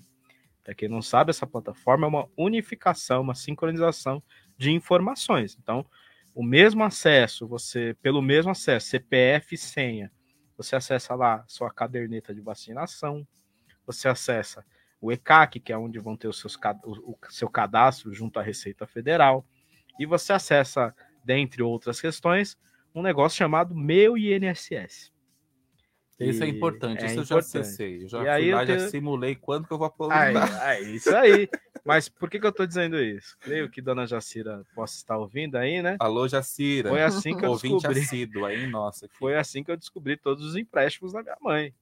Para 0.63 0.73
quem 0.73 0.87
não 0.87 1.01
sabe, 1.01 1.31
essa 1.31 1.45
plataforma 1.45 2.07
é 2.07 2.09
uma 2.09 2.29
unificação, 2.37 3.19
uma 3.19 3.35
sincronização 3.35 4.23
de 4.57 4.71
informações. 4.71 5.57
Então, 5.61 5.85
o 6.33 6.43
mesmo 6.43 6.83
acesso, 6.83 7.47
você, 7.47 7.95
pelo 8.01 8.21
mesmo 8.21 8.51
acesso, 8.51 8.87
CPF 8.87 9.55
e 9.55 9.57
senha, 9.57 10.11
você 10.55 10.75
acessa 10.75 11.15
lá 11.15 11.43
sua 11.47 11.71
caderneta 11.71 12.33
de 12.33 12.41
vacinação, 12.41 13.27
você 13.85 14.07
acessa 14.07 14.65
o 15.01 15.11
ECAC, 15.11 15.59
que 15.59 15.73
é 15.73 15.77
onde 15.77 15.99
vão 15.99 16.15
ter 16.15 16.27
os 16.27 16.39
seus, 16.39 16.55
o, 16.83 17.11
o 17.11 17.17
seu 17.29 17.49
cadastro 17.49 18.13
junto 18.13 18.39
à 18.39 18.43
Receita 18.43 18.85
Federal, 18.85 19.45
e 19.99 20.05
você 20.05 20.33
acessa, 20.33 20.95
dentre 21.23 21.63
outras 21.63 21.99
questões, 21.99 22.57
um 22.93 23.01
negócio 23.01 23.37
chamado 23.37 23.75
Meu 23.75 24.17
INSS. 24.17 25.11
Isso 26.29 26.43
é 26.43 26.47
importante, 26.47 27.03
é 27.03 27.07
isso 27.07 27.19
eu 27.19 27.23
já 27.23 27.35
importante. 27.35 27.57
acessei. 27.61 28.03
Eu 28.03 28.07
já 28.09 28.23
E 28.23 28.27
aí 28.29 28.51
lá, 28.53 28.63
eu 28.63 28.67
já 28.67 28.77
tenho- 28.77 28.89
simulei 28.89 29.35
quanto 29.35 29.67
que 29.67 29.73
eu 29.73 29.77
vou 29.77 29.87
aposentar. 29.87 30.61
aí, 30.67 30.95
isso 30.95 31.15
aí. 31.15 31.49
Mas 31.83 32.07
por 32.07 32.29
que, 32.29 32.39
que 32.39 32.45
eu 32.45 32.51
tô 32.51 32.65
dizendo 32.65 32.99
isso? 33.01 33.35
Creio 33.39 33.69
que 33.69 33.81
Dona 33.81 34.05
Jacira 34.05 34.63
possa 34.75 34.95
estar 34.95 35.17
ouvindo 35.17 35.55
aí, 35.57 35.81
né? 35.81 35.97
Alô, 35.99 36.27
Jacira. 36.27 36.89
Foi 36.89 37.01
assim 37.01 37.35
que 37.35 37.43
eu 37.45 37.49
Ouvinte 37.49 37.75
descobri. 37.75 37.99
assíduo 38.01 38.45
aí, 38.45 38.67
nossa. 38.67 39.05
aqui. 39.07 39.15
Foi 39.17 39.35
assim 39.35 39.63
que 39.63 39.71
eu 39.71 39.77
descobri 39.77 40.15
todos 40.15 40.45
os 40.45 40.55
empréstimos 40.55 41.11
da 41.13 41.23
minha 41.23 41.37
mãe. 41.41 41.73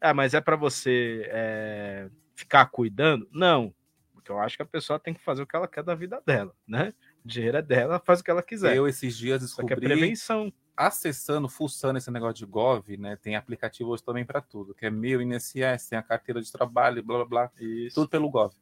Ah, 0.00 0.14
mas 0.14 0.34
é 0.34 0.40
para 0.40 0.56
você 0.56 1.28
é, 1.30 2.08
ficar 2.34 2.66
cuidando? 2.66 3.28
Não. 3.32 3.74
Porque 4.12 4.30
eu 4.32 4.38
acho 4.38 4.56
que 4.56 4.62
a 4.62 4.66
pessoa 4.66 4.98
tem 4.98 5.14
que 5.14 5.22
fazer 5.22 5.42
o 5.42 5.46
que 5.46 5.56
ela 5.56 5.66
quer 5.68 5.82
da 5.82 5.94
vida 5.94 6.20
dela, 6.26 6.52
né? 6.66 6.92
O 7.28 7.30
dinheiro 7.30 7.58
é 7.58 7.62
dela, 7.62 7.82
ela 7.94 8.00
faz 8.00 8.20
o 8.20 8.24
que 8.24 8.30
ela 8.30 8.42
quiser. 8.42 8.74
Eu 8.74 8.88
esses 8.88 9.14
dias 9.14 9.42
Só 9.50 9.62
que 9.62 9.74
é 9.74 9.76
descobri, 9.76 9.86
prevenção. 9.98 10.50
acessando, 10.74 11.46
fuçando 11.46 11.98
esse 11.98 12.10
negócio 12.10 12.36
de 12.36 12.46
Gov, 12.46 12.96
né? 12.96 13.16
Tem 13.16 13.36
aplicativo 13.36 13.90
hoje 13.90 14.02
também 14.02 14.24
para 14.24 14.40
tudo, 14.40 14.74
que 14.74 14.86
é 14.86 14.90
meu 14.90 15.20
INSS, 15.20 15.88
tem 15.90 15.98
a 15.98 16.02
carteira 16.02 16.40
de 16.40 16.50
trabalho, 16.50 17.02
blá 17.02 17.18
blá 17.18 17.26
blá, 17.26 17.50
Isso. 17.60 17.96
tudo 17.96 18.08
pelo 18.08 18.30
Gov. 18.30 18.54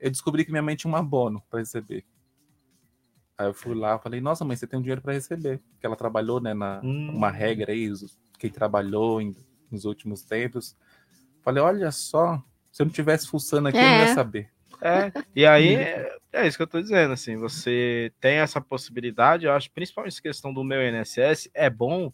Eu 0.00 0.10
descobri 0.10 0.44
que 0.44 0.50
minha 0.50 0.62
mãe 0.64 0.74
tinha 0.74 0.92
um 0.92 0.96
abono 0.96 1.40
para 1.48 1.60
receber. 1.60 2.04
Aí 3.38 3.46
eu 3.46 3.54
fui 3.54 3.72
lá, 3.74 3.96
falei: 4.00 4.20
"Nossa, 4.20 4.44
mãe, 4.44 4.56
você 4.56 4.66
tem 4.66 4.80
um 4.80 4.82
dinheiro 4.82 5.00
para 5.00 5.12
receber?" 5.12 5.60
Porque 5.72 5.86
ela 5.86 5.94
trabalhou, 5.94 6.40
né, 6.40 6.52
na 6.54 6.80
Hum. 6.82 7.12
uma 7.14 7.30
regra 7.30 7.70
aí, 7.70 7.88
quem 8.36 8.50
trabalhou 8.50 9.20
em- 9.20 9.36
nos 9.70 9.84
últimos 9.84 10.22
tempos. 10.24 10.76
Falei: 11.40 11.62
"Olha 11.62 11.92
só, 11.92 12.42
se 12.72 12.82
eu 12.82 12.86
não 12.86 12.92
tivesse 12.92 13.28
fuçando 13.28 13.68
aqui, 13.68 13.78
eu 13.78 13.82
não 13.82 13.88
É. 13.98 14.08
ia 14.08 14.14
saber." 14.14 14.50
É, 14.82 15.12
e 15.34 15.46
aí 15.46 15.76
é, 15.76 16.16
é 16.32 16.46
isso 16.46 16.56
que 16.56 16.62
eu 16.62 16.66
tô 16.66 16.80
dizendo, 16.80 17.12
assim, 17.12 17.36
você 17.36 18.12
tem 18.20 18.38
essa 18.38 18.60
possibilidade, 18.60 19.46
eu 19.46 19.52
acho, 19.52 19.70
principalmente 19.70 20.14
essa 20.14 20.22
questão 20.22 20.52
do 20.52 20.64
meu 20.64 20.80
INSS, 20.82 21.48
é 21.54 21.70
bom 21.70 22.12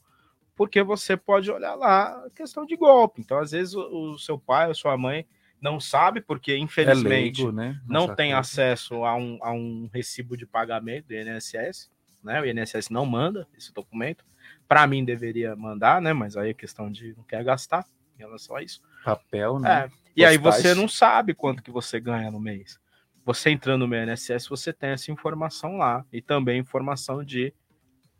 porque 0.54 0.82
você 0.82 1.16
pode 1.16 1.50
olhar 1.50 1.76
lá 1.76 2.24
a 2.26 2.30
questão 2.30 2.66
de 2.66 2.76
golpe. 2.76 3.20
Então, 3.20 3.38
às 3.38 3.52
vezes, 3.52 3.74
o, 3.74 4.12
o 4.12 4.18
seu 4.18 4.36
pai 4.36 4.66
ou 4.66 4.74
sua 4.74 4.98
mãe 4.98 5.24
não 5.60 5.78
sabe, 5.78 6.20
porque 6.20 6.56
infelizmente 6.56 7.40
é 7.40 7.44
leigo, 7.44 7.52
né? 7.52 7.80
não 7.86 8.14
tem 8.14 8.32
acesso 8.32 9.04
a 9.04 9.14
um, 9.16 9.38
a 9.40 9.52
um 9.52 9.88
recibo 9.92 10.36
de 10.36 10.46
pagamento 10.46 11.06
do 11.06 11.14
INSS, 11.14 11.90
né? 12.22 12.40
O 12.40 12.44
INSS 12.44 12.90
não 12.90 13.06
manda 13.06 13.46
esse 13.56 13.72
documento. 13.72 14.24
Para 14.66 14.86
mim 14.86 15.04
deveria 15.04 15.54
mandar, 15.56 16.00
né? 16.00 16.12
Mas 16.12 16.36
aí 16.36 16.50
é 16.50 16.54
questão 16.54 16.90
de 16.90 17.14
não 17.16 17.24
quer 17.24 17.42
gastar 17.44 17.86
em 18.16 18.18
relação 18.18 18.56
a 18.56 18.62
isso. 18.62 18.82
papel, 19.04 19.58
né? 19.58 19.84
É. 19.84 20.07
E 20.18 20.24
aí 20.24 20.36
você 20.36 20.74
não 20.74 20.88
sabe 20.88 21.34
quanto 21.34 21.62
que 21.62 21.70
você 21.70 22.00
ganha 22.00 22.30
no 22.30 22.40
mês. 22.40 22.78
Você 23.24 23.50
entrando 23.50 23.82
no 23.82 23.88
meu 23.88 24.02
INSS, 24.02 24.48
você 24.48 24.72
tem 24.72 24.90
essa 24.90 25.12
informação 25.12 25.76
lá. 25.76 26.04
E 26.12 26.20
também 26.20 26.58
informação 26.58 27.22
de, 27.22 27.52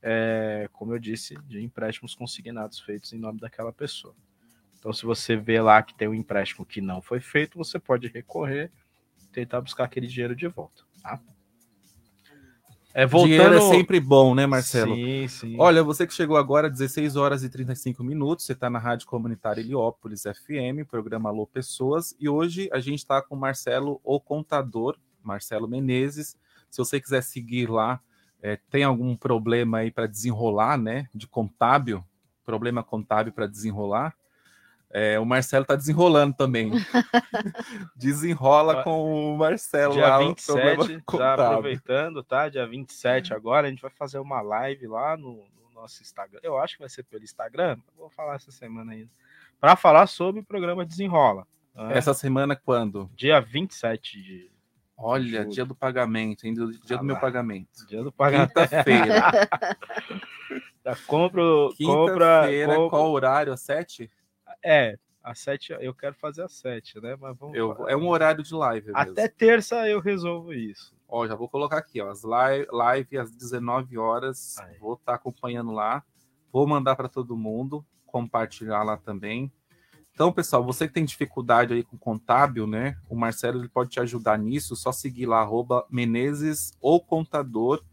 é, 0.03 0.69
como 0.73 0.95
eu 0.95 0.99
disse, 0.99 1.35
de 1.47 1.61
empréstimos 1.61 2.15
consignados 2.15 2.79
feitos 2.79 3.13
em 3.13 3.19
nome 3.19 3.41
daquela 3.41 3.73
pessoa. 3.73 4.15
Então, 4.79 4.93
se 4.93 5.05
você 5.05 5.37
vê 5.37 5.61
lá 5.61 5.83
que 5.83 5.95
tem 5.95 6.07
um 6.07 6.15
empréstimo 6.15 6.65
que 6.65 6.81
não 6.81 7.03
foi 7.03 7.21
feito, 7.21 7.59
você 7.59 7.81
pode 7.81 8.07
recorrer 8.07 8.71
e 9.21 9.27
tentar 9.27 9.61
buscar 9.61 9.85
aquele 9.85 10.07
dinheiro 10.07 10.37
de 10.37 10.47
volta. 10.47 10.85
Tá? 11.03 11.21
É, 12.99 13.07
Dinheiro 13.07 13.45
voltando... 13.45 13.73
é 13.73 13.77
sempre 13.77 14.01
bom, 14.01 14.35
né, 14.35 14.45
Marcelo? 14.45 14.97
Sim, 14.97 15.29
sim. 15.29 15.57
Olha, 15.57 15.85
você 15.85 16.05
que 16.05 16.13
chegou 16.13 16.37
agora, 16.37 16.69
16 16.69 17.15
horas 17.15 17.45
e 17.45 17.49
35 17.49 18.03
minutos, 18.03 18.45
você 18.45 18.55
está 18.55 18.69
na 18.69 18.81
Rádio 18.81 19.07
Comunitária 19.07 19.61
Heliópolis 19.61 20.25
FM, 20.25 20.85
programa 20.85 21.29
Alô 21.29 21.47
Pessoas, 21.47 22.13
e 22.19 22.29
hoje 22.29 22.69
a 22.73 22.81
gente 22.81 22.99
está 22.99 23.23
com 23.23 23.37
o 23.37 23.39
Marcelo, 23.39 24.01
o 24.03 24.19
contador, 24.19 24.97
Marcelo 25.23 25.69
Menezes. 25.69 26.37
Se 26.69 26.79
você 26.79 27.01
quiser 27.01 27.23
seguir 27.23 27.71
lá, 27.71 28.01
é, 28.43 28.59
tem 28.69 28.83
algum 28.83 29.15
problema 29.15 29.79
aí 29.79 29.93
para 29.93 30.09
desenrolar, 30.09 30.77
né, 30.77 31.07
de 31.15 31.29
contábil, 31.29 32.05
problema 32.45 32.83
contábil 32.83 33.33
para 33.33 33.47
desenrolar, 33.47 34.13
é, 34.91 35.19
o 35.19 35.25
Marcelo 35.25 35.63
está 35.63 35.75
desenrolando 35.77 36.35
também. 36.35 36.71
Desenrola 37.97 38.83
com 38.83 39.35
o 39.35 39.37
Marcelo 39.37 39.95
Dia 39.95 40.09
lá, 40.09 40.19
o 40.21 40.29
27, 40.29 40.47
problema 40.47 40.85
já 41.19 41.35
aproveitando, 41.35 42.23
tá? 42.23 42.49
Dia 42.49 42.67
27 42.67 43.35
agora, 43.35 43.67
a 43.67 43.71
gente 43.71 43.83
vai 43.83 43.91
fazer 43.91 44.19
uma 44.19 44.41
live 44.41 44.87
lá 44.87 45.17
no, 45.17 45.45
no 45.63 45.71
nosso 45.75 46.03
Instagram. 46.03 46.41
Eu 46.43 46.59
acho 46.59 46.75
que 46.75 46.81
vai 46.83 46.89
ser 46.89 47.03
pelo 47.05 47.23
Instagram, 47.25 47.79
vou 47.97 48.09
falar 48.11 48.37
essa 48.37 48.51
semana 48.51 48.93
ainda. 48.93 49.11
Para 49.61 49.77
falar 49.77 50.07
sobre 50.07 50.41
o 50.41 50.45
programa 50.45 50.87
Desenrola. 50.87 51.47
né? 51.75 51.97
Essa 51.99 52.15
semana 52.15 52.57
quando? 52.57 53.11
Dia 53.15 53.41
27 53.41 54.23
de. 54.23 54.51
Olha, 55.01 55.45
dia 55.45 55.65
do 55.65 55.77
pagamento, 55.77 56.45
ainda 56.45 56.67
dia 56.67 56.97
Ah 56.97 56.99
do 56.99 57.05
meu 57.05 57.15
lá. 57.15 57.21
pagamento. 57.21 57.87
Dia 57.87 58.03
do 58.03 58.11
pagamento. 58.11 58.53
Quinta-feira. 58.55 59.31
Compra, 61.07 61.43
Quinta-feira, 61.77 62.75
compra- 62.75 62.91
qual 62.91 63.11
horário? 63.11 63.53
Às 63.53 63.61
sete? 63.61 64.11
É, 64.65 64.97
às 65.23 65.41
7, 65.41 65.77
eu 65.81 65.95
quero 65.95 66.15
fazer 66.15 66.43
às 66.43 66.53
7, 66.55 67.01
né? 67.01 67.17
Mas 67.21 67.37
vamos. 67.37 67.57
Eu, 67.57 67.89
é 67.89 67.97
um 67.97 68.09
horário 68.09 68.43
de 68.43 68.55
live 68.55 68.87
mesmo. 68.87 68.99
Até 68.99 69.29
terça 69.29 69.89
eu 69.89 70.01
resolvo 70.01 70.53
isso. 70.53 70.97
Ó, 71.09 71.27
já 71.27 71.35
vou 71.35 71.49
colocar 71.49 71.79
aqui, 71.79 72.01
ó, 72.01 72.11
as 72.11 72.23
live, 72.23 72.67
live 72.71 73.19
às 73.19 73.31
19 73.31 73.97
horas. 73.99 74.57
Vou 74.81 74.95
estar 74.95 75.15
acompanhando 75.15 75.73
lá. 75.73 76.03
Vou 76.53 76.67
mandar 76.67 76.97
para 76.97 77.09
todo 77.09 77.37
mundo, 77.37 77.85
compartilhar 78.07 78.83
lá 78.83 78.97
também. 78.97 79.53
Então, 80.13 80.33
pessoal, 80.33 80.65
você 80.65 80.89
que 80.89 80.95
tem 80.95 81.05
dificuldade 81.05 81.73
aí 81.73 81.85
com 81.85 81.97
contábil, 81.97 82.67
né? 82.67 82.97
O 83.09 83.15
Marcelo 83.15 83.61
ele 83.61 83.69
pode 83.69 83.91
te 83.91 84.01
ajudar 84.01 84.37
nisso. 84.37 84.75
Só 84.75 84.91
seguir 84.91 85.27
lá, 85.27 85.41
arroba 85.41 85.87
Menezes 85.89 86.73
ou 86.81 87.01
Contador. 87.01 87.85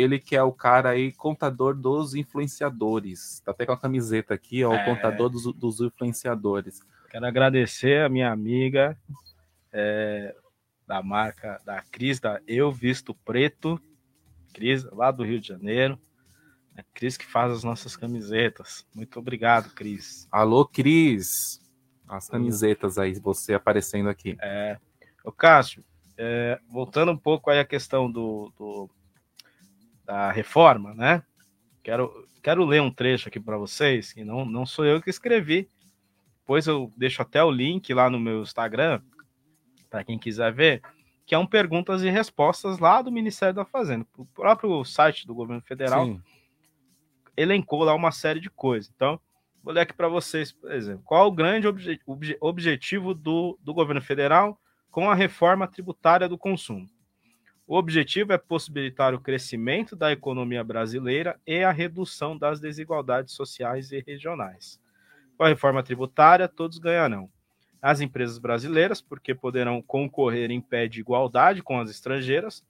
Ele 0.00 0.18
que 0.18 0.34
é 0.36 0.42
o 0.42 0.52
cara 0.52 0.90
aí, 0.90 1.12
contador 1.12 1.74
dos 1.74 2.14
influenciadores. 2.14 3.40
Tá 3.44 3.50
até 3.52 3.66
com 3.66 3.72
a 3.72 3.78
camiseta 3.78 4.34
aqui, 4.34 4.64
ó, 4.64 4.72
É. 4.74 4.82
o 4.82 4.84
contador 4.84 5.28
dos, 5.28 5.44
dos 5.54 5.80
influenciadores. 5.80 6.80
Quero 7.10 7.26
agradecer 7.26 8.04
a 8.04 8.08
minha 8.08 8.30
amiga 8.32 8.96
é, 9.72 10.34
da 10.86 11.02
marca 11.02 11.60
da 11.64 11.82
Cris, 11.82 12.18
da 12.20 12.40
Eu 12.46 12.70
Visto 12.72 13.14
Preto, 13.14 13.80
Cris, 14.52 14.84
lá 14.92 15.10
do 15.10 15.24
Rio 15.24 15.40
de 15.40 15.48
Janeiro. 15.48 15.98
É 16.76 16.84
Cris 16.94 17.16
que 17.16 17.26
faz 17.26 17.52
as 17.52 17.64
nossas 17.64 17.96
camisetas. 17.96 18.86
Muito 18.94 19.18
obrigado, 19.18 19.70
Cris. 19.74 20.26
Alô, 20.30 20.64
Cris. 20.66 21.60
As 22.08 22.28
camisetas 22.28 22.98
aí, 22.98 23.14
você 23.14 23.54
aparecendo 23.54 24.08
aqui. 24.08 24.36
É. 24.40 24.78
Ô, 25.24 25.30
Cássio, 25.30 25.84
é, 26.16 26.58
voltando 26.68 27.12
um 27.12 27.16
pouco 27.16 27.50
aí 27.50 27.58
à 27.60 27.64
questão 27.64 28.10
do, 28.10 28.52
do- 28.58 28.90
da 30.10 30.32
reforma, 30.32 30.92
né? 30.92 31.22
Quero, 31.84 32.26
quero 32.42 32.64
ler 32.64 32.82
um 32.82 32.90
trecho 32.90 33.28
aqui 33.28 33.38
para 33.38 33.56
vocês, 33.56 34.12
que 34.12 34.24
não, 34.24 34.44
não 34.44 34.66
sou 34.66 34.84
eu 34.84 35.00
que 35.00 35.08
escrevi. 35.08 35.68
Depois 36.40 36.66
eu 36.66 36.92
deixo 36.96 37.22
até 37.22 37.42
o 37.44 37.50
link 37.50 37.94
lá 37.94 38.10
no 38.10 38.18
meu 38.18 38.42
Instagram, 38.42 39.00
para 39.88 40.02
quem 40.02 40.18
quiser 40.18 40.52
ver, 40.52 40.82
que 41.24 41.32
é 41.32 41.38
um 41.38 41.46
perguntas 41.46 42.02
e 42.02 42.10
respostas 42.10 42.80
lá 42.80 43.00
do 43.00 43.12
Ministério 43.12 43.54
da 43.54 43.64
Fazenda. 43.64 44.04
O 44.16 44.26
próprio 44.26 44.84
site 44.84 45.28
do 45.28 45.34
governo 45.34 45.62
federal 45.62 46.04
Sim. 46.04 46.20
elencou 47.36 47.84
lá 47.84 47.94
uma 47.94 48.10
série 48.10 48.40
de 48.40 48.50
coisas. 48.50 48.92
Então, 48.92 49.20
vou 49.62 49.72
ler 49.72 49.82
aqui 49.82 49.92
para 49.92 50.08
vocês, 50.08 50.50
por 50.50 50.72
exemplo, 50.72 51.04
qual 51.04 51.28
o 51.28 51.32
grande 51.32 51.68
obje- 51.68 52.00
obje- 52.04 52.36
objetivo 52.40 53.14
do, 53.14 53.56
do 53.62 53.72
governo 53.72 54.02
federal 54.02 54.60
com 54.90 55.08
a 55.08 55.14
reforma 55.14 55.68
tributária 55.68 56.28
do 56.28 56.36
consumo? 56.36 56.88
O 57.70 57.76
objetivo 57.76 58.32
é 58.32 58.36
possibilitar 58.36 59.14
o 59.14 59.20
crescimento 59.20 59.94
da 59.94 60.10
economia 60.10 60.64
brasileira 60.64 61.38
e 61.46 61.62
a 61.62 61.70
redução 61.70 62.36
das 62.36 62.58
desigualdades 62.58 63.32
sociais 63.32 63.92
e 63.92 64.02
regionais. 64.04 64.80
Com 65.36 65.44
a 65.44 65.48
reforma 65.50 65.80
tributária, 65.80 66.48
todos 66.48 66.78
ganharão. 66.78 67.30
As 67.80 68.00
empresas 68.00 68.38
brasileiras, 68.38 69.00
porque 69.00 69.36
poderão 69.36 69.80
concorrer 69.80 70.50
em 70.50 70.60
pé 70.60 70.88
de 70.88 70.98
igualdade 70.98 71.62
com 71.62 71.78
as 71.78 71.88
estrangeiras, 71.88 72.64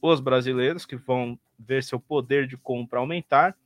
os 0.00 0.20
brasileiros, 0.20 0.86
que 0.86 0.94
vão 0.94 1.36
ver 1.58 1.82
seu 1.82 1.98
poder 1.98 2.46
de 2.46 2.56
compra 2.56 3.00
aumentar 3.00 3.56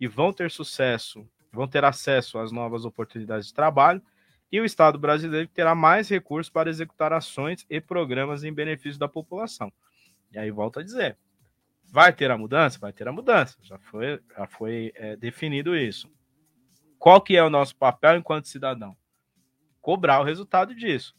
e 0.00 0.08
vão 0.08 0.32
ter 0.32 0.50
sucesso, 0.50 1.28
vão 1.52 1.68
ter 1.68 1.84
acesso 1.84 2.38
às 2.38 2.50
novas 2.50 2.86
oportunidades 2.86 3.48
de 3.48 3.52
trabalho, 3.52 4.00
e 4.50 4.58
o 4.62 4.64
Estado 4.64 4.98
brasileiro 4.98 5.46
terá 5.48 5.74
mais 5.74 6.08
recursos 6.08 6.48
para 6.48 6.70
executar 6.70 7.12
ações 7.12 7.66
e 7.68 7.82
programas 7.82 8.44
em 8.44 8.50
benefício 8.50 8.98
da 8.98 9.06
população. 9.06 9.70
E 10.32 10.38
aí 10.38 10.50
volto 10.50 10.80
a 10.80 10.82
dizer, 10.82 11.16
vai 11.90 12.12
ter 12.12 12.30
a 12.30 12.38
mudança? 12.38 12.78
Vai 12.78 12.92
ter 12.92 13.08
a 13.08 13.12
mudança, 13.12 13.56
já 13.62 13.78
foi, 13.78 14.20
já 14.36 14.46
foi 14.46 14.92
é, 14.94 15.16
definido 15.16 15.76
isso. 15.76 16.10
Qual 16.98 17.20
que 17.20 17.36
é 17.36 17.42
o 17.42 17.50
nosso 17.50 17.76
papel 17.76 18.16
enquanto 18.16 18.48
cidadão? 18.48 18.96
Cobrar 19.80 20.20
o 20.20 20.24
resultado 20.24 20.74
disso. 20.74 21.14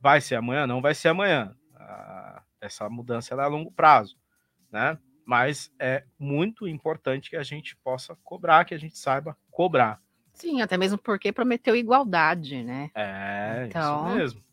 Vai 0.00 0.20
ser 0.20 0.36
amanhã? 0.36 0.66
Não 0.66 0.80
vai 0.80 0.94
ser 0.94 1.08
amanhã. 1.08 1.54
Ah, 1.74 2.42
essa 2.60 2.88
mudança 2.88 3.34
é 3.34 3.38
a 3.38 3.46
longo 3.46 3.70
prazo, 3.70 4.16
né? 4.70 4.98
Mas 5.26 5.72
é 5.78 6.04
muito 6.18 6.66
importante 6.66 7.28
que 7.28 7.36
a 7.36 7.42
gente 7.42 7.76
possa 7.76 8.16
cobrar, 8.24 8.64
que 8.64 8.74
a 8.74 8.78
gente 8.78 8.96
saiba 8.96 9.36
cobrar. 9.50 10.00
Sim, 10.32 10.62
até 10.62 10.78
mesmo 10.78 10.96
porque 10.96 11.32
prometeu 11.32 11.76
igualdade, 11.76 12.62
né? 12.62 12.90
É, 12.94 13.66
Então, 13.68 14.06
isso 14.08 14.16
mesmo. 14.16 14.44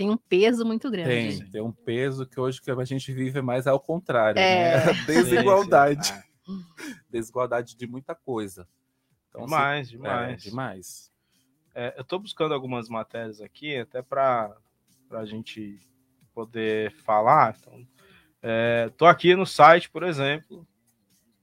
Tem 0.00 0.08
um 0.08 0.16
peso 0.16 0.64
muito 0.64 0.90
grande. 0.90 1.40
Tem, 1.40 1.50
tem 1.50 1.60
um 1.60 1.70
peso 1.72 2.24
que 2.26 2.40
hoje 2.40 2.58
que 2.62 2.70
a 2.70 2.84
gente 2.86 3.12
vive 3.12 3.42
mais 3.42 3.66
ao 3.66 3.78
contrário, 3.78 4.38
É. 4.38 4.86
né? 4.86 4.92
Desigualdade. 5.06 6.06
Sim. 6.06 6.64
Desigualdade 7.10 7.76
de 7.76 7.86
muita 7.86 8.14
coisa. 8.14 8.66
Então, 9.28 9.44
Demais, 9.44 9.88
se- 9.88 9.92
demais. 9.92 10.32
É, 10.32 10.48
demais. 10.48 11.12
É, 11.74 11.94
eu 11.98 12.00
estou 12.00 12.18
buscando 12.18 12.54
algumas 12.54 12.88
matérias 12.88 13.42
aqui, 13.42 13.76
até 13.76 14.00
para 14.00 14.56
a 15.10 15.24
gente 15.26 15.78
poder 16.32 16.92
falar. 17.04 17.54
Então, 17.60 17.86
Estou 18.88 19.06
aqui 19.06 19.36
no 19.36 19.44
site, 19.44 19.90
por 19.90 20.02
exemplo, 20.02 20.66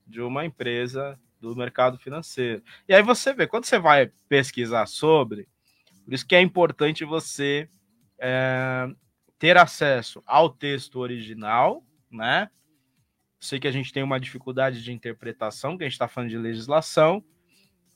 de 0.04 0.20
uma 0.20 0.44
empresa 0.44 1.16
do 1.40 1.54
mercado 1.54 1.96
financeiro. 1.96 2.60
E 2.88 2.92
aí 2.92 3.04
você 3.04 3.32
vê, 3.32 3.46
quando 3.46 3.66
você 3.66 3.78
vai 3.78 4.10
pesquisar 4.28 4.86
sobre, 4.86 5.46
por 6.04 6.12
isso 6.12 6.26
que 6.26 6.34
é 6.34 6.40
importante 6.42 7.04
você 7.04 7.70
é, 8.18 8.88
ter 9.38 9.56
acesso 9.56 10.22
ao 10.26 10.50
texto 10.50 10.98
original, 10.98 11.84
né? 12.10 12.50
Sei 13.40 13.60
que 13.60 13.68
a 13.68 13.72
gente 13.72 13.92
tem 13.92 14.02
uma 14.02 14.18
dificuldade 14.18 14.82
de 14.82 14.92
interpretação, 14.92 15.76
que 15.78 15.84
a 15.84 15.86
gente 15.86 15.92
está 15.92 16.08
falando 16.08 16.30
de 16.30 16.38
legislação, 16.38 17.24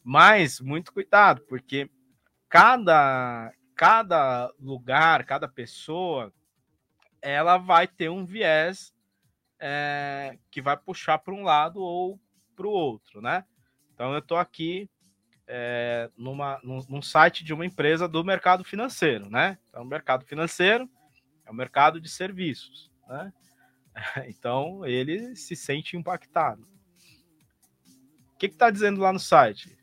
mas 0.05 0.61
muito 0.61 0.93
cuidado, 0.93 1.43
porque 1.49 1.91
cada, 2.49 3.53
cada 3.75 4.53
lugar, 4.59 5.25
cada 5.25 5.49
pessoa, 5.49 6.33
ela 7.21 7.59
vai 7.59 7.89
ter 7.89 8.09
um 8.09 8.25
viés 8.25 8.95
é, 9.59 10.39
que 10.51 10.61
vai 10.63 10.77
puxar 10.77 11.19
para 11.19 11.35
um 11.35 11.43
lado 11.43 11.81
ou 11.81 12.21
para 12.55 12.67
o 12.67 12.71
outro, 12.71 13.21
né? 13.21 13.45
Então 13.95 14.13
eu 14.13 14.19
estou 14.19 14.37
aqui 14.37 14.89
é, 15.47 16.11
numa, 16.17 16.61
num, 16.63 16.81
num 16.89 17.03
site 17.03 17.45
de 17.45 17.53
uma 17.53 17.67
empresa 17.67 18.09
do 18.09 18.25
mercado 18.25 18.65
financeiro, 18.65 19.29
né? 19.29 19.59
Então, 19.69 19.83
o 19.83 19.87
mercado 19.87 20.25
financeiro 20.25 20.89
é 21.45 21.51
o 21.51 21.55
mercado 21.55 22.01
de 22.01 22.09
serviços, 22.09 22.91
né? 23.09 23.33
Então 24.27 24.87
ele 24.87 25.37
se 25.37 25.55
sente 25.55 25.97
impactado. 25.97 26.67
O 28.35 28.39
que 28.39 28.47
está 28.47 28.71
dizendo 28.71 29.01
lá 29.01 29.13
no 29.13 29.21
site? 29.21 29.79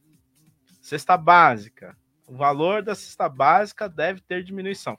Cesta 0.81 1.15
básica. 1.15 1.95
O 2.27 2.36
valor 2.36 2.81
da 2.81 2.95
cesta 2.95 3.30
básica 3.30 3.88
deve 3.88 4.22
ter 4.22 4.44
diminuição. 4.44 4.98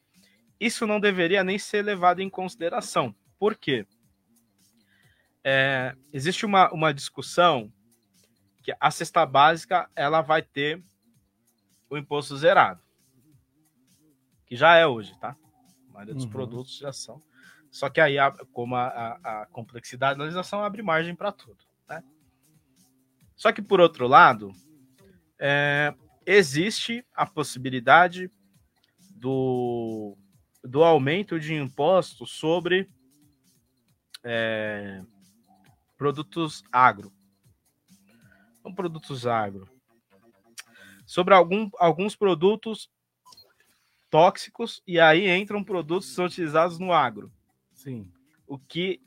Isso 0.59 0.87
não 0.87 1.01
deveria 1.01 1.43
nem 1.43 1.59
ser 1.59 1.83
levado 1.83 2.21
em 2.21 2.31
consideração. 2.31 3.15
Por 3.39 3.57
quê? 3.57 3.87
É, 5.43 5.95
existe 6.13 6.45
uma, 6.45 6.71
uma 6.71 6.93
discussão 6.93 7.73
que 8.63 8.75
a 8.79 8.91
cesta 8.91 9.25
básica 9.25 9.89
ela 9.97 10.21
vai 10.21 10.43
ter 10.43 10.83
o 11.89 11.97
imposto 11.97 12.37
zerado. 12.37 12.83
Que 14.47 14.57
já 14.57 14.77
é 14.77 14.87
hoje, 14.87 15.19
tá? 15.19 15.37
A 15.89 15.93
maioria 15.93 16.15
dos 16.15 16.25
Uhum. 16.25 16.31
produtos 16.31 16.77
já 16.79 16.93
são. 16.93 17.23
Só 17.71 17.89
que 17.89 18.01
aí, 18.01 18.17
como 18.53 18.75
a, 18.75 18.89
a- 18.89 19.43
a 19.43 19.47
complexidade 19.47 20.19
da 20.19 20.25
legislação 20.25 20.63
abre 20.65 20.83
margem 20.83 21.15
para 21.15 21.31
tudo. 21.33 21.65
Né? 21.89 22.03
Só 23.37 23.53
que, 23.53 23.63
por 23.63 23.81
outro 23.81 24.07
lado, 24.09 24.53
é, 25.39 25.95
existe 26.27 27.05
a 27.15 27.25
possibilidade 27.25 28.29
do, 29.15 30.17
do 30.65 30.83
aumento 30.83 31.39
de 31.39 31.55
impostos 31.55 32.33
sobre 32.33 32.91
é, 34.25 35.03
produtos 35.97 36.63
agro. 36.73 37.13
São 38.63 38.75
produtos 38.75 39.27
agro. 39.27 39.69
Sobre 41.07 41.35
algum, 41.35 41.71
alguns 41.79 42.15
produtos 42.15 42.91
tóxicos, 44.11 44.83
e 44.87 44.99
aí 44.99 45.29
entram 45.29 45.63
produtos 45.65 46.09
que 46.09 46.15
são 46.15 46.27
utilizados 46.27 46.79
no 46.79 46.93
agro. 46.93 47.33
Sim. 47.73 48.11
O 48.47 48.59
que, 48.59 49.01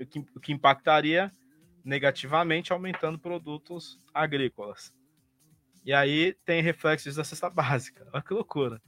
o 0.00 0.06
que, 0.06 0.18
o 0.36 0.40
que 0.40 0.52
impactaria 0.52 1.32
negativamente 1.84 2.72
aumentando 2.72 3.18
produtos 3.18 3.98
agrícolas. 4.14 4.94
E 5.84 5.92
aí 5.92 6.34
tem 6.44 6.62
reflexos 6.62 7.16
da 7.16 7.24
cesta 7.24 7.50
básica. 7.50 8.06
Olha 8.12 8.22
que 8.22 8.34
loucura. 8.34 8.80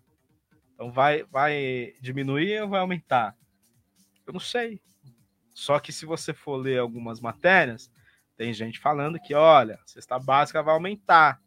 Então 0.75 0.93
vai, 0.93 1.25
vai 1.25 1.95
diminuir 2.01 2.63
ou 2.63 2.69
vai 2.69 2.81
aumentar? 2.81 3.37
Eu 4.27 4.33
não 4.33 4.41
sei. 4.41 4.81
Só 5.53 5.79
que 5.79 5.93
se 5.93 6.07
você 6.07 6.33
for 6.33 6.57
ler 6.57 6.79
algumas 6.79 7.21
matérias, 7.21 7.91
tem 8.37 8.53
gente 8.53 8.79
falando 8.79 9.19
que, 9.19 9.35
olha, 9.35 9.75
a 9.77 9.87
cesta 9.87 10.19
básica 10.19 10.63
vai 10.63 10.75
aumentar. 10.75 11.41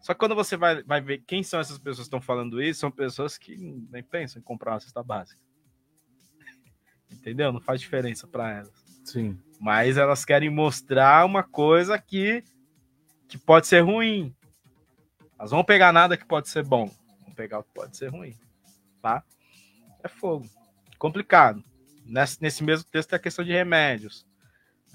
Só 0.00 0.12
que 0.12 0.20
quando 0.20 0.34
você 0.34 0.56
vai, 0.56 0.82
vai 0.82 1.00
ver 1.00 1.18
quem 1.26 1.42
são 1.42 1.58
essas 1.58 1.78
pessoas 1.78 1.98
que 1.98 2.02
estão 2.02 2.20
falando 2.20 2.62
isso, 2.62 2.80
são 2.80 2.90
pessoas 2.90 3.36
que 3.36 3.56
nem 3.90 4.02
pensam 4.02 4.40
em 4.40 4.44
comprar 4.44 4.72
uma 4.72 4.80
cesta 4.80 5.02
básica. 5.02 5.40
Entendeu? 7.10 7.52
Não 7.52 7.60
faz 7.60 7.80
diferença 7.80 8.26
para 8.26 8.52
elas. 8.52 8.86
Sim. 9.04 9.38
Mas 9.58 9.96
elas 9.96 10.24
querem 10.24 10.50
mostrar 10.50 11.24
uma 11.24 11.42
coisa 11.42 11.98
que, 11.98 12.44
que 13.26 13.38
pode 13.38 13.66
ser 13.66 13.80
ruim. 13.80 14.34
Elas 15.38 15.50
vão 15.50 15.64
pegar 15.64 15.92
nada 15.92 16.16
que 16.16 16.24
pode 16.24 16.48
ser 16.48 16.64
bom. 16.64 16.90
Vão 17.24 17.34
pegar 17.34 17.60
o 17.60 17.64
que 17.64 17.72
pode 17.74 17.96
ser 17.96 18.08
ruim. 18.08 18.36
Tá? 19.00 19.24
É 20.02 20.08
fogo. 20.08 20.46
Complicado. 20.98 21.64
Nesse, 22.04 22.40
nesse 22.40 22.62
mesmo 22.62 22.88
texto 22.88 23.10
tem 23.10 23.16
a 23.16 23.20
questão 23.20 23.44
de 23.44 23.52
remédios. 23.52 24.26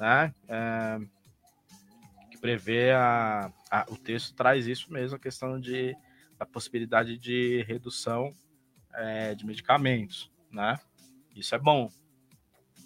Né? 0.02 0.34
É, 0.48 0.99
que 2.32 2.38
prevê 2.40 2.90
a, 2.91 3.53
a- 3.69 3.86
O 3.88 3.95
texto 3.95 4.34
traz 4.34 4.65
isso 4.65 4.91
mesmo, 4.91 5.15
a 5.15 5.19
questão 5.19 5.60
de, 5.60 5.95
da 6.40 6.45
possibilidade 6.45 7.19
de 7.19 7.61
redução 7.68 8.34
é, 8.95 9.36
de 9.36 9.45
medicamentos. 9.45 10.32
Né? 10.52 10.80
Isso 11.36 11.53
é 11.53 11.60
bom. 11.60 11.88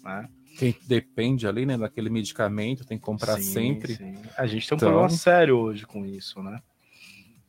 Né? 0.04 0.28
Quem 0.58 0.76
depende 0.86 1.48
ali, 1.48 1.64
né, 1.64 1.78
daquele 1.78 2.10
medicamento, 2.10 2.84
tem 2.84 2.98
que 2.98 3.04
comprar 3.04 3.36
Sim, 3.36 3.42
sempre. 3.52 3.94
sim. 3.96 4.14
A 4.36 4.46
gente 4.46 4.68
tem 4.68 4.74
um 4.74 4.76
Então- 4.76 4.88
problema 4.90 5.08
sério 5.08 5.56
hoje 5.56 5.86
com 5.86 6.04
isso, 6.04 6.42
né? 6.42 6.62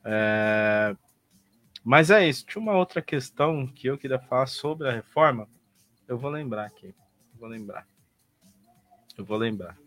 É, 0.05 0.95
Mas 1.83 2.09
é 2.09 2.25
isso. 2.27 2.45
Tinha 2.45 2.61
uma 2.61 2.77
outra 2.77 3.01
questão 3.01 3.67
que 3.67 3.87
eu 3.87 3.97
queria 3.97 4.17
falar 4.19 4.47
sobre 4.47 4.87
a 4.87 4.91
reforma. 4.93 5.47
Eu 6.07 6.17
vou 6.17 6.29
lembrar 6.31 6.65
aqui. 6.65 6.95
Vou 7.37 7.47
lembrar. 7.49 7.85
Eu 9.17 9.25
vou 9.25 9.37
lembrar. 9.37 9.77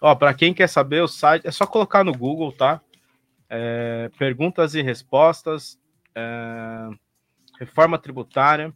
Ó, 0.00 0.14
para 0.14 0.34
quem 0.34 0.52
quer 0.52 0.68
saber 0.68 1.02
o 1.02 1.08
site, 1.08 1.46
é 1.46 1.50
só 1.50 1.66
colocar 1.66 2.04
no 2.04 2.12
Google, 2.12 2.52
tá? 2.52 2.80
É, 3.48 4.10
perguntas 4.18 4.74
e 4.74 4.82
respostas, 4.82 5.78
é, 6.14 6.90
reforma 7.58 7.98
tributária, 7.98 8.74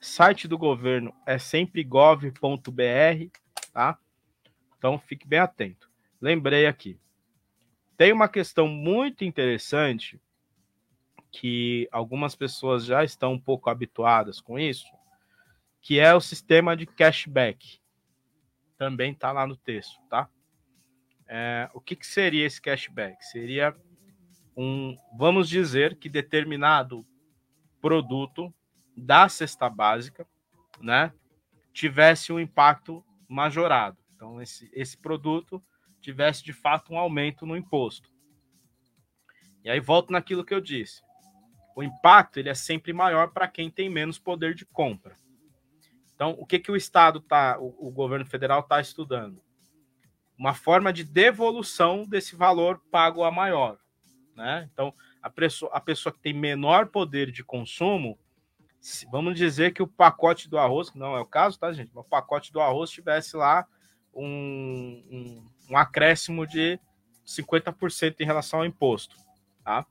site 0.00 0.46
do 0.46 0.56
governo 0.56 1.12
é 1.26 1.38
sempre 1.38 1.82
gov.br, 1.82 2.30
tá? 3.72 3.98
Então 4.76 4.98
fique 4.98 5.26
bem 5.26 5.40
atento. 5.40 5.90
Lembrei 6.20 6.66
aqui. 6.66 6.98
Tem 7.96 8.12
uma 8.12 8.28
questão 8.28 8.68
muito 8.68 9.24
interessante 9.24 10.20
que 11.30 11.88
algumas 11.90 12.34
pessoas 12.34 12.84
já 12.84 13.02
estão 13.02 13.32
um 13.32 13.40
pouco 13.40 13.68
habituadas 13.68 14.40
com 14.40 14.58
isso, 14.58 14.86
que 15.80 15.98
é 15.98 16.14
o 16.14 16.20
sistema 16.20 16.76
de 16.76 16.86
cashback. 16.86 17.80
Também 18.78 19.12
está 19.12 19.32
lá 19.32 19.46
no 19.46 19.56
texto, 19.56 20.00
tá? 20.08 20.30
É, 21.26 21.68
o 21.74 21.80
que, 21.80 21.94
que 21.94 22.06
seria 22.06 22.46
esse 22.46 22.62
cashback? 22.62 23.22
Seria 23.26 23.76
um, 24.56 24.96
vamos 25.16 25.48
dizer 25.48 25.98
que 25.98 26.08
determinado 26.08 27.06
produto 27.80 28.52
da 28.96 29.28
cesta 29.28 29.68
básica, 29.68 30.26
né, 30.80 31.12
tivesse 31.72 32.32
um 32.32 32.40
impacto 32.40 33.04
majorado. 33.28 33.98
Então, 34.14 34.40
esse, 34.40 34.70
esse 34.72 34.96
produto 34.96 35.62
tivesse 36.00 36.42
de 36.42 36.52
fato 36.52 36.92
um 36.92 36.98
aumento 36.98 37.46
no 37.46 37.56
imposto. 37.56 38.10
E 39.62 39.70
aí 39.70 39.80
volto 39.80 40.10
naquilo 40.10 40.44
que 40.44 40.54
eu 40.54 40.60
disse. 40.60 41.02
O 41.76 41.82
impacto 41.82 42.38
ele 42.38 42.48
é 42.48 42.54
sempre 42.54 42.92
maior 42.92 43.32
para 43.32 43.46
quem 43.46 43.70
tem 43.70 43.88
menos 43.88 44.18
poder 44.18 44.54
de 44.54 44.64
compra. 44.64 45.14
Então, 46.18 46.34
o 46.36 46.44
que, 46.44 46.58
que 46.58 46.72
o 46.72 46.74
Estado 46.74 47.20
tá, 47.20 47.56
o, 47.60 47.76
o 47.78 47.92
governo 47.92 48.26
federal 48.26 48.58
está 48.58 48.80
estudando? 48.80 49.40
Uma 50.36 50.52
forma 50.52 50.92
de 50.92 51.04
devolução 51.04 52.04
desse 52.04 52.34
valor 52.34 52.82
pago 52.90 53.22
a 53.22 53.30
maior. 53.30 53.78
Né? 54.34 54.68
Então, 54.72 54.92
a 55.22 55.30
pessoa, 55.30 55.70
a 55.72 55.78
pessoa 55.78 56.12
que 56.12 56.18
tem 56.18 56.32
menor 56.32 56.88
poder 56.88 57.30
de 57.30 57.44
consumo, 57.44 58.18
vamos 59.12 59.36
dizer 59.36 59.72
que 59.72 59.80
o 59.80 59.86
pacote 59.86 60.48
do 60.48 60.58
arroz, 60.58 60.90
que 60.90 60.98
não 60.98 61.16
é 61.16 61.20
o 61.20 61.24
caso, 61.24 61.56
tá, 61.56 61.72
gente? 61.72 61.92
O 61.94 62.02
pacote 62.02 62.52
do 62.52 62.60
arroz 62.60 62.90
tivesse 62.90 63.36
lá 63.36 63.64
um, 64.12 65.00
um, 65.08 65.46
um 65.70 65.76
acréscimo 65.76 66.48
de 66.48 66.80
50% 67.24 68.16
em 68.18 68.24
relação 68.24 68.58
ao 68.58 68.66
imposto. 68.66 69.14
Tá? 69.62 69.86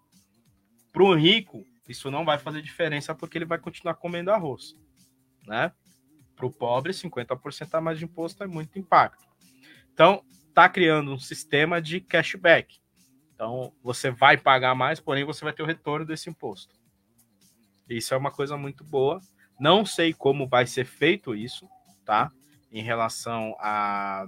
Para 0.91 1.03
o 1.03 1.15
rico, 1.15 1.65
isso 1.87 2.11
não 2.11 2.25
vai 2.25 2.37
fazer 2.37 2.61
diferença 2.61 3.15
porque 3.15 3.37
ele 3.37 3.45
vai 3.45 3.59
continuar 3.59 3.93
comendo 3.93 4.29
arroz. 4.29 4.75
Né? 5.47 5.71
Para 6.37 6.45
o 6.45 6.51
pobre, 6.51 6.93
50% 6.93 7.73
a 7.73 7.81
mais 7.81 7.97
de 7.97 8.05
imposto 8.05 8.43
é 8.43 8.47
muito 8.47 8.77
impacto. 8.77 9.25
Então, 9.91 10.23
está 10.47 10.69
criando 10.69 11.11
um 11.11 11.17
sistema 11.19 11.81
de 11.81 11.99
cashback. 11.99 12.79
Então, 13.33 13.73
você 13.83 14.11
vai 14.11 14.37
pagar 14.37 14.75
mais, 14.75 14.99
porém 14.99 15.25
você 15.25 15.43
vai 15.43 15.51
ter 15.51 15.63
o 15.63 15.65
retorno 15.65 16.05
desse 16.05 16.29
imposto. 16.29 16.75
Isso 17.89 18.13
é 18.13 18.17
uma 18.17 18.31
coisa 18.31 18.55
muito 18.55 18.83
boa. 18.83 19.19
Não 19.59 19.83
sei 19.83 20.13
como 20.13 20.47
vai 20.47 20.67
ser 20.67 20.85
feito 20.85 21.33
isso, 21.33 21.67
tá? 22.05 22.31
Em 22.71 22.83
relação 22.83 23.55
a 23.59 24.27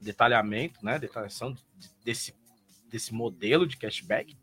detalhamento, 0.00 0.84
né? 0.84 0.98
Detalhação 0.98 1.54
desse, 2.04 2.34
desse 2.90 3.14
modelo 3.14 3.66
de 3.66 3.76
cashback. 3.76 4.36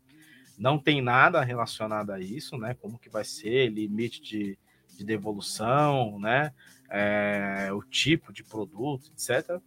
Não 0.56 0.78
tem 0.78 1.02
nada 1.02 1.42
relacionado 1.44 2.10
a 2.10 2.20
isso, 2.20 2.56
né? 2.56 2.74
Como 2.74 2.98
que 2.98 3.10
vai 3.10 3.24
ser, 3.24 3.68
limite 3.68 4.22
de, 4.22 4.58
de 4.96 5.04
devolução, 5.04 6.18
né? 6.18 6.52
É, 6.88 7.68
o 7.72 7.82
tipo 7.82 8.32
de 8.32 8.44
produto, 8.44 9.10
etc. 9.12 9.60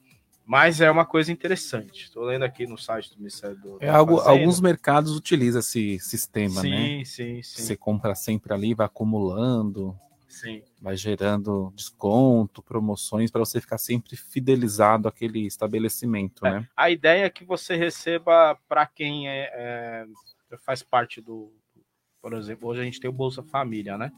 Mas 0.46 0.82
é 0.82 0.90
uma 0.90 1.06
coisa 1.06 1.32
interessante. 1.32 2.06
Estou 2.06 2.24
lendo 2.24 2.44
aqui 2.44 2.66
no 2.66 2.76
site 2.78 3.12
do 3.12 3.18
Ministério 3.18 3.56
do 3.58 3.78
É 3.80 3.88
algo, 3.90 4.18
Fazenda. 4.18 4.32
alguns 4.32 4.60
mercados 4.60 5.16
utilizam 5.16 5.60
esse 5.60 6.00
sistema, 6.00 6.62
Sim, 6.62 6.70
né? 7.00 7.06
sim, 7.06 7.44
sim. 7.44 7.62
Você 7.62 7.76
compra 7.78 8.16
sempre 8.16 8.52
ali, 8.52 8.74
vai 8.74 8.88
acumulando, 8.88 9.96
Sim. 10.28 10.64
vai 10.82 10.96
gerando 10.96 11.72
desconto, 11.76 12.64
promoções 12.64 13.30
para 13.30 13.40
você 13.40 13.62
ficar 13.62 13.78
sempre 13.78 14.16
fidelizado 14.16 15.08
àquele 15.08 15.46
estabelecimento, 15.46 16.44
né? 16.44 16.68
A 16.76 16.90
ideia 16.90 17.26
é 17.26 17.30
que 17.30 17.44
você 17.44 17.76
receba 17.76 18.58
para 18.68 18.88
quem 18.88 19.30
é, 19.30 19.52
é, 19.54 20.08
faz 20.66 20.82
parte 20.82 21.22
do. 21.22 21.54
Por 22.22 22.34
exemplo, 22.34 22.70
hoje 22.70 22.82
a 22.82 22.84
gente 22.84 23.00
tem 23.00 23.10
o 23.10 23.14
Bolsa 23.14 23.44
Família, 23.44 23.98
né? 24.00 24.12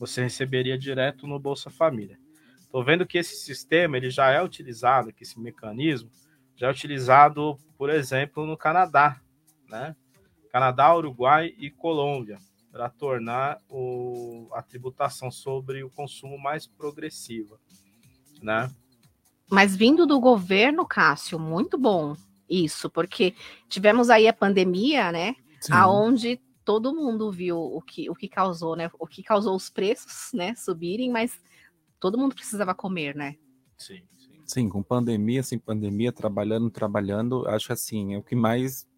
Você 0.00 0.22
receberia 0.22 0.78
direto 0.78 1.26
no 1.26 1.38
Bolsa 1.38 1.68
Família. 1.68 2.18
Estou 2.62 2.82
vendo 2.82 3.06
que 3.06 3.18
esse 3.18 3.36
sistema 3.36 3.98
ele 3.98 4.08
já 4.08 4.30
é 4.30 4.42
utilizado, 4.42 5.12
que 5.12 5.24
esse 5.24 5.38
mecanismo 5.38 6.10
já 6.56 6.68
é 6.68 6.70
utilizado, 6.70 7.58
por 7.76 7.90
exemplo, 7.90 8.46
no 8.46 8.56
Canadá, 8.56 9.20
né? 9.68 9.94
Canadá, 10.50 10.96
Uruguai 10.96 11.54
e 11.58 11.70
Colômbia, 11.70 12.38
para 12.72 12.88
tornar 12.88 13.58
o, 13.68 14.48
a 14.54 14.62
tributação 14.62 15.30
sobre 15.30 15.84
o 15.84 15.90
consumo 15.90 16.38
mais 16.38 16.66
progressiva, 16.66 17.60
né? 18.42 18.70
Mas 19.50 19.76
vindo 19.76 20.06
do 20.06 20.18
governo, 20.18 20.86
Cássio, 20.86 21.38
muito 21.38 21.76
bom 21.76 22.16
isso, 22.48 22.88
porque 22.88 23.34
tivemos 23.68 24.08
aí 24.08 24.26
a 24.26 24.32
pandemia, 24.32 25.12
né? 25.12 25.36
Sim. 25.60 25.72
Aonde 25.72 26.40
todo 26.64 26.94
mundo 26.94 27.30
viu 27.30 27.58
o 27.58 27.80
que, 27.82 28.08
o 28.10 28.14
que 28.14 28.28
causou, 28.28 28.76
né? 28.76 28.90
O 28.98 29.06
que 29.06 29.22
causou 29.22 29.54
os 29.56 29.68
preços, 29.70 30.32
né, 30.32 30.54
subirem, 30.54 31.10
mas 31.10 31.40
todo 31.98 32.18
mundo 32.18 32.34
precisava 32.34 32.74
comer, 32.74 33.14
né? 33.14 33.36
Sim. 33.78 34.02
Sim, 34.44 34.68
com 34.68 34.82
pandemia, 34.82 35.42
sem 35.44 35.58
pandemia, 35.58 36.10
trabalhando, 36.12 36.70
trabalhando, 36.70 37.46
acho 37.48 37.72
assim, 37.72 38.14
é 38.14 38.18
o 38.18 38.22
que 38.22 38.34
mais 38.34 38.88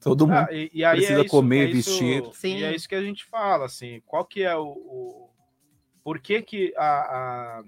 todo 0.00 0.26
mundo 0.26 0.36
Ah, 0.36 0.52
e, 0.52 0.70
e 0.72 0.84
aí 0.84 0.98
precisa 0.98 1.20
é 1.20 1.24
isso, 1.24 1.30
comer, 1.30 1.66
é 1.66 1.70
isso- 1.70 1.90
vestir. 2.30 2.48
E 2.56 2.62
é 2.62 2.74
isso 2.74 2.88
que 2.88 2.94
a 2.94 3.02
gente 3.02 3.24
fala, 3.24 3.66
assim, 3.66 4.00
qual 4.06 4.24
que 4.24 4.42
é 4.42 4.56
o... 4.56 4.66
o- 4.68 5.30
por 6.04 6.20
que 6.20 6.40
que 6.42 6.72
a, 6.76 6.84
a- 7.58 7.64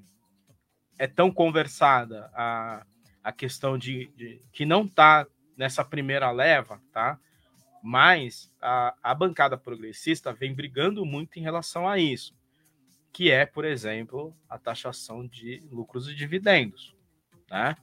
é 0.99 1.07
tão 1.07 1.31
conversada 1.33 2.31
a, 2.33 2.87
a 3.25 3.33
questão 3.33 3.77
de, 3.77 4.07
de- 4.17 4.41
que 4.53 4.65
não 4.65 4.87
tá 4.87 5.27
nessa 5.57 5.85
primeira 5.85 6.31
leva, 6.31 6.81
tá? 6.93 7.19
Mas 7.83 8.53
a, 8.61 8.95
a 9.03 9.15
bancada 9.15 9.57
progressista 9.57 10.33
vem 10.33 10.55
brigando 10.55 11.05
muito 11.05 11.39
em 11.39 11.43
relação 11.43 11.89
a 11.89 11.99
isso, 11.99 12.35
que 13.13 13.31
é, 13.31 13.47
por 13.47 13.65
exemplo, 13.65 14.37
a 14.49 14.59
taxação 14.59 15.27
de 15.27 15.63
lucros 15.71 16.09
e 16.09 16.15
dividendos, 16.15 16.95
né? 17.51 17.77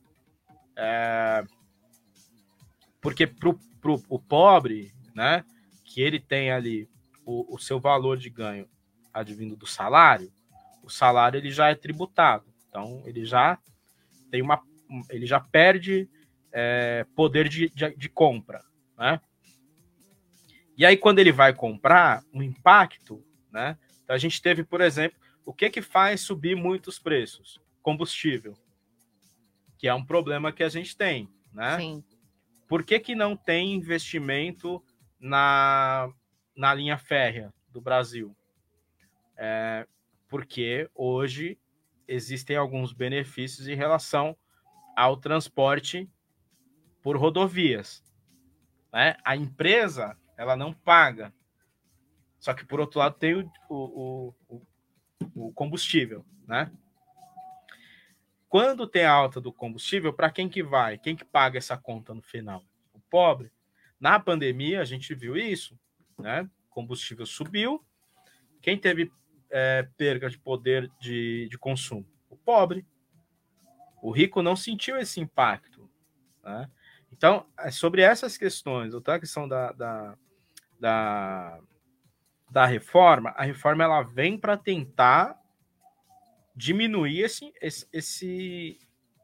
É, 0.76 1.44
porque 3.02 3.26
pro 3.26 3.60
o 4.10 4.20
pobre, 4.20 4.94
né, 5.16 5.46
que 5.86 6.02
ele 6.02 6.20
tem 6.20 6.52
ali 6.52 6.90
o, 7.26 7.56
o 7.56 7.58
seu 7.58 7.80
valor 7.80 8.18
de 8.18 8.30
ganho 8.30 8.68
advindo 9.14 9.56
do 9.56 9.66
salário, 9.66 10.32
o 10.84 10.90
salário 10.90 11.38
ele 11.38 11.52
já 11.52 11.70
é 11.70 11.76
tributado. 11.76 12.46
Então 12.68 13.02
ele 13.06 13.24
já 13.24 13.58
tem 14.30 14.42
uma, 14.42 14.62
ele 15.10 15.26
já 15.26 15.40
perde 15.40 16.10
é, 16.52 17.06
poder 17.16 17.48
de, 17.48 17.70
de, 17.70 17.96
de 17.96 18.10
compra, 18.10 18.64
né? 18.98 19.22
E 20.78 20.86
aí 20.86 20.96
quando 20.96 21.20
ele 21.20 21.32
vai 21.32 21.54
comprar, 21.54 22.24
o 22.32 22.44
impacto, 22.44 23.26
né? 23.52 23.78
Então, 24.04 24.16
a 24.16 24.20
gente 24.20 24.42
teve, 24.42 24.64
por 24.64 24.80
exemplo, 24.80 25.20
o 25.44 25.52
que 25.52 25.70
que 25.70 25.82
faz 25.82 26.22
subir 26.22 26.56
muitos 26.56 27.00
preços? 27.00 27.60
Combustível, 27.82 28.56
que 29.78 29.88
é 29.88 29.94
um 29.94 30.06
problema 30.06 30.52
que 30.52 30.64
a 30.64 30.70
gente 30.70 30.96
tem, 30.96 31.30
né? 31.52 31.78
Sim. 31.78 32.04
Por 32.68 32.84
que, 32.84 33.00
que 33.00 33.16
não 33.16 33.36
tem 33.36 33.74
investimento 33.74 34.84
na, 35.20 36.10
na 36.56 36.74
linha 36.74 36.98
férrea 36.98 37.54
do 37.70 37.82
Brasil? 37.82 38.36
É, 39.38 39.88
porque 40.28 40.90
hoje 40.94 41.58
existem 42.08 42.56
alguns 42.56 42.94
benefícios 42.94 43.68
em 43.68 43.76
relação 43.76 44.38
ao 44.96 45.16
transporte 45.18 46.10
por 47.02 47.18
rodovias. 47.18 48.04
Né? 48.92 49.16
A 49.24 49.36
empresa 49.36 50.18
ela 50.38 50.56
não 50.56 50.74
paga. 50.74 51.34
Só 52.40 52.54
que, 52.54 52.64
por 52.64 52.80
outro 52.80 53.00
lado, 53.00 53.16
tem 53.16 53.34
o, 53.34 53.50
o, 53.70 54.36
o, 54.48 54.62
o 55.48 55.54
combustível. 55.54 56.24
Né? 56.48 56.72
Quando 58.48 58.88
tem 58.88 59.04
a 59.04 59.12
alta 59.12 59.42
do 59.42 59.52
combustível, 59.52 60.14
para 60.14 60.32
quem 60.32 60.48
que 60.48 60.64
vai? 60.64 60.98
Quem 60.98 61.16
que 61.16 61.26
paga 61.26 61.58
essa 61.58 61.76
conta 61.76 62.14
no 62.14 62.22
final? 62.22 62.64
O 62.94 63.00
pobre. 63.00 63.52
Na 64.00 64.20
pandemia, 64.20 64.80
a 64.82 64.86
gente 64.86 65.14
viu 65.16 65.36
isso, 65.36 65.78
né? 66.18 66.48
Combustível 66.70 67.26
subiu. 67.26 67.84
Quem 68.62 68.78
teve 68.78 69.12
é, 69.50 69.88
perda 69.98 70.30
de 70.30 70.38
poder 70.38 70.90
de, 71.00 71.48
de 71.50 71.58
consumo? 71.58 72.08
O 72.30 72.38
pobre. 72.38 72.86
O 74.02 74.12
rico 74.12 74.44
não 74.44 74.56
sentiu 74.56 74.96
esse 74.98 75.20
impacto. 75.20 75.90
Né? 76.44 76.70
Então, 77.12 77.48
é 77.58 77.72
sobre 77.72 78.02
essas 78.02 78.38
questões, 78.38 78.94
outra 78.94 79.20
questão 79.20 79.48
da, 79.48 79.72
da, 79.72 80.18
da, 80.80 81.60
da 82.50 82.66
reforma, 82.66 83.30
a 83.32 83.44
reforma 83.44 83.84
ela 83.84 84.02
vem 84.02 84.38
para 84.38 84.58
tentar 84.58 85.40
diminuir 86.56 87.22
esse, 87.22 87.54
esse, 87.62 88.80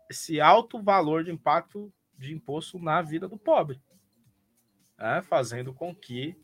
esse, 0.10 0.40
alto 0.40 0.82
valor 0.82 1.24
de 1.24 1.32
impacto 1.32 1.92
de 2.18 2.34
imposto 2.34 2.78
na 2.78 3.02
vida 3.02 3.28
do 3.28 3.38
pobre, 3.38 3.82
né? 4.98 5.22
fazendo 5.24 5.74
com 5.74 5.96
que 5.96 6.38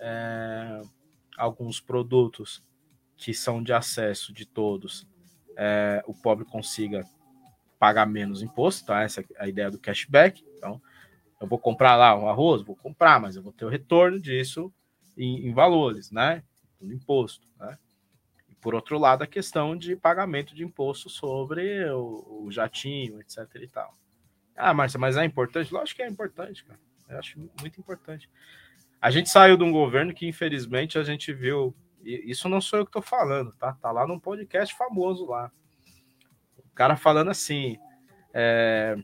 é, 0.00 0.80
alguns 1.36 1.80
produtos 1.80 2.62
que 3.16 3.32
são 3.32 3.62
de 3.62 3.72
acesso 3.72 4.32
de 4.32 4.44
todos, 4.44 5.06
é, 5.56 6.02
o 6.06 6.14
pobre 6.14 6.44
consiga 6.44 7.04
pagar 7.78 8.06
menos 8.06 8.42
imposto, 8.42 8.86
tá? 8.86 9.02
Essa 9.02 9.20
é 9.20 9.24
a 9.38 9.48
ideia 9.48 9.70
do 9.70 9.78
cashback. 9.78 10.44
Então, 10.56 10.80
eu 11.40 11.46
vou 11.46 11.58
comprar 11.58 11.96
lá 11.96 12.18
um 12.18 12.28
arroz, 12.28 12.62
vou 12.62 12.76
comprar, 12.76 13.20
mas 13.20 13.36
eu 13.36 13.42
vou 13.42 13.52
ter 13.52 13.64
o 13.64 13.68
retorno 13.68 14.18
disso 14.18 14.72
em, 15.16 15.48
em 15.48 15.52
valores, 15.52 16.10
né? 16.10 16.42
No 16.80 16.92
imposto, 16.92 17.46
né? 17.58 17.78
E 18.48 18.54
por 18.54 18.74
outro 18.74 18.98
lado, 18.98 19.22
a 19.22 19.26
questão 19.26 19.76
de 19.76 19.96
pagamento 19.96 20.54
de 20.54 20.64
imposto 20.64 21.08
sobre 21.08 21.84
o, 21.90 22.44
o 22.44 22.50
jatinho, 22.50 23.20
etc 23.20 23.46
e 23.56 23.68
tal. 23.68 23.94
Ah, 24.56 24.72
Márcia, 24.72 24.98
mas 24.98 25.16
é 25.16 25.24
importante? 25.24 25.72
Lógico 25.72 25.96
que 25.96 26.02
é 26.02 26.08
importante, 26.08 26.64
cara. 26.64 26.80
Eu 27.08 27.18
acho 27.18 27.38
muito 27.60 27.78
importante. 27.78 28.28
A 29.00 29.10
gente 29.10 29.28
saiu 29.28 29.56
de 29.56 29.62
um 29.62 29.70
governo 29.70 30.14
que, 30.14 30.26
infelizmente, 30.26 30.98
a 30.98 31.04
gente 31.04 31.32
viu. 31.32 31.74
Isso 32.02 32.48
não 32.48 32.60
sou 32.60 32.78
eu 32.78 32.84
que 32.84 32.88
estou 32.88 33.02
falando, 33.02 33.52
tá? 33.52 33.74
Tá 33.74 33.90
lá 33.90 34.06
num 34.06 34.18
podcast 34.18 34.74
famoso 34.74 35.26
lá. 35.26 35.50
O 36.58 36.70
cara 36.74 36.96
falando 36.96 37.30
assim. 37.30 37.76
É... 38.32 38.96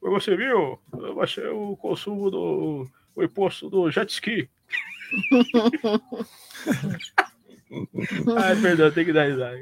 Você 0.00 0.36
viu? 0.36 0.78
Eu 0.92 1.14
baixei 1.14 1.46
o 1.48 1.76
consumo 1.76 2.30
do 2.30 2.88
o 3.14 3.22
imposto 3.22 3.68
do 3.68 3.90
jet 3.90 4.10
ski. 4.10 4.48
Ai, 8.36 8.60
perdão, 8.60 8.90
tem 8.90 9.04
que 9.04 9.12
dar 9.12 9.26
risada. 9.26 9.58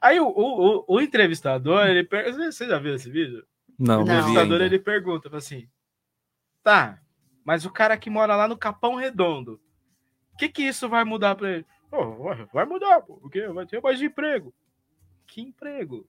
Aí 0.00 0.18
o, 0.18 0.28
o, 0.28 0.84
o, 0.88 1.00
entrevistador, 1.00 1.86
ele 1.86 2.04
pergunta. 2.04 2.50
Você 2.50 2.66
já 2.66 2.78
viu 2.78 2.94
esse 2.94 3.10
vídeo? 3.10 3.46
Não, 3.78 4.00
o 4.00 4.02
entrevistador 4.02 4.60
ele 4.62 4.78
pergunta 4.78 5.34
assim: 5.36 5.68
tá, 6.62 6.98
mas 7.44 7.66
o 7.66 7.70
cara 7.70 7.96
que 7.96 8.10
mora 8.10 8.34
lá 8.34 8.48
no 8.48 8.56
Capão 8.56 8.94
Redondo, 8.94 9.60
o 10.32 10.36
que, 10.36 10.48
que 10.48 10.62
isso 10.62 10.88
vai 10.88 11.04
mudar 11.04 11.34
para 11.34 11.50
ele? 11.50 11.66
Oh, 11.92 12.34
vai 12.52 12.64
mudar, 12.64 13.02
porque 13.02 13.46
vai 13.48 13.66
ter 13.66 13.80
mais 13.80 14.00
emprego. 14.00 14.54
Que 15.26 15.40
emprego? 15.40 16.08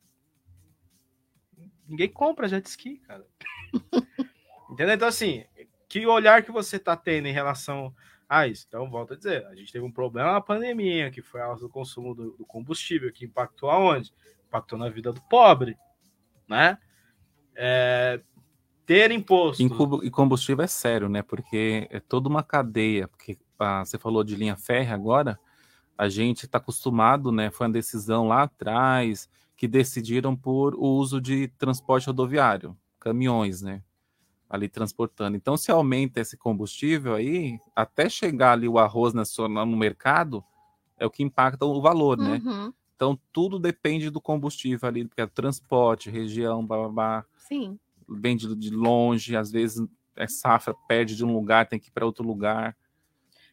Ninguém 1.87 2.09
compra 2.09 2.47
jet 2.47 2.65
ski, 2.67 2.97
cara. 2.97 3.25
Entendeu? 4.69 4.95
Então, 4.95 5.07
assim, 5.07 5.45
que 5.87 6.05
olhar 6.05 6.43
que 6.43 6.51
você 6.51 6.75
está 6.75 6.95
tendo 6.95 7.27
em 7.27 7.33
relação 7.33 7.93
a 8.27 8.47
isso? 8.47 8.65
Então, 8.67 8.89
volto 8.89 9.13
a 9.13 9.17
dizer, 9.17 9.45
a 9.47 9.55
gente 9.55 9.71
teve 9.71 9.85
um 9.85 9.91
problema 9.91 10.33
na 10.33 10.41
pandemia, 10.41 11.09
que 11.09 11.21
foi 11.21 11.41
a 11.41 11.45
alta 11.45 11.61
do 11.61 11.69
consumo 11.69 12.13
do, 12.13 12.31
do 12.31 12.45
combustível, 12.45 13.11
que 13.11 13.25
impactou 13.25 13.69
aonde? 13.69 14.13
Impactou 14.47 14.77
na 14.77 14.89
vida 14.89 15.13
do 15.13 15.21
pobre, 15.21 15.77
né? 16.47 16.77
É, 17.55 18.21
ter 18.85 19.11
imposto. 19.11 19.63
E 20.03 20.09
combustível 20.09 20.63
é 20.63 20.67
sério, 20.67 21.09
né? 21.09 21.21
Porque 21.21 21.87
é 21.89 21.99
toda 21.99 22.29
uma 22.29 22.43
cadeia. 22.43 23.07
Porque 23.07 23.37
ah, 23.59 23.83
você 23.83 23.97
falou 23.97 24.23
de 24.23 24.35
linha 24.35 24.55
férrea 24.55 24.93
agora, 24.93 25.39
a 25.97 26.07
gente 26.07 26.45
está 26.45 26.57
acostumado, 26.57 27.31
né? 27.31 27.49
Foi 27.49 27.67
uma 27.67 27.73
decisão 27.73 28.27
lá 28.27 28.43
atrás 28.43 29.27
que 29.57 29.67
decidiram 29.67 30.35
por 30.35 30.75
o 30.75 30.85
uso 30.85 31.19
de 31.19 31.49
transporte 31.49 32.07
rodoviário, 32.07 32.77
caminhões, 32.99 33.61
né? 33.61 33.83
Ali 34.49 34.69
transportando. 34.69 35.35
Então, 35.35 35.57
se 35.57 35.69
aumenta 35.69 36.21
esse 36.21 36.37
combustível 36.37 37.15
aí, 37.15 37.59
até 37.75 38.07
chegar 38.07 38.53
ali 38.53 38.69
o 38.69 38.79
arroz 38.79 39.13
no 39.13 39.65
mercado, 39.75 40.41
é 40.97 41.05
o 41.05 41.09
que 41.09 41.23
impacta 41.23 41.65
o 41.65 41.81
valor, 41.81 42.17
né? 42.17 42.41
Uhum. 42.45 42.71
Então, 42.95 43.19
tudo 43.33 43.59
depende 43.59 44.09
do 44.09 44.21
combustível 44.21 44.87
ali, 44.87 45.05
porque 45.05 45.21
é 45.21 45.27
transporte, 45.27 46.09
região, 46.09 46.65
blá, 46.65 46.77
blá, 46.77 46.89
blá. 46.89 47.25
Sim 47.35 47.77
vem 48.07 48.37
de, 48.37 48.55
de 48.55 48.69
longe, 48.69 49.35
às 49.35 49.51
vezes 49.51 49.85
é 50.15 50.27
safra, 50.27 50.73
perde 50.87 51.15
de 51.15 51.25
um 51.25 51.33
lugar, 51.33 51.67
tem 51.67 51.79
que 51.79 51.89
ir 51.89 51.91
para 51.91 52.05
outro 52.05 52.25
lugar. 52.25 52.75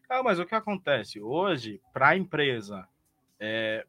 Ah, 0.08 0.22
mas 0.22 0.38
o 0.38 0.46
que 0.46 0.54
acontece 0.54 1.20
hoje 1.20 1.80
para 1.92 2.10
a 2.10 2.16
empresa 2.16 2.86
é 3.38 3.86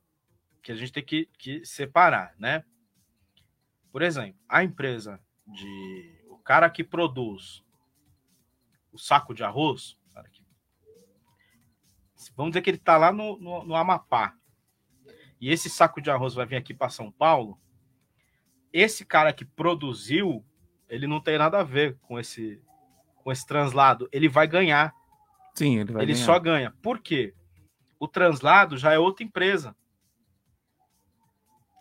que 0.66 0.72
a 0.72 0.76
gente 0.76 0.92
tem 0.92 1.06
que, 1.06 1.30
que 1.38 1.64
separar, 1.64 2.34
né? 2.40 2.66
Por 3.92 4.02
exemplo, 4.02 4.40
a 4.50 4.64
empresa 4.64 5.22
de 5.46 6.20
o 6.28 6.40
cara 6.40 6.68
que 6.72 6.84
produz 6.84 7.64
o 8.92 8.98
saco 8.98 9.32
de 9.32 9.44
arroz, 9.44 9.96
vamos 12.36 12.52
dizer 12.52 12.64
que 12.64 12.72
ele 12.72 12.78
está 12.78 12.98
lá 12.98 13.12
no, 13.12 13.38
no, 13.38 13.64
no 13.64 13.76
Amapá 13.76 14.36
e 15.40 15.52
esse 15.52 15.70
saco 15.70 16.02
de 16.02 16.10
arroz 16.10 16.34
vai 16.34 16.48
vir 16.48 16.56
aqui 16.56 16.74
para 16.74 16.90
São 16.90 17.12
Paulo. 17.12 17.62
Esse 18.74 19.06
cara 19.06 19.32
que 19.32 19.46
produziu 19.46 20.44
ele 20.90 21.06
não 21.06 21.22
tem 21.22 21.38
nada 21.38 21.60
a 21.60 21.64
ver 21.64 21.96
com 22.02 22.20
esse 22.20 22.60
com 23.18 23.32
esse 23.32 23.46
translado. 23.46 24.10
Ele 24.12 24.28
vai 24.28 24.48
ganhar. 24.48 24.92
Sim, 25.54 25.78
ele 25.80 25.94
vai 25.94 26.02
Ele 26.04 26.14
ganhar. 26.14 26.26
só 26.26 26.40
ganha. 26.40 26.74
Por 26.82 27.00
quê? 27.00 27.36
O 28.00 28.08
translado 28.08 28.78
já 28.78 28.94
é 28.94 28.98
outra 28.98 29.24
empresa. 29.24 29.76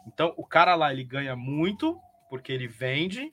Então, 0.06 0.35
o 0.36 0.47
cara 0.47 0.74
lá 0.74 0.93
ele 0.93 1.05
ganha 1.05 1.35
muito 1.35 1.98
porque 2.28 2.52
ele 2.52 2.66
vende, 2.66 3.32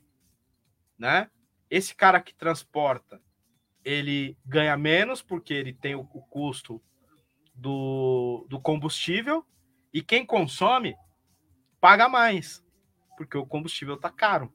né? 0.97 1.29
Esse 1.69 1.95
cara 1.95 2.21
que 2.21 2.33
transporta, 2.33 3.21
ele 3.83 4.37
ganha 4.45 4.77
menos 4.77 5.21
porque 5.21 5.53
ele 5.53 5.73
tem 5.73 5.95
o, 5.95 6.01
o 6.01 6.21
custo 6.21 6.81
do, 7.53 8.45
do 8.49 8.59
combustível 8.59 9.45
e 9.93 10.01
quem 10.01 10.25
consome 10.25 10.95
paga 11.79 12.07
mais 12.07 12.63
porque 13.21 13.37
o 13.37 13.45
combustível 13.45 13.97
tá 13.97 14.09
caro. 14.09 14.51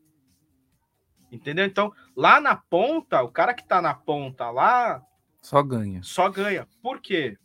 Entendeu? 1.30 1.64
Então, 1.64 1.92
lá 2.16 2.40
na 2.40 2.56
ponta, 2.56 3.22
o 3.22 3.30
cara 3.30 3.54
que 3.54 3.64
tá 3.64 3.80
na 3.80 3.94
ponta 3.94 4.50
lá. 4.50 5.00
Só 5.40 5.62
ganha. 5.62 6.02
Só 6.02 6.28
ganha. 6.28 6.66
Por 6.82 7.00
quê? 7.00 7.38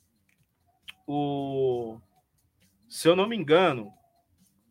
O, 1.05 1.99
se 2.89 3.07
eu 3.07 3.15
não 3.15 3.27
me 3.27 3.35
engano, 3.35 3.93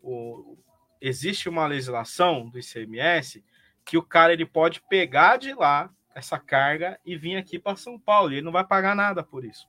o, 0.03 0.59
existe 1.01 1.49
uma 1.49 1.67
legislação 1.67 2.49
do 2.49 2.59
ICMS 2.59 3.45
que 3.85 3.97
o 3.97 4.03
cara 4.03 4.33
ele 4.33 4.47
pode 4.47 4.83
pegar 4.83 5.37
de 5.37 5.53
lá 5.55 5.91
essa 6.15 6.39
carga 6.39 6.99
e 7.05 7.17
vir 7.17 7.37
aqui 7.37 7.59
para 7.59 7.77
São 7.77 7.99
Paulo. 7.99 8.33
E 8.33 8.37
ele 8.37 8.45
não 8.45 8.53
vai 8.53 8.65
pagar 8.65 8.95
nada 8.95 9.23
por 9.23 9.45
isso. 9.45 9.69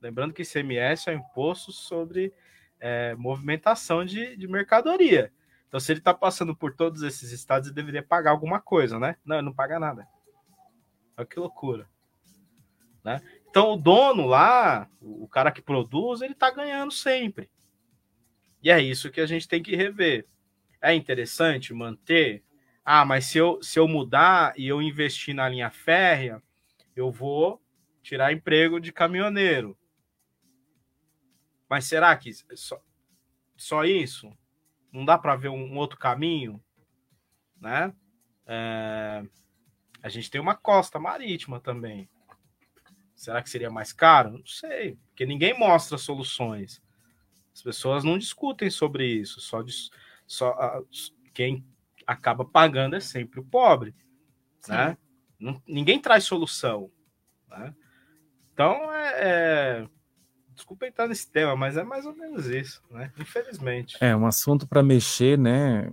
Lembrando 0.00 0.32
que 0.32 0.42
ICMS 0.42 1.10
é 1.10 1.14
um 1.14 1.18
imposto 1.18 1.72
sobre 1.72 2.32
é, 2.78 3.14
movimentação 3.16 4.04
de, 4.04 4.36
de 4.36 4.46
mercadoria. 4.46 5.32
Então, 5.68 5.80
se 5.80 5.92
ele 5.92 6.00
está 6.00 6.14
passando 6.14 6.54
por 6.54 6.74
todos 6.74 7.02
esses 7.02 7.32
estados, 7.32 7.68
ele 7.68 7.74
deveria 7.74 8.02
pagar 8.02 8.30
alguma 8.30 8.60
coisa, 8.60 8.98
né? 8.98 9.16
Não, 9.24 9.36
ele 9.36 9.46
não 9.46 9.52
paga 9.52 9.80
nada. 9.80 10.06
Olha 11.16 11.26
que 11.26 11.40
loucura. 11.40 11.88
Né? 13.02 13.20
Então, 13.48 13.72
o 13.72 13.76
dono 13.76 14.26
lá, 14.26 14.88
o 15.00 15.26
cara 15.28 15.50
que 15.50 15.62
produz, 15.62 16.20
ele 16.20 16.34
está 16.34 16.50
ganhando 16.50 16.92
sempre. 16.92 17.50
E 18.66 18.70
é 18.72 18.80
isso 18.80 19.12
que 19.12 19.20
a 19.20 19.26
gente 19.26 19.46
tem 19.46 19.62
que 19.62 19.76
rever. 19.76 20.26
É 20.82 20.92
interessante 20.92 21.72
manter. 21.72 22.42
Ah, 22.84 23.04
mas 23.04 23.26
se 23.26 23.38
eu, 23.38 23.62
se 23.62 23.78
eu 23.78 23.86
mudar 23.86 24.54
e 24.58 24.66
eu 24.66 24.82
investir 24.82 25.32
na 25.32 25.48
linha 25.48 25.70
férrea, 25.70 26.42
eu 26.96 27.12
vou 27.12 27.62
tirar 28.02 28.32
emprego 28.32 28.80
de 28.80 28.92
caminhoneiro. 28.92 29.78
Mas 31.70 31.84
será 31.84 32.16
que 32.16 32.32
só, 32.56 32.82
só 33.56 33.84
isso? 33.84 34.36
não 34.92 35.04
dá 35.04 35.16
para 35.16 35.36
ver 35.36 35.48
um, 35.48 35.74
um, 35.74 35.76
outro 35.76 35.96
caminho, 35.96 36.60
né? 37.60 37.94
É, 38.48 39.22
a 40.02 40.08
gente 40.08 40.28
tem 40.28 40.40
uma 40.40 40.56
costa 40.56 40.98
marítima 40.98 41.60
também. 41.60 42.10
Será 43.14 43.40
que 43.40 43.48
seria 43.48 43.70
mais 43.70 43.92
caro? 43.92 44.32
Não 44.32 44.44
sei, 44.44 44.96
porque 45.06 45.24
ninguém 45.24 45.56
mostra 45.56 45.96
soluções. 45.96 46.82
As 47.56 47.62
pessoas 47.62 48.04
não 48.04 48.18
discutem 48.18 48.68
sobre 48.68 49.06
isso. 49.06 49.40
Só, 49.40 49.64
só 50.26 50.54
quem 51.32 51.64
acaba 52.06 52.44
pagando 52.44 52.96
é 52.96 53.00
sempre 53.00 53.40
o 53.40 53.44
pobre, 53.44 53.94
Sim. 54.60 54.72
né? 54.72 54.98
Não, 55.40 55.62
ninguém 55.66 55.98
traz 55.98 56.24
solução, 56.24 56.90
né? 57.48 57.74
Então 58.52 58.92
é, 58.92 59.14
é 59.16 59.88
desculpa 60.54 60.86
entrar 60.86 61.08
nesse 61.08 61.32
tema, 61.32 61.56
mas 61.56 61.78
é 61.78 61.82
mais 61.82 62.04
ou 62.04 62.14
menos 62.14 62.46
isso, 62.46 62.82
né? 62.90 63.10
Infelizmente. 63.18 63.96
É, 64.02 64.14
um 64.14 64.26
assunto 64.26 64.68
para 64.68 64.82
mexer, 64.82 65.38
né? 65.38 65.90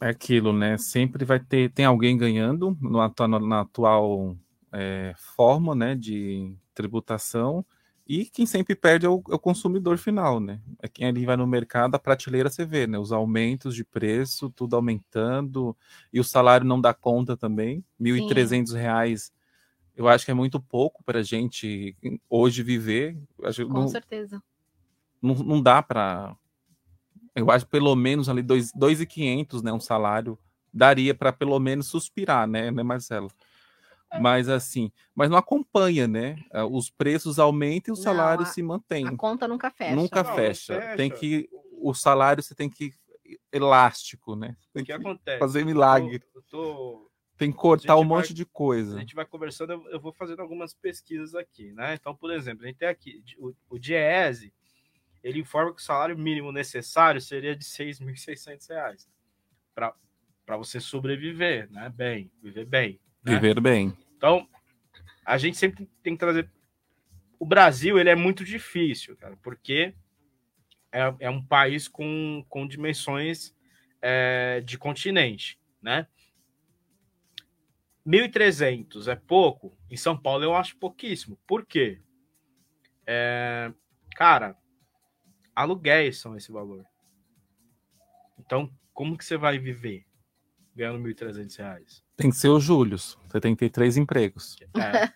É 0.00 0.08
aquilo, 0.08 0.50
né? 0.50 0.78
Sempre 0.78 1.26
vai 1.26 1.38
ter 1.38 1.70
tem 1.72 1.84
alguém 1.84 2.16
ganhando 2.16 2.74
no, 2.80 2.98
na 3.46 3.60
atual 3.60 4.34
é, 4.72 5.12
forma, 5.18 5.74
né, 5.74 5.94
de 5.94 6.56
tributação 6.72 7.62
E 8.14 8.26
quem 8.26 8.44
sempre 8.44 8.74
perde 8.74 9.06
é 9.06 9.08
o, 9.08 9.22
é 9.30 9.34
o 9.34 9.38
consumidor 9.38 9.96
final, 9.96 10.38
né? 10.38 10.60
É 10.80 10.86
quem 10.86 11.06
ali 11.06 11.24
vai 11.24 11.34
no 11.34 11.46
mercado, 11.46 11.94
a 11.94 11.98
prateleira 11.98 12.50
você 12.50 12.62
vê, 12.62 12.86
né? 12.86 12.98
Os 12.98 13.10
aumentos 13.10 13.74
de 13.74 13.82
preço, 13.82 14.50
tudo 14.50 14.76
aumentando, 14.76 15.74
e 16.12 16.20
o 16.20 16.24
salário 16.24 16.66
não 16.66 16.78
dá 16.78 16.92
conta 16.92 17.38
também. 17.38 17.82
1.300 17.98 18.74
reais, 18.74 19.32
eu 19.96 20.08
acho 20.08 20.26
que 20.26 20.30
é 20.30 20.34
muito 20.34 20.60
pouco 20.60 21.02
para 21.02 21.20
a 21.20 21.22
gente 21.22 21.96
hoje 22.28 22.62
viver. 22.62 23.16
Acho 23.44 23.66
Com 23.66 23.72
não, 23.72 23.88
certeza. 23.88 24.42
não, 25.22 25.34
não 25.36 25.62
dá 25.62 25.82
para. 25.82 26.36
Eu 27.34 27.50
acho 27.50 27.64
que 27.64 27.70
pelo 27.70 27.96
menos 27.96 28.28
ali 28.28 28.42
2.500, 28.42 29.62
né? 29.62 29.72
Um 29.72 29.80
salário 29.80 30.38
daria 30.70 31.14
para 31.14 31.32
pelo 31.32 31.58
menos 31.58 31.86
suspirar, 31.86 32.46
né, 32.46 32.70
né, 32.70 32.82
Marcelo? 32.82 33.30
Mas 34.20 34.48
assim, 34.48 34.92
mas 35.14 35.30
não 35.30 35.36
acompanha, 35.38 36.06
né? 36.06 36.36
Ah, 36.52 36.66
Os 36.66 36.90
preços 36.90 37.38
aumentam 37.38 37.94
e 37.94 37.96
o 37.96 37.96
Não, 37.96 38.02
salário 38.02 38.42
a- 38.42 38.46
se 38.46 38.62
mantém. 38.62 39.06
A 39.06 39.16
conta 39.16 39.48
nunca 39.48 39.70
fecha. 39.70 39.94
Nunca 39.94 40.22
Não, 40.22 40.34
fecha. 40.34 40.80
fecha. 40.80 40.96
Tem 40.96 41.10
que 41.10 41.48
o 41.72 41.92
salário 41.94 42.42
você 42.42 42.54
tem 42.54 42.68
que 42.70 42.92
elástico, 43.50 44.36
né? 44.36 44.56
Tem 44.72 44.82
O 44.82 44.86
que 44.86 44.92
que 44.92 44.92
acontece? 44.92 45.38
fazer 45.38 45.64
milagre. 45.64 46.14
Eu 46.14 46.20
tô- 46.20 46.38
eu 46.38 46.42
tô- 46.42 47.10
Tem 47.36 47.50
que 47.50 47.56
cortar 47.58 47.96
um 47.96 48.00
vai- 48.00 48.06
monte 48.18 48.32
de 48.34 48.44
coisa. 48.44 48.96
A 48.96 49.00
gente 49.00 49.14
vai 49.14 49.24
conversando, 49.24 49.72
eu, 49.88 50.00
vou 50.00 50.12
fazendo 50.12 50.40
algumas 50.40 50.74
pesquisas 50.74 51.34
aqui, 51.34 51.72
né? 51.72 51.94
Então, 51.94 52.14
por 52.14 52.30
exemplo, 52.30 52.64
a 52.64 52.66
gente 52.68 52.76
tem 52.76 52.88
aqui 52.88 53.22
o, 53.38 53.52
o 53.70 53.78
DIEESE, 53.78 54.52
ele 55.24 55.40
informa 55.40 55.74
que 55.74 55.80
o 55.80 55.84
salário 55.84 56.16
mínimo 56.16 56.52
necessário 56.52 57.20
seria 57.20 57.56
de 57.56 57.64
6.600 57.64 58.68
reais 58.68 59.08
para 59.74 60.56
você 60.56 60.78
sobreviver, 60.78 61.70
né? 61.70 61.88
Bem, 61.88 62.30
viver 62.42 62.66
bem. 62.66 63.00
Né? 63.24 63.34
Viver 63.34 63.60
bem. 63.60 63.96
Então, 64.16 64.48
a 65.24 65.38
gente 65.38 65.56
sempre 65.56 65.88
tem 66.02 66.14
que 66.14 66.20
trazer. 66.20 66.50
O 67.38 67.46
Brasil, 67.46 67.98
ele 67.98 68.10
é 68.10 68.14
muito 68.14 68.44
difícil, 68.44 69.16
cara, 69.16 69.36
porque 69.42 69.94
é, 70.92 71.14
é 71.20 71.30
um 71.30 71.44
país 71.44 71.88
com, 71.88 72.44
com 72.48 72.66
dimensões 72.66 73.54
é, 74.00 74.60
de 74.60 74.76
continente, 74.76 75.58
né? 75.80 76.06
1.300 78.06 79.06
é 79.10 79.16
pouco. 79.16 79.76
Em 79.88 79.96
São 79.96 80.16
Paulo 80.16 80.44
eu 80.44 80.54
acho 80.54 80.76
pouquíssimo. 80.76 81.38
Por 81.46 81.64
quê? 81.64 82.00
É, 83.06 83.72
cara, 84.16 84.56
aluguéis 85.54 86.18
são 86.18 86.36
esse 86.36 86.50
valor. 86.50 86.84
Então, 88.38 88.70
como 88.92 89.16
que 89.16 89.24
você 89.24 89.36
vai 89.36 89.58
viver 89.58 90.04
ganhando 90.74 90.98
1.300 91.00 91.56
reais? 91.58 92.04
Tem 92.22 92.30
que 92.30 92.36
ser 92.36 92.48
o 92.48 92.60
Július. 92.60 93.18
Você 93.28 93.40
tem 93.40 93.54
que 93.54 93.58
ter 93.60 93.70
três 93.70 93.96
empregos. 93.96 94.56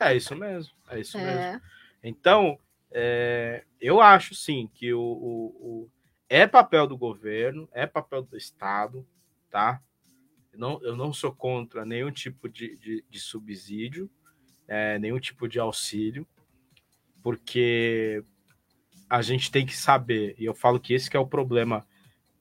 É, 0.01 0.11
é 0.11 0.17
isso 0.17 0.35
mesmo. 0.35 0.73
É 0.91 1.01
isso 1.01 1.17
mesmo. 1.17 1.31
É. 1.41 1.61
Então, 2.03 2.59
é, 2.91 3.65
eu 3.81 4.01
acho 4.01 4.35
sim 4.35 4.69
que 4.75 4.93
o, 4.93 5.01
o- 5.01 5.57
o- 5.85 5.91
é 6.29 6.47
papel 6.47 6.87
do 6.87 6.97
governo, 6.99 7.69
é 7.73 7.87
papel 7.87 8.23
do 8.23 8.37
Estado, 8.37 9.07
tá? 9.51 9.81
Eu 10.53 10.59
não, 10.59 10.83
eu 10.83 10.97
não 10.97 11.13
sou 11.13 11.33
contra 11.33 11.85
nenhum 11.85 12.11
tipo 12.11 12.49
de, 12.49 12.77
de, 12.79 13.05
de 13.09 13.21
subsídio, 13.21 14.11
é, 14.67 14.99
nenhum 14.99 15.21
tipo 15.21 15.47
de 15.47 15.61
auxílio, 15.61 16.27
porque 17.23 18.25
a 19.09 19.23
gente 19.23 19.51
tem 19.51 19.65
que 19.65 19.77
saber, 19.77 20.35
e 20.39 20.45
eu 20.45 20.55
falo 20.55 20.81
que 20.81 20.93
esse 20.95 21.09
que 21.09 21.17
é 21.17 21.21
o 21.21 21.27
problema 21.27 21.87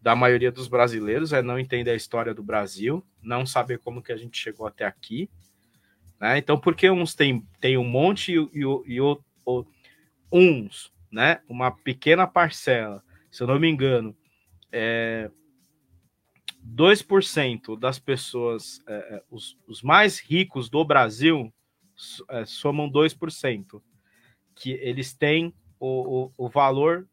da 0.05 0.15
maioria 0.15 0.51
dos 0.51 0.67
brasileiros, 0.67 1.33
é 1.33 1.41
não 1.41 1.57
entender 1.57 1.89
a 1.89 1.95
história 1.95 2.31
do 2.31 2.43
Brasil, 2.43 3.03
não 3.23 3.43
saber 3.43 3.79
como 3.79 4.03
que 4.03 4.11
a 4.11 4.15
gente 4.15 4.37
chegou 4.37 4.67
até 4.67 4.85
aqui, 4.85 5.27
né? 6.21 6.37
Então, 6.37 6.59
porque 6.59 6.87
uns 6.91 7.15
têm 7.15 7.43
tem 7.59 7.75
um 7.75 7.83
monte 7.83 8.31
e, 8.31 8.35
e, 8.37 8.59
e 8.85 9.01
o- 9.01 9.19
o- 9.43 9.65
uns, 10.31 10.93
né? 11.11 11.41
Uma 11.49 11.71
pequena 11.71 12.27
parcela, 12.27 13.03
se 13.31 13.41
eu 13.41 13.47
não 13.47 13.59
me 13.59 13.67
engano, 13.67 14.15
é 14.71 15.31
2% 16.61 17.75
das 17.75 17.97
pessoas, 17.97 18.83
é, 18.87 19.15
é, 19.15 19.23
os, 19.31 19.57
os 19.67 19.81
mais 19.81 20.19
ricos 20.19 20.69
do 20.69 20.85
Brasil, 20.85 21.51
é, 22.29 22.45
somam 22.45 22.87
2%, 22.87 23.81
que 24.53 24.69
eles 24.73 25.15
têm 25.15 25.51
o, 25.79 26.25
o, 26.37 26.45
o 26.45 26.47
valor 26.47 27.07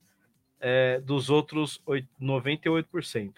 é, 0.62 1.00
dos 1.00 1.28
outros 1.28 1.82
oit- 1.84 2.08
98% 2.20 3.34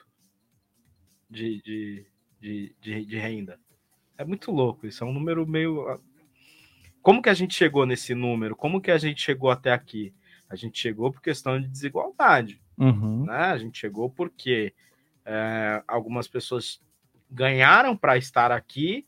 de, 1.30 1.62
de, 1.62 2.06
de, 2.38 2.76
de, 2.80 3.04
de 3.06 3.16
renda. 3.18 3.58
É 4.16 4.24
muito 4.24 4.52
louco 4.52 4.86
isso, 4.86 5.02
é 5.02 5.06
um 5.06 5.12
número 5.12 5.46
meio. 5.46 6.00
Como 7.02 7.22
que 7.22 7.30
a 7.30 7.34
gente 7.34 7.54
chegou 7.54 7.86
nesse 7.86 8.14
número? 8.14 8.54
Como 8.54 8.80
que 8.80 8.90
a 8.90 8.98
gente 8.98 9.20
chegou 9.22 9.50
até 9.50 9.72
aqui? 9.72 10.14
A 10.48 10.54
gente 10.54 10.78
chegou 10.78 11.10
por 11.10 11.22
questão 11.22 11.60
de 11.60 11.66
desigualdade. 11.66 12.60
Uhum. 12.78 13.24
Né? 13.24 13.36
A 13.36 13.58
gente 13.58 13.78
chegou 13.78 14.10
porque 14.10 14.74
é, 15.24 15.82
algumas 15.88 16.28
pessoas 16.28 16.80
ganharam 17.30 17.96
para 17.96 18.16
estar 18.18 18.52
aqui, 18.52 19.06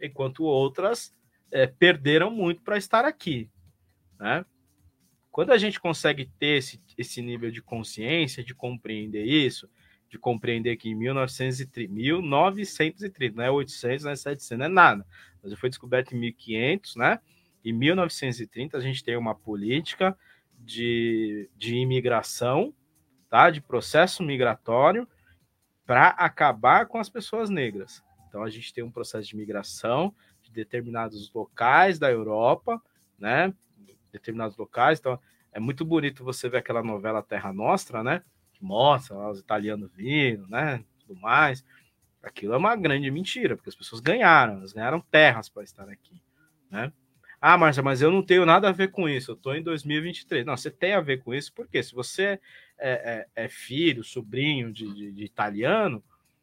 enquanto 0.00 0.44
outras 0.44 1.12
é, 1.50 1.66
perderam 1.66 2.30
muito 2.30 2.62
para 2.62 2.78
estar 2.78 3.04
aqui. 3.04 3.50
Né? 4.18 4.44
Quando 5.36 5.52
a 5.52 5.58
gente 5.58 5.78
consegue 5.78 6.30
ter 6.38 6.56
esse, 6.56 6.80
esse 6.96 7.20
nível 7.20 7.50
de 7.50 7.60
consciência, 7.60 8.42
de 8.42 8.54
compreender 8.54 9.26
isso, 9.26 9.68
de 10.08 10.18
compreender 10.18 10.78
que 10.78 10.88
em 10.88 10.94
1930, 10.94 11.92
1930 11.92 13.36
não 13.36 13.44
é 13.44 13.50
800, 13.50 14.04
não 14.06 14.12
é 14.12 14.16
700, 14.16 14.58
não 14.58 14.64
é 14.64 14.68
nada. 14.70 15.06
Mas 15.42 15.52
foi 15.58 15.68
descoberto 15.68 16.14
em 16.14 16.18
1500, 16.18 16.96
né? 16.96 17.20
Em 17.62 17.70
1930 17.70 18.78
a 18.78 18.80
gente 18.80 19.04
tem 19.04 19.14
uma 19.14 19.34
política 19.34 20.16
de, 20.58 21.50
de 21.54 21.74
imigração, 21.74 22.72
tá? 23.28 23.50
De 23.50 23.60
processo 23.60 24.22
migratório 24.22 25.06
para 25.84 26.08
acabar 26.08 26.86
com 26.86 26.96
as 26.96 27.10
pessoas 27.10 27.50
negras. 27.50 28.02
Então 28.26 28.42
a 28.42 28.48
gente 28.48 28.72
tem 28.72 28.82
um 28.82 28.90
processo 28.90 29.28
de 29.28 29.36
migração 29.36 30.14
de 30.42 30.50
determinados 30.50 31.30
locais 31.30 31.98
da 31.98 32.10
Europa, 32.10 32.80
né? 33.18 33.52
Determinados 34.18 34.56
locais. 34.56 34.98
Então 34.98 35.18
é 35.52 35.60
muito 35.60 35.84
bonito 35.84 36.24
você 36.24 36.48
ver 36.48 36.58
aquela 36.58 36.82
novela 36.82 37.22
Terra 37.22 37.52
Nostra, 37.52 38.02
né? 38.02 38.22
Que 38.52 38.64
mostra 38.64 39.16
lá 39.16 39.30
os 39.30 39.38
italianos 39.40 39.90
vindo, 39.94 40.46
né? 40.48 40.82
Tudo 41.00 41.18
mais. 41.20 41.64
Aquilo 42.22 42.54
é 42.54 42.56
uma 42.56 42.74
grande 42.74 43.10
mentira, 43.10 43.56
porque 43.56 43.68
as 43.70 43.76
pessoas 43.76 44.00
ganharam, 44.00 44.54
elas 44.54 44.72
ganharam 44.72 45.00
terras 45.00 45.48
para 45.48 45.62
estar 45.62 45.88
aqui, 45.88 46.20
né? 46.70 46.92
Ah, 47.40 47.56
Márcia, 47.56 47.82
mas 47.82 48.00
eu 48.02 48.10
não 48.10 48.22
tenho 48.22 48.44
nada 48.46 48.68
a 48.68 48.72
ver 48.72 48.90
com 48.90 49.08
isso, 49.08 49.30
eu 49.30 49.34
estou 49.34 49.54
em 49.54 49.62
2023. 49.62 50.44
Não, 50.44 50.56
você 50.56 50.70
tem 50.70 50.94
a 50.94 51.00
ver 51.00 51.22
com 51.22 51.32
isso, 51.34 51.52
porque 51.52 51.82
se 51.82 51.94
você 51.94 52.40
é, 52.78 53.26
é- 53.36 53.44
é 53.44 53.48
filho, 53.48 54.02
sobrinho 54.02 54.72
de, 54.72 54.92
de- 54.92 55.12
de 55.12 55.24
italiano, 55.24 56.02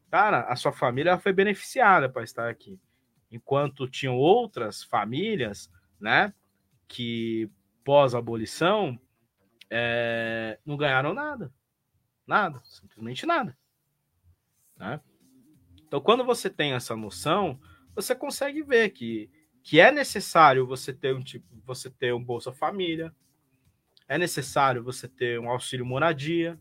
cara, 0.09 0.41
a 0.41 0.55
sua 0.55 0.71
família 0.71 1.17
foi 1.17 1.33
beneficiada 1.33 2.07
para 2.07 2.23
estar 2.23 2.47
aqui. 2.49 2.79
Enquanto 3.31 3.87
tinham 3.89 4.15
outras 4.15 4.83
famílias, 4.83 5.69
né, 5.99 6.31
que 6.87 7.49
pós-abolição 7.83 8.99
é, 9.69 10.59
não 10.65 10.77
ganharam 10.77 11.13
nada. 11.13 11.53
Nada, 12.25 12.61
simplesmente 12.63 13.25
nada. 13.25 13.57
né? 14.77 15.01
Então, 15.85 16.01
quando 16.01 16.23
você 16.23 16.49
tem 16.49 16.73
essa 16.73 16.95
noção, 16.95 17.59
você 17.95 18.15
consegue 18.15 18.63
ver 18.63 18.89
que, 18.91 19.29
que 19.61 19.79
é 19.79 19.91
necessário 19.91 20.65
você 20.65 20.93
ter 20.93 21.13
um 21.13 21.21
tipo, 21.21 21.45
você 21.65 21.89
ter 21.89 22.13
um 22.13 22.23
Bolsa 22.23 22.51
Família, 22.51 23.13
é 24.07 24.17
necessário 24.17 24.83
você 24.83 25.07
ter 25.07 25.39
um 25.39 25.49
auxílio 25.49 25.85
moradia, 25.85 26.59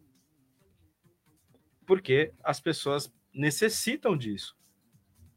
porque 1.86 2.32
as 2.42 2.60
pessoas 2.60 3.12
necessitam 3.32 4.16
disso. 4.16 4.56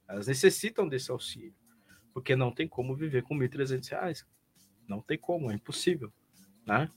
Elas 0.07 0.27
necessitam 0.27 0.87
desse 0.87 1.11
auxílio, 1.11 1.55
porque 2.13 2.35
não 2.35 2.51
tem 2.51 2.67
como 2.67 2.95
viver 2.95 3.23
com 3.23 3.35
1.300 3.35 3.89
reais. 3.89 4.27
Não 4.87 5.01
tem 5.01 5.17
como, 5.17 5.51
é 5.51 5.55
impossível, 5.55 6.11
né? 6.65 6.89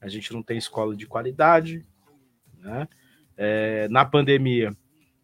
A 0.00 0.08
gente 0.08 0.32
não 0.32 0.42
tem 0.42 0.58
escola 0.58 0.96
de 0.96 1.06
qualidade, 1.06 1.84
né? 2.58 2.88
É, 3.36 3.86
na 3.88 4.04
pandemia, 4.04 4.76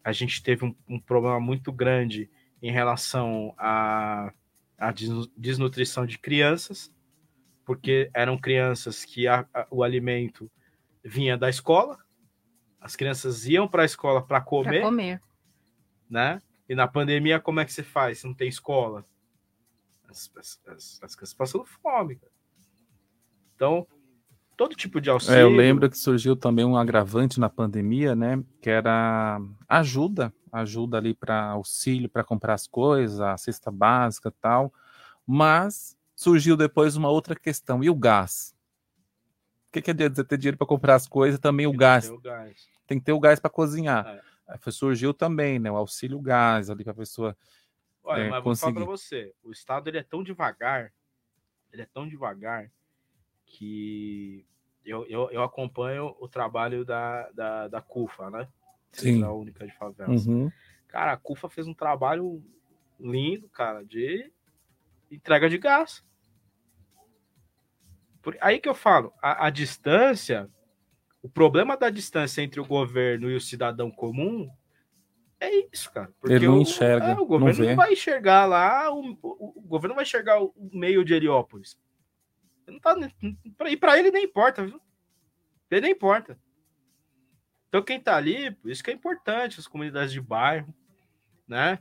a 0.03 0.11
gente 0.11 0.41
teve 0.43 0.65
um, 0.65 0.75
um 0.87 0.99
problema 0.99 1.39
muito 1.39 1.71
grande 1.71 2.29
em 2.61 2.71
relação 2.71 3.53
à, 3.57 4.31
à 4.77 4.91
desnu- 4.91 5.29
desnutrição 5.37 6.05
de 6.05 6.17
crianças, 6.17 6.91
porque 7.65 8.09
eram 8.13 8.37
crianças 8.37 9.03
que 9.05 9.27
a- 9.27 9.47
a- 9.53 9.67
o 9.71 9.83
alimento 9.83 10.49
vinha 11.03 11.37
da 11.37 11.49
escola, 11.49 11.97
as 12.79 12.95
crianças 12.95 13.45
iam 13.45 13.67
para 13.67 13.83
a 13.83 13.85
escola 13.85 14.21
para 14.21 14.41
comer, 14.41 14.81
comer. 14.81 15.21
né? 16.09 16.41
E 16.67 16.75
na 16.75 16.87
pandemia, 16.87 17.39
como 17.39 17.59
é 17.59 17.65
que 17.65 17.73
você 17.73 17.83
faz? 17.83 18.19
Se 18.19 18.27
não 18.27 18.33
tem 18.33 18.47
escola? 18.47 19.05
As, 20.13 20.31
as, 20.37 20.59
as, 20.67 20.99
as 21.03 21.15
crianças 21.15 21.33
passando 21.33 21.65
fome. 21.65 22.15
cara. 22.15 22.31
Então, 23.55 23.87
todo 24.55 24.75
tipo 24.75 25.01
de 25.01 25.09
auxílio. 25.09 25.37
É, 25.37 25.43
eu 25.43 25.49
lembro 25.49 25.89
que 25.89 25.97
surgiu 25.97 26.35
também 26.35 26.63
um 26.63 26.77
agravante 26.77 27.39
na 27.39 27.49
pandemia, 27.49 28.15
né? 28.15 28.43
Que 28.61 28.69
era 28.69 29.41
ajuda, 29.67 30.33
ajuda 30.51 30.97
ali 30.97 31.13
para 31.13 31.45
auxílio 31.45 32.09
para 32.09 32.23
comprar 32.23 32.53
as 32.53 32.67
coisas, 32.67 33.19
a 33.19 33.35
cesta 33.37 33.71
básica 33.71 34.29
e 34.29 34.41
tal. 34.41 34.71
Mas 35.25 35.97
surgiu 36.15 36.55
depois 36.55 36.95
uma 36.95 37.09
outra 37.09 37.35
questão. 37.35 37.83
E 37.83 37.89
o 37.89 37.95
gás? 37.95 38.53
que, 39.73 39.81
que 39.81 39.91
adianta 39.91 40.15
você 40.15 40.23
ter 40.23 40.37
dinheiro 40.37 40.57
para 40.57 40.67
comprar 40.67 40.95
as 40.95 41.07
coisas 41.07 41.39
também 41.39 41.65
o 41.65 41.73
gás? 41.73 42.05
Tem 42.05 42.15
o 42.15 42.21
gás. 42.21 42.67
Tem 42.85 42.99
que 42.99 43.05
ter 43.05 43.11
o 43.11 43.19
gás 43.19 43.39
para 43.39 43.49
cozinhar. 43.49 44.05
É. 44.07 44.21
Aí 44.47 44.71
surgiu 44.71 45.13
também, 45.13 45.57
né? 45.57 45.71
O 45.71 45.75
auxílio 45.75 46.19
gás 46.21 46.69
ali 46.69 46.83
para 46.83 46.93
a 46.93 46.95
pessoa. 46.95 47.35
Olha, 48.03 48.23
É, 48.23 48.29
mas 48.29 48.43
vou 48.43 48.55
falar 48.55 48.73
pra 48.73 48.81
conseguir. 48.85 48.85
você, 48.85 49.35
o 49.43 49.51
Estado 49.51 49.87
ele 49.89 49.97
é 49.97 50.03
tão 50.03 50.23
devagar, 50.23 50.93
ele 51.71 51.81
é 51.81 51.85
tão 51.85 52.07
devagar 52.07 52.69
que 53.45 54.45
eu, 54.83 55.05
eu, 55.05 55.31
eu 55.31 55.43
acompanho 55.43 56.15
o 56.19 56.27
trabalho 56.27 56.83
da, 56.83 57.29
da, 57.31 57.67
da 57.67 57.81
CUFA, 57.81 58.29
né? 58.29 58.47
Sim. 58.91 59.21
Da 59.21 59.31
Única 59.31 59.65
de 59.65 59.73
Favelas. 59.75 60.25
Uhum. 60.27 60.51
Cara, 60.87 61.13
a 61.13 61.17
CUFA 61.17 61.49
fez 61.49 61.65
um 61.67 61.73
trabalho 61.73 62.43
lindo, 62.99 63.47
cara, 63.49 63.83
de 63.83 64.31
entrega 65.09 65.49
de 65.49 65.57
gás. 65.57 66.03
Por- 68.21 68.37
aí 68.39 68.59
que 68.59 68.69
eu 68.69 68.75
falo, 68.75 69.13
a, 69.21 69.47
a 69.47 69.49
distância, 69.49 70.49
o 71.21 71.29
problema 71.29 71.75
da 71.75 71.89
distância 71.89 72.41
entre 72.41 72.59
o 72.59 72.65
governo 72.65 73.29
e 73.29 73.35
o 73.35 73.41
cidadão 73.41 73.89
comum 73.91 74.49
é 75.49 75.67
isso, 75.71 75.91
cara. 75.91 76.13
Ele 76.25 76.47
não 76.47 76.57
o- 76.57 76.61
enxerga, 76.61 77.05
é, 77.07 77.13
o 77.13 77.25
governo 77.25 77.65
não, 77.65 77.75
vai 77.75 77.93
enxergar 77.93 78.45
lá, 78.45 78.91
o, 78.93 79.17
o- 79.21 79.53
o 79.57 79.61
governo 79.61 79.95
vai 79.95 80.03
enxergar 80.03 80.41
o 80.41 80.53
meio 80.73 81.03
de 81.03 81.13
Heliópolis. 81.13 81.77
Não 82.67 82.79
tá, 82.79 82.95
e 83.67 83.75
para 83.77 83.99
ele 83.99 84.09
nem 84.11 84.23
importa, 84.25 84.65
viu? 84.65 84.79
Ele 85.69 85.81
nem 85.81 85.91
importa. 85.91 86.39
Então 87.67 87.81
quem 87.83 87.99
tá 87.99 88.15
ali, 88.15 88.55
isso 88.65 88.83
que 88.83 88.91
é 88.91 88.93
importante, 88.93 89.59
as 89.59 89.67
comunidades 89.67 90.13
de 90.13 90.21
bairro, 90.21 90.73
né? 91.47 91.79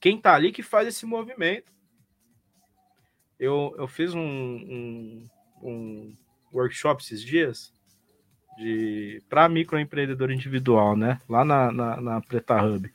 Quem 0.00 0.20
tá 0.20 0.34
ali 0.34 0.50
que 0.52 0.62
faz 0.62 0.88
esse 0.88 1.06
movimento. 1.06 1.72
Eu, 3.38 3.74
eu 3.78 3.86
fiz 3.88 4.12
um, 4.14 4.20
um, 4.20 5.28
um 5.62 6.16
workshop 6.52 7.02
esses 7.02 7.22
dias 7.22 7.72
de 8.60 9.22
para 9.28 9.48
microempreendedor 9.48 10.30
individual, 10.30 10.94
né? 10.94 11.18
Lá 11.26 11.44
na, 11.44 11.72
na, 11.72 12.00
na 12.00 12.20
Preta 12.20 12.62
Hub. 12.62 12.92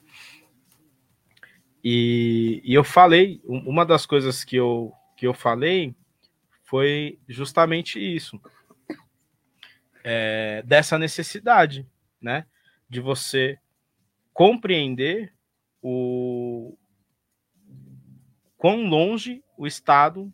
E, 1.84 2.62
e 2.64 2.74
eu 2.74 2.84
falei, 2.84 3.42
um- 3.46 3.68
uma 3.70 3.84
das 3.86 4.06
coisas 4.06 4.44
que 4.44 4.56
eu, 4.56 4.94
que 5.18 5.26
eu 5.26 5.34
falei 5.34 5.96
foi 6.64 7.18
justamente 7.28 8.00
isso. 8.00 8.40
É, 10.04 10.62
dessa 10.64 11.00
necessidade, 11.00 11.86
né? 12.22 12.46
De 12.88 13.00
você 13.00 13.58
compreender 14.34 15.34
o 15.82 16.78
quão 18.56 18.88
longe 18.88 19.44
o 19.58 19.66
Estado 19.66 20.32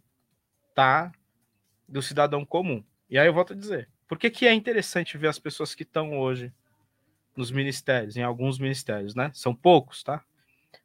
tá 0.75 1.11
do 1.87 2.01
cidadão 2.01 2.45
comum. 2.45 2.83
E 3.09 3.17
aí 3.17 3.27
eu 3.27 3.33
volto 3.33 3.53
a 3.53 3.55
dizer, 3.55 3.87
por 4.11 4.19
que, 4.19 4.29
que 4.29 4.45
é 4.45 4.53
interessante 4.53 5.17
ver 5.17 5.29
as 5.29 5.39
pessoas 5.39 5.73
que 5.73 5.83
estão 5.83 6.19
hoje 6.19 6.51
nos 7.33 7.49
ministérios, 7.49 8.17
em 8.17 8.21
alguns 8.21 8.59
ministérios, 8.59 9.15
né? 9.15 9.31
São 9.33 9.55
poucos, 9.55 10.03
tá? 10.03 10.21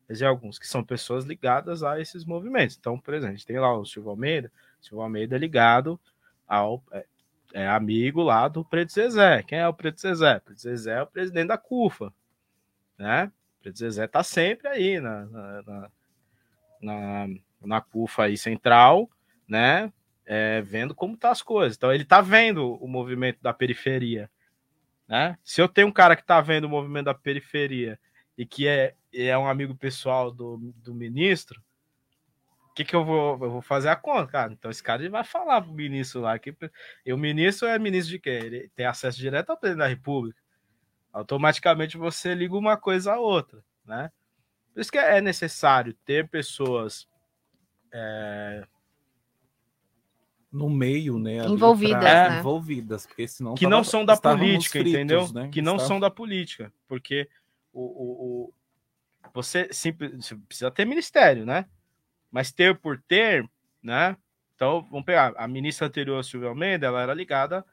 Mas 0.08 0.22
em 0.22 0.24
alguns 0.24 0.60
que 0.60 0.68
são 0.68 0.84
pessoas 0.84 1.24
ligadas 1.24 1.82
a 1.82 2.00
esses 2.00 2.24
movimentos. 2.24 2.76
Então, 2.78 2.96
por 2.96 3.14
exemplo, 3.14 3.34
a 3.34 3.36
gente 3.36 3.44
tem 3.44 3.58
lá 3.58 3.76
o 3.76 3.84
Silvio 3.84 4.10
Almeida, 4.10 4.52
o 4.80 4.84
Silvio 4.84 5.02
Almeida 5.02 5.34
é 5.34 5.40
ligado 5.40 5.98
ao 6.46 6.80
é, 6.92 7.04
é 7.52 7.66
amigo 7.66 8.22
lá 8.22 8.46
do 8.46 8.64
Preto 8.64 8.92
Zezé. 8.92 9.42
Quem 9.42 9.58
é 9.58 9.66
o 9.66 9.74
Preto 9.74 10.00
Zezé? 10.00 10.36
O 10.36 10.40
Preto 10.42 10.60
Zezé 10.60 10.92
é 10.92 11.02
o 11.02 11.06
presidente 11.08 11.48
da 11.48 11.58
CUFA, 11.58 12.14
né? 12.96 13.32
O 13.58 13.62
Preto 13.64 13.78
Zezé 13.80 14.06
tá 14.06 14.22
sempre 14.22 14.68
aí 14.68 15.00
na, 15.00 15.26
na, 15.26 15.62
na, 15.62 15.90
na, 16.80 17.28
na 17.60 17.80
CUFA 17.80 18.26
aí 18.26 18.38
central, 18.38 19.10
né? 19.48 19.92
É, 20.26 20.60
vendo 20.62 20.94
como 20.94 21.16
tá 21.16 21.30
as 21.30 21.40
coisas. 21.40 21.76
Então 21.76 21.92
ele 21.92 22.04
tá 22.04 22.20
vendo 22.20 22.74
o 22.74 22.88
movimento 22.88 23.38
da 23.40 23.52
periferia, 23.52 24.28
né? 25.06 25.38
Se 25.44 25.60
eu 25.60 25.68
tenho 25.68 25.86
um 25.86 25.92
cara 25.92 26.16
que 26.16 26.24
tá 26.24 26.40
vendo 26.40 26.64
o 26.64 26.68
movimento 26.68 27.04
da 27.06 27.14
periferia 27.14 27.98
e 28.36 28.44
que 28.44 28.66
é, 28.66 28.94
é 29.12 29.38
um 29.38 29.46
amigo 29.46 29.74
pessoal 29.74 30.30
do, 30.32 30.58
do 30.76 30.94
ministro, 30.94 31.62
o 32.70 32.74
que, 32.74 32.84
que 32.84 32.94
eu 32.94 33.04
vou, 33.04 33.32
eu 33.32 33.50
vou 33.50 33.62
fazer 33.62 33.88
a 33.88 33.96
conta, 33.96 34.26
cara? 34.26 34.52
Então 34.52 34.70
esse 34.70 34.82
cara 34.82 35.00
ele 35.00 35.08
vai 35.08 35.24
falar 35.24 35.62
pro 35.62 35.72
ministro 35.72 36.20
lá 36.20 36.38
que 36.38 36.54
e 37.04 37.12
o 37.12 37.16
ministro 37.16 37.68
é 37.68 37.78
ministro 37.78 38.10
de 38.10 38.18
quê? 38.18 38.30
Ele 38.30 38.70
tem 38.74 38.84
acesso 38.84 39.18
direto 39.18 39.50
ao 39.50 39.56
presidente 39.56 39.84
da 39.84 39.88
República. 39.88 40.38
Automaticamente 41.12 41.96
você 41.96 42.34
liga 42.34 42.54
uma 42.54 42.76
coisa 42.76 43.14
à 43.14 43.18
outra, 43.18 43.64
né? 43.84 44.10
Por 44.74 44.80
isso 44.80 44.92
que 44.92 44.98
é 44.98 45.22
necessário 45.22 45.94
ter 46.04 46.28
pessoas 46.28 47.08
é, 47.90 48.66
No 50.56 50.70
meio, 50.70 51.18
né? 51.18 51.46
Envolvidas, 51.46 51.98
pra- 52.00 52.30
né? 52.30 52.38
Envolvidas, 52.38 53.06
porque 53.06 53.28
senão. 53.28 53.54
que 53.54 53.64
tava- 53.64 53.76
não 53.76 53.84
são 53.84 54.04
da 54.04 54.16
política, 54.16 54.78
fritos, 54.78 54.94
entendeu? 54.94 55.28
né? 55.32 55.48
Que 55.52 55.60
não 55.60 55.72
Estava- 55.74 55.88
são 55.88 56.00
da 56.00 56.10
política, 56.10 56.72
porque 56.88 57.28
o, 57.72 57.80
o, 57.82 58.44
o- 58.46 58.54
você 59.34 59.68
simples 59.72 60.12
você 60.24 60.34
precisa 60.34 60.70
ter 60.70 60.84
ministério, 60.86 61.44
né? 61.44 61.66
Mas 62.30 62.52
ter 62.52 62.76
por 62.76 63.00
ter, 63.02 63.48
né? 63.82 64.16
Então 64.54 64.86
vamos 64.90 65.04
pegar 65.04 65.34
a 65.36 65.46
ministra 65.46 65.86
anterior, 65.86 66.24
Silvia 66.24 66.48
Almeida, 66.48 66.86
ela 66.86 67.02
era 67.02 67.12
ligada 67.12 67.64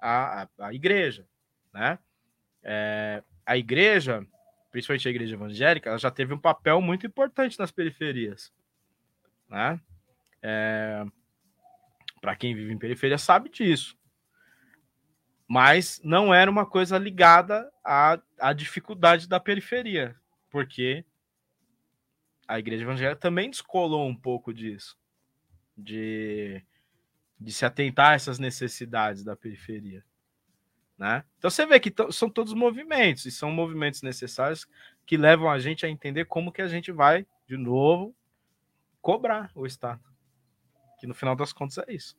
à, 0.00 0.42
à, 0.44 0.48
à 0.68 0.74
igreja, 0.74 1.26
né? 1.72 1.98
É, 2.62 3.22
a 3.44 3.56
igreja, 3.58 4.26
principalmente 4.70 5.06
a 5.06 5.10
igreja 5.10 5.34
evangélica, 5.34 5.90
ela 5.90 5.98
já 5.98 6.10
teve 6.10 6.32
um 6.32 6.38
papel 6.38 6.80
muito 6.80 7.06
importante 7.06 7.58
nas 7.58 7.70
periferias, 7.70 8.50
né? 9.50 9.78
É, 10.42 11.04
para 12.22 12.34
quem 12.34 12.54
vive 12.54 12.72
em 12.72 12.78
periferia 12.78 13.18
sabe 13.18 13.50
disso 13.50 14.00
mas 15.52 16.00
não 16.02 16.32
era 16.32 16.50
uma 16.50 16.64
coisa 16.64 16.96
ligada 16.96 17.70
à, 17.84 18.18
à 18.40 18.54
dificuldade 18.54 19.28
da 19.28 19.38
periferia, 19.38 20.16
porque 20.48 21.04
a 22.48 22.58
igreja 22.58 22.84
evangélica 22.84 23.20
também 23.20 23.50
descolou 23.50 24.08
um 24.08 24.16
pouco 24.16 24.50
disso, 24.50 24.96
de, 25.76 26.64
de 27.38 27.52
se 27.52 27.66
atentar 27.66 28.12
a 28.12 28.14
essas 28.14 28.38
necessidades 28.38 29.22
da 29.22 29.36
periferia. 29.36 30.02
Né? 30.96 31.22
Então 31.36 31.50
você 31.50 31.66
vê 31.66 31.78
que 31.78 31.92
são 32.12 32.30
todos 32.30 32.54
movimentos, 32.54 33.26
e 33.26 33.30
são 33.30 33.50
movimentos 33.50 34.00
necessários 34.00 34.66
que 35.04 35.18
levam 35.18 35.50
a 35.50 35.58
gente 35.58 35.84
a 35.84 35.88
entender 35.90 36.24
como 36.24 36.50
que 36.50 36.62
a 36.62 36.68
gente 36.68 36.90
vai, 36.90 37.26
de 37.46 37.58
novo, 37.58 38.16
cobrar 39.02 39.50
o 39.54 39.66
Estado. 39.66 40.11
Que 41.02 41.06
no 41.08 41.14
final 41.14 41.34
das 41.34 41.52
contas 41.52 41.78
é 41.78 41.92
isso. 41.92 42.16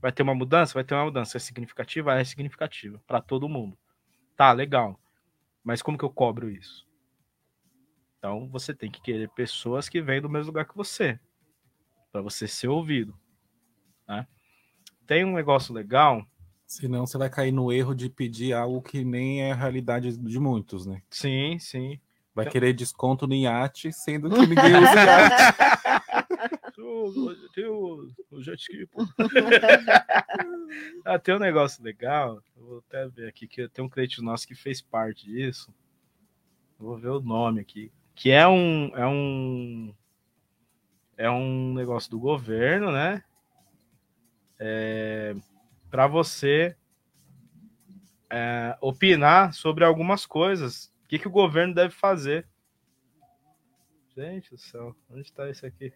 Vai 0.00 0.12
ter 0.12 0.22
uma 0.22 0.32
mudança? 0.32 0.74
Vai 0.74 0.84
ter 0.84 0.94
uma 0.94 1.06
mudança. 1.06 1.36
É 1.36 1.40
significativa? 1.40 2.14
É 2.16 2.22
significativa. 2.22 3.02
Para 3.04 3.20
todo 3.20 3.48
mundo. 3.48 3.76
Tá, 4.36 4.52
legal. 4.52 4.96
Mas 5.64 5.82
como 5.82 5.98
que 5.98 6.04
eu 6.04 6.10
cobro 6.10 6.48
isso? 6.48 6.86
Então 8.18 8.48
você 8.48 8.72
tem 8.72 8.88
que 8.88 9.02
querer 9.02 9.28
pessoas 9.30 9.88
que 9.88 10.00
vêm 10.00 10.20
do 10.22 10.30
mesmo 10.30 10.46
lugar 10.52 10.66
que 10.66 10.76
você. 10.76 11.18
Para 12.12 12.22
você 12.22 12.46
ser 12.46 12.68
ouvido. 12.68 13.18
Né? 14.06 14.24
Tem 15.04 15.24
um 15.24 15.34
negócio 15.34 15.74
legal. 15.74 16.24
Senão 16.64 17.04
você 17.08 17.18
vai 17.18 17.28
cair 17.28 17.50
no 17.50 17.72
erro 17.72 17.92
de 17.92 18.08
pedir 18.08 18.52
algo 18.52 18.80
que 18.80 19.04
nem 19.04 19.42
é 19.42 19.50
a 19.50 19.56
realidade 19.56 20.16
de 20.16 20.38
muitos, 20.38 20.86
né? 20.86 21.02
Sim, 21.10 21.58
sim. 21.58 22.00
Vai 22.32 22.44
Então- 22.44 22.52
querer 22.52 22.72
desconto 22.72 23.26
no 23.26 23.34
iate, 23.34 23.92
sendo 23.92 24.30
que 24.30 24.38
ninguém 24.46 24.76
usa 24.76 24.94
iate. 24.94 26.02
Tem 27.54 27.66
o, 27.66 28.08
o 28.30 28.42
jet 28.42 28.60
ski, 28.60 28.86
pô. 28.86 29.02
ah, 31.04 31.18
tem 31.18 31.34
um 31.34 31.38
negócio 31.38 31.82
legal. 31.82 32.42
Eu 32.56 32.64
vou 32.64 32.78
até 32.78 33.08
ver 33.08 33.28
aqui 33.28 33.46
que 33.46 33.68
tem 33.68 33.84
um 33.84 33.88
cliente 33.88 34.22
nosso 34.22 34.46
que 34.46 34.54
fez 34.54 34.80
parte 34.80 35.26
disso. 35.26 35.72
Eu 36.78 36.86
vou 36.86 36.98
ver 36.98 37.08
o 37.08 37.20
nome 37.20 37.60
aqui. 37.60 37.92
Que 38.14 38.30
é 38.30 38.46
um. 38.46 38.96
É 38.96 39.06
um. 39.06 39.94
É 41.16 41.30
um 41.30 41.74
negócio 41.74 42.10
do 42.10 42.18
governo, 42.18 42.90
né? 42.90 43.22
É, 44.58 45.34
para 45.90 46.06
você 46.06 46.76
é, 48.30 48.76
opinar 48.80 49.52
sobre 49.52 49.84
algumas 49.84 50.24
coisas. 50.24 50.86
O 51.04 51.08
que, 51.08 51.18
que 51.18 51.28
o 51.28 51.32
governo 51.32 51.74
deve 51.74 51.94
fazer? 51.94 52.48
Gente 54.16 54.50
do 54.50 54.58
céu, 54.58 54.96
onde 55.10 55.22
está 55.22 55.48
isso 55.50 55.64
aqui? 55.64 55.92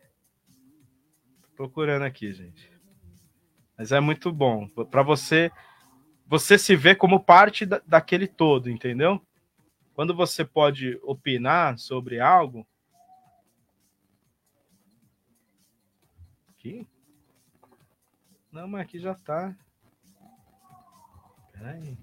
Procurando 1.56 2.02
aqui, 2.04 2.32
gente. 2.32 2.70
Mas 3.76 3.90
é 3.90 3.98
muito 3.98 4.30
bom 4.30 4.68
para 4.68 5.02
você 5.02 5.50
você 6.26 6.58
se 6.58 6.74
ver 6.74 6.96
como 6.96 7.22
parte 7.22 7.64
da, 7.64 7.80
daquele 7.86 8.26
todo, 8.26 8.68
entendeu? 8.68 9.24
Quando 9.94 10.14
você 10.14 10.44
pode 10.44 10.98
opinar 11.02 11.78
sobre 11.78 12.20
algo. 12.20 12.66
Aqui? 16.50 16.86
Não, 18.50 18.66
mas 18.68 18.82
aqui 18.82 18.98
já 18.98 19.14
tá. 19.14 19.56
Peraí. 21.52 21.96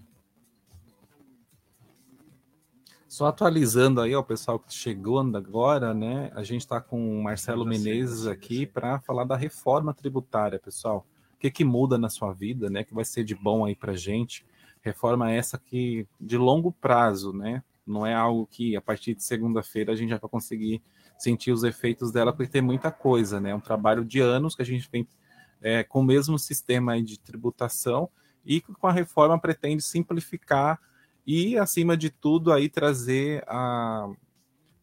Só 3.13 3.27
atualizando 3.27 4.01
aí, 4.01 4.15
ó, 4.15 4.21
o 4.21 4.23
pessoal 4.23 4.57
que 4.57 4.73
chegou 4.73 5.19
agora, 5.19 5.93
né? 5.93 6.31
A 6.33 6.41
gente 6.41 6.61
está 6.61 6.81
com 6.81 7.19
o 7.19 7.23
Marcelo 7.23 7.63
Menezes 7.63 8.25
aqui 8.25 8.65
para 8.65 8.99
falar 9.01 9.23
da 9.23 9.35
reforma 9.35 9.93
tributária, 9.93 10.57
pessoal. 10.57 11.05
que, 11.39 11.51
que 11.51 11.63
muda 11.63 11.95
na 11.95 12.09
sua 12.09 12.33
vida, 12.33 12.71
né? 12.71 12.83
Que 12.83 12.91
vai 12.91 13.05
ser 13.05 13.23
de 13.23 13.35
bom 13.35 13.65
aí 13.65 13.75
para 13.75 13.93
gente. 13.93 14.43
Reforma 14.81 15.31
essa 15.31 15.59
que 15.59 16.07
de 16.19 16.39
longo 16.39 16.71
prazo, 16.71 17.31
né? 17.31 17.61
Não 17.85 18.03
é 18.03 18.15
algo 18.15 18.47
que 18.47 18.75
a 18.75 18.81
partir 18.81 19.13
de 19.13 19.23
segunda-feira 19.23 19.93
a 19.93 19.95
gente 19.95 20.09
já 20.09 20.17
vai 20.17 20.27
conseguir 20.27 20.81
sentir 21.15 21.51
os 21.51 21.63
efeitos 21.63 22.11
dela, 22.11 22.33
porque 22.33 22.51
tem 22.51 22.63
muita 22.63 22.89
coisa, 22.91 23.39
né? 23.39 23.51
É 23.51 23.55
um 23.55 23.59
trabalho 23.59 24.03
de 24.03 24.21
anos 24.21 24.55
que 24.55 24.63
a 24.63 24.65
gente 24.65 24.89
vem 24.91 25.07
é, 25.61 25.83
com 25.83 25.99
o 25.99 26.03
mesmo 26.03 26.39
sistema 26.39 26.99
de 26.99 27.19
tributação 27.19 28.09
e 28.43 28.59
com 28.59 28.87
a 28.87 28.91
reforma 28.91 29.37
pretende 29.37 29.83
simplificar 29.83 30.81
e, 31.25 31.57
acima 31.57 31.95
de 31.95 32.09
tudo, 32.09 32.51
aí 32.51 32.67
trazer 32.67 33.43
a 33.47 34.09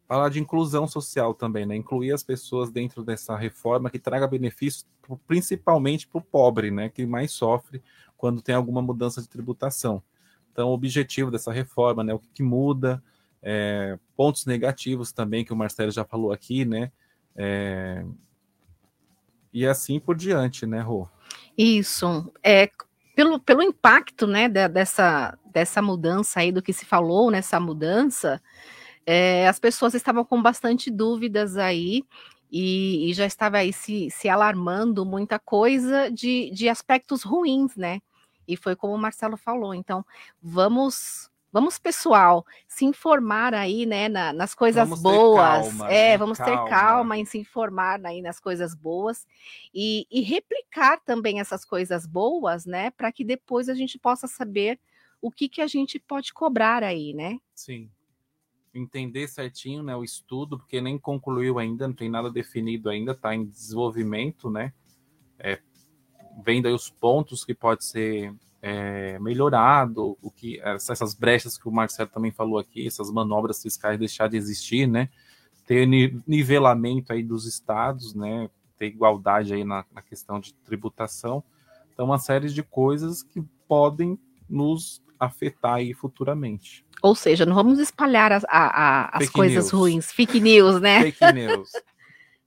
falar 0.09 0.29
de 0.29 0.41
inclusão 0.41 0.89
social 0.89 1.35
também, 1.35 1.65
né? 1.65 1.77
Incluir 1.77 2.13
as 2.13 2.23
pessoas 2.23 2.71
dentro 2.71 3.05
dessa 3.05 3.37
reforma 3.37 3.89
que 3.89 3.99
traga 3.99 4.27
benefícios 4.27 4.85
principalmente 5.27 6.09
para 6.09 6.19
o 6.19 6.23
pobre, 6.23 6.71
né? 6.71 6.89
Que 6.89 7.07
mais 7.07 7.31
sofre 7.31 7.83
quando 8.17 8.43
tem 8.43 8.55
alguma 8.55 8.83
mudança 8.83 9.23
de 9.23 9.29
tributação. 9.29 10.03
Então, 10.51 10.69
o 10.69 10.73
objetivo 10.73 11.31
dessa 11.31 11.53
reforma, 11.53 12.03
né? 12.03 12.13
O 12.13 12.19
que, 12.19 12.29
que 12.35 12.43
muda, 12.43 13.03
é, 13.43 13.99
pontos 14.17 14.47
negativos 14.47 15.13
também, 15.13 15.45
que 15.45 15.53
o 15.53 15.57
Marcelo 15.57 15.93
já 15.93 16.05
falou 16.05 16.33
aqui, 16.33 16.65
né? 16.65 16.91
É, 17.37 18.05
e 19.53 19.67
assim 19.67 20.01
por 20.01 20.17
diante, 20.17 20.67
né, 20.67 20.81
Rô? 20.81 21.07
Isso. 21.57 22.33
É, 22.43 22.69
pelo, 23.15 23.39
pelo 23.39 23.63
impacto 23.63 24.27
né, 24.27 24.49
dessa, 24.49 25.39
dessa 25.53 25.83
mudança 25.83 26.41
aí, 26.41 26.53
do 26.53 26.63
que 26.63 26.73
se 26.73 26.85
falou 26.85 27.31
nessa 27.31 27.59
mudança, 27.59 28.41
é, 29.07 29.49
as 29.49 29.59
pessoas 29.59 29.95
estavam 29.95 30.25
com 30.25 30.41
bastante 30.41 30.91
dúvidas 30.91 31.57
aí 31.57 32.05
e, 32.51 33.11
e 33.11 33.15
já 33.15 33.27
estava 33.27 33.59
aí 33.59 33.73
se, 33.73 34.11
se 34.11 34.29
alarmando 34.29 35.05
muita 35.05 35.39
coisa 35.39 36.11
de, 36.11 36.51
de 36.51 36.69
aspectos 36.69 37.23
ruins, 37.23 37.77
né? 37.77 38.01
E 38.47 38.57
foi 38.57 38.75
como 38.75 38.95
o 38.95 38.99
Marcelo 38.99 39.37
falou. 39.37 39.75
Então, 39.75 40.05
vamos 40.43 41.30
vamos 41.53 41.79
pessoal 41.79 42.45
se 42.67 42.85
informar 42.85 43.55
aí, 43.55 43.87
né, 43.87 44.09
na, 44.09 44.33
nas 44.33 44.55
coisas 44.55 44.89
vamos 44.89 45.03
boas. 45.03 45.69
Calma, 45.69 45.91
é, 45.91 46.11
né? 46.11 46.19
vamos 46.19 46.39
calma. 46.39 46.65
ter 46.65 46.71
calma 46.71 47.19
em 47.19 47.25
se 47.25 47.39
informar 47.39 48.05
aí 48.05 48.23
nas 48.23 48.39
coisas 48.41 48.75
boas 48.75 49.27
e, 49.75 50.07
e 50.11 50.21
replicar 50.21 51.01
também 51.01 51.41
essas 51.41 51.65
coisas 51.65 52.07
boas, 52.07 52.65
né, 52.67 52.91
para 52.91 53.13
que 53.13 53.25
depois 53.25 53.69
a 53.69 53.75
gente 53.75 53.99
possa 53.99 54.27
saber 54.27 54.79
o 55.21 55.31
que 55.31 55.49
que 55.49 55.61
a 55.61 55.67
gente 55.67 55.99
pode 55.99 56.33
cobrar 56.33 56.83
aí, 56.83 57.13
né? 57.13 57.39
Sim. 57.55 57.91
Entender 58.73 59.29
certinho, 59.29 59.83
né, 59.83 59.95
o 59.95 60.05
estudo, 60.05 60.59
porque 60.59 60.81
nem 60.81 60.99
concluiu 60.99 61.59
ainda, 61.59 61.87
não 61.87 61.95
tem 61.95 62.09
nada 62.09 62.31
definido 62.31 62.89
ainda, 62.89 63.13
está 63.13 63.35
em 63.35 63.45
desenvolvimento, 63.45 64.49
né? 64.49 64.73
É, 65.39 65.61
vendo 66.43 66.67
aí 66.67 66.73
os 66.73 66.89
pontos 66.89 67.45
que 67.45 67.55
pode 67.55 67.85
ser 67.85 68.35
é, 68.63 69.19
melhorado, 69.19 70.19
o 70.21 70.31
que 70.31 70.61
essas 70.61 71.15
brechas 71.15 71.57
que 71.57 71.69
o 71.69 71.73
Marcelo 71.73 72.11
também 72.11 72.31
falou 72.31 72.59
aqui, 72.59 72.87
essas 72.87 73.11
manobras 73.11 73.63
fiscais 73.63 73.99
deixar 73.99 74.29
de 74.29 74.37
existir, 74.37 74.87
né? 74.87 75.09
Ter 75.67 75.87
nivelamento 76.27 77.13
aí 77.13 77.23
dos 77.23 77.47
estados, 77.47 78.15
né? 78.15 78.51
Ter 78.77 78.87
igualdade 78.87 79.55
aí 79.55 79.65
na, 79.65 79.85
na 79.93 80.03
questão 80.03 80.41
de 80.41 80.53
tributação. 80.53 81.43
Então, 81.93 82.05
uma 82.07 82.19
série 82.19 82.49
de 82.49 82.63
coisas 82.63 83.23
que 83.23 83.43
podem 83.67 84.19
nos 84.49 85.03
afetar 85.19 85.75
aí 85.75 85.95
futuramente. 85.95 86.85
Ou 87.03 87.15
seja, 87.15 87.47
não 87.47 87.55
vamos 87.55 87.79
espalhar 87.79 88.33
as, 88.33 88.45
a, 88.45 88.49
a, 88.49 89.19
as 89.19 89.29
coisas 89.29 89.67
news. 89.67 89.71
ruins, 89.71 90.13
fake 90.13 90.41
news, 90.41 90.81
né? 90.81 91.03
Fake 91.11 91.33
news. 91.33 91.71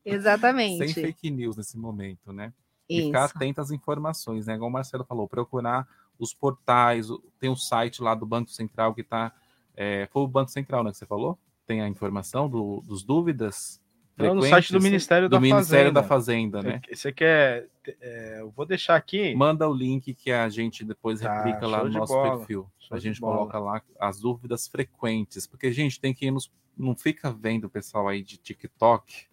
Exatamente. 0.05 0.91
Sem 0.91 1.05
fake 1.05 1.31
news 1.31 1.57
nesse 1.57 1.77
momento, 1.77 2.33
né? 2.33 2.51
Ficar 2.87 3.25
atento 3.25 3.61
às 3.61 3.71
informações, 3.71 4.45
né? 4.45 4.55
Igual 4.55 4.69
o 4.69 4.73
Marcelo 4.73 5.05
falou, 5.05 5.27
procurar 5.27 5.87
os 6.19 6.33
portais, 6.33 7.07
tem 7.39 7.49
o 7.49 7.55
site 7.55 8.01
lá 8.01 8.13
do 8.15 8.25
Banco 8.25 8.49
Central 8.51 8.93
que 8.93 9.01
está. 9.01 9.31
É, 9.75 10.07
foi 10.11 10.21
o 10.23 10.27
Banco 10.27 10.51
Central, 10.51 10.83
né, 10.83 10.91
que 10.91 10.97
você 10.97 11.05
falou? 11.05 11.37
Tem 11.65 11.81
a 11.81 11.87
informação 11.87 12.47
do, 12.49 12.81
dos 12.85 13.03
dúvidas? 13.03 13.81
Não, 14.15 14.35
no 14.35 14.43
site 14.43 14.71
do 14.71 14.79
Ministério 14.79 15.27
do 15.27 15.31
da 15.31 15.39
Ministério 15.39 15.91
Fazenda. 15.91 15.91
da 16.01 16.03
Fazenda, 16.07 16.61
né? 16.61 16.81
Você 16.93 17.11
quer. 17.11 17.67
É, 17.99 18.41
eu 18.41 18.51
vou 18.51 18.63
deixar 18.63 18.95
aqui. 18.95 19.33
Manda 19.33 19.67
o 19.67 19.73
link 19.73 20.13
que 20.13 20.31
a 20.31 20.47
gente 20.49 20.85
depois 20.85 21.19
Tá, 21.19 21.33
replica 21.35 21.65
lá 21.65 21.83
no 21.83 21.89
nosso 21.89 22.13
bola, 22.13 22.37
perfil. 22.37 22.69
show 22.79 22.95
A 22.95 22.99
gente 22.99 23.19
bola. 23.19 23.37
coloca 23.37 23.57
lá 23.59 23.81
as 23.99 24.19
dúvidas 24.19 24.67
frequentes, 24.67 25.47
porque 25.47 25.65
a 25.67 25.71
gente 25.73 25.99
tem 25.99 26.13
que 26.13 26.27
ir 26.27 26.31
nos. 26.31 26.51
Não 26.77 26.95
fica 26.95 27.31
vendo 27.31 27.65
o 27.65 27.69
pessoal 27.69 28.07
aí 28.07 28.21
de 28.23 28.37
TikTok, 28.37 29.25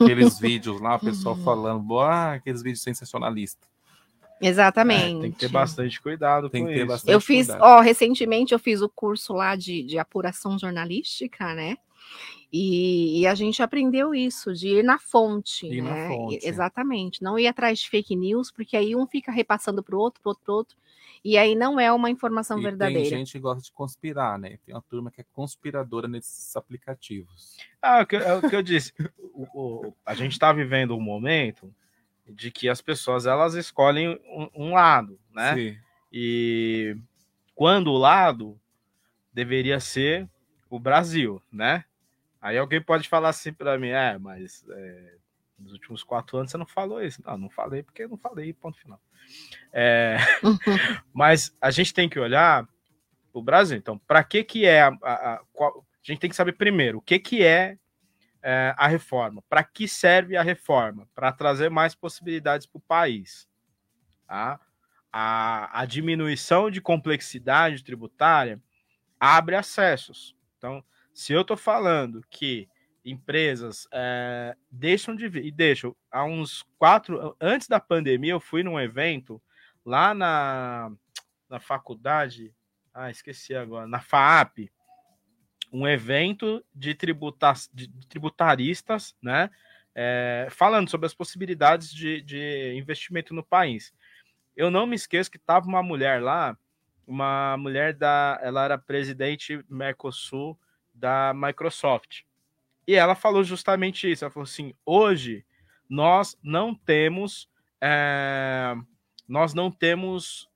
aqueles 0.00 0.38
vídeos 0.40 0.80
lá, 0.82 0.96
o 0.96 1.00
pessoal 1.00 1.36
falando, 1.36 1.98
ah, 1.98 2.34
aqueles 2.34 2.62
vídeos 2.62 2.82
sensacionalistas. 2.82 3.66
Exatamente. 4.40 5.16
É, 5.18 5.20
tem 5.22 5.32
que 5.32 5.38
ter 5.38 5.48
bastante 5.48 6.00
cuidado 6.00 6.50
Tem 6.50 6.62
com 6.62 6.68
que 6.68 6.74
ter 6.74 6.80
isso. 6.80 6.86
bastante 6.88 7.12
Eu 7.12 7.20
fiz, 7.20 7.46
cuidado. 7.46 7.62
ó, 7.64 7.80
recentemente 7.80 8.52
eu 8.52 8.58
fiz 8.58 8.82
o 8.82 8.88
curso 8.88 9.32
lá 9.32 9.56
de, 9.56 9.82
de 9.82 9.98
apuração 9.98 10.58
jornalística, 10.58 11.54
né? 11.54 11.76
E, 12.52 13.20
e 13.20 13.26
a 13.26 13.34
gente 13.34 13.62
aprendeu 13.62 14.14
isso, 14.14 14.52
de 14.52 14.68
ir 14.68 14.84
na 14.84 14.98
fonte. 14.98 15.66
Ir 15.66 15.82
na 15.82 15.90
né? 15.94 16.08
fonte. 16.08 16.34
E- 16.44 16.48
Exatamente. 16.48 17.22
Não 17.22 17.38
ir 17.38 17.46
atrás 17.46 17.78
de 17.80 17.88
fake 17.90 18.14
news, 18.14 18.50
porque 18.52 18.76
aí 18.76 18.94
um 18.94 19.06
fica 19.06 19.32
repassando 19.32 19.82
para 19.82 19.96
o 19.96 19.98
outro, 19.98 20.20
para 20.22 20.30
outro, 20.30 20.44
pro 20.44 20.54
outro, 20.54 20.76
e 21.24 21.36
aí 21.36 21.54
não 21.56 21.80
é 21.80 21.90
uma 21.92 22.08
informação 22.08 22.58
E 22.58 22.62
verdadeira. 22.62 23.00
tem 23.02 23.18
gente 23.18 23.32
que 23.32 23.38
gosta 23.40 23.62
de 23.62 23.72
conspirar, 23.72 24.38
né? 24.38 24.58
Tem 24.64 24.74
uma 24.74 24.82
turma 24.82 25.10
que 25.10 25.20
é 25.20 25.24
conspiradora 25.32 26.06
nesses 26.06 26.54
aplicativos. 26.56 27.56
Ah, 27.82 27.98
é 27.98 28.02
o 28.02 28.06
que, 28.06 28.16
é 28.16 28.34
o 28.34 28.48
que 28.48 28.54
eu 28.54 28.62
disse. 28.62 28.92
O- 29.34 29.48
o- 29.88 29.94
a 30.04 30.14
gente 30.14 30.32
está 30.32 30.52
vivendo 30.52 30.96
um 30.96 31.00
momento 31.00 31.72
de 32.28 32.50
que 32.50 32.68
as 32.68 32.80
pessoas 32.80 33.26
elas 33.26 33.54
escolhem 33.54 34.20
um, 34.26 34.50
um 34.54 34.74
lado, 34.74 35.18
né? 35.32 35.54
Sim. 35.54 35.78
E 36.12 36.96
quando 37.54 37.90
o 37.92 37.96
lado 37.98 38.58
deveria 39.32 39.78
ser 39.80 40.28
o 40.70 40.78
Brasil, 40.78 41.42
né? 41.52 41.84
Aí 42.40 42.56
alguém 42.58 42.80
pode 42.80 43.08
falar 43.08 43.30
assim 43.30 43.52
para 43.52 43.78
mim, 43.78 43.88
é, 43.88 44.18
mas 44.18 44.64
é, 44.70 45.14
nos 45.58 45.72
últimos 45.72 46.02
quatro 46.02 46.36
anos 46.38 46.50
você 46.50 46.56
não 46.58 46.66
falou 46.66 47.02
isso. 47.02 47.22
Não, 47.24 47.36
não 47.36 47.50
falei 47.50 47.82
porque 47.82 48.04
eu 48.04 48.08
não 48.08 48.16
falei, 48.18 48.52
ponto 48.52 48.78
final. 48.78 49.00
É, 49.72 50.16
mas 51.12 51.54
a 51.60 51.70
gente 51.70 51.92
tem 51.92 52.08
que 52.08 52.18
olhar 52.18 52.66
o 53.32 53.42
Brasil. 53.42 53.76
Então, 53.76 53.98
para 53.98 54.22
que 54.24 54.42
que 54.44 54.64
é 54.64 54.82
a, 54.82 54.88
a- 55.02 55.34
a- 55.34 55.40
qual- 55.52 55.84
a 56.02 56.06
gente 56.12 56.20
tem 56.20 56.30
que 56.30 56.36
saber 56.36 56.52
primeiro 56.52 56.98
o 56.98 57.02
que 57.02 57.18
que 57.18 57.42
é, 57.44 57.76
é, 58.48 58.72
a 58.78 58.86
reforma, 58.86 59.42
para 59.48 59.64
que 59.64 59.88
serve 59.88 60.36
a 60.36 60.42
reforma, 60.42 61.08
para 61.16 61.32
trazer 61.32 61.68
mais 61.68 61.96
possibilidades 61.96 62.64
para 62.64 62.78
o 62.78 62.80
país. 62.80 63.48
Tá? 64.24 64.60
A, 65.12 65.80
a 65.80 65.84
diminuição 65.84 66.70
de 66.70 66.80
complexidade 66.80 67.82
tributária 67.82 68.62
abre 69.18 69.56
acessos. 69.56 70.36
Então, 70.56 70.84
se 71.12 71.32
eu 71.32 71.40
estou 71.40 71.56
falando 71.56 72.24
que 72.30 72.68
empresas 73.04 73.88
é, 73.92 74.56
deixam 74.70 75.16
de 75.16 75.26
vir, 75.26 75.44
e 75.44 75.50
deixam, 75.50 75.96
há 76.08 76.22
uns 76.22 76.62
quatro, 76.78 77.36
antes 77.40 77.66
da 77.66 77.80
pandemia, 77.80 78.34
eu 78.34 78.40
fui 78.40 78.62
num 78.62 78.78
evento 78.78 79.42
lá 79.84 80.14
na, 80.14 80.92
na 81.50 81.58
faculdade, 81.58 82.54
ah, 82.94 83.10
esqueci 83.10 83.56
agora, 83.56 83.88
na 83.88 84.00
FAAP, 84.00 84.70
um 85.72 85.86
evento 85.86 86.64
de, 86.74 86.94
tributa, 86.94 87.52
de 87.72 87.88
tributaristas, 88.08 89.14
né, 89.22 89.50
é, 89.94 90.46
falando 90.50 90.90
sobre 90.90 91.06
as 91.06 91.14
possibilidades 91.14 91.92
de, 91.92 92.20
de 92.20 92.74
investimento 92.76 93.34
no 93.34 93.42
país. 93.42 93.92
Eu 94.56 94.70
não 94.70 94.86
me 94.86 94.96
esqueço 94.96 95.30
que 95.30 95.36
estava 95.36 95.66
uma 95.66 95.82
mulher 95.82 96.22
lá, 96.22 96.56
uma 97.06 97.56
mulher 97.56 97.92
da, 97.94 98.38
ela 98.42 98.64
era 98.64 98.78
presidente 98.78 99.64
Mercosul 99.68 100.58
da 100.94 101.32
Microsoft. 101.34 102.22
E 102.86 102.94
ela 102.94 103.14
falou 103.14 103.42
justamente 103.44 104.10
isso. 104.10 104.24
Ela 104.24 104.30
falou 104.30 104.44
assim: 104.44 104.74
hoje 104.84 105.44
nós 105.88 106.38
não 106.42 106.74
temos, 106.74 107.48
é, 107.80 108.74
nós 109.28 109.54
não 109.54 109.70
temos 109.70 110.48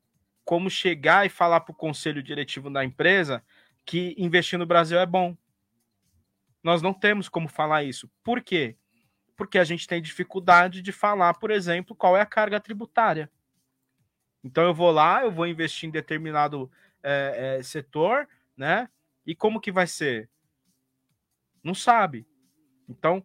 como 0.45 0.69
chegar 0.69 1.27
e 1.27 1.29
falar 1.29 1.61
para 1.61 1.73
o 1.73 1.77
conselho 1.77 2.23
diretivo 2.23 2.71
da 2.71 2.85
empresa 2.85 3.43
que 3.91 4.15
investir 4.17 4.57
no 4.57 4.65
Brasil 4.65 5.01
é 5.01 5.05
bom. 5.05 5.37
Nós 6.63 6.81
não 6.81 6.95
temos 6.95 7.29
como 7.29 7.49
falar 7.49 7.83
isso. 7.83 8.09
Por 8.23 8.41
quê? 8.41 8.77
Porque 9.37 9.59
a 9.59 9.65
gente 9.65 9.85
tem 9.85 10.01
dificuldade 10.01 10.81
de 10.81 10.93
falar, 10.93 11.35
por 11.35 11.51
exemplo, 11.51 11.97
qual 11.97 12.17
é 12.17 12.21
a 12.21 12.27
carga 12.27 12.61
tributária. 12.61 13.29
Então 14.45 14.63
eu 14.63 14.73
vou 14.73 14.93
lá, 14.93 15.25
eu 15.25 15.33
vou 15.33 15.45
investir 15.45 15.89
em 15.89 15.91
determinado 15.91 16.71
é, 17.03 17.57
é, 17.59 17.63
setor, 17.65 18.29
né? 18.57 18.89
E 19.27 19.35
como 19.35 19.61
que 19.61 19.73
vai 19.73 19.89
ser? 19.89 20.31
Não 21.61 21.75
sabe. 21.75 22.25
Então, 22.89 23.25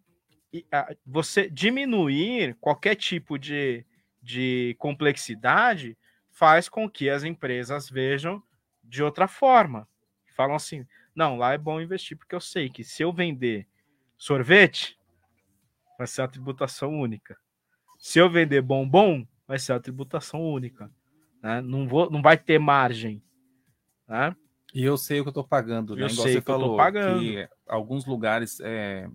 você 1.06 1.48
diminuir 1.48 2.56
qualquer 2.56 2.96
tipo 2.96 3.38
de, 3.38 3.86
de 4.20 4.76
complexidade 4.80 5.96
faz 6.32 6.68
com 6.68 6.90
que 6.90 7.08
as 7.08 7.24
empresas 7.24 7.88
vejam 7.88 8.42
de 8.84 9.04
outra 9.04 9.28
forma. 9.28 9.88
Falam 10.36 10.56
assim: 10.56 10.86
não, 11.16 11.38
lá 11.38 11.54
é 11.54 11.58
bom 11.58 11.82
investir, 11.82 12.18
porque 12.18 12.36
eu 12.36 12.42
sei 12.42 12.70
que 12.70 12.84
se 12.84 13.02
eu 13.02 13.12
vender 13.12 13.68
sorvete, 14.18 15.00
vai 15.98 16.06
ser 16.06 16.22
uma 16.22 16.28
tributação 16.28 16.94
única. 16.94 17.38
Se 17.98 18.20
eu 18.20 18.30
vender 18.30 18.62
bombom, 18.62 19.26
vai 19.48 19.58
ser 19.58 19.74
a 19.74 19.80
tributação 19.80 20.42
única. 20.42 20.92
Né? 21.42 21.62
Não, 21.62 21.88
vou, 21.88 22.10
não 22.10 22.22
vai 22.22 22.38
ter 22.38 22.60
margem. 22.60 23.24
Né? 24.08 24.36
E 24.74 24.84
eu 24.84 24.98
sei 24.98 25.20
o 25.20 25.24
que 25.24 25.30
eu 25.30 25.32
estou 25.32 25.48
pagando, 25.48 25.96
né? 25.96 26.04
Eu 26.04 26.08
Igual 26.08 26.24
sei 26.26 26.34
você 26.34 26.42
que 26.42 26.52
eu 26.52 26.56
tô 26.56 26.62
falou, 26.62 26.78
pagando. 26.78 27.20
que 27.22 27.50
alguns 27.66 28.06
lugares 28.06 28.60
é, 28.60 29.10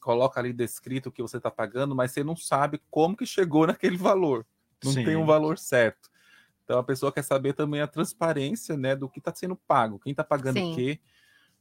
coloca 0.00 0.40
ali 0.40 0.52
descrito 0.52 1.08
o 1.08 1.12
que 1.12 1.22
você 1.22 1.36
está 1.36 1.50
pagando, 1.50 1.94
mas 1.94 2.10
você 2.10 2.24
não 2.24 2.34
sabe 2.36 2.82
como 2.90 3.16
que 3.16 3.24
chegou 3.24 3.66
naquele 3.68 3.96
valor. 3.96 4.44
Não 4.82 4.92
Sim. 4.92 5.04
tem 5.04 5.16
um 5.16 5.24
valor 5.24 5.56
certo. 5.56 6.10
Então 6.64 6.78
a 6.78 6.84
pessoa 6.84 7.12
quer 7.12 7.22
saber 7.22 7.52
também 7.52 7.80
a 7.80 7.86
transparência 7.86 8.76
né, 8.76 8.96
do 8.96 9.08
que 9.08 9.18
está 9.18 9.34
sendo 9.34 9.54
pago, 9.54 9.98
quem 9.98 10.12
está 10.12 10.24
pagando 10.24 10.58
Sim. 10.58 10.72
o 10.72 10.74
quê. 10.74 10.98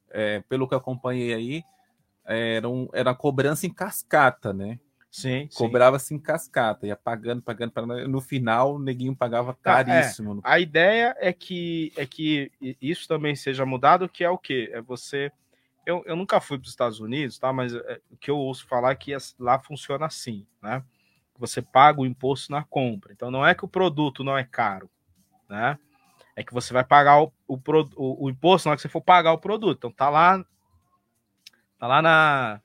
É, 0.09 0.41
pelo 0.47 0.67
que 0.67 0.73
eu 0.73 0.77
acompanhei 0.77 1.33
aí, 1.33 1.63
era, 2.25 2.69
um, 2.69 2.87
era 2.93 3.11
a 3.11 3.15
cobrança 3.15 3.65
em 3.65 3.73
cascata, 3.73 4.53
né? 4.53 4.79
Sim. 5.13 5.47
Cobrava-se 5.53 6.11
em 6.13 6.17
cascata, 6.17 6.87
ia 6.87 6.95
pagando, 6.95 7.41
pagando, 7.41 7.71
pagando. 7.71 8.07
No 8.07 8.19
final, 8.19 8.75
o 8.75 8.79
neguinho 8.79 9.15
pagava 9.15 9.53
Tá, 9.53 9.79
é. 9.79 9.83
caríssimo. 9.83 10.41
A 10.43 10.59
ideia 10.59 11.15
é 11.19 11.31
que 11.31 11.93
é 11.95 12.03
que 12.03 12.51
isso 12.81 13.07
também 13.07 13.35
seja 13.35 13.63
mudado, 13.63 14.09
que 14.09 14.23
é 14.23 14.29
o 14.29 14.39
quê? 14.39 14.71
É 14.73 14.81
você. 14.81 15.31
Eu, 15.85 16.01
eu 16.07 16.15
nunca 16.15 16.41
fui 16.41 16.57
para 16.57 16.65
os 16.65 16.71
Estados 16.71 16.99
Unidos, 16.99 17.37
tá? 17.37 17.53
Mas 17.53 17.75
é, 17.75 18.01
o 18.09 18.17
que 18.17 18.31
eu 18.31 18.37
ouço 18.37 18.65
falar 18.67 18.91
é 18.91 18.95
que 18.95 19.11
lá 19.37 19.59
funciona 19.59 20.07
assim, 20.07 20.47
né? 20.61 20.83
Você 21.37 21.61
paga 21.61 22.01
o 22.01 22.05
imposto 22.05 22.51
na 22.51 22.63
compra. 22.63 23.11
Então 23.13 23.31
não 23.31 23.45
é 23.45 23.55
que 23.55 23.65
o 23.65 23.67
produto 23.67 24.23
não 24.23 24.37
é 24.37 24.43
caro, 24.43 24.89
né? 25.49 25.77
É 26.35 26.43
que 26.43 26.53
você 26.53 26.73
vai 26.73 26.83
pagar 26.83 27.21
o, 27.21 27.33
o, 27.47 27.55
o, 27.95 28.25
o 28.25 28.29
imposto 28.29 28.67
na 28.67 28.71
hora 28.71 28.77
que 28.77 28.81
você 28.81 28.89
for 28.89 29.01
pagar 29.01 29.33
o 29.33 29.37
produto. 29.37 29.77
Então 29.77 29.91
tá 29.91 30.09
lá, 30.09 30.43
tá 31.77 31.87
lá 31.87 32.01
na 32.01 32.61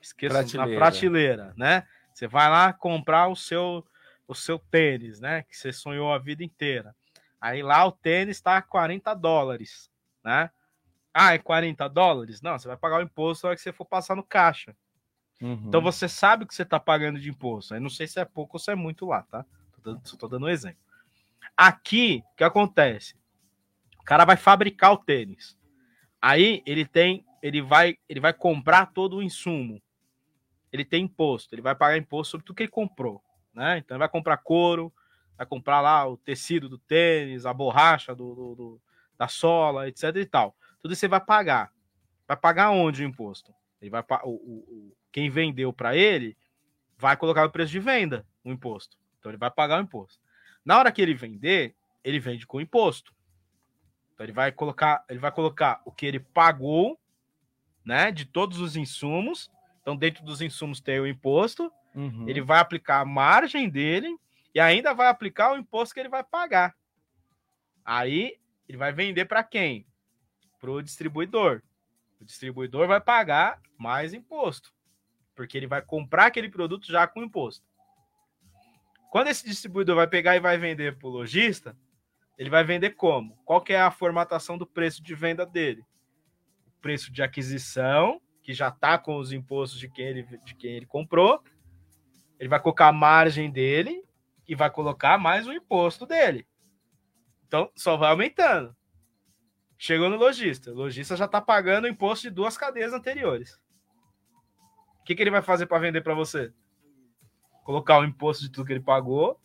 esqueça, 0.00 0.34
na 0.34 0.42
Prateleira. 0.42 0.78
prateleira, 0.78 1.54
né? 1.56 1.86
Você 2.12 2.26
vai 2.28 2.48
lá 2.48 2.72
comprar 2.72 3.28
o 3.28 3.36
seu 3.36 3.84
o 4.26 4.34
seu 4.34 4.58
tênis, 4.58 5.20
né? 5.20 5.42
Que 5.42 5.56
você 5.56 5.72
sonhou 5.72 6.12
a 6.12 6.18
vida 6.18 6.42
inteira. 6.42 6.94
Aí 7.40 7.62
lá 7.62 7.84
o 7.84 7.92
tênis 7.92 8.38
está 8.38 8.56
a 8.56 8.62
40 8.62 9.12
dólares, 9.14 9.90
né? 10.24 10.50
Ah, 11.12 11.34
é 11.34 11.38
40 11.38 11.86
dólares? 11.88 12.40
Não, 12.40 12.58
você 12.58 12.66
vai 12.66 12.76
pagar 12.76 12.98
o 12.98 13.02
imposto 13.02 13.44
na 13.44 13.50
hora 13.50 13.56
que 13.56 13.62
você 13.62 13.72
for 13.72 13.84
passar 13.84 14.16
no 14.16 14.22
caixa. 14.22 14.74
Uhum. 15.40 15.64
Então 15.66 15.80
você 15.80 16.08
sabe 16.08 16.44
o 16.44 16.46
que 16.46 16.54
você 16.54 16.62
está 16.62 16.78
pagando 16.80 17.20
de 17.20 17.28
imposto. 17.28 17.74
Aí 17.74 17.80
não 17.80 17.90
sei 17.90 18.06
se 18.06 18.18
é 18.20 18.24
pouco 18.24 18.56
ou 18.56 18.60
se 18.60 18.70
é 18.70 18.74
muito 18.74 19.06
lá, 19.06 19.22
tá? 19.22 19.44
Só 20.04 20.16
tô 20.16 20.28
dando 20.28 20.46
um 20.46 20.48
exemplo. 20.48 20.78
Aqui, 21.56 22.22
o 22.32 22.36
que 22.36 22.44
acontece? 22.44 23.14
O 24.00 24.04
cara 24.04 24.24
vai 24.24 24.36
fabricar 24.36 24.92
o 24.92 24.98
tênis. 24.98 25.58
Aí 26.20 26.62
ele 26.64 26.86
tem, 26.86 27.24
ele 27.42 27.60
vai, 27.60 27.98
ele 28.08 28.20
vai 28.20 28.32
comprar 28.32 28.86
todo 28.86 29.16
o 29.16 29.22
insumo. 29.22 29.82
Ele 30.72 30.84
tem 30.84 31.04
imposto, 31.04 31.54
ele 31.54 31.62
vai 31.62 31.74
pagar 31.74 31.96
imposto 31.96 32.32
sobre 32.32 32.46
tudo 32.46 32.56
que 32.56 32.62
ele 32.64 32.70
comprou, 32.70 33.22
né? 33.52 33.78
Então 33.78 33.94
ele 33.94 34.00
vai 34.00 34.08
comprar 34.08 34.38
couro, 34.38 34.92
vai 35.36 35.46
comprar 35.46 35.80
lá 35.80 36.08
o 36.08 36.16
tecido 36.16 36.68
do 36.68 36.78
tênis, 36.78 37.46
a 37.46 37.52
borracha 37.52 38.14
do, 38.14 38.34
do- 38.34 38.54
do- 38.54 38.82
da 39.16 39.28
sola, 39.28 39.86
etc 39.88 40.16
e 40.16 40.26
tal. 40.26 40.56
Tudo 40.82 40.92
isso 40.92 41.00
você 41.00 41.08
vai 41.08 41.20
pagar. 41.20 41.70
Vai 42.26 42.36
pagar 42.36 42.70
onde 42.70 43.04
o 43.04 43.06
imposto? 43.06 43.54
Ele 43.80 43.90
vai 43.90 44.02
o- 44.24 44.30
o- 44.30 44.96
quem 45.14 45.30
vendeu 45.30 45.72
para 45.72 45.94
ele 45.96 46.36
vai 46.98 47.16
colocar 47.16 47.44
o 47.44 47.50
preço 47.50 47.70
de 47.70 47.78
venda 47.78 48.26
o 48.42 48.50
imposto. 48.50 48.98
Então 49.20 49.30
ele 49.30 49.38
vai 49.38 49.48
pagar 49.48 49.78
o 49.78 49.82
imposto. 49.84 50.20
Na 50.64 50.76
hora 50.76 50.90
que 50.90 51.00
ele 51.00 51.14
vender, 51.14 51.76
ele 52.02 52.18
vende 52.18 52.44
com 52.48 52.60
imposto. 52.60 53.14
Então 54.12 54.26
ele 54.26 54.32
vai 54.32 54.50
colocar, 54.50 55.04
ele 55.08 55.20
vai 55.20 55.30
colocar 55.30 55.80
o 55.84 55.92
que 55.92 56.04
ele 56.04 56.18
pagou, 56.18 56.98
né, 57.84 58.10
de 58.10 58.24
todos 58.24 58.58
os 58.58 58.74
insumos. 58.74 59.48
Então 59.82 59.94
dentro 59.94 60.24
dos 60.24 60.40
insumos 60.40 60.80
tem 60.80 60.98
o 60.98 61.06
imposto, 61.06 61.72
Uhum. 61.94 62.28
ele 62.28 62.40
vai 62.40 62.58
aplicar 62.58 62.98
a 62.98 63.04
margem 63.04 63.68
dele 63.70 64.18
e 64.52 64.58
ainda 64.58 64.92
vai 64.92 65.06
aplicar 65.06 65.52
o 65.52 65.56
imposto 65.56 65.94
que 65.94 66.00
ele 66.00 66.08
vai 66.08 66.24
pagar. 66.24 66.74
Aí 67.84 68.36
ele 68.68 68.76
vai 68.78 68.92
vender 68.92 69.26
para 69.26 69.44
quem? 69.44 69.86
Para 70.58 70.72
o 70.72 70.82
distribuidor. 70.82 71.62
O 72.20 72.24
distribuidor 72.24 72.88
vai 72.88 73.00
pagar 73.00 73.60
mais 73.78 74.12
imposto, 74.12 74.74
porque 75.34 75.56
ele 75.56 75.66
vai 75.66 75.82
comprar 75.82 76.26
aquele 76.26 76.48
produto 76.48 76.86
já 76.86 77.06
com 77.06 77.22
imposto. 77.22 77.66
Quando 79.10 79.28
esse 79.28 79.44
distribuidor 79.44 79.96
vai 79.96 80.06
pegar 80.06 80.36
e 80.36 80.40
vai 80.40 80.58
vender 80.58 80.98
para 80.98 81.06
o 81.06 81.10
lojista, 81.10 81.76
ele 82.36 82.50
vai 82.50 82.64
vender 82.64 82.90
como? 82.90 83.36
Qual 83.44 83.60
que 83.60 83.72
é 83.72 83.80
a 83.80 83.90
formatação 83.90 84.58
do 84.58 84.66
preço 84.66 85.02
de 85.02 85.14
venda 85.14 85.46
dele? 85.46 85.84
O 86.66 86.80
preço 86.80 87.12
de 87.12 87.22
aquisição, 87.22 88.20
que 88.42 88.52
já 88.52 88.68
está 88.68 88.98
com 88.98 89.16
os 89.16 89.32
impostos 89.32 89.78
de 89.78 89.88
quem, 89.88 90.06
ele, 90.06 90.22
de 90.44 90.54
quem 90.54 90.72
ele 90.72 90.86
comprou. 90.86 91.42
Ele 92.38 92.48
vai 92.48 92.60
colocar 92.60 92.88
a 92.88 92.92
margem 92.92 93.50
dele 93.50 94.04
e 94.46 94.54
vai 94.54 94.70
colocar 94.70 95.16
mais 95.16 95.46
o 95.46 95.52
imposto 95.52 96.04
dele. 96.04 96.46
Então, 97.46 97.70
só 97.74 97.96
vai 97.96 98.10
aumentando. 98.10 98.76
Chegou 99.78 100.10
no 100.10 100.16
lojista. 100.16 100.72
O 100.72 100.74
lojista 100.74 101.16
já 101.16 101.24
está 101.26 101.40
pagando 101.40 101.84
o 101.84 101.88
imposto 101.88 102.28
de 102.28 102.34
duas 102.34 102.58
cadeias 102.58 102.92
anteriores. 102.92 103.58
O 105.04 105.06
que, 105.06 105.14
que 105.14 105.22
ele 105.22 105.30
vai 105.30 105.42
fazer 105.42 105.66
para 105.66 105.78
vender 105.78 106.00
para 106.00 106.14
você? 106.14 106.50
Colocar 107.62 107.98
o 107.98 108.06
imposto 108.06 108.42
de 108.42 108.50
tudo 108.50 108.64
que 108.64 108.72
ele 108.72 108.80
pagou, 108.80 109.38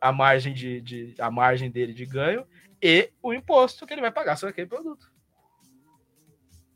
a 0.00 0.10
margem, 0.10 0.52
de, 0.52 0.80
de- 0.80 1.14
a 1.16 1.30
margem 1.30 1.70
dele 1.70 1.94
de 1.94 2.04
ganho 2.06 2.44
e 2.82 3.12
o 3.22 3.32
imposto 3.32 3.86
que 3.86 3.94
ele 3.94 4.00
vai 4.00 4.10
pagar 4.10 4.34
sobre 4.34 4.50
aquele 4.50 4.66
produto. 4.66 5.12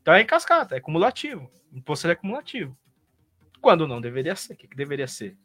Então 0.01 0.13
é 0.13 0.21
em 0.21 0.25
cascata, 0.25 0.77
é 0.77 0.79
cumulativo. 0.79 1.51
O 1.73 1.77
imposto 1.77 2.07
é 2.07 2.15
cumulativo. 2.15 2.77
Quando 3.59 3.85
não 3.85 3.99
deveria 3.99 4.33
ser. 4.37 4.53
O 4.53 4.55
que, 4.55 4.69
que 4.69 4.77
deveria 4.77 5.05
ser? 5.07 5.37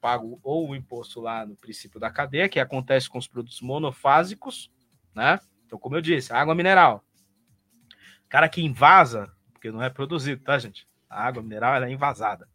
Pago 0.00 0.38
ou 0.44 0.68
o 0.68 0.76
imposto 0.76 1.20
lá 1.20 1.44
no 1.44 1.56
princípio 1.56 1.98
da 1.98 2.08
cadeia, 2.08 2.48
que 2.48 2.60
acontece 2.60 3.10
com 3.10 3.18
os 3.18 3.26
produtos 3.26 3.60
monofásicos, 3.60 4.70
né? 5.12 5.40
Então, 5.66 5.76
como 5.76 5.96
eu 5.96 6.00
disse, 6.00 6.32
água 6.32 6.54
mineral. 6.54 7.04
Cara 8.28 8.48
que 8.48 8.62
invasa, 8.62 9.34
porque 9.52 9.72
não 9.72 9.82
é 9.82 9.90
produzido, 9.90 10.40
tá, 10.44 10.56
gente? 10.56 10.86
A 11.12 11.26
água 11.26 11.42
mineral 11.42 11.74
ela 11.74 11.86
é 11.86 11.92
invasada. 11.92 12.48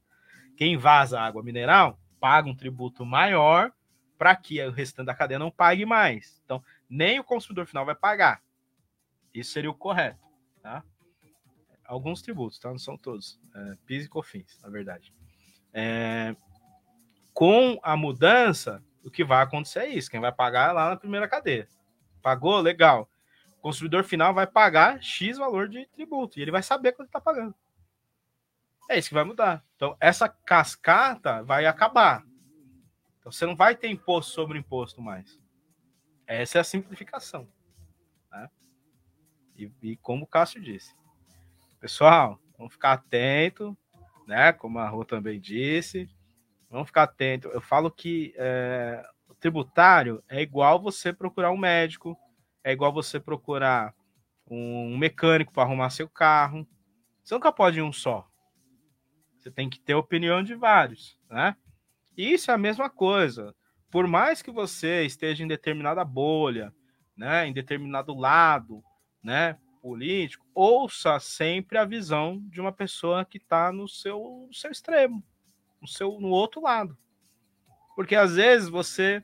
Quem 0.56 0.74
invasa 0.74 1.20
a 1.20 1.26
água 1.26 1.44
mineral 1.44 2.00
paga 2.20 2.50
um 2.50 2.56
tributo 2.56 3.06
maior 3.06 3.72
para 4.18 4.36
que 4.36 4.60
o 4.64 4.72
restante 4.72 5.06
da 5.06 5.14
cadeia 5.14 5.38
não 5.38 5.52
pague 5.52 5.86
mais. 5.86 6.42
Então, 6.44 6.64
nem 6.90 7.20
o 7.20 7.24
consumidor 7.24 7.68
final 7.68 7.86
vai 7.86 7.94
pagar. 7.94 8.42
Isso 9.34 9.52
seria 9.52 9.70
o 9.70 9.76
correto, 9.76 10.26
tá? 10.62 10.84
Alguns 11.86 12.22
tributos, 12.22 12.58
tá? 12.58 12.70
Não 12.70 12.80
são 12.80 12.98
todos. 12.98 13.40
É, 13.54 13.78
PIS 13.86 14.06
e 14.06 14.10
COFINS, 14.10 14.60
na 14.64 14.70
verdade. 14.70 15.14
É, 15.72 16.36
com 17.34 17.80
a 17.84 17.96
mudança, 17.96 18.84
o 19.04 19.12
que 19.12 19.24
vai 19.24 19.44
acontecer 19.44 19.82
é 19.82 19.90
isso. 19.90 20.10
Quem 20.10 20.20
vai 20.20 20.32
pagar 20.32 20.72
é 20.72 20.74
lá 20.74 20.90
na 20.90 20.98
primeira 20.98 21.28
cadeia. 21.28 21.68
Pagou? 22.22 22.60
Legal. 22.60 23.08
O 23.60 23.62
consumidor 23.62 24.04
final 24.04 24.34
vai 24.34 24.48
pagar 24.48 25.02
X 25.02 25.38
valor 25.38 25.70
de 25.70 25.86
tributo. 25.88 26.40
E 26.40 26.42
ele 26.42 26.52
vai 26.52 26.64
saber 26.64 26.94
quanto 26.94 27.10
está 27.10 27.22
pagando. 27.22 27.54
É 28.90 28.98
isso 28.98 29.10
que 29.10 29.16
vai 29.16 29.24
mudar. 29.24 29.64
Então, 29.76 29.98
essa 30.00 30.30
cascata 30.30 31.44
vai 31.44 31.66
acabar. 31.66 32.24
Então, 33.20 33.32
você 33.32 33.46
não 33.46 33.56
vai 33.56 33.76
ter 33.76 33.90
imposto 33.90 34.32
sobre 34.32 34.58
imposto 34.58 35.02
mais. 35.02 35.40
Essa 36.26 36.60
é 36.60 36.62
a 36.62 36.64
simplificação. 36.64 37.48
né? 38.32 38.50
E, 39.56 39.72
e 39.82 39.98
como 39.98 40.24
o 40.24 40.28
Cássio 40.28 40.62
disse. 40.62 40.96
Pessoal, 41.80 42.40
vamos 42.58 42.74
ficar 42.74 42.94
atento, 42.94 43.78
né? 44.26 44.54
Como 44.54 44.80
a 44.80 44.88
Rô 44.88 45.04
também 45.04 45.40
disse. 45.40 46.10
Vamos 46.70 46.88
ficar 46.88 47.04
atento. 47.04 47.50
Eu 47.50 47.62
falo 47.62 47.92
que 47.92 48.34
é, 48.38 49.04
o 49.28 49.36
tributário 49.36 50.24
é 50.28 50.42
igual 50.42 50.82
você 50.82 51.14
procurar 51.14 51.52
um 51.52 51.58
médico, 51.58 52.18
é 52.64 52.72
igual 52.72 52.92
você 52.92 53.20
procurar 53.20 53.94
um 54.50 54.98
mecânico 54.98 55.52
para 55.52 55.64
arrumar 55.64 55.90
seu 55.90 56.10
carro. 56.10 56.68
Você 57.24 57.34
nunca 57.34 57.52
pode 57.52 57.80
ir 57.80 57.82
um 57.82 57.92
só. 57.92 58.28
Você 59.48 59.52
tem 59.52 59.70
que 59.70 59.80
ter 59.80 59.96
opinião 59.96 60.44
de 60.44 60.56
vários, 60.56 61.18
né? 61.30 61.56
Isso 62.18 62.52
é 62.52 62.54
a 62.54 62.58
mesma 62.58 62.90
coisa. 62.90 63.56
Por 63.90 64.06
mais 64.06 64.42
que 64.42 64.52
você 64.52 65.06
esteja 65.06 65.42
em 65.42 65.48
determinada 65.48 66.04
bolha, 66.04 66.74
né, 67.16 67.48
em 67.48 67.54
determinado 67.54 68.14
lado, 68.14 68.84
né, 69.24 69.58
político, 69.82 70.46
ouça 70.54 71.18
sempre 71.20 71.78
a 71.78 71.86
visão 71.86 72.44
de 72.50 72.60
uma 72.60 72.74
pessoa 72.74 73.24
que 73.24 73.38
está 73.38 73.72
no 73.72 73.88
seu, 73.88 74.48
no 74.50 74.54
seu 74.54 74.70
extremo, 74.70 75.24
no 75.82 75.88
seu 75.88 76.20
no 76.20 76.28
outro 76.28 76.62
lado. 76.62 76.98
Porque 77.96 78.16
às 78.16 78.36
vezes 78.36 78.68
você 78.68 79.24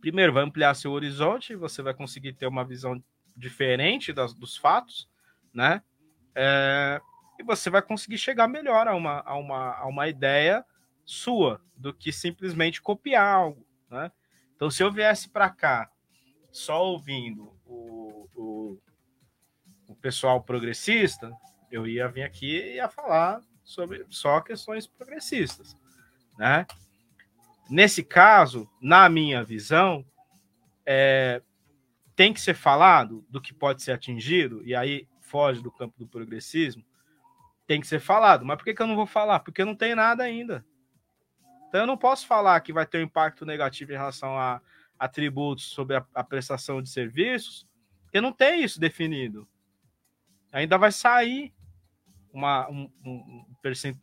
primeiro 0.00 0.32
vai 0.32 0.42
ampliar 0.42 0.72
seu 0.72 0.92
horizonte, 0.92 1.54
você 1.54 1.82
vai 1.82 1.92
conseguir 1.92 2.32
ter 2.32 2.46
uma 2.46 2.64
visão 2.64 3.02
diferente 3.36 4.10
das, 4.10 4.32
dos 4.32 4.56
fatos, 4.56 5.06
né? 5.52 5.82
É, 6.34 6.98
e 7.38 7.42
você 7.42 7.70
vai 7.70 7.80
conseguir 7.80 8.18
chegar 8.18 8.48
melhor 8.48 8.88
a 8.88 8.94
uma, 8.94 9.20
a 9.20 9.36
uma, 9.36 9.74
a 9.74 9.86
uma 9.86 10.08
ideia 10.08 10.64
sua 11.04 11.62
do 11.76 11.94
que 11.94 12.12
simplesmente 12.12 12.82
copiar 12.82 13.26
algo, 13.26 13.66
né? 13.90 14.10
Então, 14.56 14.70
se 14.70 14.82
eu 14.82 14.90
viesse 14.90 15.28
para 15.28 15.48
cá 15.48 15.90
só 16.50 16.84
ouvindo 16.84 17.54
o, 17.64 18.28
o, 18.34 18.78
o 19.86 19.94
pessoal 19.94 20.42
progressista, 20.42 21.32
eu 21.70 21.86
ia 21.86 22.08
vir 22.08 22.24
aqui 22.24 22.56
e 22.56 22.74
ia 22.74 22.88
falar 22.88 23.40
sobre 23.62 24.04
só 24.10 24.40
questões 24.40 24.86
progressistas, 24.86 25.76
né? 26.36 26.66
Nesse 27.70 28.02
caso, 28.02 28.68
na 28.80 29.08
minha 29.08 29.44
visão, 29.44 30.04
é, 30.84 31.42
tem 32.16 32.32
que 32.32 32.40
ser 32.40 32.54
falado 32.54 33.24
do 33.28 33.40
que 33.40 33.54
pode 33.54 33.82
ser 33.82 33.92
atingido, 33.92 34.66
e 34.66 34.74
aí 34.74 35.06
foge 35.20 35.62
do 35.62 35.70
campo 35.70 35.98
do 35.98 36.08
progressismo, 36.08 36.82
tem 37.68 37.80
que 37.82 37.86
ser 37.86 38.00
falado. 38.00 38.46
Mas 38.46 38.56
por 38.56 38.64
que, 38.64 38.74
que 38.74 38.82
eu 38.82 38.86
não 38.86 38.96
vou 38.96 39.06
falar? 39.06 39.40
Porque 39.40 39.62
não 39.64 39.76
tem 39.76 39.94
nada 39.94 40.24
ainda. 40.24 40.64
Então 41.68 41.82
eu 41.82 41.86
não 41.86 41.98
posso 41.98 42.26
falar 42.26 42.58
que 42.62 42.72
vai 42.72 42.86
ter 42.86 42.98
um 42.98 43.02
impacto 43.02 43.44
negativo 43.44 43.92
em 43.92 43.96
relação 43.96 44.36
a 44.38 44.60
atributos 44.98 45.66
sobre 45.66 45.96
a, 45.96 46.06
a 46.14 46.24
prestação 46.24 46.82
de 46.82 46.88
serviços, 46.88 47.68
porque 48.04 48.22
não 48.22 48.32
tem 48.32 48.64
isso 48.64 48.80
definido. 48.80 49.46
Ainda 50.50 50.78
vai 50.78 50.90
sair 50.90 51.52
uma, 52.32 52.66
um, 52.70 52.90
um, 53.04 53.44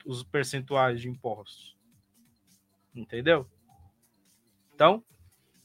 os 0.05 0.23
percentuais 0.23 1.01
de 1.01 1.09
impostos. 1.09 1.75
Entendeu? 2.93 3.49
Então, 4.75 5.03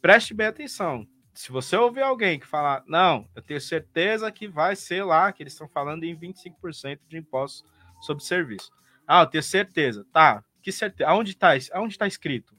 preste 0.01 0.33
bem 0.33 0.47
atenção. 0.47 1.07
Se 1.35 1.53
você 1.53 1.77
ouvir 1.77 2.03
alguém 2.03 2.41
que 2.41 2.47
falar, 2.47 2.83
não, 2.87 3.29
eu 3.37 3.43
tenho 3.43 3.61
certeza 3.61 4.33
que 4.33 4.49
vai 4.49 4.75
ser 4.75 5.05
lá, 5.05 5.31
que 5.33 5.43
eles 5.43 5.53
estão 5.53 5.69
falando 5.69 6.05
em 6.05 6.17
25% 6.17 7.01
de 7.07 7.19
impostos 7.19 7.63
sobre 8.01 8.25
serviço. 8.25 8.71
Ah, 9.07 9.23
eu 9.23 9.27
tenho 9.27 9.43
certeza. 9.43 10.07
Tá, 10.13 10.45
que 10.63 10.73
certeza? 10.73 11.11
Aonde 11.11 11.33
está 11.33 11.51
aonde 11.73 11.99
tá 11.99 12.07
escrito? 12.07 12.55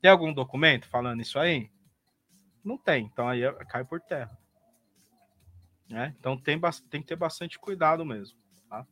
Tem 0.00 0.10
algum 0.10 0.32
documento 0.32 0.86
falando 0.88 1.20
isso 1.20 1.38
aí? 1.38 1.70
Não 2.64 2.76
tem, 2.76 3.06
então 3.06 3.28
aí 3.28 3.42
é, 3.42 3.52
cai 3.64 3.84
por 3.84 4.00
terra. 4.00 4.36
Né? 5.88 6.14
Então 6.18 6.36
tem, 6.36 6.60
tem 6.88 7.00
que 7.00 7.08
ter 7.08 7.16
bastante 7.16 7.58
cuidado 7.58 8.04
mesmo. 8.04 8.38
Tá? 8.68 8.86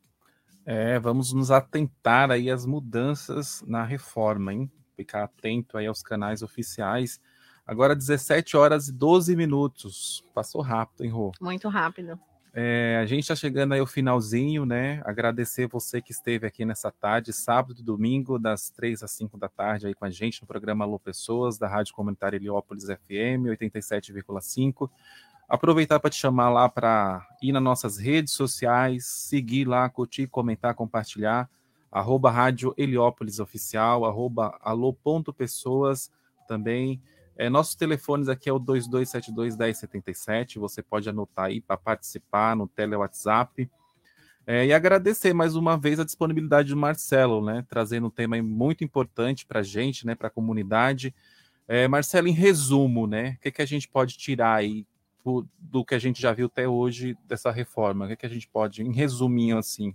É, 0.67 0.99
vamos 0.99 1.33
nos 1.33 1.51
atentar 1.51 2.31
aí 2.31 2.51
às 2.51 2.67
mudanças 2.67 3.63
na 3.67 3.85
reforma, 3.85 4.53
hein? 4.53 4.71
Ficar 4.97 5.25
atento 5.25 5.79
aí 5.79 5.87
aos 5.87 6.03
canais 6.03 6.43
oficiais. 6.43 7.21
Agora 7.65 7.95
17 7.95 8.57
horas 8.57 8.89
e 8.89 8.93
12 8.93 9.37
minutos. 9.37 10.25
Passou 10.35 10.61
rápido, 10.61 11.05
hein, 11.05 11.11
Rô? 11.11 11.33
Muito 11.41 11.69
rápido. 11.69 12.19
É, 12.55 12.99
a 13.01 13.07
gente 13.07 13.21
está 13.21 13.37
chegando 13.37 13.75
aí 13.75 13.81
ao 13.81 13.87
finalzinho, 13.87 14.65
né? 14.65 15.03
Agradecer 15.05 15.67
você 15.67 16.01
que 16.01 16.13
esteve 16.13 16.47
aqui 16.47 16.65
nessa 16.65 16.91
tarde, 16.91 17.33
sábado 17.33 17.81
e 17.81 17.85
domingo, 17.85 18.39
das 18.39 18.71
três 18.71 19.03
às 19.03 19.11
cinco 19.11 19.37
da 19.37 19.49
tarde, 19.49 19.87
aí 19.87 19.95
com 19.95 20.05
a 20.05 20.11
gente 20.11 20.41
no 20.41 20.49
programa 20.49 20.85
Alô 20.85 20.99
Pessoas, 20.99 21.59
da 21.59 21.69
Rádio 21.69 21.95
Comunitária 21.95 22.37
Heliópolis 22.37 22.85
FM 22.85 23.49
87,5. 23.51 24.91
Aproveitar 25.49 26.01
para 26.01 26.11
te 26.11 26.17
chamar 26.17 26.51
lá 26.51 26.69
para 26.69 27.27
ir 27.43 27.53
nas 27.53 27.63
nossas 27.63 27.97
redes 27.97 28.35
sociais, 28.35 29.07
seguir 29.07 29.67
lá, 29.67 29.89
curtir, 29.89 30.27
comentar, 30.27 30.75
compartilhar. 30.75 31.49
Arroba 31.91 32.31
Rádio 32.31 32.75
Heliópolis 32.77 33.41
Oficial, 33.41 34.05
arroba 34.05 34.59
alô.pessoas 34.63 36.11
também. 36.47 37.01
É, 37.39 37.49
nossos 37.49 37.75
telefones 37.77 38.29
aqui 38.29 38.49
é 38.49 38.53
o 38.53 38.59
2272-1077. 38.59 40.59
Você 40.59 40.83
pode 40.83 41.09
anotar 41.09 41.45
aí 41.45 41.61
para 41.61 41.77
participar 41.77 42.57
no 42.57 42.67
tele 42.67 42.97
WhatsApp. 42.97 43.71
É, 44.45 44.67
e 44.67 44.73
agradecer 44.73 45.33
mais 45.33 45.55
uma 45.55 45.79
vez 45.79 46.01
a 46.01 46.05
disponibilidade 46.05 46.71
do 46.71 46.77
Marcelo, 46.77 47.45
né? 47.45 47.65
Trazendo 47.69 48.09
um 48.09 48.11
tema 48.11 48.43
muito 48.43 48.83
importante 48.83 49.47
para 49.47 49.61
a 49.61 49.63
gente, 49.63 50.05
né? 50.05 50.17
Para 50.17 50.27
a 50.27 50.33
comunidade. 50.33 51.15
É, 51.69 51.87
Marcelo, 51.87 52.27
em 52.27 52.33
resumo, 52.33 53.07
né? 53.07 53.37
O 53.39 53.43
que, 53.43 53.53
que 53.53 53.63
a 53.63 53.67
gente 53.67 53.87
pode 53.87 54.19
tirar 54.19 54.55
aí 54.55 54.85
do, 55.25 55.47
do 55.61 55.85
que 55.85 55.95
a 55.95 55.99
gente 56.01 56.21
já 56.21 56.33
viu 56.33 56.47
até 56.47 56.67
hoje 56.67 57.17
dessa 57.25 57.53
reforma? 57.53 58.07
O 58.07 58.09
que, 58.09 58.17
que 58.17 58.27
a 58.27 58.31
gente 58.31 58.49
pode, 58.49 58.83
em 58.83 58.93
resuminho 58.93 59.59
assim? 59.59 59.95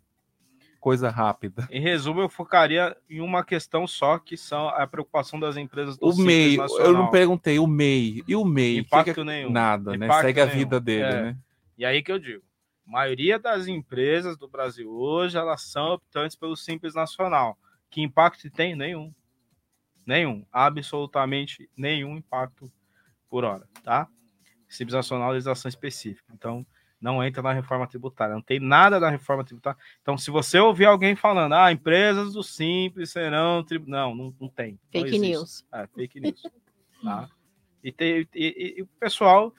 Coisa 0.83 1.09
rápida. 1.09 1.65
Em 1.71 1.79
resumo, 1.79 2.19
eu 2.19 2.27
focaria 2.27 2.93
em 3.09 3.21
uma 3.21 3.41
questão 3.41 3.87
só, 3.87 4.19
que 4.19 4.35
são 4.35 4.67
a 4.67 4.85
preocupação 4.85 5.39
das 5.39 5.55
empresas 5.55 5.97
do 5.97 6.09
O 6.09 6.17
MEI, 6.17 6.57
eu 6.57 6.91
não 6.91 7.09
perguntei, 7.09 7.57
o 7.57 7.65
MEI. 7.65 8.21
E 8.27 8.35
o 8.35 8.43
MEI? 8.43 8.79
Impacto 8.79 9.05
que 9.05 9.13
que... 9.13 9.23
nenhum. 9.23 9.49
Nada, 9.49 9.95
Impacto 9.95 10.11
né? 10.13 10.21
Segue 10.21 10.41
a 10.41 10.45
nenhum. 10.45 10.57
vida 10.57 10.81
dele, 10.81 11.03
É. 11.05 11.21
né? 11.21 11.37
E 11.77 11.85
aí 11.85 12.03
que 12.03 12.11
eu 12.11 12.19
digo, 12.19 12.43
a 12.85 12.91
maioria 12.91 13.39
das 13.39 13.65
empresas 13.65 14.37
do 14.37 14.45
Brasil 14.45 14.91
hoje, 14.91 15.37
elas 15.37 15.61
são 15.61 15.93
optantes 15.93 16.35
pelo 16.35 16.57
Simples 16.57 16.93
Nacional. 16.93 17.57
Que 17.89 18.01
impacto 18.01 18.51
tem? 18.51 18.75
Nenhum. 18.75 19.13
Nenhum. 20.05 20.45
Absolutamente 20.51 21.69
nenhum 21.77 22.17
impacto 22.17 22.69
por 23.29 23.45
hora, 23.45 23.65
tá? 23.85 24.05
Simples 24.67 24.95
Nacional 24.95 25.31
legislação 25.31 25.69
específica. 25.69 26.29
Então, 26.33 26.65
não 27.03 27.23
entra 27.23 27.43
na 27.43 27.51
reforma 27.51 27.85
tributária. 27.85 28.33
Não 28.33 28.41
tem 28.41 28.59
nada 28.59 28.99
da 28.99 29.09
reforma 29.09 29.43
tributária. 29.43 29.77
Então, 30.01 30.17
se 30.17 30.31
você 30.31 30.57
ouvir 30.57 30.85
alguém 30.85 31.15
falando, 31.15 31.53
ah, 31.53 31.71
empresas 31.71 32.33
do 32.33 32.41
Simples 32.41 33.11
serão... 33.11 33.63
Tri... 33.63 33.77
Não, 33.85 34.15
não, 34.15 34.33
não 34.39 34.47
tem. 34.47 34.71
Não 34.71 35.01
Fake 35.01 35.07
existe. 35.15 35.29
news. 35.31 35.65
É, 35.73 35.87
fake 35.87 36.19
news. 36.21 36.41
tá? 37.03 37.29
E, 37.83 37.91
tem- 37.91 38.27
e- 38.33 38.75
e 38.77 38.81
o 38.81 38.87
pessoal 38.99 39.53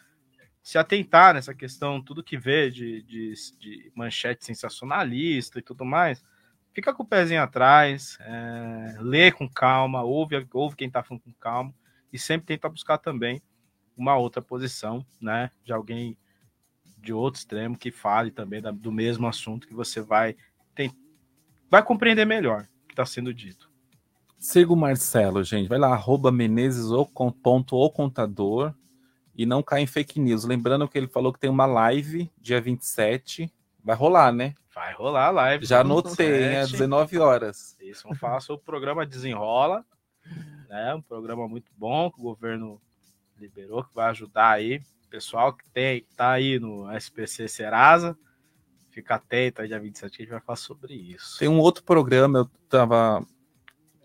se 0.63 0.79
atentar 0.79 1.35
nessa 1.35 1.55
questão, 1.55 2.01
tudo 2.03 2.25
que 2.25 2.39
vê 2.39 2.71
de, 2.71 3.03
de, 3.03 3.35
de 3.61 3.93
manchete 3.95 4.47
sensacionalista 4.47 5.59
e 5.59 5.63
tudo 5.63 5.85
mais, 5.85 6.25
fica 6.73 6.95
com 6.95 7.03
o 7.03 7.07
pezinho 7.07 7.43
atrás, 7.43 8.17
é, 8.21 8.97
lê 9.01 9.31
com 9.31 9.47
calma, 9.47 10.03
ouve, 10.03 10.49
ouve 10.55 10.75
quem 10.75 10.89
está 10.89 11.03
falando 11.03 11.23
com 11.23 11.35
calma, 11.35 11.75
e 12.11 12.19
sempre 12.19 12.47
tenta 12.47 12.67
buscar 12.71 12.97
também 12.97 13.43
uma 13.95 14.17
outra 14.17 14.41
posição, 14.41 15.05
né, 15.21 15.51
de 15.63 15.73
alguém 15.73 16.17
de 17.05 17.13
outro 17.13 17.39
extremo 17.39 17.77
que 17.77 17.91
fale 17.91 18.31
também 18.31 18.61
da- 18.61 18.71
do 18.71 18.91
mesmo 18.91 19.27
assunto 19.27 19.67
que 19.69 19.75
você 19.75 20.01
vai, 20.01 20.37
tem, 20.75 20.91
vai 21.71 21.83
compreender 21.83 22.25
melhor 22.25 22.63
o 22.85 22.87
que 22.89 22.93
está 22.93 23.05
sendo 23.07 23.33
dito. 23.33 23.71
Siga 24.39 24.73
o 24.73 24.77
Marcelo, 24.77 25.43
gente. 25.43 25.69
Vai 25.69 25.79
lá, 25.79 25.89
arroba 25.93 26.31
Menezes 26.33 26.87
ou 26.91 27.07
com 27.07 27.31
ponto 27.31 27.77
ou 27.77 27.91
contador 27.91 28.75
e 29.35 29.47
não 29.47 29.63
cai 29.63 29.81
em 29.83 29.87
fake 29.87 30.21
news. 30.21 30.45
Lembrando 30.45 30.87
que 30.89 30.99
ele 30.99 31.07
falou 31.09 31.33
que 31.33 31.39
tem 31.41 31.49
uma 31.51 31.67
live 31.67 32.31
dia 32.41 32.61
27. 32.61 33.53
Vai 33.83 33.97
rolar, 33.97 34.33
né? 34.33 34.55
Vai 34.75 34.93
rolar 34.95 35.27
a 35.29 35.31
live. 35.31 35.65
Já 35.67 35.81
anotei, 35.81 36.27
hein? 36.45 36.57
Às 36.57 36.71
27. 36.71 36.73
19 36.73 37.19
horas. 37.19 37.77
Isso, 37.81 38.03
vamos 38.05 38.19
falar 38.19 38.41
sobre 38.41 38.61
o 38.63 38.65
programa 38.65 39.07
Desenrola, 39.07 39.85
né? 40.69 40.95
Um 40.95 41.03
programa 41.03 41.47
muito 41.49 41.71
bom 41.77 42.11
que 42.11 42.19
o 42.19 42.23
governo 42.23 42.81
liberou, 43.39 43.83
que 43.85 43.95
vai 43.95 44.11
ajudar 44.11 44.51
aí. 44.51 44.83
Pessoal 45.15 45.53
que 45.53 45.63
tem, 45.73 46.05
tá 46.17 46.33
aí 46.33 46.59
no 46.59 46.91
SPC 46.91 47.47
Serasa, 47.47 48.19
fica 48.91 49.15
atento 49.15 49.63
aí 49.63 49.69
dia 49.69 49.79
27 49.79 50.11
que 50.11 50.23
a 50.23 50.25
gente 50.25 50.33
vai 50.33 50.41
falar 50.41 50.57
sobre 50.57 50.93
isso. 50.93 51.39
Tem 51.39 51.47
um 51.47 51.61
outro 51.61 51.85
programa, 51.85 52.41
eu 52.41 52.51
tava. 52.69 53.25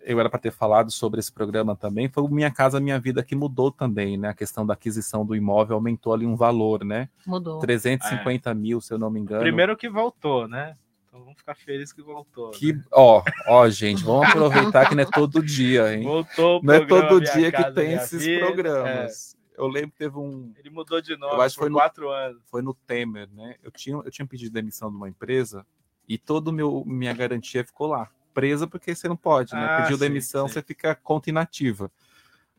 Eu 0.04 0.20
era 0.20 0.30
para 0.30 0.38
ter 0.38 0.52
falado 0.52 0.92
sobre 0.92 1.20
esse 1.20 1.32
programa 1.32 1.76
também. 1.76 2.08
Foi 2.10 2.22
o 2.22 2.28
Minha 2.28 2.52
Casa 2.52 2.80
Minha 2.80 3.00
Vida 3.00 3.24
que 3.24 3.36
mudou 3.36 3.72
também, 3.72 4.20
né? 4.20 4.30
A 4.30 4.36
questão 4.36 4.64
da 4.64 4.76
aquisição 4.76 5.26
do 5.26 5.36
imóvel 5.36 5.78
aumentou 5.78 6.14
ali 6.14 6.28
um 6.28 6.36
valor, 6.36 6.86
né? 6.86 7.10
Mudou. 7.26 7.58
350 7.58 8.54
mil, 8.54 8.80
se 8.80 8.94
eu 8.94 9.00
não 9.00 9.10
me 9.10 9.20
engano. 9.20 9.42
Primeiro 9.42 9.76
que 9.76 9.90
voltou, 9.90 10.48
né? 10.48 10.78
Então 11.08 11.22
vamos 11.22 11.40
ficar 11.40 11.56
felizes 11.56 11.92
que 11.92 12.04
voltou. 12.04 12.52
Que, 12.52 12.80
ó, 12.92 13.24
ó, 13.48 13.68
gente, 13.68 14.04
vamos 14.04 14.30
aproveitar 14.30 14.88
que 14.88 14.94
não 14.94 15.02
é 15.02 15.08
todo 15.08 15.42
dia, 15.42 15.92
hein? 15.92 16.04
Voltou 16.04 16.60
o 16.60 16.64
Não 16.64 16.76
é 16.76 16.86
todo 16.86 17.20
Minha 17.20 17.34
dia 17.34 17.52
que 17.52 17.64
Casa 17.64 17.74
tem 17.74 17.94
esses 17.94 18.24
Vida, 18.24 18.46
programas. 18.46 19.39
Eu 19.60 19.68
lembro 19.68 19.92
que 19.92 19.98
teve 19.98 20.18
um. 20.18 20.54
Ele 20.58 20.70
mudou 20.70 21.02
de 21.02 21.18
nome 21.18 21.34
Eu 21.34 21.42
acho 21.42 21.58
foi 21.58 21.68
no, 21.68 21.76
quatro 21.76 22.10
anos. 22.10 22.42
Foi 22.50 22.62
no 22.62 22.74
Temer, 22.74 23.30
né? 23.34 23.56
Eu 23.62 23.70
tinha, 23.72 23.98
eu 23.98 24.10
tinha 24.10 24.26
pedido 24.26 24.54
demissão 24.54 24.90
de 24.90 24.96
uma 24.96 25.10
empresa 25.10 25.66
e 26.08 26.18
toda 26.18 26.50
meu 26.50 26.84
minha 26.86 27.14
garantia 27.14 27.66
ficou 27.66 27.88
lá. 27.88 28.10
Presa 28.34 28.66
porque 28.66 28.96
você 28.96 29.10
não 29.10 29.18
pode, 29.18 29.54
né? 29.54 29.66
Ah, 29.66 29.82
Pediu 29.82 29.98
sim, 29.98 30.04
demissão, 30.04 30.48
sim. 30.48 30.54
você 30.54 30.62
fica 30.62 30.96
conta 30.96 31.30
inativa. 31.30 31.92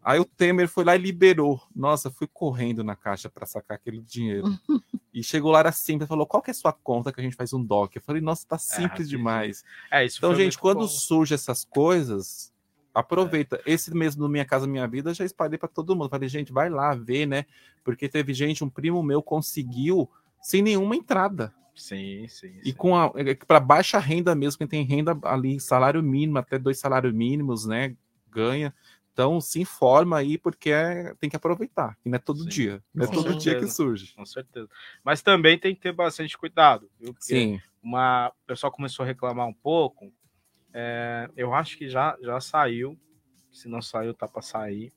Aí 0.02 0.18
o 0.18 0.24
Temer 0.24 0.68
foi 0.68 0.84
lá 0.84 0.94
e 0.94 0.98
liberou. 0.98 1.62
Nossa, 1.74 2.10
fui 2.10 2.26
correndo 2.26 2.84
na 2.84 2.96
caixa 2.96 3.30
para 3.30 3.46
sacar 3.46 3.76
aquele 3.76 4.00
dinheiro. 4.00 4.46
e 5.12 5.22
chegou 5.22 5.50
lá, 5.50 5.60
era 5.60 5.72
simples, 5.72 6.08
falou: 6.08 6.26
qual 6.26 6.42
que 6.42 6.50
é 6.50 6.52
a 6.52 6.54
sua 6.54 6.72
conta 6.72 7.12
que 7.12 7.20
a 7.20 7.22
gente 7.22 7.36
faz 7.36 7.52
um 7.52 7.64
DOC? 7.64 7.96
Eu 7.96 8.02
falei, 8.02 8.20
nossa, 8.20 8.46
tá 8.46 8.58
simples 8.58 8.82
rapidinho. 8.82 9.18
demais. 9.18 9.64
É, 9.90 10.04
isso 10.04 10.18
então, 10.18 10.34
gente, 10.34 10.58
quando 10.58 10.80
bom. 10.80 10.88
surge 10.88 11.34
essas 11.34 11.64
coisas, 11.64 12.49
aproveita. 12.94 13.60
Esse 13.66 13.94
mesmo 13.94 14.22
no 14.22 14.28
Minha 14.28 14.44
Casa 14.44 14.66
Minha 14.66 14.86
Vida 14.86 15.14
já 15.14 15.24
espalhei 15.24 15.58
para 15.58 15.68
todo 15.68 15.94
mundo. 15.94 16.08
Falei, 16.10 16.28
gente, 16.28 16.52
vai 16.52 16.68
lá 16.68 16.94
ver, 16.94 17.26
né? 17.26 17.44
Porque 17.84 18.08
teve 18.08 18.34
gente, 18.34 18.64
um 18.64 18.70
primo 18.70 19.02
meu 19.02 19.22
conseguiu 19.22 20.10
sem 20.40 20.62
nenhuma 20.62 20.96
entrada. 20.96 21.54
Sim, 21.74 22.26
sim. 22.28 22.60
E 22.62 22.72
com 22.72 22.96
a 22.96 23.10
para 23.46 23.60
baixa 23.60 23.98
renda 23.98 24.34
mesmo, 24.34 24.58
quem 24.58 24.66
tem 24.66 24.84
renda 24.84 25.16
ali, 25.22 25.58
salário 25.60 26.02
mínimo, 26.02 26.38
até 26.38 26.58
dois 26.58 26.78
salários 26.78 27.12
mínimos, 27.14 27.64
né? 27.66 27.96
Ganha. 28.28 28.74
Então 29.12 29.40
se 29.40 29.60
informa 29.60 30.18
aí, 30.18 30.38
porque 30.38 30.70
é- 30.70 31.14
tem 31.18 31.28
que 31.28 31.36
aproveitar. 31.36 31.96
E 32.04 32.08
não 32.08 32.16
é 32.16 32.18
todo 32.18 32.46
dia. 32.46 32.82
Não 32.94 33.04
é 33.04 33.08
todo 33.08 33.34
dia 33.34 33.54
que 33.54 33.60
certeza, 33.60 33.72
surge. 33.72 34.14
Com 34.14 34.24
certeza. 34.26 34.68
Mas 35.04 35.22
também 35.22 35.58
tem 35.58 35.74
que 35.74 35.80
ter 35.80 35.92
bastante 35.92 36.36
cuidado, 36.38 36.90
viu? 36.98 37.12
Porque 37.12 37.34
Sim. 37.34 37.60
Uma, 37.82 38.28
o 38.28 38.46
pessoal 38.46 38.70
começou 38.70 39.04
a 39.04 39.06
reclamar 39.06 39.46
um 39.46 39.54
pouco. 39.54 40.12
É, 40.74 41.28
eu 41.36 41.52
acho 41.54 41.76
que 41.76 41.88
já, 41.88 42.16
já 42.22 42.40
saiu. 42.40 42.98
Se 43.52 43.68
não 43.68 43.82
saiu, 43.82 44.14
tá 44.14 44.28
para 44.28 44.42
sair. 44.42 44.92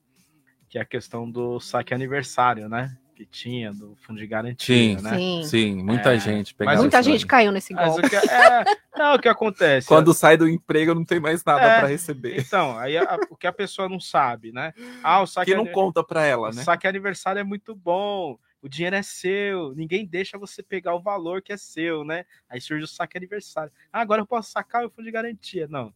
Que 0.68 0.78
é 0.78 0.80
a 0.82 0.84
questão 0.84 1.30
do 1.30 1.58
saque 1.60 1.92
aniversário, 1.94 2.68
né? 2.68 2.96
que 3.14 3.24
tinha 3.24 3.72
do 3.72 3.94
fundo 3.94 4.18
de 4.18 4.26
garantia, 4.26 4.98
Sim, 4.98 5.02
né? 5.04 5.16
Sim. 5.16 5.42
sim, 5.44 5.82
muita 5.84 6.14
É, 6.14 6.18
gente 6.18 6.52
pegava 6.52 6.78
Muita 6.80 7.00
gente 7.00 7.22
aí. 7.22 7.28
caiu 7.28 7.52
nesse 7.52 7.72
Mas 7.72 7.86
golpe. 7.92 8.06
o 8.08 8.10
que, 8.10 8.16
é, 8.16 8.64
não, 8.98 9.14
o 9.14 9.18
que 9.20 9.28
acontece? 9.28 9.86
Quando 9.86 10.12
sai 10.12 10.36
do 10.36 10.48
emprego, 10.48 10.96
não 10.96 11.04
tem 11.04 11.20
mais 11.20 11.44
nada 11.44 11.64
É, 11.64 11.78
para 11.78 11.86
receber. 11.86 12.40
Então, 12.40 12.76
aí 12.76 12.98
a- 12.98 13.16
o 13.30 13.36
que 13.36 13.46
a 13.46 13.52
pessoa 13.52 13.88
não 13.88 14.00
sabe, 14.00 14.50
né? 14.50 14.72
Ah, 15.00 15.22
o 15.22 15.28
saque, 15.28 15.52
Que 15.52 15.56
não 15.56 15.64
conta 15.66 16.02
para 16.02 16.24
ela, 16.26 16.48
o 16.48 16.52
né? 16.52 16.64
saque 16.64 16.88
aniversário 16.88 17.38
é 17.38 17.44
muito 17.44 17.72
bom, 17.72 18.36
o 18.64 18.68
dinheiro 18.68 18.96
é 18.96 19.02
seu, 19.02 19.74
ninguém 19.74 20.06
deixa 20.06 20.38
você 20.38 20.62
pegar 20.62 20.94
o 20.94 21.00
valor 21.02 21.42
que 21.42 21.52
é 21.52 21.56
seu, 21.58 22.02
né? 22.02 22.24
Aí 22.48 22.58
surge 22.62 22.82
o 22.84 22.88
saque 22.88 23.14
aniversário. 23.18 23.70
Ah, 23.92 24.00
agora 24.00 24.22
eu 24.22 24.26
posso 24.26 24.50
sacar 24.50 24.86
o 24.86 24.90
fundo 24.90 25.04
de 25.04 25.10
garantia. 25.10 25.68
Não. 25.68 25.92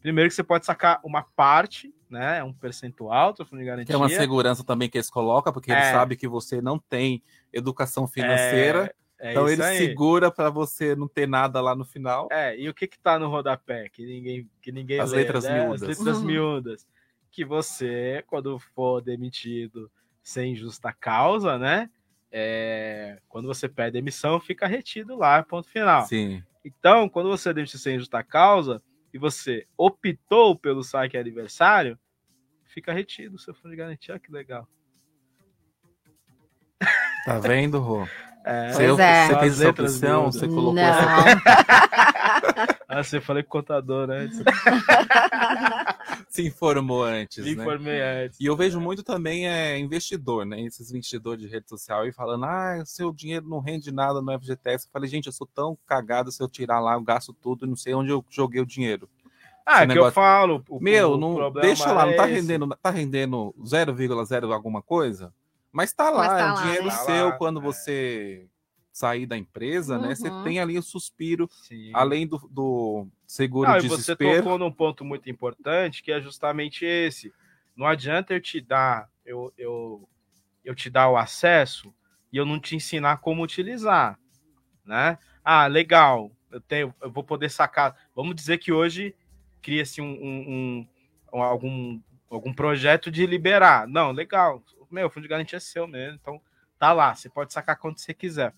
Primeiro 0.00 0.28
que 0.28 0.34
você 0.34 0.42
pode 0.42 0.66
sacar 0.66 1.00
uma 1.04 1.22
parte, 1.22 1.94
né? 2.10 2.42
Um 2.42 2.52
percentual 2.52 3.32
do 3.32 3.46
fundo 3.46 3.60
de 3.60 3.64
garantia. 3.66 3.86
Que 3.86 3.92
é 3.92 3.96
uma 3.96 4.08
segurança 4.08 4.64
também 4.64 4.90
que 4.90 4.98
eles 4.98 5.08
colocam, 5.08 5.52
porque 5.52 5.70
eles 5.70 5.84
É. 5.84 5.92
sabem 5.92 6.18
que 6.18 6.26
você 6.26 6.60
não 6.60 6.76
tem 6.76 7.22
educação 7.52 8.08
financeira. 8.08 8.92
É 9.20 9.30
então 9.30 9.44
isso 9.44 9.54
ele 9.54 9.62
aí. 9.62 9.76
segura 9.78 10.28
para 10.28 10.50
você 10.50 10.96
não 10.96 11.06
ter 11.06 11.28
nada 11.28 11.60
lá 11.60 11.76
no 11.76 11.84
final. 11.84 12.28
É, 12.32 12.58
e 12.58 12.68
o 12.68 12.74
que 12.74 12.88
que 12.88 12.98
tá 12.98 13.16
no 13.16 13.28
rodapé? 13.28 13.88
Que 13.88 14.04
ninguém, 14.04 14.50
que 14.60 14.72
ninguém 14.72 14.98
As 15.00 15.12
lê, 15.12 15.18
letras 15.18 15.44
né? 15.44 15.54
miúdas. 15.54 15.82
As 15.82 15.88
letras 15.98 16.18
Uhum. 16.18 16.24
miúdas. 16.26 16.86
Que 17.30 17.44
você, 17.44 18.24
quando 18.26 18.58
for 18.58 19.00
demitido 19.00 19.88
sem 20.20 20.56
justa 20.56 20.92
causa, 20.92 21.56
né? 21.58 21.88
É, 22.30 23.20
quando 23.28 23.46
você 23.46 23.68
pede 23.68 23.92
demissão, 23.92 24.38
fica 24.38 24.66
retido 24.66 25.16
lá, 25.16 25.42
ponto 25.42 25.68
final. 25.68 26.06
Sim. 26.06 26.42
Então, 26.64 27.08
quando 27.08 27.28
você 27.28 27.52
demitido 27.54 27.80
sem 27.80 27.98
justa 27.98 28.22
causa 28.22 28.82
e 29.12 29.18
você 29.18 29.66
optou 29.76 30.56
pelo 30.56 30.82
saque 30.82 31.16
aniversário, 31.16 31.98
fica 32.64 32.92
retido 32.92 33.36
o 33.36 33.38
seu 33.38 33.54
fundo 33.54 33.70
de 33.70 33.76
garantia. 33.76 34.14
Olha 34.14 34.20
que 34.20 34.30
legal. 34.30 34.68
Tá 37.24 37.38
vendo, 37.38 37.78
Rô? 37.78 38.06
É, 38.50 38.72
Você, 38.72 38.86
Pois 38.88 38.98
é. 38.98 39.26
você 39.26 39.38
fez 39.40 39.60
essa 39.60 39.68
opção, 39.70 40.32
você 40.32 40.48
colocou 40.48 40.72
Não. 40.74 40.82
essa. 40.82 41.42
Ah, 42.90 43.02
você 43.04 43.20
falei 43.20 43.42
com 43.42 43.50
contador, 43.50 44.06
né? 44.06 44.28
Se 46.28 46.46
informou 46.46 47.04
antes. 47.04 47.44
Me 47.44 47.54
né? 47.54 47.62
informei 47.62 48.00
antes. 48.00 48.40
E 48.40 48.46
eu 48.46 48.56
vejo 48.56 48.80
muito 48.80 49.02
também 49.02 49.46
é, 49.48 49.78
investidor, 49.78 50.44
né? 50.46 50.60
Esses 50.62 50.90
investidores 50.90 51.42
de 51.42 51.48
rede 51.48 51.68
social 51.68 52.02
aí 52.02 52.12
falando: 52.12 52.44
ah, 52.46 52.82
seu 52.86 53.12
dinheiro 53.12 53.46
não 53.48 53.60
rende 53.60 53.92
nada 53.92 54.20
no 54.22 54.32
FGTS. 54.40 54.86
Eu 54.86 54.90
falei, 54.92 55.08
gente, 55.08 55.26
eu 55.26 55.32
sou 55.32 55.46
tão 55.46 55.76
cagado 55.86 56.32
se 56.32 56.42
eu 56.42 56.48
tirar 56.48 56.80
lá, 56.80 56.94
eu 56.94 57.02
gasto 57.02 57.32
tudo 57.34 57.66
e 57.66 57.68
não 57.68 57.76
sei 57.76 57.94
onde 57.94 58.10
eu 58.10 58.24
joguei 58.30 58.60
o 58.60 58.66
dinheiro. 58.66 59.08
Ah, 59.66 59.82
Esse 59.84 59.92
é 59.92 59.94
que 59.94 59.98
eu 59.98 60.10
falo. 60.12 60.64
o- 60.68 60.80
Meu, 60.80 61.12
o 61.12 61.16
não 61.18 61.52
deixa 61.52 61.92
lá, 61.92 62.06
não 62.06 62.16
tá 62.16 62.26
é 62.26 62.32
esse. 62.32 62.40
rendendo, 62.40 62.68
tá 62.82 62.90
rendendo 62.90 63.54
0,0 63.62 64.50
alguma 64.52 64.80
coisa, 64.80 65.30
mas 65.72 65.92
tá 65.92 66.10
lá, 66.10 66.28
Mas 66.28 66.28
tá 66.28 66.38
é 66.40 66.44
um 66.50 66.54
lá, 66.54 66.62
dinheiro 66.62 66.84
né? 66.84 66.90
Tá 66.90 66.96
seu 66.98 67.28
lá, 67.28 67.38
quando 67.38 67.60
é. 67.60 67.62
você 67.62 68.46
sair 68.92 69.26
da 69.26 69.36
empresa, 69.36 69.98
né? 69.98 70.14
Você 70.14 70.28
Uhum. 70.28 70.42
tem 70.42 70.58
ali 70.60 70.76
o 70.76 70.82
suspiro, 70.82 71.48
Sim. 71.62 71.92
além 71.94 72.26
do, 72.26 72.38
do 72.50 73.06
seguro 73.26 73.70
Não, 73.70 73.78
e 73.78 73.82
de 73.82 73.88
você 73.88 74.16
tocou 74.16 74.58
num 74.58 74.72
ponto 74.72 75.04
muito 75.04 75.30
importante, 75.30 76.02
que 76.02 76.10
é 76.10 76.20
justamente 76.20 76.84
esse. 76.84 77.32
Não 77.76 77.86
adianta 77.86 78.34
eu 78.34 78.40
te 78.40 78.60
dar, 78.60 79.08
eu, 79.24 79.52
eu, 79.56 80.08
eu 80.64 80.74
te 80.74 80.90
dar 80.90 81.08
o 81.10 81.16
acesso 81.16 81.94
e 82.32 82.36
eu 82.36 82.44
não 82.44 82.58
te 82.58 82.74
ensinar 82.74 83.18
como 83.18 83.42
utilizar, 83.42 84.18
né? 84.84 85.16
Ah, 85.44 85.66
legal, 85.66 86.30
eu 86.50 86.60
tenho, 86.60 86.94
eu 87.00 87.10
vou 87.10 87.22
poder 87.22 87.50
sacar. 87.50 87.96
Vamos 88.14 88.34
dizer 88.34 88.58
que 88.58 88.72
hoje 88.72 89.14
cria-se 89.62 90.00
um, 90.00 90.06
um- 90.10 90.88
um- 91.32 91.42
algum, 91.42 92.00
algum 92.28 92.52
projeto 92.52 93.10
de 93.10 93.24
liberar. 93.26 93.86
Não, 93.86 94.10
legal. 94.10 94.62
Meu, 94.90 95.06
o 95.06 95.10
fundo 95.10 95.22
de 95.22 95.28
garantia 95.28 95.56
é 95.56 95.60
seu 95.60 95.86
mesmo, 95.86 96.18
então 96.20 96.40
tá 96.78 96.92
lá, 96.92 97.14
você 97.14 97.28
pode 97.28 97.52
sacar 97.52 97.76
quando 97.76 97.98
você 97.98 98.14
quiser. 98.14 98.54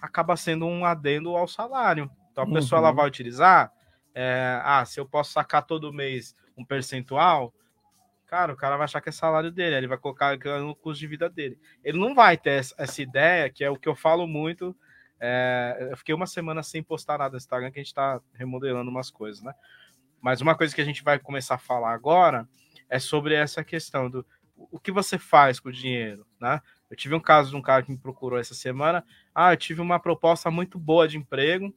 Acaba 0.00 0.36
sendo 0.36 0.66
um 0.66 0.84
adendo 0.84 1.36
ao 1.36 1.46
salário. 1.46 2.10
Então 2.32 2.44
a 2.44 2.50
pessoa 2.52 2.78
ela 2.78 2.90
Uhum. 2.90 2.96
vai 2.96 3.06
utilizar. 3.06 3.72
é, 4.12 4.60
ah, 4.64 4.84
se 4.84 4.98
eu 4.98 5.06
posso 5.06 5.32
sacar 5.32 5.64
todo 5.64 5.92
mês 5.92 6.34
um 6.58 6.64
percentual, 6.64 7.54
cara, 8.26 8.52
o 8.52 8.56
cara 8.56 8.76
vai 8.76 8.84
achar 8.84 9.00
que 9.00 9.08
é 9.08 9.12
salário 9.12 9.52
dele, 9.52 9.76
ele 9.76 9.86
vai 9.86 9.98
colocar 9.98 10.36
no 10.36 10.74
custo 10.74 10.98
de 10.98 11.06
vida 11.06 11.30
dele. 11.30 11.56
Ele 11.84 11.96
não 11.98 12.12
vai 12.14 12.36
ter 12.36 12.50
essa, 12.58 12.74
essa 12.76 13.00
ideia, 13.00 13.48
que 13.48 13.62
é 13.62 13.70
o 13.70 13.76
que 13.78 13.88
eu 13.88 13.94
falo 13.94 14.26
muito. 14.26 14.76
é, 15.20 15.88
eu 15.92 15.96
fiquei 15.96 16.14
uma 16.14 16.26
semana 16.26 16.60
sem 16.62 16.82
postar 16.82 17.18
nada 17.18 17.32
no 17.32 17.36
Instagram, 17.36 17.70
que 17.70 17.78
a 17.78 17.82
gente 17.82 17.94
tá 17.94 18.20
remodelando 18.34 18.90
umas 18.90 19.10
coisas, 19.10 19.42
né? 19.42 19.54
Mas 20.20 20.40
uma 20.40 20.54
coisa 20.56 20.74
que 20.74 20.80
a 20.80 20.84
gente 20.84 21.04
vai 21.04 21.18
começar 21.18 21.54
a 21.54 21.58
falar 21.58 21.92
agora 21.92 22.48
é 22.88 22.98
sobre 22.98 23.34
essa 23.34 23.62
questão 23.62 24.10
do 24.10 24.26
o 24.70 24.78
que 24.78 24.92
você 24.92 25.18
faz 25.18 25.58
com 25.58 25.68
o 25.68 25.72
dinheiro, 25.72 26.26
né? 26.40 26.60
Eu 26.90 26.96
tive 26.96 27.14
um 27.14 27.20
caso 27.20 27.50
de 27.50 27.56
um 27.56 27.62
cara 27.62 27.82
que 27.82 27.90
me 27.90 27.98
procurou 27.98 28.38
essa 28.38 28.54
semana. 28.54 29.04
Ah, 29.34 29.52
eu 29.52 29.56
tive 29.56 29.80
uma 29.80 30.00
proposta 30.00 30.50
muito 30.50 30.78
boa 30.78 31.06
de 31.06 31.16
emprego 31.16 31.72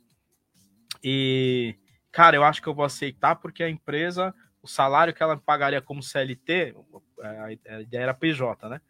e, 1.03 1.76
cara, 2.11 2.36
eu 2.36 2.44
acho 2.44 2.61
que 2.61 2.68
eu 2.68 2.74
vou 2.74 2.86
aceitar 2.86 3.36
porque 3.36 3.64
a 3.64 3.70
empresa, 3.70 4.34
o 4.61 4.68
salário 4.68 5.14
que 5.14 5.22
ela 5.22 5.38
pagaria 5.38 5.82
como 5.82 6.02
CLT, 6.02 6.76
a 7.22 7.76
a 7.76 7.82
ideia 7.82 8.03
era 8.03 8.14
PJ, 8.14 8.70
né? 8.70 8.82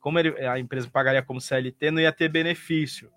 Como 0.00 0.18
ele, 0.18 0.30
a 0.46 0.58
empresa 0.58 0.90
pagaria 0.90 1.22
como 1.22 1.40
CLT, 1.40 1.90
não 1.90 2.00
ia 2.00 2.12
ter 2.12 2.28
benefício. 2.28 3.10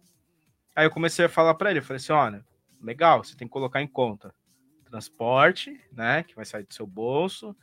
Aí 0.76 0.86
eu 0.86 0.92
comecei 0.92 1.26
a 1.26 1.30
falar 1.30 1.56
para 1.56 1.70
ele, 1.72 1.80
eu 1.80 1.84
falei 1.84 1.98
assim, 1.98 2.14
olha, 2.14 2.46
legal, 2.82 3.24
você 3.24 3.36
tem 3.36 3.48
que 3.48 3.52
colocar 3.52 3.82
em 3.82 3.88
conta 3.88 4.34
transporte, 4.86 5.78
né, 5.92 6.24
que 6.24 6.36
vai 6.36 6.46
sair 6.46 6.64
do 6.64 6.74
seu 6.74 6.88
bolso, 6.88 7.56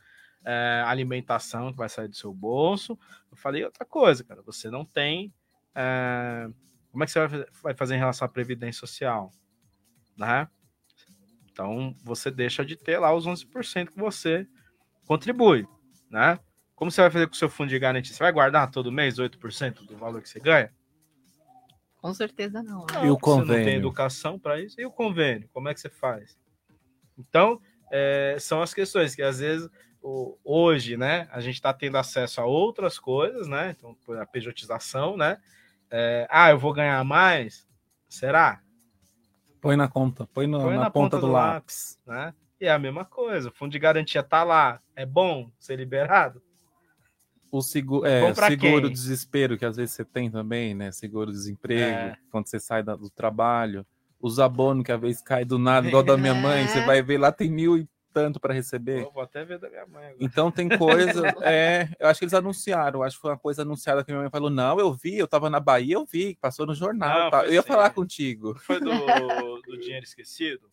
é, 0.45 0.83
alimentação 0.85 1.71
que 1.71 1.77
vai 1.77 1.89
sair 1.89 2.07
do 2.07 2.15
seu 2.15 2.33
bolso. 2.33 2.97
Eu 3.31 3.37
falei 3.37 3.63
outra 3.63 3.85
coisa, 3.85 4.23
cara, 4.23 4.41
você 4.41 4.69
não 4.69 4.83
tem. 4.85 5.33
é, 5.75 6.47
como 6.91 7.03
é 7.03 7.07
que 7.07 7.11
você 7.11 7.19
vai 7.19 7.29
fazer- 7.29 7.49
vai 7.63 7.73
fazer 7.73 7.95
em 7.95 7.99
relação 7.99 8.25
à 8.25 8.29
previdência 8.29 8.79
social, 8.81 9.31
né? 10.15 10.47
Então 11.51 11.95
você 12.03 12.29
deixa 12.31 12.63
de 12.65 12.75
ter 12.75 12.97
lá 12.99 13.13
os 13.13 13.25
11% 13.25 13.91
que 13.91 13.97
você 13.99 14.47
contribui, 15.07 15.67
né? 16.09 16.39
Como 16.75 16.91
você 16.91 17.01
vai 17.01 17.09
fazer 17.11 17.27
com 17.27 17.33
o 17.33 17.37
seu 17.37 17.49
fundo 17.49 17.69
de 17.69 17.79
garantia? 17.79 18.13
Você 18.13 18.21
vai 18.23 18.31
guardar 18.31 18.69
todo 18.69 18.91
mês 18.91 19.17
8% 19.17 19.85
do 19.85 19.95
valor 19.97 20.21
que 20.21 20.29
você 20.29 20.39
ganha? 20.39 20.71
Com 21.97 22.13
certeza 22.13 22.61
não. 22.61 22.81
E 22.81 22.83
o 22.83 22.87
Você 22.87 22.99
não 22.99 23.15
tem 23.15 23.19
convênio? 23.19 23.73
educação 23.77 24.37
para 24.37 24.59
isso. 24.59 24.79
E 24.79 24.85
o 24.85 24.91
convênio? 24.91 25.47
Como 25.53 25.69
é 25.69 25.73
que 25.73 25.79
você 25.79 25.89
faz? 25.89 26.37
Então, 27.17 27.61
é, 27.91 28.35
são 28.39 28.61
as 28.61 28.73
questões 28.73 29.15
que 29.15 29.21
às 29.21 29.39
vezes 29.39 29.69
hoje, 30.03 30.97
né, 30.97 31.27
a 31.31 31.39
gente 31.39 31.55
está 31.55 31.73
tendo 31.73 31.97
acesso 31.97 32.41
a 32.41 32.45
outras 32.45 32.99
coisas, 32.99 33.47
né? 33.47 33.73
Então, 33.77 33.95
por 34.05 34.17
a 34.19 34.25
pejotização, 34.25 35.15
né? 35.15 35.37
É, 35.89 36.27
ah, 36.29 36.49
eu 36.49 36.57
vou 36.59 36.73
ganhar 36.73 37.03
mais? 37.05 37.65
Será? 38.09 38.61
Põe 39.61 39.75
na 39.77 39.87
conta, 39.87 40.27
põe, 40.33 40.45
no- 40.45 40.59
Põe 40.59 40.75
na, 40.77 40.89
ponta, 40.89 41.19
do, 41.19 41.27
lápis. 41.27 41.97
né? 42.05 42.33
E 42.59 42.65
é 42.65 42.71
a 42.71 42.79
mesma 42.79 43.05
coisa. 43.05 43.49
O 43.49 43.51
fundo 43.51 43.71
de 43.71 43.79
garantia 43.79 44.21
tá 44.21 44.43
lá. 44.43 44.79
É 44.95 45.05
bom 45.05 45.49
ser 45.59 45.77
liberado? 45.77 46.41
O 47.51 47.61
seguro, 47.61 48.05
É 48.05 48.19
bom 48.21 48.27
é, 48.29 48.33
pra 48.33 48.47
seguro 48.47 48.81
quem? 48.83 48.91
desespero, 48.91 49.57
que 49.57 49.65
às 49.65 49.77
vezes 49.77 49.93
você 49.95 50.03
tem 50.03 50.29
também, 50.29 50.73
né? 50.73 50.91
Seguro 50.91 51.31
desemprego, 51.31 51.97
É. 51.97 52.17
quando 52.31 52.47
você 52.47 52.59
sai 52.59 52.81
do 52.83 53.09
trabalho. 53.09 53.85
Os 54.19 54.39
abonos 54.39 54.83
que 54.83 54.91
às 54.91 54.99
vezes 54.99 55.21
cai 55.21 55.45
do 55.45 55.59
nada, 55.59 55.87
igual 55.87 56.01
da 56.03 56.17
minha 56.17 56.33
mãe, 56.33 56.67
você 56.67 56.79
É. 56.79 56.85
vai 56.85 57.01
ver 57.01 57.17
lá, 57.19 57.31
tem 57.31 57.51
mil 57.51 57.77
e 57.77 57.87
tanto 58.13 58.39
para 58.39 58.53
receber. 58.53 59.01
Eu 59.01 59.11
vou 59.11 59.23
até 59.23 59.43
ver 59.43 59.57
da 59.57 59.69
minha 59.69 59.85
mãe 59.87 60.05
agora. 60.05 60.17
Então 60.19 60.51
tem 60.51 60.69
coisa, 60.69 61.23
é, 61.41 61.89
eu 61.99 62.07
acho 62.07 62.19
que 62.19 62.25
eles 62.25 62.33
anunciaram, 62.33 63.01
acho 63.01 63.15
que 63.15 63.21
foi 63.21 63.31
uma 63.31 63.37
coisa 63.37 63.63
anunciada 63.63 64.03
que 64.03 64.11
minha 64.11 64.21
mãe 64.21 64.29
falou, 64.29 64.49
não, 64.49 64.79
eu 64.79 64.93
vi, 64.93 65.17
eu 65.17 65.27
tava 65.27 65.49
na 65.49 65.59
Bahia, 65.59 65.95
eu 65.95 66.05
vi, 66.05 66.37
passou 66.39 66.65
no 66.65 66.75
jornal, 66.75 67.31
Não, 67.31 67.39
foi 67.39 67.47
eu 67.49 67.53
ia 67.53 67.61
sim. 67.61 67.67
falar 67.67 67.89
contigo. 67.89 68.55
Foi 68.59 68.79
do, 68.79 68.85
do 69.67 69.77
dinheiro 69.79 70.05
esquecido? 70.05 70.71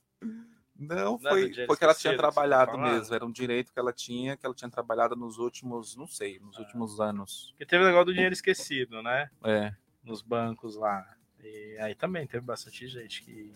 Não, 0.79 1.19
Não 1.19 1.31
é 1.31 1.31
foi 1.31 1.67
porque 1.67 1.85
ela 1.85 1.95
tinha 1.95 2.13
tá 2.13 2.19
trabalhado 2.19 2.79
mesmo, 2.79 3.15
era 3.15 3.25
um 3.25 3.33
direito 3.33 3.73
que 3.73 3.79
ela 3.79 3.93
tinha, 3.93 4.37
que 4.37 4.45
ela 4.45 4.55
tinha 4.55 4.71
trabalhado 4.71 5.17
nos 5.17 5.39
últimos, 5.39 5.97
não 5.97 6.07
sei, 6.07 6.39
nos 6.39 6.59
últimos 6.59 7.01
anos. 7.01 7.51
Porque 7.51 7.67
teve 7.67 7.85
o 7.85 7.87
negócio 7.87 8.07
do 8.07 8.15
dinheiro 8.15 8.33
esquecido, 8.33 9.03
né? 9.03 9.31
É. 9.45 9.75
Nos 10.03 10.23
bancos 10.23 10.77
lá. 10.77 11.07
E 11.43 11.77
aí 11.81 11.95
também 11.95 12.27
teve 12.27 12.45
bastante 12.45 12.87
gente 12.87 13.23
que, 13.23 13.53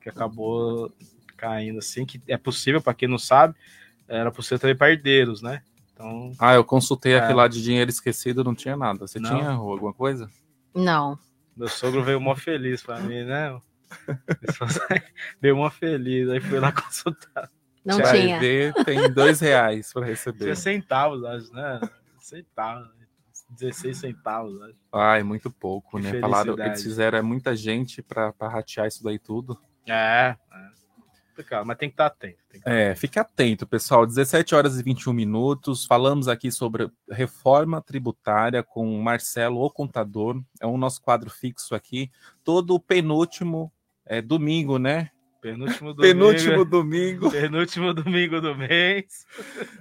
que 0.00 0.08
acabou 0.08 0.92
caindo 1.38 1.78
assim, 1.78 2.04
que 2.04 2.20
é 2.28 2.36
possível, 2.36 2.82
para 2.82 2.92
quem 2.92 3.08
não 3.08 3.16
sabe, 3.18 3.54
era 4.06 4.30
possível 4.30 4.58
também 4.58 4.76
para 4.76 4.90
herdeiros, 4.90 5.40
né? 5.40 5.62
Então, 5.94 6.32
Ah, 6.38 6.54
eu 6.54 6.64
consultei 6.64 7.14
É. 7.14 7.18
aquele 7.18 7.34
lá 7.34 7.48
de 7.48 7.62
dinheiro 7.62 7.90
esquecido, 7.90 8.44
não 8.44 8.54
tinha 8.54 8.76
nada. 8.76 9.06
Você 9.06 9.18
Não? 9.18 9.30
tinha 9.30 9.50
alguma 9.50 9.92
coisa? 9.94 10.28
Não. 10.74 11.18
meu 11.56 11.68
sogro 11.68 12.04
veio 12.04 12.20
mó 12.20 12.34
feliz 12.36 12.82
para 12.82 13.00
mim, 13.00 13.24
né? 13.24 13.58
Assim, 13.88 14.78
veio 15.40 15.56
mó 15.56 15.68
feliz, 15.70 16.28
aí 16.28 16.40
fui 16.40 16.60
lá 16.60 16.70
consultar. 16.72 17.50
Não 17.84 17.96
tinha. 18.02 18.38
ver, 18.38 18.72
tem 18.84 19.10
dois 19.10 19.40
reais 19.40 19.92
para 19.92 20.04
receber. 20.06 20.44
Tinha 20.44 20.54
centavos, 20.56 21.24
acho, 21.24 21.52
né? 21.52 21.80
Centavos. 22.20 22.88
16 23.50 23.96
centavos, 23.96 24.60
acho. 24.60 24.76
Ai, 24.92 25.22
muito 25.22 25.50
pouco, 25.50 25.96
Que 25.98 26.04
né? 26.12 26.20
Falaram, 26.20 26.54
eles 26.58 26.82
fizeram 26.82 27.16
é 27.18 27.22
muita 27.22 27.56
gente 27.56 28.02
para 28.02 28.32
ratear 28.42 28.86
isso 28.86 29.02
daí 29.02 29.18
tudo. 29.18 29.58
É, 29.86 30.36
é. 30.52 30.68
Complicado, 31.38 31.66
mas 31.66 31.78
tem 31.78 31.88
que 31.88 31.94
estar 31.94 32.06
atento. 32.06 32.38
que 32.50 32.56
estar 32.56 32.70
É, 32.70 32.94
fique 32.94 33.18
atento, 33.18 33.66
pessoal. 33.66 34.06
17 34.06 34.54
horas 34.54 34.78
e 34.78 34.82
21 34.82 35.12
minutos. 35.12 35.84
Falamos 35.84 36.26
aqui 36.28 36.50
sobre 36.50 36.90
reforma 37.10 37.80
tributária 37.80 38.62
com 38.62 39.00
Marcelo, 39.00 39.60
o 39.60 39.70
contador. 39.70 40.42
É 40.60 40.66
o 40.66 40.76
nosso 40.76 41.00
quadro 41.00 41.30
fixo 41.30 41.74
aqui. 41.74 42.10
Todo 42.42 42.78
penúltimo 42.80 43.72
é, 44.04 44.20
domingo, 44.20 44.78
né? 44.78 45.10
Penúltimo 45.40 45.94
domingo. 45.94 46.14
Penúltimo 46.14 46.64
domingo. 46.64 47.30
Penúltimo 47.30 47.94
domingo 47.94 48.40
do 48.40 48.54
mês. 48.56 49.24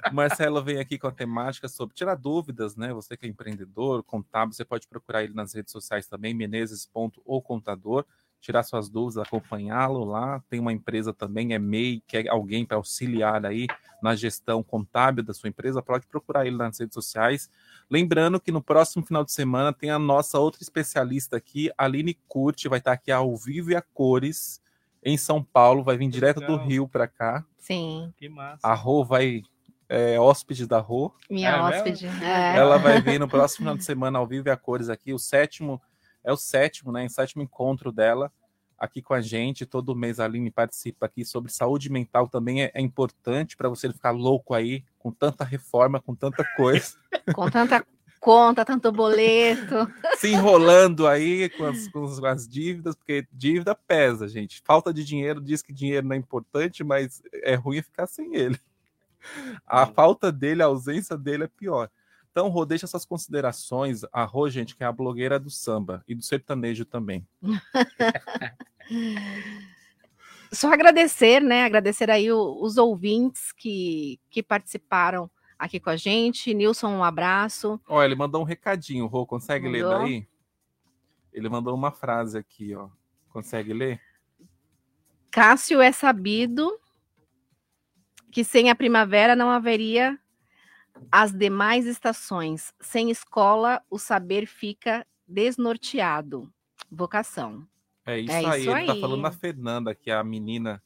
O 0.10 0.14
Marcelo 0.14 0.64
vem 0.64 0.80
aqui 0.80 1.00
com 1.00 1.08
a 1.08 1.12
temática 1.12 1.68
sobre 1.68 1.96
tirar 1.96 2.16
dúvidas, 2.16 2.76
né? 2.76 2.94
Você 2.94 3.18
que 3.18 3.26
é 3.26 3.30
empreendedor, 3.30 4.04
contábil, 4.04 4.54
você 4.54 4.64
pode 4.64 4.88
procurar 4.88 5.24
ele 5.24 5.34
nas 5.34 5.54
redes 5.54 5.72
sociais 5.72 6.08
também, 6.08 6.34
menezes.ocontador, 6.36 8.06
tirar 8.40 8.64
suas 8.64 8.90
dúvidas, 8.90 9.26
acompanhá-lo 9.26 10.04
lá. 10.06 10.42
Tem 10.50 10.60
uma 10.60 10.72
empresa 10.72 11.14
também, 11.14 11.54
é 11.54 11.60
MEI, 11.60 12.02
que 12.08 12.18
é 12.18 12.30
alguém 12.30 12.66
para 12.66 12.78
auxiliar 12.78 13.46
aí 13.46 13.68
na 14.02 14.16
gestão 14.16 14.62
contábil 14.62 15.24
da 15.24 15.34
sua 15.34 15.50
empresa, 15.50 15.82
pode 15.82 16.06
procurar 16.06 16.46
ele 16.46 16.56
nas 16.56 16.80
redes 16.80 16.94
sociais. 16.94 17.50
Lembrando 17.90 18.40
que 18.40 18.52
no 18.52 18.62
próximo 18.62 19.06
final 19.06 19.24
de 19.24 19.32
semana 19.32 19.74
tem 19.74 19.90
a 19.90 19.98
nossa 20.00 20.40
outra 20.40 20.62
especialista 20.62 21.38
aqui, 21.38 21.72
Aline 21.78 22.14
Curti, 22.28 22.68
vai 22.68 22.80
estar 22.80 22.92
aqui 22.92 23.12
ao 23.12 23.36
vivo 23.36 23.72
e 23.72 23.76
a 23.76 23.82
cores 23.82 24.62
em 25.04 25.18
São 25.18 25.44
Paulo, 25.44 25.84
vai 25.84 25.98
vir 25.98 26.10
direto 26.10 26.42
do 26.42 26.52
Legal. 26.54 26.68
Rio 26.68 26.88
para 26.88 27.08
cá. 27.08 27.46
Sim. 27.58 28.14
Que 28.18 28.28
massa. 28.30 28.66
A 28.68 28.74
Rô 28.74 29.04
vai 29.04 29.42
é 29.90 30.20
hóspede 30.20 30.68
da 30.68 30.80
Rô. 30.80 31.14
Minha 31.30 31.50
É 31.50 31.62
hóspede. 31.62 32.08
mesmo? 32.08 32.24
É. 32.24 32.58
Ela 32.58 32.78
vai 32.78 33.02
vir 33.02 33.20
no 33.20 33.28
próximo 33.28 33.60
final 33.60 33.78
de 33.78 33.86
semana 33.86 34.20
ao 34.20 34.28
vivo 34.28 34.50
e 34.50 34.52
a 34.52 34.58
cores 34.58 34.90
aqui. 34.90 35.14
O 35.14 35.20
sétimo 35.20 35.82
é 36.28 36.34
o 36.34 36.38
sétimo, 36.38 36.92
né? 36.92 37.06
O 37.06 37.10
sétimo 37.10 37.42
encontro 37.42 37.92
dela 37.92 38.32
aqui 38.78 39.02
com 39.02 39.14
a 39.14 39.22
gente. 39.22 39.66
Todo 39.66 39.96
mês 39.96 40.20
a 40.20 40.26
Aline 40.26 40.52
participa 40.52 41.06
aqui 41.06 41.24
sobre 41.26 41.52
saúde 41.52 41.90
mental. 41.90 42.28
Também 42.28 42.64
é, 42.64 42.72
é 42.74 42.82
importante 42.82 43.56
para 43.56 43.70
você 43.70 43.88
não 43.88 43.94
ficar 43.94 44.12
louco 44.12 44.54
aí 44.54 44.84
com 45.00 45.12
tanta 45.12 45.44
reforma, 45.44 46.02
com 46.02 46.14
tanta 46.14 46.44
coisa, 46.56 46.96
Com 47.34 47.50
tanta 47.50 47.86
conta, 48.20 48.66
tanto 48.66 48.92
boleto. 48.92 49.88
se 50.20 50.30
enrolando 50.34 51.08
aí 51.08 51.50
com 51.50 51.66
as, 51.66 51.88
com 51.88 52.04
as- 52.04 52.20
com 52.20 52.26
as 52.26 52.48
dívidas, 52.48 52.96
porque 52.96 53.26
dívida 53.32 53.74
pesa, 53.74 54.28
gente. 54.28 54.62
Falta 54.66 54.94
de 54.94 55.04
dinheiro 55.04 55.40
diz 55.40 55.62
que 55.62 55.72
dinheiro 55.72 56.06
não 56.06 56.16
é 56.16 56.20
importante, 56.20 56.84
mas 56.84 57.22
é 57.34 57.56
ruim 57.56 57.82
ficar 57.82 58.06
sem 58.06 58.36
ele. 58.36 58.60
A 59.66 59.86
falta 59.86 60.32
dele, 60.32 60.62
a 60.62 60.68
ausência 60.68 61.18
dele 61.18 61.46
é 61.46 61.48
pior. 61.48 61.90
Então, 62.38 62.50
Rô, 62.50 62.68
deixa 62.68 62.86
suas 62.86 63.04
considerações. 63.04 64.02
A 64.14 64.24
Rô, 64.24 64.48
gente, 64.48 64.76
que 64.76 64.84
é 64.84 64.86
a 64.86 64.92
blogueira 64.92 65.40
do 65.40 65.50
samba 65.50 66.04
e 66.08 66.14
do 66.14 66.22
sertanejo 66.22 66.86
também. 66.86 67.28
Só 70.54 70.72
agradecer, 70.72 71.42
né? 71.42 71.64
Agradecer 71.64 72.12
aí 72.12 72.32
os 72.32 72.78
ouvintes 72.78 73.52
que, 73.52 74.20
que 74.30 74.44
participaram 74.44 75.28
aqui 75.58 75.80
com 75.80 75.90
a 75.90 75.96
gente. 75.96 76.54
Nilson, 76.54 76.90
um 76.90 77.04
abraço. 77.04 77.82
Ó, 77.88 78.04
ele 78.04 78.14
mandou 78.14 78.42
um 78.42 78.46
recadinho, 78.46 79.08
Rô, 79.08 79.26
consegue 79.26 79.68
ler 79.68 79.82
Mandou. 79.82 80.02
daí? 80.02 80.28
Ele 81.34 81.50
mandou 81.50 81.74
uma 81.74 81.92
frase 81.92 82.38
aqui, 82.38 82.76
ó. 82.76 82.88
Consegue 83.30 83.74
ler? 83.74 84.00
Cássio 85.32 85.82
é 85.82 85.92
sabido 85.92 86.80
que 88.32 88.44
sem 88.44 88.70
a 88.70 88.76
primavera 88.76 89.36
não 89.36 89.50
haveria 89.50 90.20
as 91.12 91.32
demais 91.32 91.86
estações. 91.86 92.74
Sem 92.80 93.10
escola, 93.10 93.82
o 93.90 93.98
saber 93.98 94.46
fica 94.46 95.06
desnorteado. 95.28 96.52
Vocação. 96.90 97.68
É 98.06 98.20
isso 98.20 98.32
É 98.32 98.46
aí, 98.46 98.62
isso 98.62 98.72
ele 98.72 98.86
tá 98.86 98.94
aí. 98.94 99.02
falando 99.02 99.22
da 99.22 99.32
Fernanda, 99.32 99.94
que 99.94 100.10
é 100.10 100.16
a 100.16 100.24
menina 100.24 100.82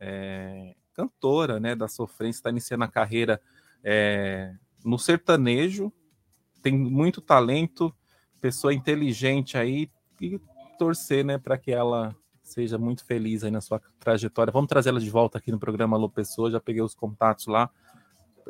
é, 0.00 0.74
cantora, 0.94 1.60
né, 1.60 1.74
da 1.74 1.88
sofrência, 1.88 2.38
está 2.38 2.50
iniciando 2.50 2.84
a 2.84 2.88
carreira 2.88 3.40
é, 3.84 4.54
no 4.84 4.98
sertanejo, 4.98 5.92
tem 6.62 6.72
muito 6.76 7.20
talento, 7.20 7.94
pessoa 8.40 8.72
inteligente 8.72 9.58
aí, 9.58 9.90
e 10.20 10.40
torcer, 10.78 11.24
né, 11.24 11.38
para 11.38 11.58
que 11.58 11.70
ela 11.72 12.14
seja 12.42 12.78
muito 12.78 13.04
feliz 13.04 13.44
aí 13.44 13.50
na 13.50 13.60
sua 13.60 13.80
trajetória. 14.00 14.52
Vamos 14.52 14.68
trazer 14.68 14.88
ela 14.90 15.00
de 15.00 15.10
volta 15.10 15.38
aqui 15.38 15.52
no 15.52 15.58
programa 15.58 15.96
Alô 15.96 16.08
Pessoa, 16.08 16.50
já 16.50 16.60
peguei 16.60 16.82
os 16.82 16.94
contatos 16.94 17.46
lá. 17.46 17.70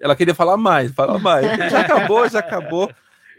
Ela 0.01 0.17
queria 0.17 0.35
falar 0.35 0.57
mais, 0.57 0.93
falar 0.93 1.19
mais. 1.19 1.47
Já 1.71 1.81
acabou, 1.81 2.29
já 2.29 2.39
acabou. 2.39 2.91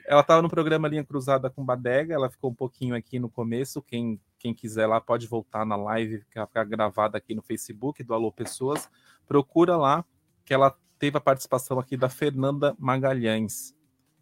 Ela 0.06 0.22
estava 0.22 0.42
no 0.42 0.50
programa 0.50 0.88
Linha 0.88 1.04
Cruzada 1.04 1.50
com 1.50 1.64
Badega, 1.64 2.14
ela 2.14 2.30
ficou 2.30 2.52
um 2.52 2.54
pouquinho 2.54 2.94
aqui 2.94 3.20
no 3.20 3.30
começo. 3.30 3.82
Quem, 3.82 4.20
quem 4.38 4.54
quiser 4.54 4.86
lá 4.86 5.00
pode 5.00 5.28
voltar 5.28 5.66
na 5.66 5.78
live, 5.78 6.26
que 6.30 6.38
vai 6.38 6.46
ficar 6.46 6.66
gravada 6.66 7.18
aqui 7.18 7.34
no 7.34 7.42
Facebook 7.42 8.04
do 8.04 8.14
Alô 8.14 8.32
Pessoas. 8.32 8.90
Procura 9.26 9.78
lá, 9.78 10.04
que 10.44 10.54
ela 10.54 10.76
teve 11.00 11.18
a 11.18 11.22
participação 11.22 11.80
aqui 11.80 11.96
da 11.96 12.10
Fernanda 12.10 12.76
Magalhães. 12.78 13.74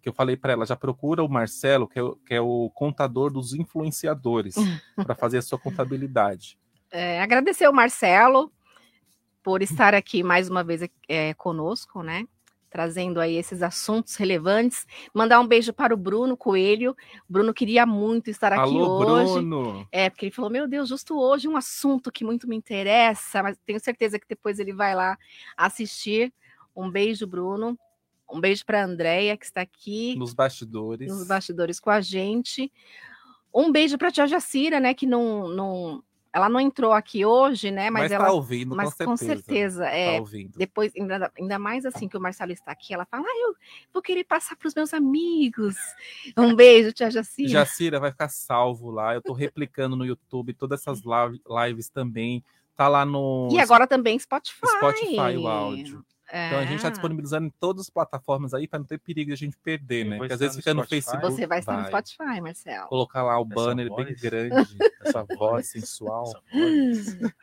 Que 0.01 0.09
eu 0.09 0.13
falei 0.13 0.37
para 0.37 0.53
ela, 0.53 0.65
já 0.65 0.75
procura 0.75 1.23
o 1.23 1.29
Marcelo, 1.29 1.87
que 1.87 1.97
é 1.97 2.03
o, 2.03 2.15
que 2.15 2.33
é 2.33 2.41
o 2.41 2.69
contador 2.73 3.31
dos 3.31 3.53
influenciadores, 3.53 4.55
para 4.95 5.15
fazer 5.15 5.39
a 5.39 5.41
sua 5.41 5.57
contabilidade. 5.57 6.59
É, 6.91 7.21
agradecer 7.21 7.67
o 7.67 7.73
Marcelo 7.73 8.51
por 9.43 9.61
estar 9.61 9.93
aqui 9.93 10.23
mais 10.23 10.49
uma 10.49 10.63
vez 10.63 10.81
é, 11.07 11.33
conosco, 11.33 12.03
né? 12.03 12.25
Trazendo 12.69 13.19
aí 13.19 13.35
esses 13.35 13.61
assuntos 13.61 14.15
relevantes. 14.15 14.87
Mandar 15.13 15.39
um 15.41 15.47
beijo 15.47 15.73
para 15.73 15.93
o 15.93 15.97
Bruno 15.97 16.37
Coelho. 16.37 16.95
Bruno 17.27 17.53
queria 17.53 17.85
muito 17.85 18.29
estar 18.29 18.53
aqui 18.53 18.61
Alô, 18.61 19.05
hoje. 19.05 19.33
Bruno! 19.33 19.87
É, 19.91 20.09
porque 20.09 20.27
ele 20.27 20.35
falou: 20.35 20.49
Meu 20.49 20.67
Deus, 20.67 20.87
justo 20.87 21.19
hoje 21.19 21.49
um 21.49 21.57
assunto 21.57 22.11
que 22.11 22.23
muito 22.23 22.47
me 22.47 22.55
interessa, 22.55 23.43
mas 23.43 23.57
tenho 23.65 23.79
certeza 23.79 24.17
que 24.17 24.27
depois 24.27 24.57
ele 24.57 24.71
vai 24.71 24.95
lá 24.95 25.17
assistir. 25.57 26.33
Um 26.73 26.89
beijo, 26.89 27.27
Bruno. 27.27 27.77
Um 28.31 28.39
beijo 28.39 28.65
para 28.65 28.81
a 28.81 28.85
Andréia, 28.85 29.35
que 29.35 29.43
está 29.43 29.59
aqui 29.59 30.15
Nos 30.15 30.33
bastidores. 30.33 31.11
nos 31.11 31.27
bastidores 31.27 31.79
com 31.79 31.89
a 31.89 31.99
gente. 31.99 32.71
Um 33.53 33.69
beijo 33.69 33.97
para 33.97 34.07
a 34.07 34.11
tia 34.11 34.25
Jacira, 34.25 34.79
né? 34.79 34.93
Que 34.93 35.05
não, 35.05 35.49
não, 35.49 36.03
ela 36.33 36.47
não 36.47 36.59
entrou 36.59 36.93
aqui 36.93 37.25
hoje, 37.25 37.71
né? 37.71 37.89
Mas, 37.89 38.03
Mas 38.03 38.11
tá 38.11 38.15
ela, 38.15 38.31
ouvindo, 38.31 38.75
mas 38.75 38.93
com 38.93 39.05
com 39.05 39.17
certeza. 39.17 39.43
certeza, 39.43 39.83
Tá 39.83 39.91
é. 39.91 40.19
ouvindo. 40.19 40.57
Depois, 40.57 40.93
ainda, 40.95 41.31
ainda 41.37 41.59
mais 41.59 41.85
assim 41.85 42.07
que 42.07 42.15
o 42.17 42.21
Marcelo 42.21 42.51
está 42.51 42.71
aqui, 42.71 42.93
ela 42.93 43.05
fala: 43.05 43.23
ah, 43.27 43.39
eu 43.47 43.55
vou 43.93 44.01
querer 44.01 44.23
passar 44.23 44.55
para 44.55 44.67
os 44.67 44.73
meus 44.75 44.93
amigos. 44.93 45.75
Um 46.37 46.55
beijo, 46.55 46.93
tia 46.93 47.11
Jacira. 47.11 47.49
Jacira 47.49 47.99
vai 47.99 48.11
ficar 48.11 48.29
salvo 48.29 48.89
lá. 48.91 49.13
Eu 49.13 49.21
tô 49.21 49.33
replicando 49.33 49.95
no 49.95 50.05
YouTube 50.05 50.53
todas 50.53 50.79
essas 50.81 51.03
live- 51.03 51.41
lives 51.47 51.89
também. 51.89 52.43
Tá 52.75 52.87
lá 52.87 53.05
no 53.05 53.49
E 53.51 53.59
agora 53.59 53.85
também 53.85 54.17
Spotify. 54.17 54.59
Spotify 54.65 55.37
o 55.37 55.47
áudio. 55.47 56.05
Então 56.33 56.59
a 56.59 56.63
gente 56.65 56.75
está 56.77 56.87
É. 56.87 56.91
disponibilizando 56.91 57.47
em 57.47 57.53
todas 57.59 57.81
as 57.83 57.89
plataformas 57.89 58.53
aí 58.53 58.65
para 58.67 58.79
não 58.79 58.85
ter 58.85 58.97
perigo 58.99 59.27
de 59.27 59.33
a 59.33 59.37
gente 59.37 59.57
perder, 59.57 60.05
né? 60.05 60.17
Porque 60.17 60.31
às 60.33 60.39
vezes 60.39 60.55
no 60.55 60.61
fica 60.61 60.73
no 60.73 60.83
Spotify. 60.83 61.03
Facebook. 61.05 61.33
Você 61.35 61.45
vai 61.47 61.59
estar 61.59 61.77
no 61.77 61.87
Spotify, 61.87 62.41
Marcelo. 62.41 62.87
Colocar 62.87 63.23
lá 63.23 63.37
o 63.37 63.43
Essa 63.45 63.53
banner 63.53 63.87
bem 63.93 64.05
voz. 64.05 64.21
grande, 64.21 64.77
essa 65.01 65.23
voz 65.37 65.67
sensual. 65.67 66.31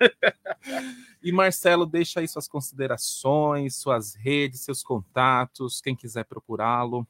E 1.22 1.32
Marcelo, 1.32 1.84
deixa 1.84 2.20
aí 2.20 2.28
suas 2.28 2.46
considerações, 2.48 3.74
suas 3.76 4.14
redes, 4.14 4.60
seus 4.60 4.82
contatos, 4.82 5.80
quem 5.80 5.94
quiser 5.96 6.24
procurá-lo. 6.24 7.06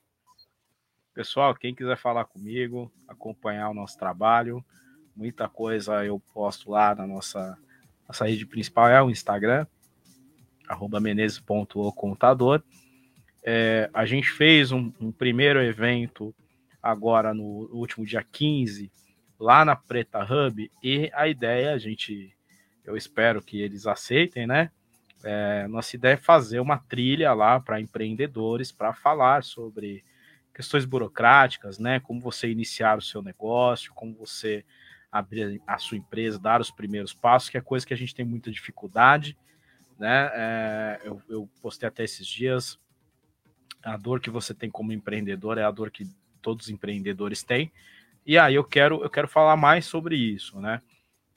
Pessoal, 1.14 1.54
quem 1.54 1.74
quiser 1.74 1.96
falar 1.98 2.24
comigo, 2.24 2.90
acompanhar 3.06 3.68
o 3.68 3.74
nosso 3.74 3.98
trabalho, 3.98 4.64
muita 5.14 5.48
coisa 5.48 6.04
eu 6.04 6.18
posto 6.32 6.70
lá 6.70 6.94
na 6.94 7.06
nossa, 7.06 7.58
nossa 8.08 8.24
rede 8.26 8.46
principal, 8.46 8.88
é 8.88 9.02
o 9.02 9.10
Instagram, 9.10 9.66
arroba 10.68 11.00
menezes.ocontador. 11.00 12.62
É, 13.42 13.88
a 13.94 14.04
gente 14.04 14.30
fez 14.30 14.70
um, 14.72 14.92
um 15.00 15.10
primeiro 15.10 15.62
evento 15.62 16.34
agora 16.82 17.32
no 17.32 17.68
último 17.72 18.04
dia 18.04 18.22
15, 18.22 18.90
lá 19.38 19.64
na 19.64 19.74
Preta 19.74 20.22
Hub, 20.22 20.70
e 20.82 21.10
a 21.14 21.28
ideia, 21.28 21.72
a 21.72 21.78
gente, 21.78 22.36
eu 22.84 22.96
espero 22.96 23.42
que 23.42 23.60
eles 23.60 23.86
aceitem, 23.86 24.46
né? 24.46 24.70
É, 25.24 25.66
nossa 25.66 25.96
ideia 25.96 26.14
é 26.14 26.16
fazer 26.16 26.60
uma 26.60 26.78
trilha 26.78 27.32
lá 27.32 27.58
para 27.58 27.80
empreendedores 27.80 28.70
para 28.70 28.92
falar 28.92 29.42
sobre 29.42 30.04
questões 30.54 30.84
burocráticas, 30.84 31.78
né? 31.78 32.00
Como 32.00 32.20
você 32.20 32.50
iniciar 32.50 32.98
o 32.98 33.02
seu 33.02 33.22
negócio, 33.22 33.92
como 33.94 34.14
você 34.14 34.64
abrir 35.10 35.60
a 35.66 35.78
sua 35.78 35.96
empresa, 35.96 36.38
dar 36.38 36.60
os 36.60 36.70
primeiros 36.70 37.14
passos, 37.14 37.48
que 37.48 37.56
é 37.56 37.60
coisa 37.60 37.86
que 37.86 37.94
a 37.94 37.96
gente 37.96 38.14
tem 38.14 38.24
muita 38.24 38.50
dificuldade, 38.50 39.36
né? 39.98 40.30
É, 40.32 41.00
eu, 41.04 41.22
eu 41.28 41.48
postei 41.60 41.88
até 41.88 42.04
esses 42.04 42.26
dias 42.26 42.78
a 43.82 43.96
dor 43.96 44.20
que 44.20 44.30
você 44.30 44.54
tem 44.54 44.70
como 44.70 44.92
empreendedor 44.92 45.58
é 45.58 45.64
a 45.64 45.70
dor 45.70 45.90
que 45.90 46.06
todos 46.42 46.66
os 46.66 46.70
empreendedores 46.70 47.42
têm. 47.42 47.70
E 48.26 48.38
aí 48.38 48.54
eu 48.54 48.64
quero 48.64 49.02
eu 49.02 49.10
quero 49.10 49.28
falar 49.28 49.56
mais 49.56 49.86
sobre 49.86 50.16
isso, 50.16 50.60
né? 50.60 50.80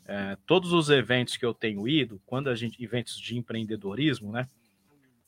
É, 0.06 0.38
todos 0.46 0.74
os 0.74 0.90
eventos 0.90 1.38
que 1.38 1.46
eu 1.46 1.54
tenho 1.54 1.88
ido, 1.88 2.22
quando 2.26 2.50
a 2.50 2.56
gente 2.56 2.84
eventos 2.84 3.20
de 3.20 3.38
empreendedorismo, 3.38 4.32
né? 4.32 4.48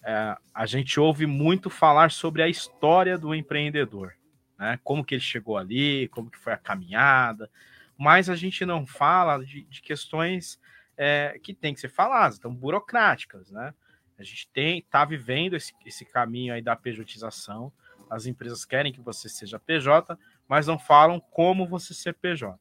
é, 0.04 0.36
a 0.54 0.66
gente 0.66 1.00
ouve 1.00 1.26
muito 1.26 1.70
falar 1.70 2.12
sobre 2.12 2.44
a 2.44 2.50
história 2.50 3.18
do 3.18 3.34
empreendedor, 3.34 4.14
né? 4.60 4.78
Como 4.84 5.04
que 5.04 5.16
ele 5.16 5.22
chegou 5.22 5.58
ali, 5.58 6.10
como 6.10 6.30
que 6.30 6.38
foi 6.38 6.52
a 6.52 6.58
caminhada, 6.58 7.50
mas 7.98 8.30
a 8.30 8.36
gente 8.36 8.66
não 8.66 8.86
fala 8.86 9.44
de, 9.44 9.64
de 9.64 9.82
questões 9.82 10.60
é, 10.98 11.40
que 11.42 11.54
tem 11.54 11.74
que 11.74 11.80
ser 11.80 11.90
faladas, 11.90 12.38
então 12.38 12.54
burocráticas, 12.54 13.52
né? 13.52 13.74
A 14.18 14.24
gente 14.24 14.48
tem, 14.50 14.82
tá 14.84 15.04
vivendo 15.04 15.56
esse, 15.56 15.74
esse 15.86 16.06
caminho 16.06 16.54
aí 16.54 16.62
da 16.62 16.76
pejotização. 16.76 17.74
As 18.10 18.26
empresas 18.26 18.64
querem 18.64 18.94
que 18.94 19.02
você 19.02 19.28
seja 19.28 19.60
PJ, 19.60 20.18
mas 20.48 20.68
não 20.68 20.78
falam 20.78 21.20
como 21.20 21.68
você 21.68 21.94
ser 21.94 22.14
PJ. 22.14 22.60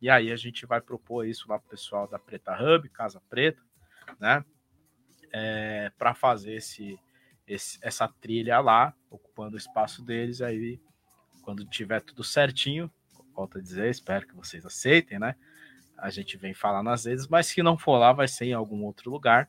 E 0.00 0.10
aí 0.10 0.32
a 0.32 0.36
gente 0.36 0.66
vai 0.66 0.80
propor 0.80 1.24
isso 1.24 1.48
lá 1.48 1.58
pro 1.58 1.70
pessoal 1.70 2.08
da 2.08 2.18
Preta 2.18 2.52
Hub, 2.60 2.88
Casa 2.88 3.22
Preta, 3.30 3.62
né? 4.18 4.44
É, 5.32 5.90
para 5.96 6.12
fazer 6.14 6.54
esse, 6.54 6.98
esse, 7.46 7.78
essa 7.80 8.08
trilha 8.08 8.58
lá, 8.60 8.92
ocupando 9.08 9.54
o 9.54 9.58
espaço 9.58 10.04
deles. 10.04 10.42
Aí, 10.42 10.80
quando 11.42 11.64
tiver 11.64 12.00
tudo 12.00 12.24
certinho, 12.24 12.90
volto 13.32 13.58
a 13.58 13.62
dizer, 13.62 13.88
espero 13.88 14.26
que 14.26 14.34
vocês 14.34 14.66
aceitem, 14.66 15.18
né? 15.18 15.36
A 16.02 16.10
gente 16.10 16.36
vem 16.36 16.52
falar 16.52 16.82
nas 16.82 17.04
redes, 17.04 17.28
mas 17.28 17.46
se 17.46 17.62
não 17.62 17.78
for 17.78 17.96
lá, 17.96 18.12
vai 18.12 18.26
ser 18.26 18.46
em 18.46 18.52
algum 18.52 18.82
outro 18.82 19.08
lugar, 19.08 19.48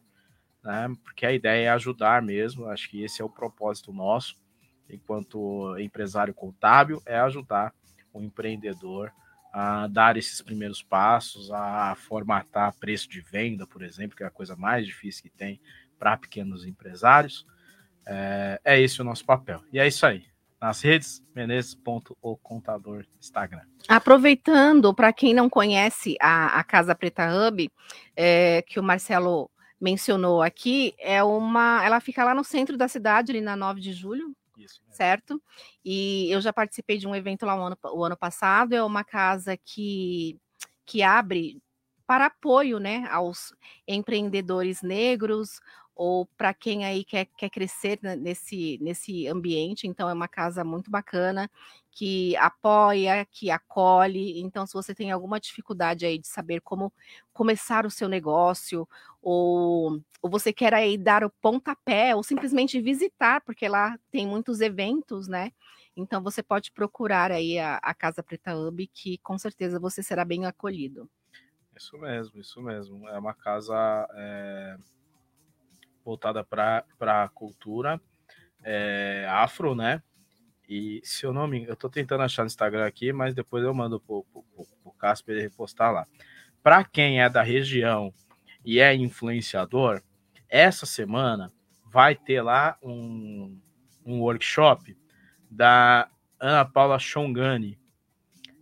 né? 0.64 0.88
Porque 1.04 1.26
a 1.26 1.32
ideia 1.32 1.66
é 1.66 1.70
ajudar 1.70 2.22
mesmo. 2.22 2.68
Acho 2.68 2.88
que 2.88 3.04
esse 3.04 3.24
é 3.24 3.26
o 3.26 3.30
propósito 3.30 3.92
nosso, 3.92 4.40
enquanto 4.88 5.76
empresário 5.80 6.32
contábil, 6.32 7.02
é 7.08 7.20
ajudar 7.20 7.74
o 8.14 8.22
empreendedor 8.22 9.12
a 9.52 9.88
dar 9.88 10.16
esses 10.16 10.44
primeiros 10.44 10.84
passos, 10.84 11.52
a 11.52 11.96
formatar 11.96 12.74
preço 12.76 13.10
de 13.10 13.20
venda, 13.20 13.66
por 13.66 13.82
exemplo, 13.82 14.16
que 14.16 14.24
é 14.24 14.28
a 14.28 14.32
coisa 14.32 14.56
mais 14.56 14.86
difícil 14.86 15.24
que 15.24 15.30
tem 15.32 15.60
para 15.98 16.18
pequenos 16.18 16.66
empresários. 16.68 17.48
É, 18.06 18.62
é 18.64 18.80
esse 18.80 19.02
o 19.02 19.04
nosso 19.04 19.26
papel. 19.26 19.64
E 19.72 19.80
é 19.80 19.88
isso 19.88 20.06
aí. 20.06 20.26
Nas 20.64 20.80
redes, 20.80 21.22
menezes.ocontador 21.36 23.06
Instagram. 23.20 23.64
Aproveitando, 23.86 24.94
para 24.94 25.12
quem 25.12 25.34
não 25.34 25.50
conhece 25.50 26.16
a, 26.22 26.58
a 26.58 26.64
Casa 26.64 26.96
Preta 26.96 27.28
Hub, 27.30 27.70
é, 28.16 28.62
que 28.62 28.80
o 28.80 28.84
Marcelo 28.84 29.52
mencionou 29.78 30.42
aqui, 30.42 30.96
é 30.98 31.22
uma. 31.22 31.84
Ela 31.84 32.00
fica 32.00 32.24
lá 32.24 32.34
no 32.34 32.46
centro 32.46 32.78
da 32.78 32.88
cidade, 32.88 33.34
ali 33.34 33.42
na 33.42 33.58
9 33.58 33.82
de 33.82 33.92
julho, 33.92 34.34
certo? 34.90 35.44
E 35.84 36.32
eu 36.32 36.40
já 36.40 36.54
participei 36.54 36.98
de 36.98 37.06
um 37.06 37.14
evento 37.14 37.46
lá 37.46 37.58
o 37.58 37.66
ano, 37.66 37.78
o 37.92 38.06
ano 38.06 38.16
passado, 38.16 38.72
é 38.72 38.82
uma 38.82 39.04
casa 39.04 39.58
que, 39.58 40.40
que 40.86 41.04
abre 41.04 41.62
para 42.08 42.28
apoio 42.28 42.80
né, 42.80 43.06
aos 43.12 43.54
empreendedores 43.86 44.82
negros 44.82 45.60
ou 45.96 46.26
para 46.26 46.54
quem 46.54 46.86
aí 46.86 47.04
quer, 47.04 47.26
quer 47.38 47.50
crescer 47.50 48.00
nesse, 48.20 48.80
nesse 48.82 49.28
ambiente. 49.28 49.88
Então, 49.88 50.10
é 50.10 50.14
uma 50.14 50.28
casa 50.28 50.64
muito 50.64 50.90
bacana 50.90 51.50
que 51.92 52.36
apoia, 52.38 53.26
que 53.26 53.52
acolhe. 53.52 54.40
Então, 54.42 54.66
se 54.66 54.74
você 54.74 54.96
tem 54.96 55.12
alguma 55.12 55.40
dificuldade 55.40 56.06
aí 56.06 56.18
de 56.18 56.28
saber 56.28 56.62
como 56.62 56.92
começar 57.32 57.86
o 57.86 57.92
seu 57.92 58.10
negócio, 58.10 58.88
ou, 59.22 60.02
ou 60.22 60.30
você 60.30 60.52
quer 60.52 60.74
aí 60.74 60.98
dar 60.98 61.24
o 61.24 61.30
pontapé, 61.30 62.16
ou 62.16 62.24
simplesmente 62.24 62.82
visitar, 62.82 63.42
porque 63.42 63.68
lá 63.68 63.98
tem 64.12 64.26
muitos 64.26 64.62
eventos, 64.62 65.28
né? 65.28 65.52
Então, 65.96 66.24
você 66.24 66.42
pode 66.42 66.72
procurar 66.72 67.32
aí 67.32 67.60
a, 67.60 67.76
a 67.84 67.94
Casa 67.94 68.24
Preta 68.24 68.56
Hub, 68.56 68.88
que 68.88 69.20
com 69.20 69.38
certeza 69.38 69.80
você 69.80 70.02
será 70.02 70.26
bem 70.26 70.48
acolhido. 70.48 71.08
Isso 71.78 71.96
mesmo, 72.00 72.42
isso 72.42 72.60
mesmo. 72.64 73.08
É 73.10 73.20
uma 73.20 73.36
casa. 73.36 73.76
É 74.16 74.78
voltada 76.04 76.44
para 76.44 76.86
a 77.00 77.30
cultura 77.30 78.00
é, 78.64 79.28
afro, 79.30 79.76
né? 79.76 80.02
E 80.68 81.02
se 81.04 81.26
eu 81.26 81.34
não 81.34 81.48
me 81.48 81.66
eu 81.66 81.76
tô 81.76 81.90
tentando 81.90 82.24
achar 82.24 82.44
no 82.44 82.48
Instagram 82.48 82.86
aqui, 82.86 83.12
mas 83.12 83.34
depois 83.34 83.64
eu 83.64 83.74
mando 83.74 84.00
pro, 84.00 84.26
pro 84.82 84.92
Casper 84.94 85.42
repostar 85.42 85.92
lá. 85.92 86.08
Para 86.62 86.84
quem 86.84 87.22
é 87.22 87.30
da 87.30 87.44
região 87.44 88.14
e 88.64 88.80
é 88.80 88.96
influenciador, 88.96 90.02
essa 90.48 90.86
semana 90.86 91.52
vai 91.86 92.16
ter 92.16 92.42
lá 92.42 92.78
um, 92.82 93.60
um 94.06 94.22
workshop 94.22 94.98
da 95.50 96.10
Ana 96.40 96.66
Paula 96.66 96.98
Shongani. 96.98 97.78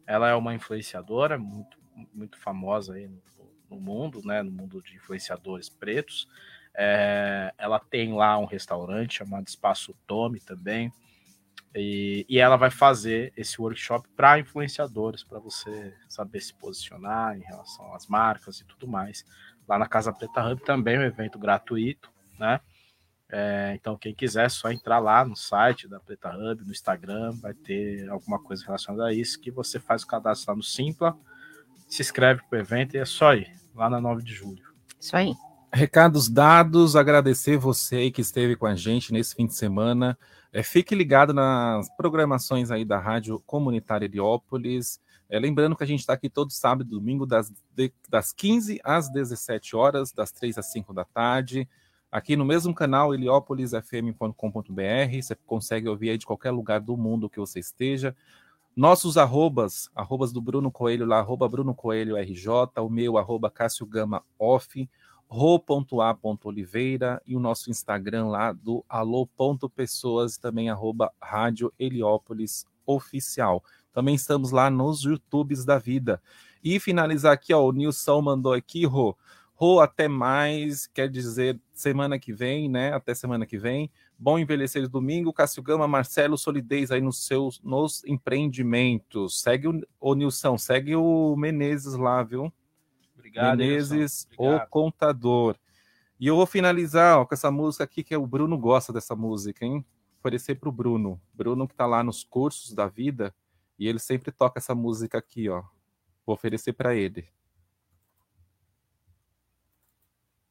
Ela 0.07 0.30
é 0.30 0.35
uma 0.35 0.55
influenciadora 0.55 1.38
muito, 1.38 1.77
muito 2.13 2.38
famosa 2.38 2.95
aí 2.95 3.07
no, 3.07 3.22
no 3.69 3.80
mundo, 3.80 4.22
né? 4.26 4.41
No 4.41 4.51
mundo 4.51 4.81
de 4.81 4.95
influenciadores 4.95 5.69
pretos. 5.69 6.27
É, 6.76 7.53
ela 7.57 7.80
tem 7.80 8.14
lá 8.14 8.38
um 8.38 8.45
restaurante 8.45 9.19
chamado 9.19 9.48
Espaço 9.48 9.95
Tome 10.07 10.39
também. 10.39 10.91
E, 11.73 12.26
e 12.27 12.38
ela 12.38 12.57
vai 12.57 12.69
fazer 12.69 13.31
esse 13.35 13.61
workshop 13.61 14.07
para 14.15 14.39
influenciadores, 14.39 15.23
para 15.23 15.39
você 15.39 15.93
saber 16.10 16.41
se 16.41 16.53
posicionar 16.53 17.38
em 17.38 17.41
relação 17.41 17.93
às 17.95 18.07
marcas 18.07 18.60
e 18.60 18.65
tudo 18.65 18.88
mais. 18.88 19.26
Lá 19.68 19.77
na 19.77 19.88
Casa 19.88 20.11
Preta 20.11 20.45
Hub 20.45 20.61
também 20.64 20.95
é 20.95 20.99
um 20.99 21.03
evento 21.03 21.39
gratuito, 21.39 22.11
né? 22.38 22.60
É, 23.34 23.72
então, 23.76 23.98
quem 23.98 24.14
quiser, 24.14 24.48
é 24.48 24.49
só 24.49 24.69
entrar 24.69 24.99
lá 24.99 25.23
no 25.23 25.38
site 25.38 25.88
da 25.88 26.02
Preta 26.02 26.35
Hub, 26.35 26.65
no 26.65 26.72
Instagram, 26.72 27.31
vai 27.41 27.53
ter 27.53 28.10
alguma 28.10 28.38
coisa 28.38 28.65
relacionada 28.65 29.07
a 29.07 29.14
isso, 29.14 29.39
que 29.39 29.49
você 29.49 29.80
faz 29.80 30.03
o 30.03 30.07
cadastro 30.07 30.52
lá 30.52 30.57
no 30.57 30.64
Simpla, 30.64 31.18
se 31.88 32.02
inscreve 32.02 32.41
para 32.49 32.57
o 32.57 32.60
evento 32.60 32.95
e 32.95 32.98
é 32.99 33.06
só 33.06 33.34
ir, 33.34 33.49
lá 33.73 33.89
na 33.89 34.02
9 34.02 34.22
de 34.22 34.34
julho. 34.34 34.64
Isso 34.99 35.15
aí. 35.15 35.34
Recados 35.73 36.27
dados, 36.27 36.98
agradecer 36.98 37.56
você 37.56 38.11
que 38.11 38.19
esteve 38.19 38.57
com 38.57 38.65
a 38.65 38.76
gente 38.76 39.14
nesse 39.14 39.34
fim 39.34 39.45
de 39.45 39.53
semana. 39.53 40.19
É, 40.52 40.61
fique 40.61 40.93
ligado 40.93 41.34
nas 41.34 41.89
programações 41.95 42.72
aí 42.72 42.84
da 42.84 42.99
Rádio 42.99 43.39
Comunitária 43.45 44.06
Heliópolis. 44.06 44.99
É, 45.30 45.39
lembrando 45.39 45.77
que 45.77 45.84
a 45.85 45.88
gente 45.88 46.02
está 46.02 46.11
aqui 46.11 46.30
todo 46.30 46.52
sábado 46.52 46.85
e 46.85 46.89
domingo, 46.89 47.26
das, 47.26 47.53
de, 47.73 47.93
das 48.10 48.34
15 48.34 48.81
às 48.84 49.10
17 49.10 49.73
horas, 49.77 50.11
das 50.11 50.30
3 50.34 50.57
às 50.57 50.69
5 50.73 50.93
da 50.93 51.06
tarde, 51.06 51.65
aqui 52.11 52.35
no 52.35 52.43
mesmo 52.43 52.76
canal, 52.76 53.15
heliópolisfm.com.br. 53.15 55.22
Você 55.22 55.35
consegue 55.48 55.88
ouvir 55.88 56.10
aí 56.10 56.18
de 56.18 56.26
qualquer 56.26 56.52
lugar 56.52 56.81
do 56.81 56.98
mundo 56.98 57.30
que 57.30 57.39
você 57.39 57.60
esteja. 57.60 58.14
Nossos 58.76 59.18
arrobas, 59.18 59.89
arrobas 59.95 60.34
do 60.34 60.41
Bruno 60.41 60.69
Coelho 60.69 61.06
lá, 61.06 61.19
arroba 61.19 61.48
Bruno 61.48 61.73
Coelho 61.73 62.18
RJ, 62.18 62.49
o 62.80 62.89
meu, 62.89 63.18
arroba 63.18 63.49
Cássio 63.49 63.85
Gama 63.85 64.22
Off 64.38 64.89
ro.a.oliveira 65.31 67.21
e 67.25 67.37
o 67.37 67.39
nosso 67.39 67.71
Instagram 67.71 68.27
lá 68.27 68.51
do 68.51 68.83
alô.pessoas, 68.89 70.37
também 70.37 70.69
arroba 70.69 71.09
Rádio 71.21 71.71
Heliópolis 71.79 72.65
Oficial. 72.85 73.63
Também 73.93 74.13
estamos 74.13 74.51
lá 74.51 74.69
nos 74.69 75.03
YouTubes 75.03 75.63
da 75.63 75.79
vida. 75.79 76.21
E 76.61 76.81
finalizar 76.81 77.31
aqui, 77.31 77.53
ó, 77.53 77.65
o 77.65 77.71
Nilson 77.71 78.21
mandou 78.21 78.51
aqui, 78.51 78.85
Rô. 78.85 79.15
Rô, 79.55 79.79
até 79.79 80.09
mais, 80.09 80.85
quer 80.87 81.07
dizer 81.07 81.57
semana 81.73 82.19
que 82.19 82.33
vem, 82.33 82.67
né? 82.67 82.91
Até 82.93 83.15
semana 83.15 83.45
que 83.45 83.57
vem. 83.57 83.89
Bom 84.19 84.37
envelhecer 84.37 84.85
domingo. 84.89 85.31
Cássio 85.31 85.63
Gama, 85.63 85.87
Marcelo, 85.87 86.37
solidez 86.37 86.91
aí 86.91 86.99
nos 86.99 87.25
seus 87.25 87.61
nos 87.63 88.03
empreendimentos. 88.03 89.39
Segue 89.39 89.69
o, 89.69 89.81
o 89.97 90.13
Nilson, 90.13 90.57
segue 90.57 90.93
o 90.95 91.37
Menezes 91.37 91.93
lá, 91.93 92.21
viu? 92.21 92.51
Obrigado, 93.31 93.57
Menezes, 93.60 94.27
o 94.37 94.60
contador. 94.69 95.55
E 96.19 96.27
eu 96.27 96.35
vou 96.35 96.45
finalizar 96.45 97.18
ó, 97.18 97.26
com 97.26 97.34
essa 97.34 97.49
música 97.49 97.85
aqui, 97.85 98.03
que 98.03 98.13
é 98.13 98.18
o 98.18 98.27
Bruno 98.27 98.57
gosta 98.57 98.91
dessa 98.91 99.15
música, 99.15 99.65
hein? 99.65 99.85
Oferecer 100.19 100.55
para 100.55 100.68
o 100.68 100.71
Bruno. 100.71 101.19
Bruno 101.34 101.65
que 101.65 101.73
está 101.73 101.85
lá 101.85 102.03
nos 102.03 102.26
cursos 102.26 102.73
da 102.73 102.87
vida, 102.87 103.34
e 103.79 103.87
ele 103.87 103.99
sempre 103.99 104.31
toca 104.31 104.60
essa 104.60 104.76
música 104.76 105.18
aqui, 105.18 105.47
ó. 105.47 105.63
Vou 106.26 106.35
oferecer 106.35 106.73
para 106.73 106.93
ele. 106.93 107.26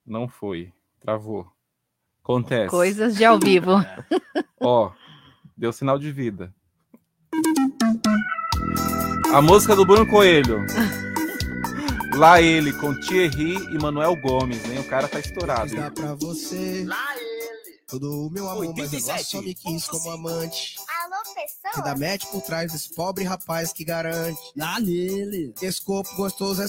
Não 0.05 0.27
foi. 0.27 0.73
Travou. 0.99 1.47
Acontece. 2.25 2.71
Coisas 2.71 3.15
de 3.15 3.25
ao 3.25 3.39
vivo. 3.39 3.73
ó, 4.59 4.91
deu 5.57 5.73
sinal 5.73 5.99
de 5.99 6.11
vida. 6.11 6.53
A 9.33 9.41
música 9.43 9.77
do 9.77 9.87
Bruno 9.87 10.09
Coelho. 10.09 10.65
Lá 12.15 12.41
ele, 12.41 12.73
com 12.73 12.95
Thierry 13.01 13.55
e 13.55 13.79
Manuel 13.79 14.17
Gomes, 14.17 14.65
hein? 14.67 14.79
O 14.79 14.85
cara 14.85 15.09
tá 15.09 15.19
estourado. 15.21 15.75
Dá 15.75 15.91
pra 15.91 16.15
você. 16.15 16.85
Lá 16.85 17.17
ele. 17.17 17.31
Todo 17.87 18.27
o 18.27 18.31
meu 18.31 18.49
amor, 18.49 18.67
87. 18.69 18.93
mas 18.93 19.09
ela 19.09 19.25
só 19.25 19.43
me 19.43 19.55
quis 19.55 19.89
como 19.89 20.11
amante. 20.11 20.77
Alô, 21.05 21.17
pessoal? 21.35 21.75
Que 21.75 21.83
dá 21.83 21.97
match 21.97 22.25
por 22.27 22.41
trás 22.43 22.73
desse 22.73 22.95
pobre 22.95 23.25
rapaz 23.25 23.73
que 23.73 23.85
garante. 23.85 24.41
Lá 24.57 24.79
nele. 24.79 25.53
Esse 25.61 25.83
corpo 25.83 26.15
gostoso 26.15 26.63
é 26.63 26.69